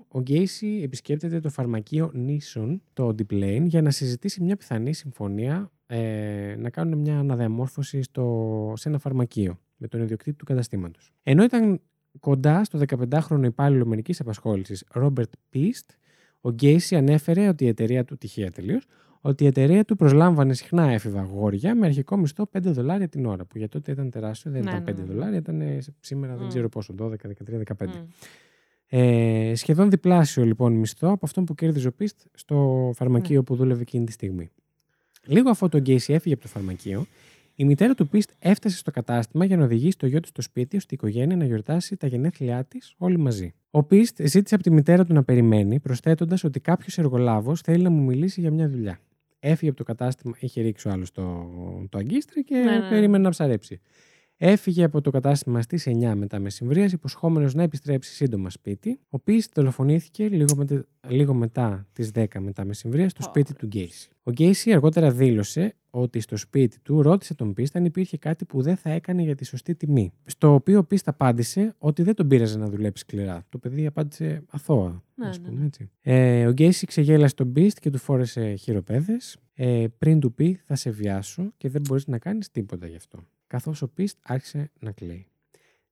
ο 0.08 0.20
Γκέισι 0.20 0.80
επισκέπτεται 0.84 1.40
το 1.40 1.50
φαρμακείο 1.50 2.12
Nissan, 2.14 2.76
το 2.92 3.08
Deep 3.08 3.62
για 3.64 3.82
να 3.82 3.90
συζητήσει 3.90 4.42
μια 4.42 4.56
πιθανή 4.56 4.92
συμφωνία 4.94 5.70
ε, 5.86 6.54
να 6.58 6.70
κάνουν 6.70 6.98
μια 6.98 7.18
αναδιαμόρφωση 7.18 8.02
στο, 8.02 8.72
σε 8.76 8.88
ένα 8.88 8.98
φαρμακείο 8.98 9.58
με 9.76 9.88
τον 9.88 10.00
ιδιοκτήτη 10.00 10.36
του 10.36 10.44
καταστήματος. 10.44 11.12
Ενώ 11.22 11.42
ήταν 11.42 11.80
κοντά 12.20 12.64
στο 12.64 12.80
15χρονο 13.10 13.44
υπάλληλο 13.44 13.86
μερικής 13.86 14.20
απασχόλησης 14.20 14.84
Ρόμπερτ 14.90 15.32
Πίστ, 15.50 15.90
ο 16.40 16.50
Γκέισι 16.50 16.96
ανέφερε 16.96 17.48
ότι 17.48 17.64
η 17.64 17.68
εταιρεία 17.68 18.04
του, 18.04 18.16
τυχαία 18.16 18.50
τελείως, 18.50 18.86
ότι 19.20 19.44
η 19.44 19.46
εταιρεία 19.46 19.84
του 19.84 19.96
προσλάμβανε 19.96 20.54
συχνά 20.54 20.90
έφηβα 20.90 21.20
αγόρια 21.20 21.74
με 21.74 21.86
αρχικό 21.86 22.16
μισθό 22.16 22.48
5 22.52 22.60
δολάρια 22.62 23.08
την 23.08 23.26
ώρα. 23.26 23.44
Που 23.44 23.58
για 23.58 23.68
τότε 23.68 23.92
ήταν 23.92 24.10
τεράστιο, 24.10 24.50
δεν 24.50 24.62
ναι, 24.62 24.70
ήταν 24.70 24.82
5 24.82 24.84
ναι, 24.84 24.92
ναι. 24.92 25.12
δολάρια, 25.12 25.38
ήταν 25.38 25.62
σήμερα 26.00 26.36
δεν 26.36 26.48
ξέρω 26.48 26.68
πόσο, 26.68 26.94
12, 26.98 27.10
13, 27.10 27.12
15. 27.78 27.86
Ε, 28.86 29.52
σχεδόν 29.54 29.90
διπλάσιο 29.90 30.44
λοιπόν 30.44 30.72
μισθό 30.72 31.08
από 31.10 31.26
αυτό 31.26 31.42
που 31.42 31.54
κέρδιζε 31.54 31.88
ο 31.88 31.92
Πίστ 31.92 32.20
στο 32.34 32.90
φαρμακείο 32.94 33.42
που 33.42 33.54
δούλευε 33.54 33.80
εκείνη 33.80 34.04
τη 34.04 34.12
στιγμή. 34.12 34.50
Λίγο 35.26 35.50
αφού 35.50 35.68
το 35.68 35.78
Γκέισι 35.78 36.12
έφυγε 36.12 36.34
από 36.34 36.42
το 36.42 36.48
φαρμακείο, 36.48 37.06
η 37.56 37.64
μητέρα 37.64 37.94
του 37.94 38.08
Πίστ 38.08 38.30
έφτασε 38.38 38.76
στο 38.76 38.90
κατάστημα 38.90 39.44
για 39.44 39.56
να 39.56 39.64
οδηγήσει 39.64 39.98
το 39.98 40.06
γιο 40.06 40.20
του 40.20 40.28
στο 40.28 40.42
σπίτι 40.42 40.76
ώστε 40.76 40.94
η 40.94 40.98
οικογένεια 41.00 41.36
να 41.36 41.44
γιορτάσει 41.44 41.96
τα 41.96 42.06
γενέθλιά 42.06 42.64
της 42.64 42.94
όλοι 42.96 43.18
μαζί. 43.18 43.54
Ο 43.70 43.82
Πίστ 43.82 44.22
ζήτησε 44.22 44.54
από 44.54 44.64
τη 44.64 44.70
μητέρα 44.70 45.04
του 45.04 45.12
να 45.12 45.22
περιμένει, 45.22 45.80
προσθέτοντας 45.80 46.44
ότι 46.44 46.60
κάποιος 46.60 46.98
εργολάβος 46.98 47.60
θέλει 47.60 47.82
να 47.82 47.90
μου 47.90 48.02
μιλήσει 48.02 48.40
για 48.40 48.50
μια 48.50 48.68
δουλειά. 48.68 49.00
Έφυγε 49.40 49.68
από 49.70 49.78
το 49.78 49.84
κατάστημα, 49.84 50.36
είχε 50.38 50.60
ρίξει 50.62 50.88
ο 50.88 50.90
άλλος 50.90 51.10
το, 51.10 51.50
το 51.88 51.98
αγκίστρι 51.98 52.44
και 52.44 52.56
ναι, 52.56 52.78
ναι. 52.78 52.88
περίμενε 52.88 53.22
να 53.24 53.30
ψαρέψει. 53.30 53.80
Έφυγε 54.46 54.84
από 54.84 55.00
το 55.00 55.10
κατάστημα 55.10 55.62
στις 55.62 55.86
9 55.88 56.12
μετά 56.14 56.38
μεσημβρίας, 56.38 56.92
υποσχόμενος 56.92 57.54
να 57.54 57.62
επιστρέψει 57.62 58.14
σύντομα 58.14 58.50
σπίτι. 58.50 59.00
Ο 59.08 59.18
Πίστ 59.18 59.52
δολοφονήθηκε 59.54 60.28
λίγο, 60.28 60.56
μετα... 60.56 60.84
λίγο 61.08 61.34
μετά 61.34 61.86
τις 61.92 62.10
10 62.14 62.24
μετά 62.38 62.64
μεσημβρία 62.64 63.08
στο 63.08 63.22
σπίτι 63.22 63.54
του 63.54 63.66
Γκέισι. 63.66 64.10
Ο 64.22 64.30
Γκέισι 64.30 64.72
αργότερα 64.72 65.10
δήλωσε 65.10 65.74
ότι 65.90 66.20
στο 66.20 66.36
σπίτι 66.36 66.80
του 66.80 67.02
ρώτησε 67.02 67.34
τον 67.34 67.54
Πίστα 67.54 67.78
αν 67.78 67.84
υπήρχε 67.84 68.16
κάτι 68.16 68.44
που 68.44 68.62
δεν 68.62 68.76
θα 68.76 68.90
έκανε 68.90 69.22
για 69.22 69.34
τη 69.34 69.44
σωστή 69.44 69.74
τιμή. 69.74 70.12
Στο 70.24 70.54
οποίο 70.54 70.78
ο 70.78 70.84
Πίστα 70.84 71.10
απάντησε 71.10 71.74
ότι 71.78 72.02
δεν 72.02 72.14
τον 72.14 72.28
πήραζε 72.28 72.58
να 72.58 72.68
δουλέψει 72.68 73.02
σκληρά. 73.02 73.46
Το 73.48 73.58
παιδί 73.58 73.86
απάντησε 73.86 74.42
αθώα. 74.50 75.02
Ναι, 75.14 75.28
ας 75.28 75.38
ναι, 75.38 75.46
πούμε, 75.46 75.60
ναι. 75.60 75.66
έτσι. 75.66 75.90
Ε, 76.00 76.46
ο 76.46 76.50
Γκέισι 76.50 76.86
ξεγέλασε 76.86 77.34
τον 77.34 77.52
Πίστ 77.52 77.78
και 77.78 77.90
του 77.90 77.98
φόρεσε 77.98 78.54
χειροπέδες. 78.54 79.36
Ε, 79.54 79.86
πριν 79.98 80.20
του 80.20 80.32
πει 80.32 80.60
θα 80.64 80.74
σε 80.74 80.90
βιάσω 80.90 81.52
και 81.56 81.68
δεν 81.68 81.82
μπορείς 81.88 82.06
να 82.06 82.18
κάνεις 82.18 82.50
τίποτα 82.50 82.86
γι' 82.86 82.96
αυτό. 82.96 83.18
Καθώς 83.46 83.82
ο 83.82 83.88
Πίστ 83.88 84.18
άρχισε 84.22 84.70
να 84.80 84.92
κλαίει. 84.92 85.26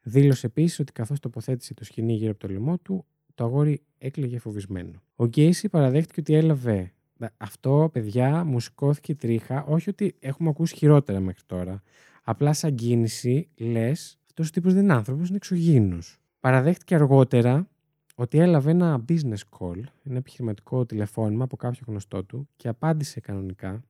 Δήλωσε 0.03 0.47
επίσης 0.47 0.79
ότι 0.79 0.93
καθώς 0.93 1.21
τοποθέτησε 1.21 1.75
το 1.75 1.85
σκηνή 1.85 2.15
γύρω 2.15 2.31
από 2.31 2.41
το 2.41 2.49
λαιμό 2.49 2.79
του, 2.79 3.05
το 3.35 3.45
αγόρι 3.45 3.83
έκλαιγε 3.99 4.39
φοβισμένο. 4.39 5.03
Ο 5.17 5.27
Γκέισι 5.27 5.69
παραδέχτηκε 5.69 6.21
ότι 6.21 6.35
έλαβε 6.35 6.93
αυτό, 7.37 7.91
παιδιά, 7.93 8.45
μου 8.45 8.61
σηκώθηκε 8.61 9.15
τρίχα. 9.15 9.65
Όχι 9.65 9.91
ότι 9.91 10.15
έχουμε 10.19 10.49
ακούσει 10.49 10.77
χειρότερα 10.77 11.21
μέχρι 11.21 11.43
τώρα. 11.47 11.83
Απλά 12.23 12.53
σαν 12.53 12.75
κίνηση 12.75 13.49
λες, 13.57 14.19
αυτός 14.27 14.49
ο 14.49 14.51
τύπος 14.51 14.75
δεν 14.75 14.83
είναι 14.83 14.93
άνθρωπος, 14.93 15.29
είναι 15.29 15.37
εξωγήινος. 15.37 16.21
Παραδέχτηκε 16.41 16.95
αργότερα 16.95 17.69
ότι 18.15 18.39
έλαβε 18.39 18.71
ένα 18.71 19.05
business 19.09 19.43
call, 19.59 19.81
ένα 20.05 20.17
επιχειρηματικό 20.17 20.87
τηλεφώνημα 20.87 21.45
από 21.45 21.57
κάποιο 21.57 21.83
γνωστό 21.87 22.25
του 22.25 22.49
και 22.57 22.69
απάντησε 22.69 23.21
κανονικά, 23.21 23.85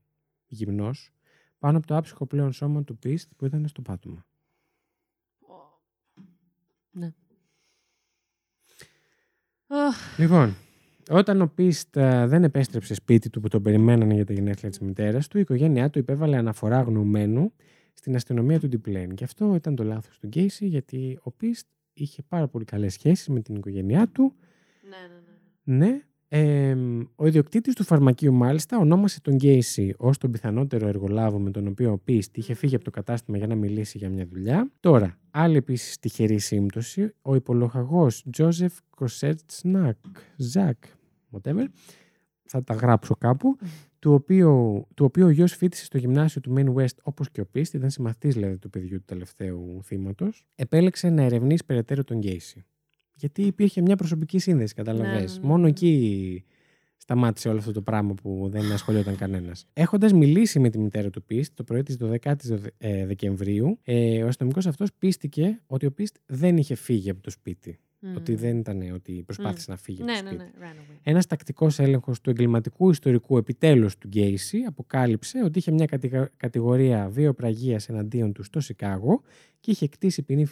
γυμνός, 0.47 1.13
πάνω 1.63 1.79
από 1.79 1.87
το 1.87 1.97
άψυχο 1.97 2.27
πλέον 2.27 2.53
σώμα 2.53 2.85
του 2.85 2.97
Πίστ 2.97 3.31
που 3.37 3.47
ήταν 3.47 3.69
στο 3.69 3.83
πάτωμα. 3.83 4.27
Ναι. 6.91 7.15
Λοιπόν, 10.19 10.55
όταν 11.11 11.41
ο 11.41 11.47
Πίστ 11.47 11.97
ε, 11.97 12.27
δεν 12.27 12.45
επέστρεψε 12.45 12.95
σπίτι 12.95 13.31
του 13.31 13.41
που 13.41 13.49
τον 13.49 13.63
περιμένανε 13.63 14.15
για 14.15 14.25
τα 14.25 14.33
γενέθλια 14.33 14.71
της 14.71 14.79
μητέρας 14.79 15.29
του, 15.29 15.39
η 15.39 15.41
οικογένειά 15.41 15.91
του 15.91 15.99
υπέβαλε 15.99 16.37
αναφορά 16.37 16.79
αγνοωμένου 16.79 17.53
στην 17.93 18.15
αστυνομία 18.15 18.61
του 18.61 18.69
Ντιπλέν. 18.69 19.15
Και 19.15 19.25
αυτό 19.25 19.55
ήταν 19.55 19.75
το 19.75 19.85
λάθος 19.85 20.19
του 20.19 20.27
Γκέισι, 20.27 20.67
γιατί 20.67 21.19
ο 21.23 21.31
Πίστ 21.31 21.67
είχε 21.93 22.23
πάρα 22.23 22.49
πολύ 22.49 22.65
καλές 22.65 22.93
σχέσεις 22.93 23.29
με 23.29 23.41
την 23.41 23.55
οικογένειά 23.55 24.09
του. 24.09 24.35
Ναι, 24.83 24.97
ναι, 24.97 25.77
ναι. 25.79 25.87
Ναι. 25.87 26.03
Ε, 26.35 26.77
ο 27.17 27.27
ιδιοκτήτης 27.27 27.75
του 27.75 27.85
φαρμακείου, 27.85 28.33
μάλιστα, 28.33 28.79
ονόμασε 28.79 29.21
τον 29.21 29.35
Γκέισι 29.35 29.95
ως 29.97 30.19
τον 30.19 30.31
πιθανότερο 30.31 30.89
εργολάβο 30.89 31.39
με 31.39 31.51
τον 31.51 31.67
οποίο 31.67 31.93
ο 31.93 31.99
Πίστ 31.99 32.37
είχε 32.37 32.55
φύγει 32.55 32.75
από 32.75 32.85
το 32.85 32.91
κατάστημα 32.91 33.37
για 33.37 33.47
να 33.47 33.55
μιλήσει 33.55 33.99
για 33.99 34.09
μια 34.09 34.27
δουλειά. 34.27 34.71
Τώρα, 34.81 35.19
άλλη 35.31 35.57
επίσης 35.57 35.99
τυχερή 35.99 36.39
σύμπτωση, 36.39 37.15
ο 37.23 37.35
υπολογαγό 37.35 38.07
Τζόζεφ 38.31 38.75
Κοσέτσνακ, 38.91 39.97
Ζακ, 40.37 40.85
whatever, 41.31 41.65
θα 42.43 42.65
τα 42.65 42.75
γράψω 42.75 43.15
κάπου, 43.15 43.57
του 43.99 44.13
οποίου, 44.13 44.87
του 44.95 45.05
οποίου 45.05 45.27
ο 45.27 45.31
γιος 45.31 45.57
φίτησε 45.57 45.85
στο 45.85 45.99
γυμνάσιο 45.99 46.41
του 46.41 46.55
Main 46.57 46.75
West 46.75 46.97
όπως 47.03 47.31
και 47.31 47.41
ο 47.41 47.47
Πίστ, 47.47 47.75
ήταν 47.75 47.91
συμμαθής 47.91 48.35
δηλαδή 48.35 48.59
του 48.59 48.71
παιδιού 48.71 48.99
του 48.99 49.05
τελευταίου 49.07 49.81
θύματος, 49.83 50.47
επέλεξε 50.55 51.11
να 51.11 51.23
ερευνήσει 51.23 51.65
περαιτέρω 51.65 52.05
τον 52.05 52.19
Γκέισι. 52.19 52.65
Γιατί 53.23 53.43
υπήρχε 53.43 53.81
μια 53.81 53.97
προσωπική 53.97 54.39
σύνδεση, 54.39 54.75
καταλαβες. 54.75 55.13
Ναι, 55.13 55.19
ναι, 55.21 55.41
ναι, 55.41 55.47
Μόνο 55.49 55.63
ναι. 55.63 55.69
εκεί 55.69 56.45
σταμάτησε 56.97 57.49
όλο 57.49 57.59
αυτό 57.59 57.73
το 57.73 57.83
πράγμα 57.83 58.15
που 58.15 58.49
δεν 58.53 58.73
ασχολιόταν 58.73 59.17
κανένας. 59.17 59.67
Έχοντας 59.73 60.13
μιλήσει 60.13 60.59
με 60.59 60.71
τη 60.71 60.79
μητέρα 60.79 61.11
του 61.11 61.23
Πίστ 61.25 61.53
το 61.57 61.65
πρωί 61.65 61.83
της 61.83 61.97
12η 62.01 62.35
ε, 62.79 63.07
Δεκεμβρίου, 63.07 63.79
ε, 63.85 64.23
ο 64.23 64.27
αστυνομικός 64.27 64.67
αυτός 64.67 64.89
πίστηκε 64.99 65.61
ότι 65.67 65.87
ο 65.87 65.93
Πίστ 65.93 66.17
δεν 66.27 66.57
είχε 66.57 66.75
φύγει 66.75 67.11
από 67.11 67.23
το 67.23 67.31
σπίτι. 67.31 67.79
Μμμ. 68.05 68.17
Ότι 68.17 68.35
δεν 68.35 68.59
ήταν 68.59 68.91
ότι 68.95 69.13
προσπάθησε 69.13 69.71
να 69.71 69.77
φύγει 69.77 70.03
από 70.03 70.11
Ναι, 70.13 70.17
το 70.19 70.23
ναι, 70.25 70.29
σπίτι. 70.31 70.45
ναι. 70.59 70.67
Ran 70.67 70.75
away. 70.93 70.99
Ένας 71.03 71.27
τακτικός 71.27 71.79
έλεγχος 71.79 72.21
του 72.21 72.31
εγκληματικού 72.31 72.91
ιστορικού 72.91 73.37
επιτέλους 73.37 73.99
του 73.99 74.09
Γκέισι 74.09 74.59
αποκάλυψε 74.59 75.43
ότι 75.45 75.59
είχε 75.59 75.71
μια 75.71 75.87
κατηγο- 75.87 76.29
κατηγορία 76.37 77.09
βιοπραγίας 77.09 77.89
εναντίον 77.89 78.33
του 78.33 78.43
στο 78.43 78.61
Σικάγο 78.61 79.23
και 79.61 79.71
είχε 79.71 79.89
κτίσει 79.89 80.23
ποινή 80.23 80.47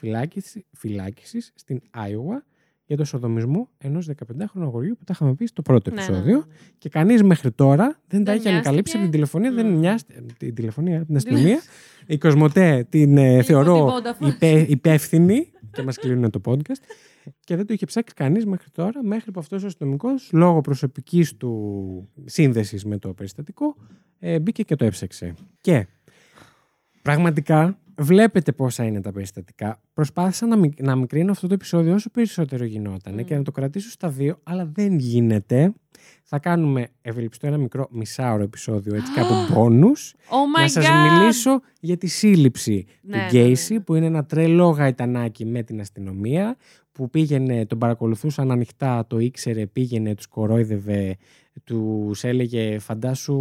φυλάκιση 0.73 1.41
στην 1.55 1.81
Άιωα 1.91 2.45
για 2.91 2.99
το 2.99 3.05
σοδομισμό 3.05 3.69
ενός 3.79 4.09
15χρονου 4.09 4.61
αγοριού 4.63 4.97
που 4.99 5.05
τα 5.05 5.13
είχαμε 5.15 5.35
πει 5.35 5.47
στο 5.47 5.63
πρώτο 5.63 5.91
Ναι, 5.91 5.97
ναι, 5.97 6.03
επεισόδιο. 6.03 6.33
ναι, 6.33 6.39
ναι. 6.39 6.55
Και 6.79 6.89
κανείς 6.89 7.23
μέχρι 7.23 7.51
τώρα 7.51 8.01
δεν, 8.09 8.25
τα 8.25 8.33
Δεν 8.33 8.41
είχε 8.41 8.49
ανακαλύψει 8.49 8.93
από 8.95 9.03
την 9.03 9.13
τηλεφωνία. 9.13 9.53
Δεν 9.53 9.67
Μμ. 9.67 9.79
νοιάστηκε. 9.79 10.21
Την 10.39 10.55
τηλεφωνία, 10.55 11.05
την 11.05 11.17
αστυνομία. 11.17 11.61
Η 12.07 12.19
Κοσμοτέ 12.19 12.87
την 12.89 13.17
ε, 13.17 13.43
θεωρώ 13.43 13.75
την 13.75 14.13
Vodafone. 14.13 14.35
υπέ, 14.35 14.67
υπεύθυνη 14.69 15.51
και 15.71 15.83
μας 15.83 15.97
κλείνουν 15.97 16.31
το 16.31 16.41
podcast. 16.45 16.83
Και 17.45 17.57
δεν 17.57 17.67
το 17.67 17.73
είχε 17.73 17.87
ψάξει 17.87 18.15
κανείς 18.15 18.47
μέχρι 18.47 18.71
τώρα, 18.71 19.05
μέχρι 19.05 19.31
που 19.31 19.41
αυτός 19.41 19.63
ο 19.63 19.67
αστυνομικός, 19.67 20.31
λόγω 20.33 20.61
προσωπικής 20.61 21.37
του 21.37 22.09
σύνδεσης 22.25 22.85
με 22.85 22.99
το 22.99 23.13
περιστατικό, 23.15 23.77
ε, 24.19 24.39
μπήκε 24.41 24.63
και 24.63 24.77
το 24.77 24.85
έψαξε. 24.85 25.35
Και 25.61 25.87
πραγματικά 27.03 27.79
βλέπετε 28.01 28.53
πόσα 28.53 28.85
είναι 28.85 29.01
τα 29.01 29.13
περιστατικά. 29.13 29.81
Προσπάθησα 29.95 30.47
να, 30.47 30.57
μικ- 30.57 30.83
να 30.83 30.97
μικρύνω 30.97 31.31
αυτό 31.31 31.47
το 31.47 31.55
επεισόδιο 31.55 31.95
όσο 31.95 32.11
περισσότερο 32.11 32.65
γινόταν 32.65 33.15
Μμ. 33.15 33.25
και 33.25 33.37
να 33.37 33.43
το 33.43 33.51
κρατήσω 33.51 33.91
στα 33.91 34.09
δύο, 34.09 34.39
αλλά 34.43 34.71
δεν 34.73 34.99
γίνεται. 34.99 35.73
Θα 36.25 36.39
κάνουμε 36.39 36.89
ευελπιστώ 37.03 37.47
ένα 37.47 37.57
μικρό 37.57 37.89
μισάωρο 37.91 38.43
επεισόδιο, 38.43 38.95
έτσι 38.95 39.13
κάπου 39.13 39.35
bonus, 39.55 40.15
Oh 40.29 40.59
my 40.59 40.61
να 40.61 40.69
σας 40.69 40.87
God! 40.87 41.11
μιλήσω 41.21 41.61
για 41.81 41.97
τη 41.97 42.07
σύλληψη 42.07 42.87
Ναι, 43.03 43.13
του 43.17 43.19
ναι, 43.19 43.27
Γκέισι, 43.31 43.73
ναι, 43.73 43.79
ναι. 43.79 43.85
που 43.85 43.95
είναι 43.95 44.07
ένα 44.07 44.25
τρελό 44.25 44.69
γαϊτανάκι 44.69 45.45
με 45.45 45.63
την 45.63 45.81
αστυνομία, 45.81 46.57
που 46.93 47.11
πήγαινε, 47.11 47.67
τον 47.67 47.79
παρακολουθούσαν 47.79 48.51
ανοιχτά, 48.51 49.07
το 49.07 49.19
ήξερε, 49.19 49.67
πήγαινε, 49.67 50.15
τους 50.15 50.27
κορόιδευε, 50.27 51.17
τους 51.65 52.25
έλεγε 52.25 52.79
φαντάσου, 52.79 53.39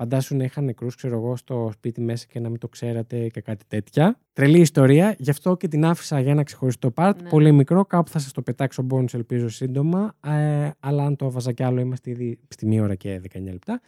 φαντάσου 0.00 0.36
να 0.36 0.44
είχαν 0.44 0.64
νεκρούς, 0.64 0.94
ξέρω 0.94 1.16
εγώ, 1.16 1.36
στο 1.36 1.70
σπίτι 1.72 2.00
μέσα 2.00 2.26
και 2.28 2.40
να 2.40 2.48
μην 2.48 2.58
το 2.58 2.68
ξέρατε 2.68 3.28
και 3.28 3.40
κάτι 3.40 3.64
τέτοια. 3.68 4.18
Τρελή 4.32 4.58
ιστορία, 4.60 5.14
γι' 5.18 5.30
αυτό 5.30 5.56
και 5.56 5.68
την 5.68 5.84
άφησα 5.84 6.20
για 6.20 6.30
ένα 6.30 6.42
ξεχωριστό 6.42 6.92
part, 6.96 7.12
Ναι. 7.22 7.28
πολύ 7.28 7.52
μικρό, 7.52 7.84
κάπου 7.84 8.10
θα 8.10 8.18
σας 8.18 8.32
το 8.32 8.42
πετάξω 8.42 8.86
bonus 8.90 9.14
ελπίζω 9.14 9.48
σύντομα, 9.48 10.14
ε, 10.26 10.70
αλλά 10.80 11.04
αν 11.04 11.16
το 11.16 11.24
έβαζα 11.26 11.52
κι 11.52 11.62
άλλο 11.62 11.80
είμαστε 11.80 12.10
ήδη 12.10 12.38
στη 12.48 12.66
μία 12.66 12.82
ώρα 12.82 12.94
και 12.94 13.18
19 13.20 13.50
λεπτά. 13.52 13.80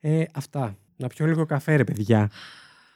Ε, 0.00 0.24
αυτά. 0.34 0.76
Να 0.96 1.06
πιω 1.06 1.26
λίγο 1.26 1.44
καφέ, 1.46 1.76
ρε 1.76 1.84
παιδιά. 1.84 2.30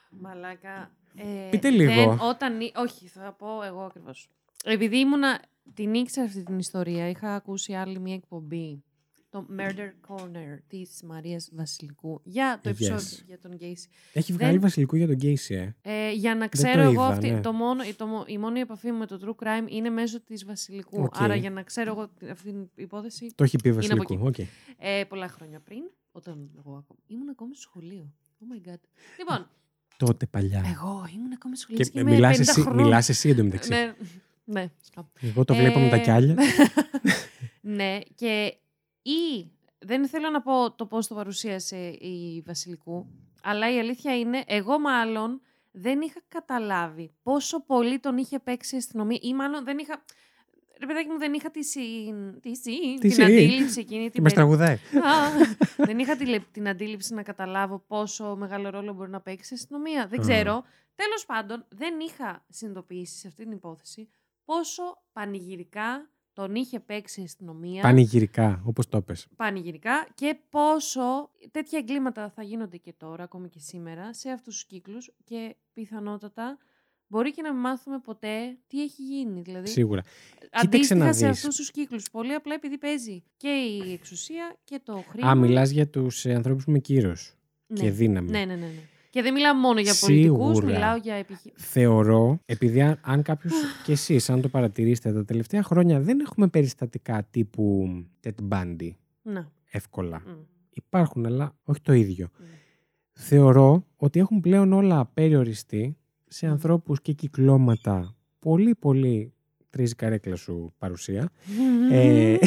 Μαλάκα. 0.09 0.91
Ε, 1.15 1.49
Πείτε 1.49 1.69
λίγο. 1.69 1.93
δεν- 1.93 2.19
όταν, 2.29 2.59
εί- 2.59 2.71
όχι, 2.77 3.07
θα 3.07 3.35
πω 3.37 3.47
εγώ 3.67 3.81
ακριβώς. 3.81 4.29
Επειδή 4.65 4.97
ήμουνα. 4.99 5.41
Την 5.73 5.93
ήξερα 5.93 6.25
αυτή 6.25 6.43
την 6.43 6.57
ιστορία. 6.59 7.09
Είχα 7.09 7.35
ακούσει 7.35 7.73
άλλη 7.73 7.99
μια 7.99 8.13
εκπομπή. 8.13 8.83
Το 9.31 9.45
Murder 9.59 9.91
Corner 10.15 10.57
της 10.67 11.01
Μαρίας 11.03 11.49
Βασιλικού. 11.53 12.21
Για 12.23 12.59
το 12.63 12.69
Yes. 12.69 12.73
επεισόδιο 12.73 13.17
για 13.27 13.39
τον 13.39 13.51
Γκέισι. 13.55 13.87
Έχει 14.13 14.31
Δεν- 14.31 14.41
βγάλει 14.41 14.59
βασιλικού 14.59 14.95
για 14.95 15.07
τον 15.07 15.17
Gacy, 15.21 15.55
ε. 15.55 15.69
Ε, 15.81 16.11
για 16.11 16.33
να 16.33 16.39
Δεν 16.39 16.49
ξέρω 16.49 16.73
το 16.73 16.79
εγώ, 16.81 16.91
είδα, 16.91 17.07
αυτή, 17.07 17.29
ναι. 17.31 17.41
το 17.41 17.51
μόνο, 17.51 17.83
η- 17.83 17.93
το, 17.93 18.05
μο- 18.05 18.23
η 18.27 18.37
μόνη 18.37 18.59
επαφή 18.59 18.91
μου 18.91 18.97
με 18.97 19.05
το 19.05 19.19
true 19.39 19.43
crime 19.45 19.69
είναι 19.71 19.89
μέσω 19.89 20.21
της 20.21 20.45
Βασιλικού. 20.45 21.01
Οκ. 21.03 21.13
Άρα 21.21 21.35
για 21.35 21.49
να 21.49 21.63
ξέρω 21.63 21.91
εγώ 21.91 22.07
τη- 22.07 22.29
αυτή 22.29 22.49
την 22.51 22.69
υπόθεση. 22.75 23.31
Το 23.35 23.43
έχει 23.43 23.57
πει 23.63 23.69
από 23.69 23.77
Βασιλικού. 23.77 24.13
εκεί. 24.27 24.41
Οκ. 24.41 24.47
Ε, 24.77 25.03
πολλά 25.03 25.27
χρόνια 25.27 25.59
πριν, 25.59 25.81
όταν 26.11 26.49
εγώ 26.57 26.69
ακόμα, 26.77 26.99
ήμουν 27.07 27.29
ακόμη 27.29 27.53
στο 27.55 27.61
σχολείο. 27.61 28.13
Oh 28.39 28.43
my 28.67 28.69
god. 28.69 28.79
Λοιπόν, 29.17 29.49
Τότε 29.97 30.25
παλιά. 30.25 30.63
εγώ 30.75 31.05
ήμουν 31.15 31.31
ακόμη 31.33 31.55
στο 31.55 31.63
σχολείο. 31.63 31.85
Και 31.85 31.99
είμαι 31.99 32.11
μιλάς 32.11 32.37
50 32.37 32.39
εσύ, 32.49 32.61
χρονών. 32.61 32.83
μιλάς 32.83 33.09
εσύ 33.09 33.29
εντωμεταξύ. 33.29 33.69
Ναι, 33.69 33.93
ναι. 34.43 34.69
σκάπ. 34.81 35.05
Εγώ 35.21 35.45
το 35.45 35.55
βλέπω 35.55 35.79
με 35.79 35.89
τα 35.89 35.95
Ε, 35.95 35.99
κιάλια. 35.99 36.35
ναι, 37.61 37.99
και 38.15 38.55
ή 39.01 39.51
δεν 39.79 40.07
θέλω 40.07 40.29
να 40.29 40.41
πω 40.41 40.71
το 40.71 40.85
πώς 40.85 41.07
το 41.07 41.15
παρουσίασε 41.15 41.77
η 41.87 42.43
Βασιλικού, 42.45 43.07
αλλά 43.43 43.73
η 43.73 43.79
αλήθεια 43.79 44.17
είναι, 44.19 44.43
εγώ 44.47 44.79
μάλλον 44.79 45.41
δεν 45.71 46.01
είχα 46.01 46.21
καταλάβει 46.27 47.13
πόσο 47.23 47.65
πολύ 47.65 47.99
τον 47.99 48.17
είχε 48.17 48.39
παίξει 48.39 48.75
η 48.75 48.77
αστυνομία 48.77 49.19
ή 49.21 49.33
μάλλον 49.33 49.63
δεν 49.63 49.77
είχα... 49.77 50.03
Ρε 50.79 50.85
παιδάκι 50.87 51.09
μου, 51.09 51.17
δεν 51.17 51.33
είχα 51.33 51.51
τη, 51.51 51.63
συν... 51.63 52.39
τη, 52.41 52.55
συν... 52.55 52.73
Τη 52.95 52.97
την 52.99 53.11
συν. 53.11 53.23
αντίληψη 53.23 53.79
εκείνη 53.79 54.03
Και 54.03 54.09
την 54.09 54.21
με 54.23 54.29
περί- 54.29 54.35
τραγουδάει. 54.35 54.73
Α, 54.75 55.45
δεν 55.77 55.99
είχα 55.99 56.15
τη, 56.15 56.25
λε- 56.25 56.51
την 56.51 56.67
αντίληψη 56.67 57.13
να 57.13 57.23
καταλάβω 57.23 57.79
πόσο 57.87 58.35
μεγάλο 58.35 58.69
ρόλο 58.69 58.93
μπορεί 58.93 59.09
να 59.09 59.21
παίξει 59.21 59.53
η 59.53 59.57
αστυνομία. 59.57 60.07
Δεν 60.07 60.19
Α. 60.19 60.21
ξέρω. 60.21 60.63
Τέλος 60.95 61.25
πάντων, 61.25 61.65
δεν 61.69 61.99
είχα 61.99 62.45
συνειδητοποιήσει 62.49 63.17
σε 63.17 63.27
αυτή 63.27 63.43
την 63.43 63.51
υπόθεση 63.51 64.09
πόσο 64.45 64.83
πανηγυρικά 65.13 66.09
τον 66.33 66.55
είχε 66.55 66.79
παίξει 66.79 67.21
η 67.21 67.23
αστυνομία. 67.23 67.81
Πανηγυρικά, 67.81 68.61
όπως 68.65 68.87
το 68.87 69.01
πες. 69.01 69.27
Πανηγυρικά 69.35 70.07
και 70.15 70.37
πόσο 70.49 71.29
τέτοια 71.51 71.79
εγκλήματα 71.79 72.29
θα 72.29 72.43
γίνονται 72.43 72.77
και 72.77 72.93
τώρα, 72.97 73.23
ακόμη 73.23 73.49
και 73.49 73.59
σήμερα, 73.59 74.13
σε 74.13 74.29
αυτούς 74.29 74.53
τους 74.53 74.65
κύκλους 74.65 75.11
και 75.23 75.55
πιθανότατα 75.73 76.57
μπορεί 77.07 77.33
και 77.33 77.41
να 77.41 77.51
μην 77.53 77.61
μάθουμε 77.61 77.99
ποτέ 77.99 78.57
τι 78.67 78.81
έχει 78.81 79.03
γίνει. 79.03 79.41
Δηλαδή, 79.41 79.67
Σίγουρα. 79.67 80.01
αντίστοιχα 80.51 80.95
να 80.95 81.13
σε 81.13 81.27
δεις. 81.27 81.37
αυτούς 81.37 81.55
τους 81.55 81.71
κύκλους. 81.71 82.09
Πολύ 82.11 82.33
απλά 82.33 82.53
επειδή 82.53 82.77
παίζει 82.77 83.23
και 83.37 83.49
η 83.49 83.91
εξουσία 83.93 84.55
και 84.63 84.79
το 84.83 85.03
χρήμα. 85.09 85.29
Α, 85.29 85.35
μιλάς 85.35 85.69
για 85.69 85.87
τους 85.87 86.25
ε, 86.25 86.33
ανθρώπους 86.33 86.65
με 86.65 86.79
κύρος 86.79 87.33
Ναι. 87.67 87.79
και 87.79 87.91
δύναμη. 87.91 88.29
Ναι, 88.29 88.39
ναι, 88.45 88.55
ναι. 88.55 88.65
ναι. 88.65 88.89
Και 89.11 89.21
δεν 89.21 89.33
μιλάω 89.33 89.53
μόνο 89.53 89.79
για 89.79 89.93
πολιτικούς, 89.99 90.55
Σίγουρα. 90.55 90.65
μιλάω 90.65 90.95
για 90.95 91.13
επιχειρήσεις. 91.15 91.69
Θεωρώ, 91.69 92.39
επειδή 92.45 92.81
αν, 92.81 92.99
αν 93.01 93.21
κάποιος 93.21 93.53
και 93.85 93.91
εσείς, 93.91 94.29
αν 94.29 94.41
το 94.41 94.49
παρατηρήσετε 94.49 95.13
τα 95.13 95.25
τελευταία 95.25 95.63
χρόνια, 95.63 95.99
δεν 96.01 96.19
έχουμε 96.19 96.47
περιστατικά 96.47 97.27
τύπου 97.31 97.87
Ted 98.23 98.47
Bundy 98.49 98.89
Να. 99.21 99.51
εύκολα. 99.71 100.21
μ, 100.25 100.29
Υπάρχουν, 100.73 101.25
αλλά 101.25 101.55
όχι 101.63 101.81
το 101.81 101.93
ίδιο. 101.93 102.27
μ. 102.39 102.43
Θεωρώ 103.11 103.85
ότι 103.95 104.19
έχουν 104.19 104.39
πλέον 104.41 104.73
όλα 104.73 105.05
περιοριστεί 105.13 105.97
σε 106.27 106.45
Μμμ. 106.45 106.51
ανθρώπους 106.53 107.01
και 107.01 107.13
κυκλώματα 107.13 108.15
πολύ 108.39 108.75
πολύ 108.75 109.33
τρίζει 109.69 109.95
καρέκλα 109.95 110.35
σου 110.35 110.73
παρουσία. 110.77 111.29
Ε, 111.91 112.37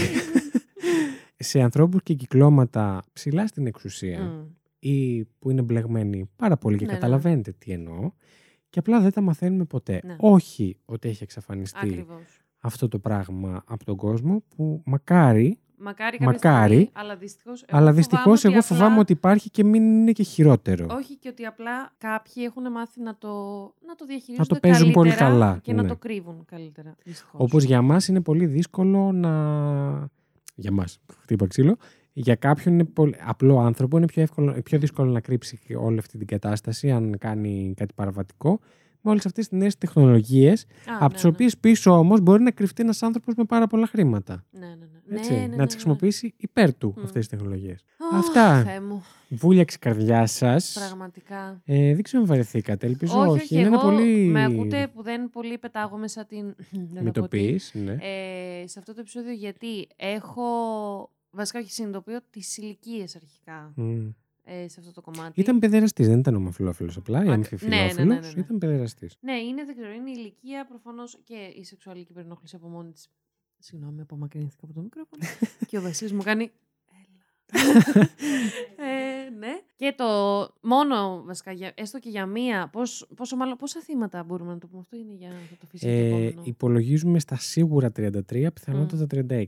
σε 1.36 1.60
ανθρώπους 1.60 2.02
και 2.02 2.14
κυκλώματα 2.14 3.02
ψηλά 3.12 3.46
στην 3.46 3.66
εξουσία 3.66 4.20
Μ. 4.22 4.46
ή 4.88 5.24
που 5.38 5.50
είναι 5.50 5.62
μπλεγμένοι 5.62 6.30
πάρα 6.36 6.56
πολύ 6.56 6.76
και 6.76 6.84
Ναι, 6.84 6.90
ναι, 6.90 6.96
ναι. 6.96 7.00
καταλαβαίνετε 7.00 7.52
τι 7.58 7.72
εννοώ 7.72 8.12
και 8.70 8.78
απλά 8.78 9.00
δεν 9.00 9.12
τα 9.12 9.20
μαθαίνουμε 9.20 9.64
ποτέ. 9.64 10.00
Ναι. 10.04 10.16
Όχι 10.18 10.76
ότι 10.84 11.08
έχει 11.08 11.22
εξαφανιστεί 11.22 11.86
Ακριβώς. 11.86 12.42
αυτό 12.58 12.88
το 12.88 12.98
πράγμα 12.98 13.64
από 13.66 13.84
τον 13.84 13.96
κόσμο 13.96 14.42
που 14.56 14.82
μακάρι 14.84 15.58
Μακάρι, 15.76 16.18
Μακάρι 16.20 16.74
στιγμή, 16.74 16.90
αλλά 16.92 17.16
δυστυχώς. 17.16 17.64
Αλλά 17.68 17.92
δυστυχώς 17.92 18.44
εγώ 18.44 18.62
φοβάμαι 18.62 18.86
απλά... 18.86 19.00
ότι 19.00 19.12
υπάρχει 19.12 19.50
και 19.50 19.64
μην 19.64 19.82
είναι 19.82 20.12
και 20.12 20.22
χειρότερο. 20.22 20.86
Όχι 20.90 21.16
και 21.16 21.28
ότι 21.28 21.44
απλά 21.44 21.92
κάποιοι 21.98 22.42
έχουν 22.46 22.72
μάθει 22.72 23.00
να 23.00 23.16
το, 23.18 23.28
να 23.86 23.94
το 23.96 24.04
διαχειρίζονται 24.06 24.54
να 24.54 24.60
το 24.60 24.68
παίζουν 24.68 24.92
πολύ 24.92 25.14
καλά. 25.14 25.58
Και 25.62 25.72
ναι. 25.72 25.82
να 25.82 25.88
το 25.88 25.96
κρύβουν 25.96 26.44
καλύτερα. 26.44 26.96
Όπως 27.32 27.64
για 27.64 27.82
μας 27.82 28.08
είναι 28.08 28.20
πολύ 28.20 28.46
δύσκολο 28.46 29.12
να. 29.12 29.30
Για 30.54 30.72
μας, 30.72 30.98
χτύπα 31.20 31.46
ξύλο. 31.46 31.76
Για 32.16 32.34
κάποιον 32.34 32.74
είναι 32.74 32.84
πολύ... 32.84 33.14
απλό 33.24 33.58
άνθρωπο 33.58 33.96
είναι 33.96 34.06
πιο, 34.06 34.22
εύκολο, 34.22 34.60
πιο 34.64 34.78
δύσκολο 34.78 35.10
να 35.10 35.20
κρύψει 35.20 35.58
όλη 35.78 35.98
αυτή 35.98 36.18
την 36.18 36.26
κατάσταση 36.26 36.90
αν 36.90 37.18
κάνει 37.18 37.74
κάτι 37.76 37.94
παραβατικό 37.94 38.60
με 39.04 39.10
όλες 39.10 39.26
αυτές 39.26 39.48
τις 39.48 39.58
νέες 39.58 39.78
τεχνολογίες, 39.78 40.66
από 40.86 41.04
ναι, 41.04 41.12
τις 41.12 41.22
ναι. 41.22 41.30
οποίες 41.30 41.58
πίσω 41.58 41.98
όμως 41.98 42.20
μπορεί 42.20 42.42
να 42.42 42.50
κρυφτεί 42.50 42.82
ένας 42.82 43.02
άνθρωπος 43.02 43.34
με 43.34 43.44
πάρα 43.44 43.66
πολλά 43.66 43.86
χρήματα. 43.86 44.44
Ναι, 44.50 44.66
ναι, 44.66 44.74
ναι. 45.06 45.18
Έτσι, 45.18 45.32
ναι, 45.32 45.38
ναι, 45.38 45.56
να 45.56 45.64
τις 45.64 45.74
χρησιμοποιήσει 45.74 46.34
υπέρ 46.36 46.74
του 46.74 46.94
mm. 46.96 47.02
αυτές 47.02 47.28
τις 47.28 47.28
τεχνολογίες. 47.28 47.84
Αυτά. 48.12 48.64
Βούλιαξε 49.28 49.76
η 49.80 49.84
καρδιά 49.84 50.26
σας. 50.26 50.72
Πραγματικά. 50.72 51.60
Ε, 51.64 51.94
δεν 51.94 52.02
ξέρω 52.02 52.22
αν 52.22 52.28
βαρεθήκατε. 52.28 52.86
Ελπίζω 52.86 53.20
όχι. 53.20 53.30
όχι. 53.30 53.54
Είναι 53.54 53.66
ένα 53.66 53.78
πολύ. 53.78 54.26
Με 54.26 54.44
ακούτε 54.44 54.88
που 54.94 55.02
δεν 55.02 55.30
πολύ 55.30 55.58
πετάγω 55.58 55.96
μέσα 55.96 56.24
την. 56.24 56.54
Μην 57.02 57.12
το 57.12 57.22
πεις. 57.22 57.72
Ναι. 57.74 57.92
Ε, 57.92 58.66
σε 58.66 58.78
αυτό 58.78 58.94
το 58.94 59.00
επεισόδιο 59.00 59.32
γιατί 59.32 59.86
έχω. 59.96 60.44
Βασικά, 61.34 61.58
όχι 61.58 61.72
συνειδητοποιώ 61.72 62.20
τις 62.30 62.56
ηλικίες 62.56 63.16
αρχικά. 63.16 63.74
Mm 63.76 64.12
ε, 64.44 64.68
σε 64.68 64.80
αυτό 64.80 64.92
το 64.92 65.00
κομμάτι. 65.00 65.40
Ήταν 65.40 65.58
παιδεραστής, 65.58 66.08
δεν 66.08 66.18
ήταν 66.18 66.34
ομοφυλόφιλο 66.34 66.92
απλά, 66.96 67.24
ή 67.24 67.28
αμφιφιλόφιλο. 67.28 68.04
Ναι, 68.04 68.14
ναι, 68.14 68.20
ναι, 68.20 68.20
ναι, 68.20 68.40
Ήταν 68.40 68.58
παιδεραστής. 68.58 69.16
Ναι, 69.20 69.38
είναι, 69.38 69.64
δεν 69.64 69.74
ξέρω, 69.74 69.92
είναι 69.92 70.10
η 70.10 70.14
ηλικία 70.16 70.66
προφανώς 70.66 71.18
και 71.24 71.52
η 71.56 71.64
σεξουαλική 71.64 72.12
περινόχληση 72.12 72.56
από 72.56 72.68
μόνη 72.68 72.92
της. 72.92 73.08
Συγγνώμη, 73.58 74.00
απομακρύνθηκα 74.00 74.64
από 74.64 74.74
το 74.74 74.80
μικρόφωνο. 74.80 75.22
και 75.68 75.78
ο 75.78 75.80
Βασίλης 75.80 76.12
μου 76.12 76.22
κάνει. 76.22 76.50
ε, 78.76 79.30
ναι. 79.38 79.60
Και 79.76 79.94
το 79.96 80.04
μόνο 80.60 81.22
βασικά, 81.24 81.52
έστω 81.74 81.98
και 81.98 82.08
για 82.08 82.26
μία, 82.26 82.68
πώς, 82.72 83.10
πόσο 83.16 83.36
μάλλον, 83.36 83.56
πόσα 83.56 83.80
θύματα 83.80 84.22
μπορούμε 84.22 84.52
να 84.52 84.58
το 84.58 84.66
πούμε; 84.66 84.80
Αυτό 84.80 84.96
είναι 84.96 85.14
για 85.14 85.30
το 85.60 85.66
φυσικό 85.66 85.90
ε, 85.90 86.34
Υπολογίζουμε 86.42 87.18
στα 87.18 87.36
σίγουρα 87.36 87.92
33, 87.96 88.46
πιθανότατα 88.54 89.06
mm. 89.10 89.30
36. 89.30 89.44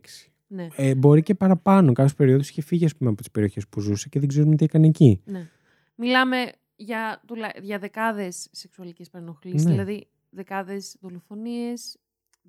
Ναι. 0.46 0.66
Ε, 0.76 0.94
μπορεί 0.94 1.22
και 1.22 1.34
παραπάνω. 1.34 1.92
Κάποιε 1.92 2.14
περιόδου 2.16 2.40
είχε 2.40 2.62
φύγει 2.62 2.84
ας 2.84 2.96
πούμε, 2.96 3.10
από 3.10 3.18
τις 3.18 3.30
περιοχές 3.30 3.68
που 3.68 3.80
ζούσε 3.80 4.08
και 4.08 4.18
δεν 4.18 4.28
ξέρουμε 4.28 4.56
τι 4.56 4.64
έκανε 4.64 4.86
εκεί. 4.86 5.20
Ναι. 5.24 5.48
Μιλάμε 5.94 6.36
για, 6.76 7.22
για 7.62 7.78
δεκάδες 7.78 8.48
σεξουαλικές 8.50 9.10
παρενοχλήσεις, 9.10 9.64
ναι. 9.64 9.70
δηλαδή 9.70 10.06
δεκάδες 10.30 10.96
δολοφονίες. 11.00 11.96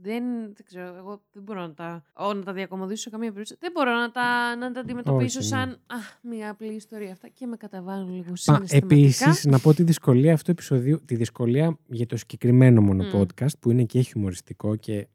Δεν, 0.02 0.24
δεν 0.42 0.66
ξέρω, 0.66 0.96
εγώ 0.98 1.22
δεν 1.32 1.44
μπορώ 1.44 1.62
να 1.62 1.74
τα, 1.74 2.04
ό, 2.14 2.34
να 2.34 2.44
τα 2.44 2.54
διακομωδήσω 2.54 3.02
σε 3.02 3.10
καμία 3.10 3.32
περίπτωση. 3.32 3.60
Δεν 3.62 3.72
μπορώ 3.72 3.92
να 3.92 4.12
τα, 4.12 4.56
να 4.56 4.72
τα 4.72 4.80
αντιμετωπίσω 4.80 5.40
Όχι, 5.40 5.48
σαν 5.48 5.70
α, 5.70 5.96
μια 6.22 6.50
απλή 6.50 6.74
ιστορία 6.74 7.12
αυτά 7.12 7.28
και 7.28 7.46
με 7.46 7.58
καταβάλουν 7.58 8.16
λίγο 8.16 8.36
συναισθηματικά. 8.36 8.96
Επίσης, 8.96 9.46
να 9.46 9.60
πω 9.60 9.74
τη 9.74 9.84
δυσκολία 9.84 10.34
αυτού 10.34 10.46
του 10.46 10.52
επεισοδίου, 10.52 11.02
τη 11.06 11.16
δυσκολία 11.16 11.78
για 11.88 12.06
το 12.06 12.18
συγκεκριμένο 12.18 12.82
μόνο 12.82 13.04
mm. 13.04 13.20
podcast 13.20 13.60
που 13.60 13.72
είναι 13.72 13.84
και 13.84 14.02
χιουμοριστικό 14.02 14.76
και 14.76 15.08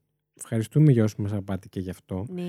Ευχαριστούμε 0.44 0.92
για 0.92 1.04
όσους 1.04 1.18
μας 1.18 1.32
αγαπάτε 1.32 1.68
και 1.68 1.80
γι' 1.80 1.90
αυτό 1.90 2.26
ναι. 2.28 2.42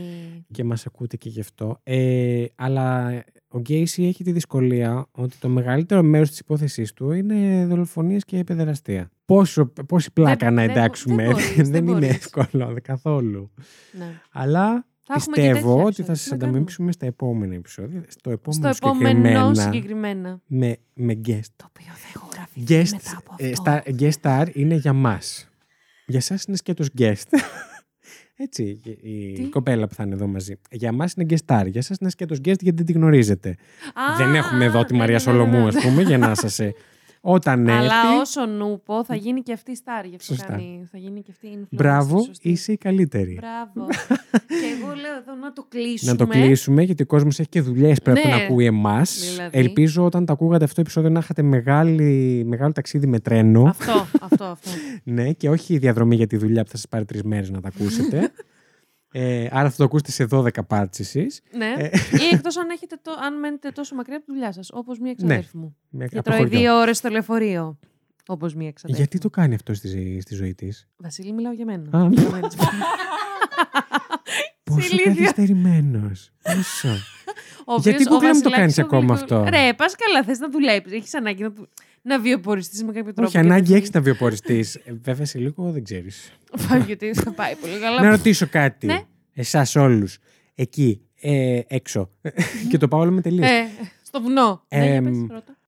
και 0.52 0.64
μας 0.64 0.86
ακούτε 0.86 1.18
και 1.18 1.30
γι' 1.30 1.40
αυτό. 1.40 1.80
Ε, 1.84 2.46
αλλά 2.56 3.10
ο 3.48 3.60
Γκέισι 3.60 4.04
έχει 4.04 4.24
τη 4.24 4.32
δυσκολία 4.32 5.08
ότι 5.12 5.38
το 5.38 5.50
μεγαλύτερο 5.50 6.04
μέρος 6.04 6.30
της 6.30 6.40
υπόθεσής 6.40 6.94
του 6.94 7.12
είναι 7.12 7.66
δολοφονίες 7.66 8.24
και 8.26 8.44
παιδεραστία. 8.44 9.10
Πόσο, 9.26 9.66
πόση 9.66 10.12
πλάκα 10.12 10.52
να 10.52 10.62
εντάξουμε, 10.62 11.28
δεν, 11.56 11.66
δεν, 11.72 11.88
είναι 11.88 12.08
εύκολο 12.08 12.78
καθόλου. 12.82 13.52
Ναι. 13.98 14.22
Αλλά 14.32 14.86
πιστεύω 15.14 15.84
ότι 15.84 16.04
θα 16.04 16.16
σας 16.16 16.32
ανταμείψουμε 16.32 16.92
στα 16.92 17.06
επόμενα 17.06 17.56
επεισόδια. 17.56 18.04
Στο 18.08 18.32
επόμενο, 18.32 18.74
στο 18.74 18.88
επόμενο 18.88 19.54
συγκεκριμένα. 19.54 20.42
Με, 20.48 20.78
με 20.94 21.14
guest. 21.26 21.52
Το 21.56 21.66
οποίο 21.70 21.94
θα 21.94 22.08
έχω 22.16 22.30
γραφεί 22.34 22.60
μετά 22.92 23.18
από 23.18 23.36
ε, 23.38 23.52
αυτό. 23.52 23.72
Ε, 23.72 23.96
guest 24.00 24.22
star 24.22 24.48
είναι 24.54 24.76
για 24.76 24.94
μας. 24.94 25.48
Για 26.06 26.18
εσάς 26.18 26.44
είναι 26.44 26.58
σκέτος 26.58 26.90
guest. 26.98 27.28
Έτσι, 28.44 28.80
η 29.02 29.34
Τι; 29.34 29.44
κοπέλα 29.44 29.88
που 29.88 29.94
θα 29.94 30.04
είναι 30.04 30.14
εδώ 30.14 30.28
μαζί. 30.28 30.56
Για 30.72 30.88
εμά 30.88 31.06
είναι 31.18 31.28
guest 31.30 31.66
Για 31.66 31.82
εσά 31.82 31.96
είναι 32.00 32.10
σκέτος 32.10 32.38
guest 32.38 32.60
γιατί 32.60 32.72
δεν 32.74 32.86
τη 32.86 32.92
γνωρίζετε. 32.92 33.56
δεν 34.18 34.36
έχουμε 34.36 34.66
εδώ 34.66 34.84
τη 34.86 34.94
ναι, 34.94 35.00
Μαρία 35.00 35.22
ναι, 35.26 35.32
ναι, 35.32 35.38
Σολομού, 35.38 35.68
ας 35.68 35.76
πούμε, 35.76 36.02
για 36.02 36.18
να 36.18 36.36
σας 36.36 36.60
ε, 36.60 36.74
όταν 37.26 37.68
έρθει. 37.68 37.80
Αλλά 37.80 38.20
όσο 38.22 38.46
νούπο 38.46 39.04
θα 39.04 39.16
γίνει 39.16 39.42
και 39.42 39.54
αυτή 39.54 39.72
η 39.72 39.76
στάρ. 39.76 40.06
Γι' 40.06 40.16
αυτό 40.16 40.36
κάνει, 40.48 40.88
θα 40.92 40.98
γίνει 40.98 41.22
και 41.22 41.32
αυτή 41.32 41.48
η 41.48 41.58
influencer. 41.60 41.68
Μπράβο, 41.70 42.28
είσαι 42.42 42.72
η 42.72 42.78
καλύτερη. 42.78 43.40
Μπράβο. 43.42 43.90
και 44.62 44.70
εγώ 44.80 44.88
λέω 44.88 45.16
εδώ 45.22 45.36
να 45.42 45.54
το 45.54 45.66
κλείσουμε. 45.70 46.12
Να 46.12 46.18
το 46.18 46.28
κλείσουμε, 46.28 46.84
γιατί 46.84 47.04
ο 47.04 47.06
κόσμος 47.06 47.40
έχει 47.40 47.50
και 47.50 47.62
δουλειές 47.62 48.00
πρέπει 48.00 48.28
ναι. 48.28 48.36
να 48.36 48.36
ακούει 48.36 48.66
εμάς. 48.66 49.30
Δηλαδή. 49.30 49.58
Ελπίζω 49.58 50.06
όταν 50.06 50.26
το 50.26 50.34
ακούγατε 50.34 50.64
αυτό 50.64 50.76
το 50.76 50.82
επεισόδιο 50.82 51.10
να 51.10 51.20
είχατε 51.20 51.42
μεγάλη, 51.42 52.44
μεγάλο 52.48 52.72
ταξίδι 52.72 53.08
με 53.08 53.20
τρένο. 53.20 53.64
Αυτό, 53.64 54.08
αυτό, 54.22 54.44
αυτό. 54.44 54.70
ναι, 55.04 55.32
και 55.32 55.50
όχι 55.50 55.78
διαδρομή 55.78 56.16
για 56.16 56.28
τη 56.28 56.38
δουλειά 56.38 56.64
που 56.64 56.70
θα 56.70 56.78
σας 56.78 56.88
πάρει 56.88 57.06
τρεις 57.06 57.24
μέρες 57.24 57.50
να 57.50 57.62
τα 57.62 57.68
ακούσετε. 57.76 58.32
Ε, 59.16 59.48
άρα 59.52 59.70
θα 59.70 59.76
το 59.76 59.84
ακούσετε 59.84 60.12
σε 60.12 60.28
12 60.32 60.50
parts 60.68 61.00
εσείς. 61.00 61.42
Ναι. 61.52 61.74
Ε, 61.78 61.90
Ή 62.12 62.30
εκτός 62.36 62.58
αν, 62.58 62.68
αν 63.26 63.40
μένετε 63.40 63.70
τόσο 63.70 63.96
μακριά 63.96 64.18
από 64.18 64.26
τη 64.26 64.32
δουλειά 64.32 64.52
σας, 64.52 64.70
όπως 64.74 65.00
μία 65.00 65.12
εξαδέρφη 65.12 65.58
ναι. 65.58 65.62
μου. 65.62 65.76
Μια... 65.90 66.08
Και 66.08 66.22
τρώει 66.22 66.46
δύο 66.46 66.80
ώρες 66.80 66.98
στο 66.98 67.10
λεωφορείο. 67.10 67.80
Όπως 68.28 68.56
μία 68.56 68.68
εξαδέρφη. 68.68 69.02
Γιατί 69.02 69.18
το 69.18 69.30
κάνει 69.30 69.56
αυτό 69.56 69.74
στη, 69.74 70.22
στη 70.22 70.36
ζωή 70.36 70.56
της; 70.56 70.88
Βασίλη, 70.98 71.34
μιλάω 71.34 71.54
για 71.54 71.66
μένα. 71.66 72.00
Α, 72.00 72.10
Πόσο 74.64 74.96
καθυστερημένος. 75.04 76.32
Πόσο. 76.42 76.90
Γιατί 77.82 78.04
κούκλα 78.06 78.36
μου 78.36 78.42
το 78.42 78.50
κάνει 78.50 78.74
ακόμα 78.78 79.14
αυτό; 79.14 79.46
Ρε, 79.50 79.74
πας 79.74 79.96
καλά, 79.96 80.24
θες 80.24 80.40
να 80.40 80.50
δουλέψεις. 80.50 80.94
Έχεις 80.94 81.14
ανάγκη 81.14 81.44
να, 81.44 81.54
να 82.06 82.20
βιοποριστείς 82.20 82.84
με 82.84 82.92
κάποιο 82.92 83.14
τρόπο. 83.14 83.30
Όχι, 83.30 83.38
ανάγκη 83.38 83.74
έχεις 83.74 83.92
να 83.92 84.02
βιοποριστείς. 84.02 84.76
Ε, 84.76 84.94
βέβαια 85.02 85.26
σε 85.26 85.38
λίγο 85.38 85.72
δεν 85.72 85.84
ξέρεις. 85.84 86.34
Γιατί 86.88 87.14
θα 87.14 87.32
πάει 87.32 87.56
πολύ 87.56 87.80
καλά. 87.80 88.02
Να 88.02 88.10
ρωτήσω 88.10 88.48
κάτι. 88.48 88.86
Ναι. 88.86 89.02
Εσάς 89.34 89.76
όλους. 89.76 90.18
Εκεί, 90.56 91.02
ε, 91.22 91.60
έξω. 91.68 92.10
και 92.70 92.78
το 92.78 92.88
πάω 92.88 93.00
όλο 93.00 93.12
με 93.12 93.22
τελείως. 93.22 93.50
Ε, 93.50 93.66
στο 94.04 94.22
βουνό. 94.22 94.64
Ε, 94.68 95.00
ναι, 95.00 95.12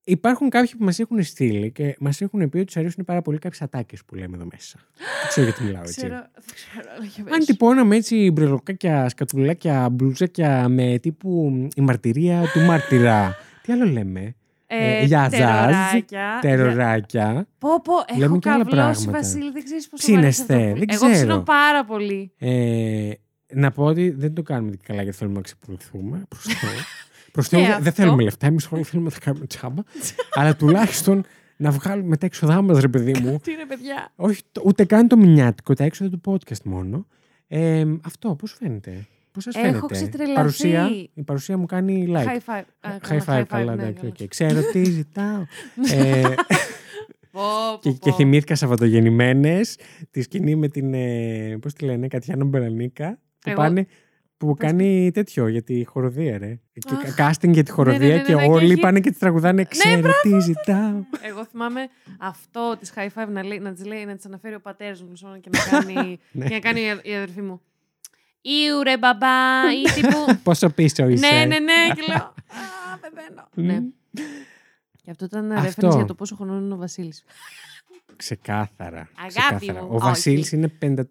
Υπάρχουν 0.08 0.50
κάποιοι 0.50 0.76
που 0.78 0.84
μας 0.84 1.00
έχουν 1.00 1.24
στείλει 1.24 1.72
και 1.72 1.96
μας 2.00 2.22
έχουν 2.22 2.50
πει 2.50 2.58
ότι 2.58 2.66
τους 2.66 2.78
αρέσουν 2.78 3.06
πάρα 3.06 3.22
πολύ 3.22 3.38
κάποιες 3.38 3.62
ατάκες 3.62 4.06
που 4.06 4.16
λέμε 4.16 4.36
εδώ 4.36 4.48
μέσα. 4.52 4.80
Δεν 4.98 5.28
ξέρω 5.28 5.46
γιατί 5.46 5.64
μιλάω 5.64 5.82
έτσι. 5.82 5.94
Ξέρω, 5.94 6.28
ξέρω, 7.10 7.28
Αν 7.34 7.46
τυπώναμε 7.46 7.96
έτσι 7.96 8.32
μπρελοκάκια, 8.32 9.10
σκατουλάκια, 9.10 9.90
μπλουζάκια 9.90 10.68
με 10.70 11.00
τύπου 11.02 11.68
η 11.76 11.82
μαρτυρία 11.82 12.44
του 12.54 12.60
μάρτυρα. 12.60 13.36
Τι 13.62 13.74
άλλο 13.74 13.86
λέμε; 13.86 14.36
Ε, 14.68 14.98
ε, 14.98 15.04
για 15.04 15.30
τεροράκια. 15.30 16.40
Τεροράκια. 16.42 17.48
Πω, 17.58 17.82
πω, 17.82 17.94
έχω 18.08 18.20
Λέμε 18.20 18.38
και 18.38 18.50
άλλα 18.50 18.66
πράγματα. 18.66 19.12
Βασίλη, 19.12 19.52
δεν 19.52 19.64
ξέρεις 19.64 19.90
πώς 19.90 20.00
Ψήνεστε, 20.00 20.74
δεν 20.78 20.88
ξέρω. 20.88 21.06
Εγώ 21.06 21.14
ψήνω 21.14 21.40
πάρα 21.40 21.86
πολύ. 21.86 22.32
Ε, 22.38 23.12
να 23.54 23.72
πω 23.72 23.84
ότι 23.84 24.10
δεν 24.10 24.34
το 24.34 24.42
κάνουμε 24.42 24.76
καλά 24.84 25.02
γιατί 25.02 25.18
θέλουμε 25.18 25.36
να 25.36 25.42
ξεπουληθούμε. 25.42 26.24
Προς 26.28 26.46
Προς 27.32 27.48
Θεού, 27.48 27.62
δεν 27.80 27.94
θέλουμε 27.94 28.24
λεφτά. 28.24 28.48
Εμείς 28.48 28.68
όλοι 28.72 28.84
θέλουμε 28.84 29.10
να 29.10 29.14
τα 29.16 29.26
κάνουμε 29.26 29.46
τσάμπα. 29.46 29.82
αλλά 30.40 30.56
τουλάχιστον 30.56 31.26
να 31.58 31.72
βγάλουμε 31.72 32.18
τα 32.18 32.26
έξοδά 32.26 32.62
μας, 32.62 32.80
ρε 32.80 32.88
παιδί 32.88 33.20
μου. 33.20 33.40
Τι 33.44 33.52
είναι, 33.52 33.66
παιδιά; 33.66 34.12
Όχι, 34.16 34.42
ούτε 34.64 34.86
καν 34.86 35.08
το 35.08 35.18
μηνιάτικο, 35.18 35.74
τα 35.74 35.84
έξοδα 35.84 36.10
του 36.10 36.22
podcast 36.32 36.62
μόνο. 36.64 37.08
Ε, 37.48 37.86
αυτό, 38.06 38.36
πώς 38.36 38.56
φαίνεται; 38.60 39.08
Πώς 39.36 39.44
σας 39.44 39.56
φαίνεται; 39.56 39.78
Έχω 39.78 39.88
ξετρελαθεί. 39.88 40.36
Παρουσία, 40.36 40.90
η 41.14 41.24
παρουσία 41.24 41.58
μου 41.58 41.66
κάνει 41.66 42.08
like. 42.10 42.26
High 42.26 42.40
five. 42.46 42.64
High 43.10 43.26
five, 43.26 43.44
καλά, 43.48 43.76
ναι, 43.76 43.94
okay. 44.02 44.28
Ξέρω 44.28 44.62
τι 44.72 44.84
ζητάω. 44.84 45.42
ε, 45.94 46.24
και, 47.80 47.92
και 47.92 48.12
θυμήθηκα 48.12 48.56
Σαββατογεννημένες 48.56 49.78
τη 50.12 50.22
σκηνή 50.22 50.56
με 50.56 50.68
την. 50.68 50.94
Ε, 50.94 51.58
Πώς 51.62 51.74
τη 51.74 51.86
λένε, 51.86 52.08
Κατιάνα 52.08 52.46
Μπερανίκα. 52.46 53.20
Που 53.40 53.54
πάνε 53.54 53.88
που 54.38 54.56
κάνει 54.58 55.12
τέτοιο 55.14 55.48
για 55.48 55.64
τη 55.64 55.86
χοροδία, 55.86 56.38
ρε. 56.38 56.60
Κάστινγκ 57.16 57.54
για 57.54 57.64
τη 57.64 57.72
ναι, 57.72 57.78
ναι, 57.78 57.84
χοροδία 57.84 58.16
ναι, 58.16 58.22
και 58.22 58.34
όλοι 58.34 58.78
πάνε 58.78 59.00
και 59.00 59.12
τη 59.12 59.20
τραγουδάνε. 59.20 59.64
Ξέρω 59.64 60.12
τι 60.22 60.40
ζητάω. 60.40 61.04
Εγώ 61.22 61.46
θυμάμαι 61.46 61.88
αυτό 62.20 62.76
της 62.80 62.94
high 62.96 63.22
five 63.22 63.28
να, 63.28 63.44
λέει, 63.44 63.60
να 63.60 63.74
της 63.74 63.86
λέει, 63.86 64.06
να 64.06 64.16
της 64.16 64.26
αναφέρει 64.26 64.56
ο 64.56 64.60
πατέρας 64.60 65.04
μου 65.04 65.12
και 65.40 65.50
να 65.52 65.60
κάνει, 65.80 66.20
και 66.48 66.54
να 66.54 66.60
κάνει 66.60 66.80
η 67.04 67.16
αδερφή 67.16 67.42
μου. 67.42 67.62
Ιου 68.48 68.84
ρε 68.84 68.98
μπαμπά, 68.98 69.72
ή 69.74 70.02
τύπου. 70.02 70.36
Πόσο 70.44 70.70
πίσω 70.70 71.08
είσαι. 71.08 71.28
Ναι, 71.28 71.46
ναι, 71.46 71.60
ναι. 71.60 71.94
Και 71.96 72.02
λέω. 72.08 72.18
Α, 72.94 72.98
πεθαίνω. 73.02 73.48
Ναι. 73.54 73.82
Και 75.04 75.12
αυτό 75.12 75.26
ήταν 75.26 75.50
ρεφέρνηση 75.50 75.98
για 75.98 76.06
το 76.06 76.14
πόσο 76.14 76.36
χρόνο 76.36 76.58
είναι 76.58 76.74
ο 76.74 76.78
Βασίλης. 76.78 77.24
Ξεκάθαρα. 78.16 79.10
Αγάπη 79.16 79.34
ξεκάθαρα. 79.66 79.86
Μου. 79.86 79.96
Ο 79.96 80.00
Βασίλης 80.00 80.52
είναι 80.52 80.72
54 80.82 81.02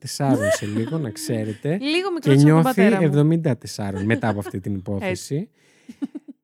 σε 0.57 0.67
λίγο, 0.67 0.99
να 0.99 1.11
ξέρετε. 1.11 1.79
Λίγο 1.95 2.13
μικρό 2.13 2.35
Και 2.35 2.43
νιώθει 2.43 2.89
74 3.77 4.05
μετά 4.05 4.29
από 4.29 4.39
αυτή 4.39 4.61
την 4.61 4.75
υπόθεση. 4.75 5.51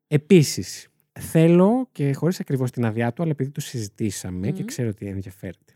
Επίσης, 0.09 0.89
θέλω 1.19 1.89
και 1.93 2.13
χωρίς 2.13 2.41
ακριβώς 2.41 2.71
την 2.71 2.85
αδειά 2.85 3.13
του, 3.13 3.23
αλλά 3.23 3.31
επειδή 3.31 3.51
το 3.51 3.61
συζητήσαμε 3.61 4.51
και 4.51 4.65
ξέρω 4.65 4.89
ότι 4.89 5.07
ενδιαφέρεται. 5.07 5.73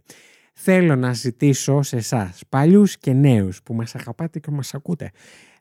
Θέλω 0.55 0.97
να 0.97 1.13
ζητήσω 1.13 1.83
σε 1.83 1.97
εσάς, 1.97 2.43
παλιούς 2.49 2.99
και 2.99 3.13
νέους 3.13 3.63
που 3.63 3.75
μας 3.75 3.95
αγαπάτε 3.95 4.39
και 4.39 4.51
μας 4.51 4.75
ακούτε, 4.75 5.11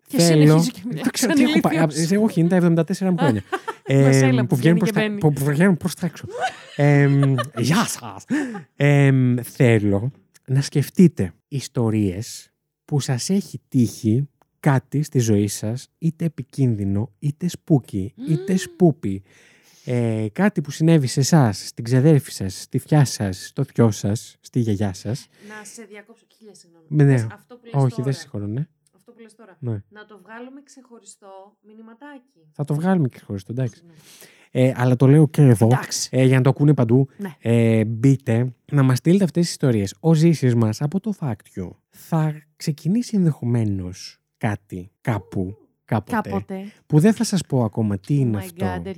Και 0.08 0.20
θέλω. 0.20 0.66
Δεν 0.84 1.12
ξέρω 1.12 1.34
τι 1.34 1.44
έχω 1.44 1.60
πάει. 1.60 2.18
Όχι, 2.18 2.40
είναι 2.40 2.50
τα 2.50 2.84
74 2.86 3.10
μου 3.10 3.18
χρόνια. 3.18 3.44
ε, 3.86 4.42
που, 4.48 4.56
βγαίνουν 4.56 4.78
προς 4.78 4.92
τα, 4.92 5.16
που, 5.20 5.34
που 5.34 5.46
βγαίνουν 5.46 5.78
προς 5.78 5.96
τα 5.96 6.06
έξω. 6.06 6.26
ε, 6.76 7.10
γεια 7.58 7.86
σας. 7.86 8.26
Ε, 8.76 9.12
θέλω 9.42 10.12
να 10.48 10.62
σκεφτείτε 10.62 11.34
ιστορίες 11.48 12.52
που 12.86 13.00
σας 13.00 13.30
έχει 13.30 13.62
τύχει 13.68 14.28
κάτι 14.60 15.04
στη 15.04 15.20
ζωή 15.20 15.48
σας, 15.48 15.90
είτε 15.98 16.26
επικίνδυνο, 16.26 17.12
είτε 17.20 17.48
spooky, 17.48 18.14
είτε 18.30 18.56
spoopy. 18.56 19.24
Ε, 19.86 20.28
κάτι 20.32 20.62
που 20.62 20.72
συνέβη 20.72 21.08
σε 21.08 21.20
εσάς, 21.20 21.68
στην 21.68 21.84
ξαδέρφη 21.84 22.32
σας, 22.32 22.62
στη 22.62 22.80
θεία 22.80 23.06
σας, 23.06 23.48
στο 23.48 23.64
θείο 23.64 23.92
σας, 23.92 24.38
στη 24.40 24.60
γιαγιά 24.60 24.94
σας. 24.94 25.28
Να 25.48 25.66
σε 25.66 25.84
διακόψω, 25.84 26.26
χίλια 26.38 26.56
συγγνώμη. 26.56 26.86
Ναι, 26.90 27.28
αυτό 27.34 27.56
που 27.56 27.70
Όχι, 27.72 28.02
δεν 28.02 28.14
συγχωρώ, 28.14 28.46
ναι. 28.46 28.68
Αυτό 28.96 29.12
που 29.12 29.20
λες 29.20 29.36
τώρα. 29.36 29.58
Ναι. 29.60 29.84
Να 29.90 30.06
το 30.06 30.20
βγάλουμε 30.24 30.62
ξεχωριστό 30.64 31.58
μηνυματάκι. 31.62 32.48
Θα 32.52 32.64
το 32.64 32.74
βγάλουμε 32.74 33.08
ξεχωριστό, 33.08 33.52
εντάξει. 33.52 33.84
Ναι. 33.88 33.94
Ε, 34.56 34.74
αλλά 34.76 34.96
το 34.96 35.08
λέω 35.08 35.28
και 35.28 35.42
εδώ, 35.42 35.70
ε, 36.10 36.26
για 36.26 36.38
να 36.38 36.44
το 36.44 36.50
ακούνε 36.50 36.74
παντού. 36.74 37.08
Ναι. 37.18 37.36
Ε, 37.40 37.86
μπείτε 37.86 38.54
να 38.72 38.84
μας 38.84 38.98
στείλετε 38.98 39.24
αυτές 39.24 39.44
τις 39.44 39.52
ιστορίες. 39.52 39.96
Ο 40.00 40.14
ζήσει 40.14 40.56
μας 40.56 40.82
από 40.82 41.00
το 41.00 41.14
Fact 41.20 41.70
θα 41.90 42.44
ξεκινήσει 42.56 43.16
ενδεχομένως 43.16 44.20
κάτι 44.38 44.92
κάπου 45.02 45.58
κάποτε, 45.94 46.30
κάποτε. 46.30 46.72
Που 46.86 47.00
δεν 47.00 47.14
θα 47.14 47.24
σας 47.24 47.42
πω 47.48 47.64
ακόμα 47.64 47.98
τι 47.98 48.16
oh 48.18 48.20
είναι 48.20 48.38
αυτό. 48.38 48.82
God, 48.86 48.92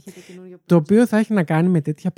το 0.66 0.76
οποίο 0.76 1.08
θα 1.08 1.18
έχει 1.18 1.34
να 1.34 1.44
κάνει 1.44 1.70
με 1.70 1.82
τέτοια 1.82 2.14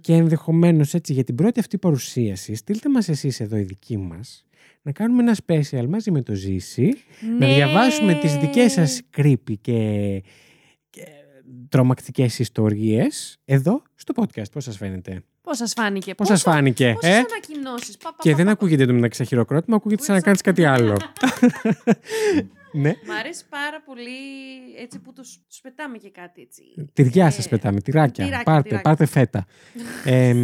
Και 0.00 0.14
ενδεχομένως 0.14 0.94
έτσι 0.94 1.12
για 1.12 1.24
την 1.24 1.34
πρώτη 1.34 1.60
αυτή 1.60 1.78
παρουσίαση 1.78 2.54
στείλτε 2.54 2.88
μας 2.88 3.08
εσείς 3.08 3.40
εδώ 3.40 3.56
οι 3.56 3.62
δικοί 3.62 3.96
μας 3.96 4.44
να 4.82 4.92
κάνουμε 4.92 5.22
ένα 5.22 5.36
special 5.46 5.86
μαζί 5.88 6.10
με 6.10 6.22
το 6.22 6.34
Ζήση, 6.34 6.94
να 7.38 7.46
ναι. 7.46 7.54
διαβάσουμε 7.54 8.14
τις 8.14 8.36
δικές 8.36 8.72
σας 8.72 9.00
creepy 9.16 9.54
και, 9.60 10.22
και 10.90 11.06
τρομακτικές 11.68 12.38
ιστορίες 12.38 13.38
εδώ 13.44 13.82
στο 13.94 14.14
podcast. 14.16 14.50
Πώς 14.52 14.64
σας 14.64 14.76
φαίνεται; 14.76 15.22
Πώς 15.42 15.56
σας 15.56 15.72
φάνηκε. 15.72 16.14
Πώς 16.14 16.26
σας 16.26 16.42
φάνηκε. 16.42 16.92
Πόσε 16.94 17.08
ε; 17.08 17.16
ανακοινώσεις. 17.16 17.96
Και 18.18 18.34
δεν 18.34 18.48
ακούγεται 18.48 18.86
το 18.86 18.92
μεταξύ 18.92 19.24
χειροκρότημα, 19.24 19.76
ακούγεται 19.76 20.02
σαν 20.02 20.14
να 20.14 20.20
κάνεις 20.20 20.40
κάτι 20.40 20.64
άλλο. 20.64 20.96
Ναι. 22.74 22.94
Μ' 23.06 23.10
αρέσει 23.10 23.44
πάρα 23.48 23.82
πολύ 23.82 24.10
έτσι 24.78 24.98
που 24.98 25.12
τους, 25.12 25.40
τους 25.48 25.60
πετάμε 25.60 25.98
και 25.98 26.10
κάτι 26.10 26.42
έτσι. 26.42 26.62
Τυριά 26.92 27.26
ε, 27.26 27.30
σας 27.30 27.48
πετάμε, 27.48 27.80
τυράκια. 27.80 28.24
τυράκια 28.24 28.44
πάρτε, 28.44 28.68
τυράκια. 28.68 28.90
πάρτε 28.90 29.06
φέτα. 29.06 29.46
ε, 30.04 30.34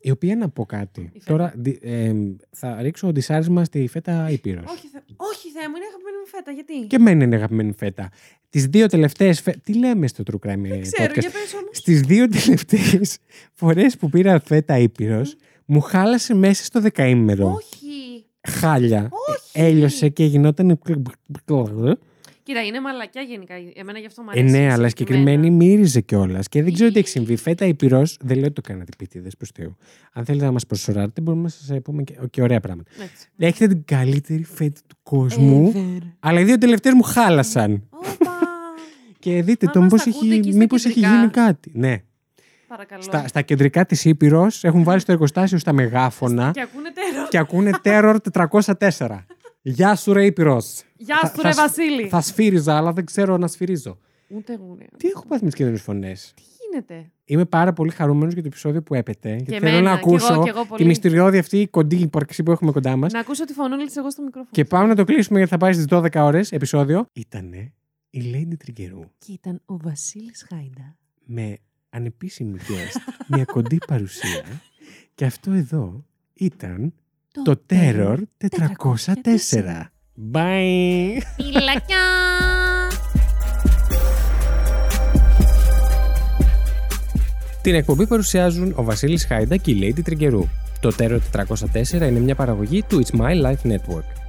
η 0.00 0.10
οποία 0.10 0.36
να 0.36 0.48
πω 0.48 0.64
κάτι. 0.64 1.12
Τώρα 1.24 1.54
ε, 1.80 2.12
θα 2.50 2.82
ρίξω 2.82 3.12
ντισάρισμα 3.12 3.64
στη 3.64 3.86
φέτα 3.86 4.30
Ήπειρος. 4.30 4.64
Όχι, 4.70 4.88
θε... 4.88 4.98
Όχι 5.16 5.50
Θεέ 5.50 5.68
μου, 5.68 5.76
είναι 5.76 5.86
αγαπημένη 5.88 6.16
μου 6.16 6.26
φέτα. 6.26 6.50
Γιατί; 6.50 6.86
Και 6.86 6.98
μένει 6.98 7.24
είναι 7.24 7.36
αγαπημένη 7.36 7.72
φέτα. 7.72 8.10
Τις 8.50 8.66
δύο 8.66 8.86
τελευταίες. 8.86 9.40
Φε... 9.40 9.50
Τι 9.62 9.74
λέμε 9.74 10.06
στο 10.06 10.22
True 10.26 10.48
Crime 10.48 10.60
Δεν 10.68 10.80
ξέρω, 10.80 11.12
podcast; 11.12 11.18
για 11.18 11.30
πες 11.30 11.54
όμως. 11.54 11.76
Στις 11.76 12.00
δύο 12.00 12.28
τελευταίες 12.28 13.18
φορές 13.52 13.96
που 13.96 14.08
πήρα 14.08 14.40
φέτα 14.40 14.78
Ήπειρος, 14.78 15.34
mm. 15.34 15.62
μου 15.64 15.80
χάλασε 15.80 16.34
μέσα 16.34 16.64
στο 16.64 16.80
δεκαήμερο. 16.80 17.52
Όχι 17.52 17.75
χάλια. 18.46 19.08
Όχι. 19.28 19.50
Έλειωσε 19.52 20.08
και 20.08 20.24
γινόταν. 20.24 20.78
Κοίτα, 22.46 22.64
είναι 22.64 22.80
μαλακιά 22.80 23.22
γενικά. 23.22 23.54
Εμένα 23.74 23.98
γι' 23.98 24.06
αυτό 24.06 24.22
μου 24.22 24.30
αρέσει. 24.30 24.56
Ε, 24.56 24.58
ναι, 24.58 24.72
αλλά 24.72 24.88
συγκεκριμένη 24.88 25.50
μύριζε 25.50 26.00
κιόλας. 26.00 26.48
Και 26.48 26.62
δεν 26.62 26.72
ξέρω 26.72 26.90
τι 26.90 26.98
έχει 26.98 27.08
συμβεί. 27.08 27.36
Φέτα 27.36 27.64
υπηρό, 27.64 28.02
δεν 28.20 28.36
λέω 28.36 28.44
ότι 28.44 28.54
το 28.54 28.60
κάνατε 28.60 28.90
πίτιδε 28.98 29.28
προς 29.38 29.50
Θεού. 29.54 29.76
Αν 30.12 30.24
θέλετε 30.24 30.44
να 30.44 30.52
μας 30.52 30.66
προσωράρετε, 30.66 31.20
μπορούμε 31.20 31.42
να 31.42 31.48
σας 31.48 31.78
πούμε 31.82 32.02
και, 32.02 32.14
και 32.30 32.42
ωραία 32.42 32.60
πράγματα. 32.60 32.90
Έτσι. 33.02 33.28
Έχετε 33.36 33.66
την 33.66 33.84
καλύτερη 33.84 34.44
φέτα 34.44 34.80
του 34.86 34.96
κόσμου. 35.02 35.72
Αλλά 36.20 36.40
οι 36.40 36.44
δύο 36.44 36.58
τελευταίες 36.58 36.94
μου 36.94 37.02
χάλασαν. 37.02 37.88
και 39.18 39.42
δείτε 39.42 39.66
το, 39.66 39.82
μήπως 40.52 40.84
έχει 40.84 40.98
γίνει 40.98 41.28
κάτι. 41.30 41.70
Ναι. 41.74 42.02
Παρακαλώ. 42.68 43.02
Στα, 43.02 43.28
στα 43.28 43.42
κεντρικά 43.42 43.86
της 43.86 44.04
Ήπειρος 44.04 44.64
έχουν 44.64 44.82
βάλει 44.82 45.00
στο 45.00 45.12
εργοστάσιο 45.12 45.58
στα 45.58 45.72
μεγάφωνα. 45.72 46.50
Και 46.50 46.60
ακούνε 46.60 46.82
τέρορ. 46.82 46.85
Και 47.30 47.38
ακούνε 47.38 47.70
τέρορ 47.82 48.16
404. 48.32 48.90
Γεια 49.62 49.96
σου, 49.96 50.12
ρε 50.12 50.24
Ήπειρο. 50.24 50.62
Γεια 50.96 51.32
σου, 51.34 51.42
ρε 51.42 51.52
Βασίλη. 51.52 52.08
Θα 52.08 52.20
σφύριζα, 52.20 52.76
αλλά 52.76 52.92
δεν 52.92 53.04
ξέρω 53.04 53.36
να 53.36 53.46
σφυρίζω. 53.46 53.98
Ούτε 54.28 54.52
εγώ. 54.52 54.74
Ναι. 54.78 54.84
Τι 54.96 55.08
έχω 55.08 55.26
πάθει 55.26 55.44
με 55.44 55.50
τις 55.50 55.58
κεντρικέ 55.58 55.82
φωνές; 55.82 56.32
Τι 56.36 56.42
γίνεται; 56.60 57.10
Είμαι 57.24 57.44
πάρα 57.44 57.72
πολύ 57.72 57.90
χαρούμενος 57.90 58.32
για 58.32 58.42
το 58.42 58.48
επεισόδιο 58.48 58.82
που 58.82 58.94
έπεται. 58.94 59.36
Και 59.36 59.58
θέλω 59.58 59.80
να 59.80 59.92
ακούσω 59.92 60.26
και 60.26 60.32
εγώ, 60.32 60.42
και 60.42 60.50
εγώ 60.50 60.64
πολύ... 60.64 60.82
τη 60.82 60.88
μυστηριώδη 60.88 61.38
αυτή 61.38 61.66
κοντή 61.70 61.96
ύπαρξη 61.96 62.42
που 62.42 62.50
έχουμε 62.50 62.72
κοντά 62.72 62.96
μας. 62.96 63.12
Να 63.12 63.20
ακούσω 63.20 63.44
τη 63.44 63.52
φωνούλη 63.52 63.90
εγώ 63.96 64.10
στο 64.10 64.22
μικρόφωνο. 64.22 64.50
Και 64.52 64.64
πάμε 64.64 64.86
να 64.86 64.94
το 64.94 65.04
κλείσουμε 65.04 65.38
γιατί 65.38 65.52
θα 65.52 65.58
πάει 65.58 65.72
στις 65.72 65.84
12 65.90 66.08
ώρες 66.14 66.52
επεισόδιο. 66.52 67.06
Ήτανε 67.12 67.72
η 68.10 68.20
Lady 68.34 68.56
Τριγκερού. 68.58 69.00
Και 69.18 69.32
ήταν 69.32 69.62
ο 69.64 69.76
Βασίλης 69.76 70.46
Χάιντα. 70.48 70.96
Με 71.24 71.56
ανεπίσημη 71.90 72.58
guest, 72.58 73.26
μια 73.26 73.44
κοντή 73.44 73.78
παρουσία. 73.86 74.44
Και 75.14 75.24
αυτό 75.24 75.52
εδώ 75.52 76.04
ήταν 76.34 76.92
το, 77.44 77.54
το 77.54 77.60
Terror 77.70 78.16
404. 78.40 78.46
Bye! 80.32 81.22
Φιλάκια! 81.36 81.96
Την 87.62 87.74
εκπομπή 87.74 88.06
παρουσιάζουν 88.06 88.72
ο 88.76 88.82
Βασίλης 88.82 89.26
Χάιντα 89.26 89.56
και 89.56 89.70
η 89.70 89.78
Lady 89.82 90.00
Τριγκερού. 90.04 90.44
Το 90.80 90.94
Terror 90.98 91.18
404 91.32 91.92
είναι 91.92 92.10
μια 92.10 92.34
παραγωγή 92.34 92.82
του 92.82 93.02
It's 93.04 93.20
My 93.20 93.42
Life 93.44 93.72
Network. 93.72 94.25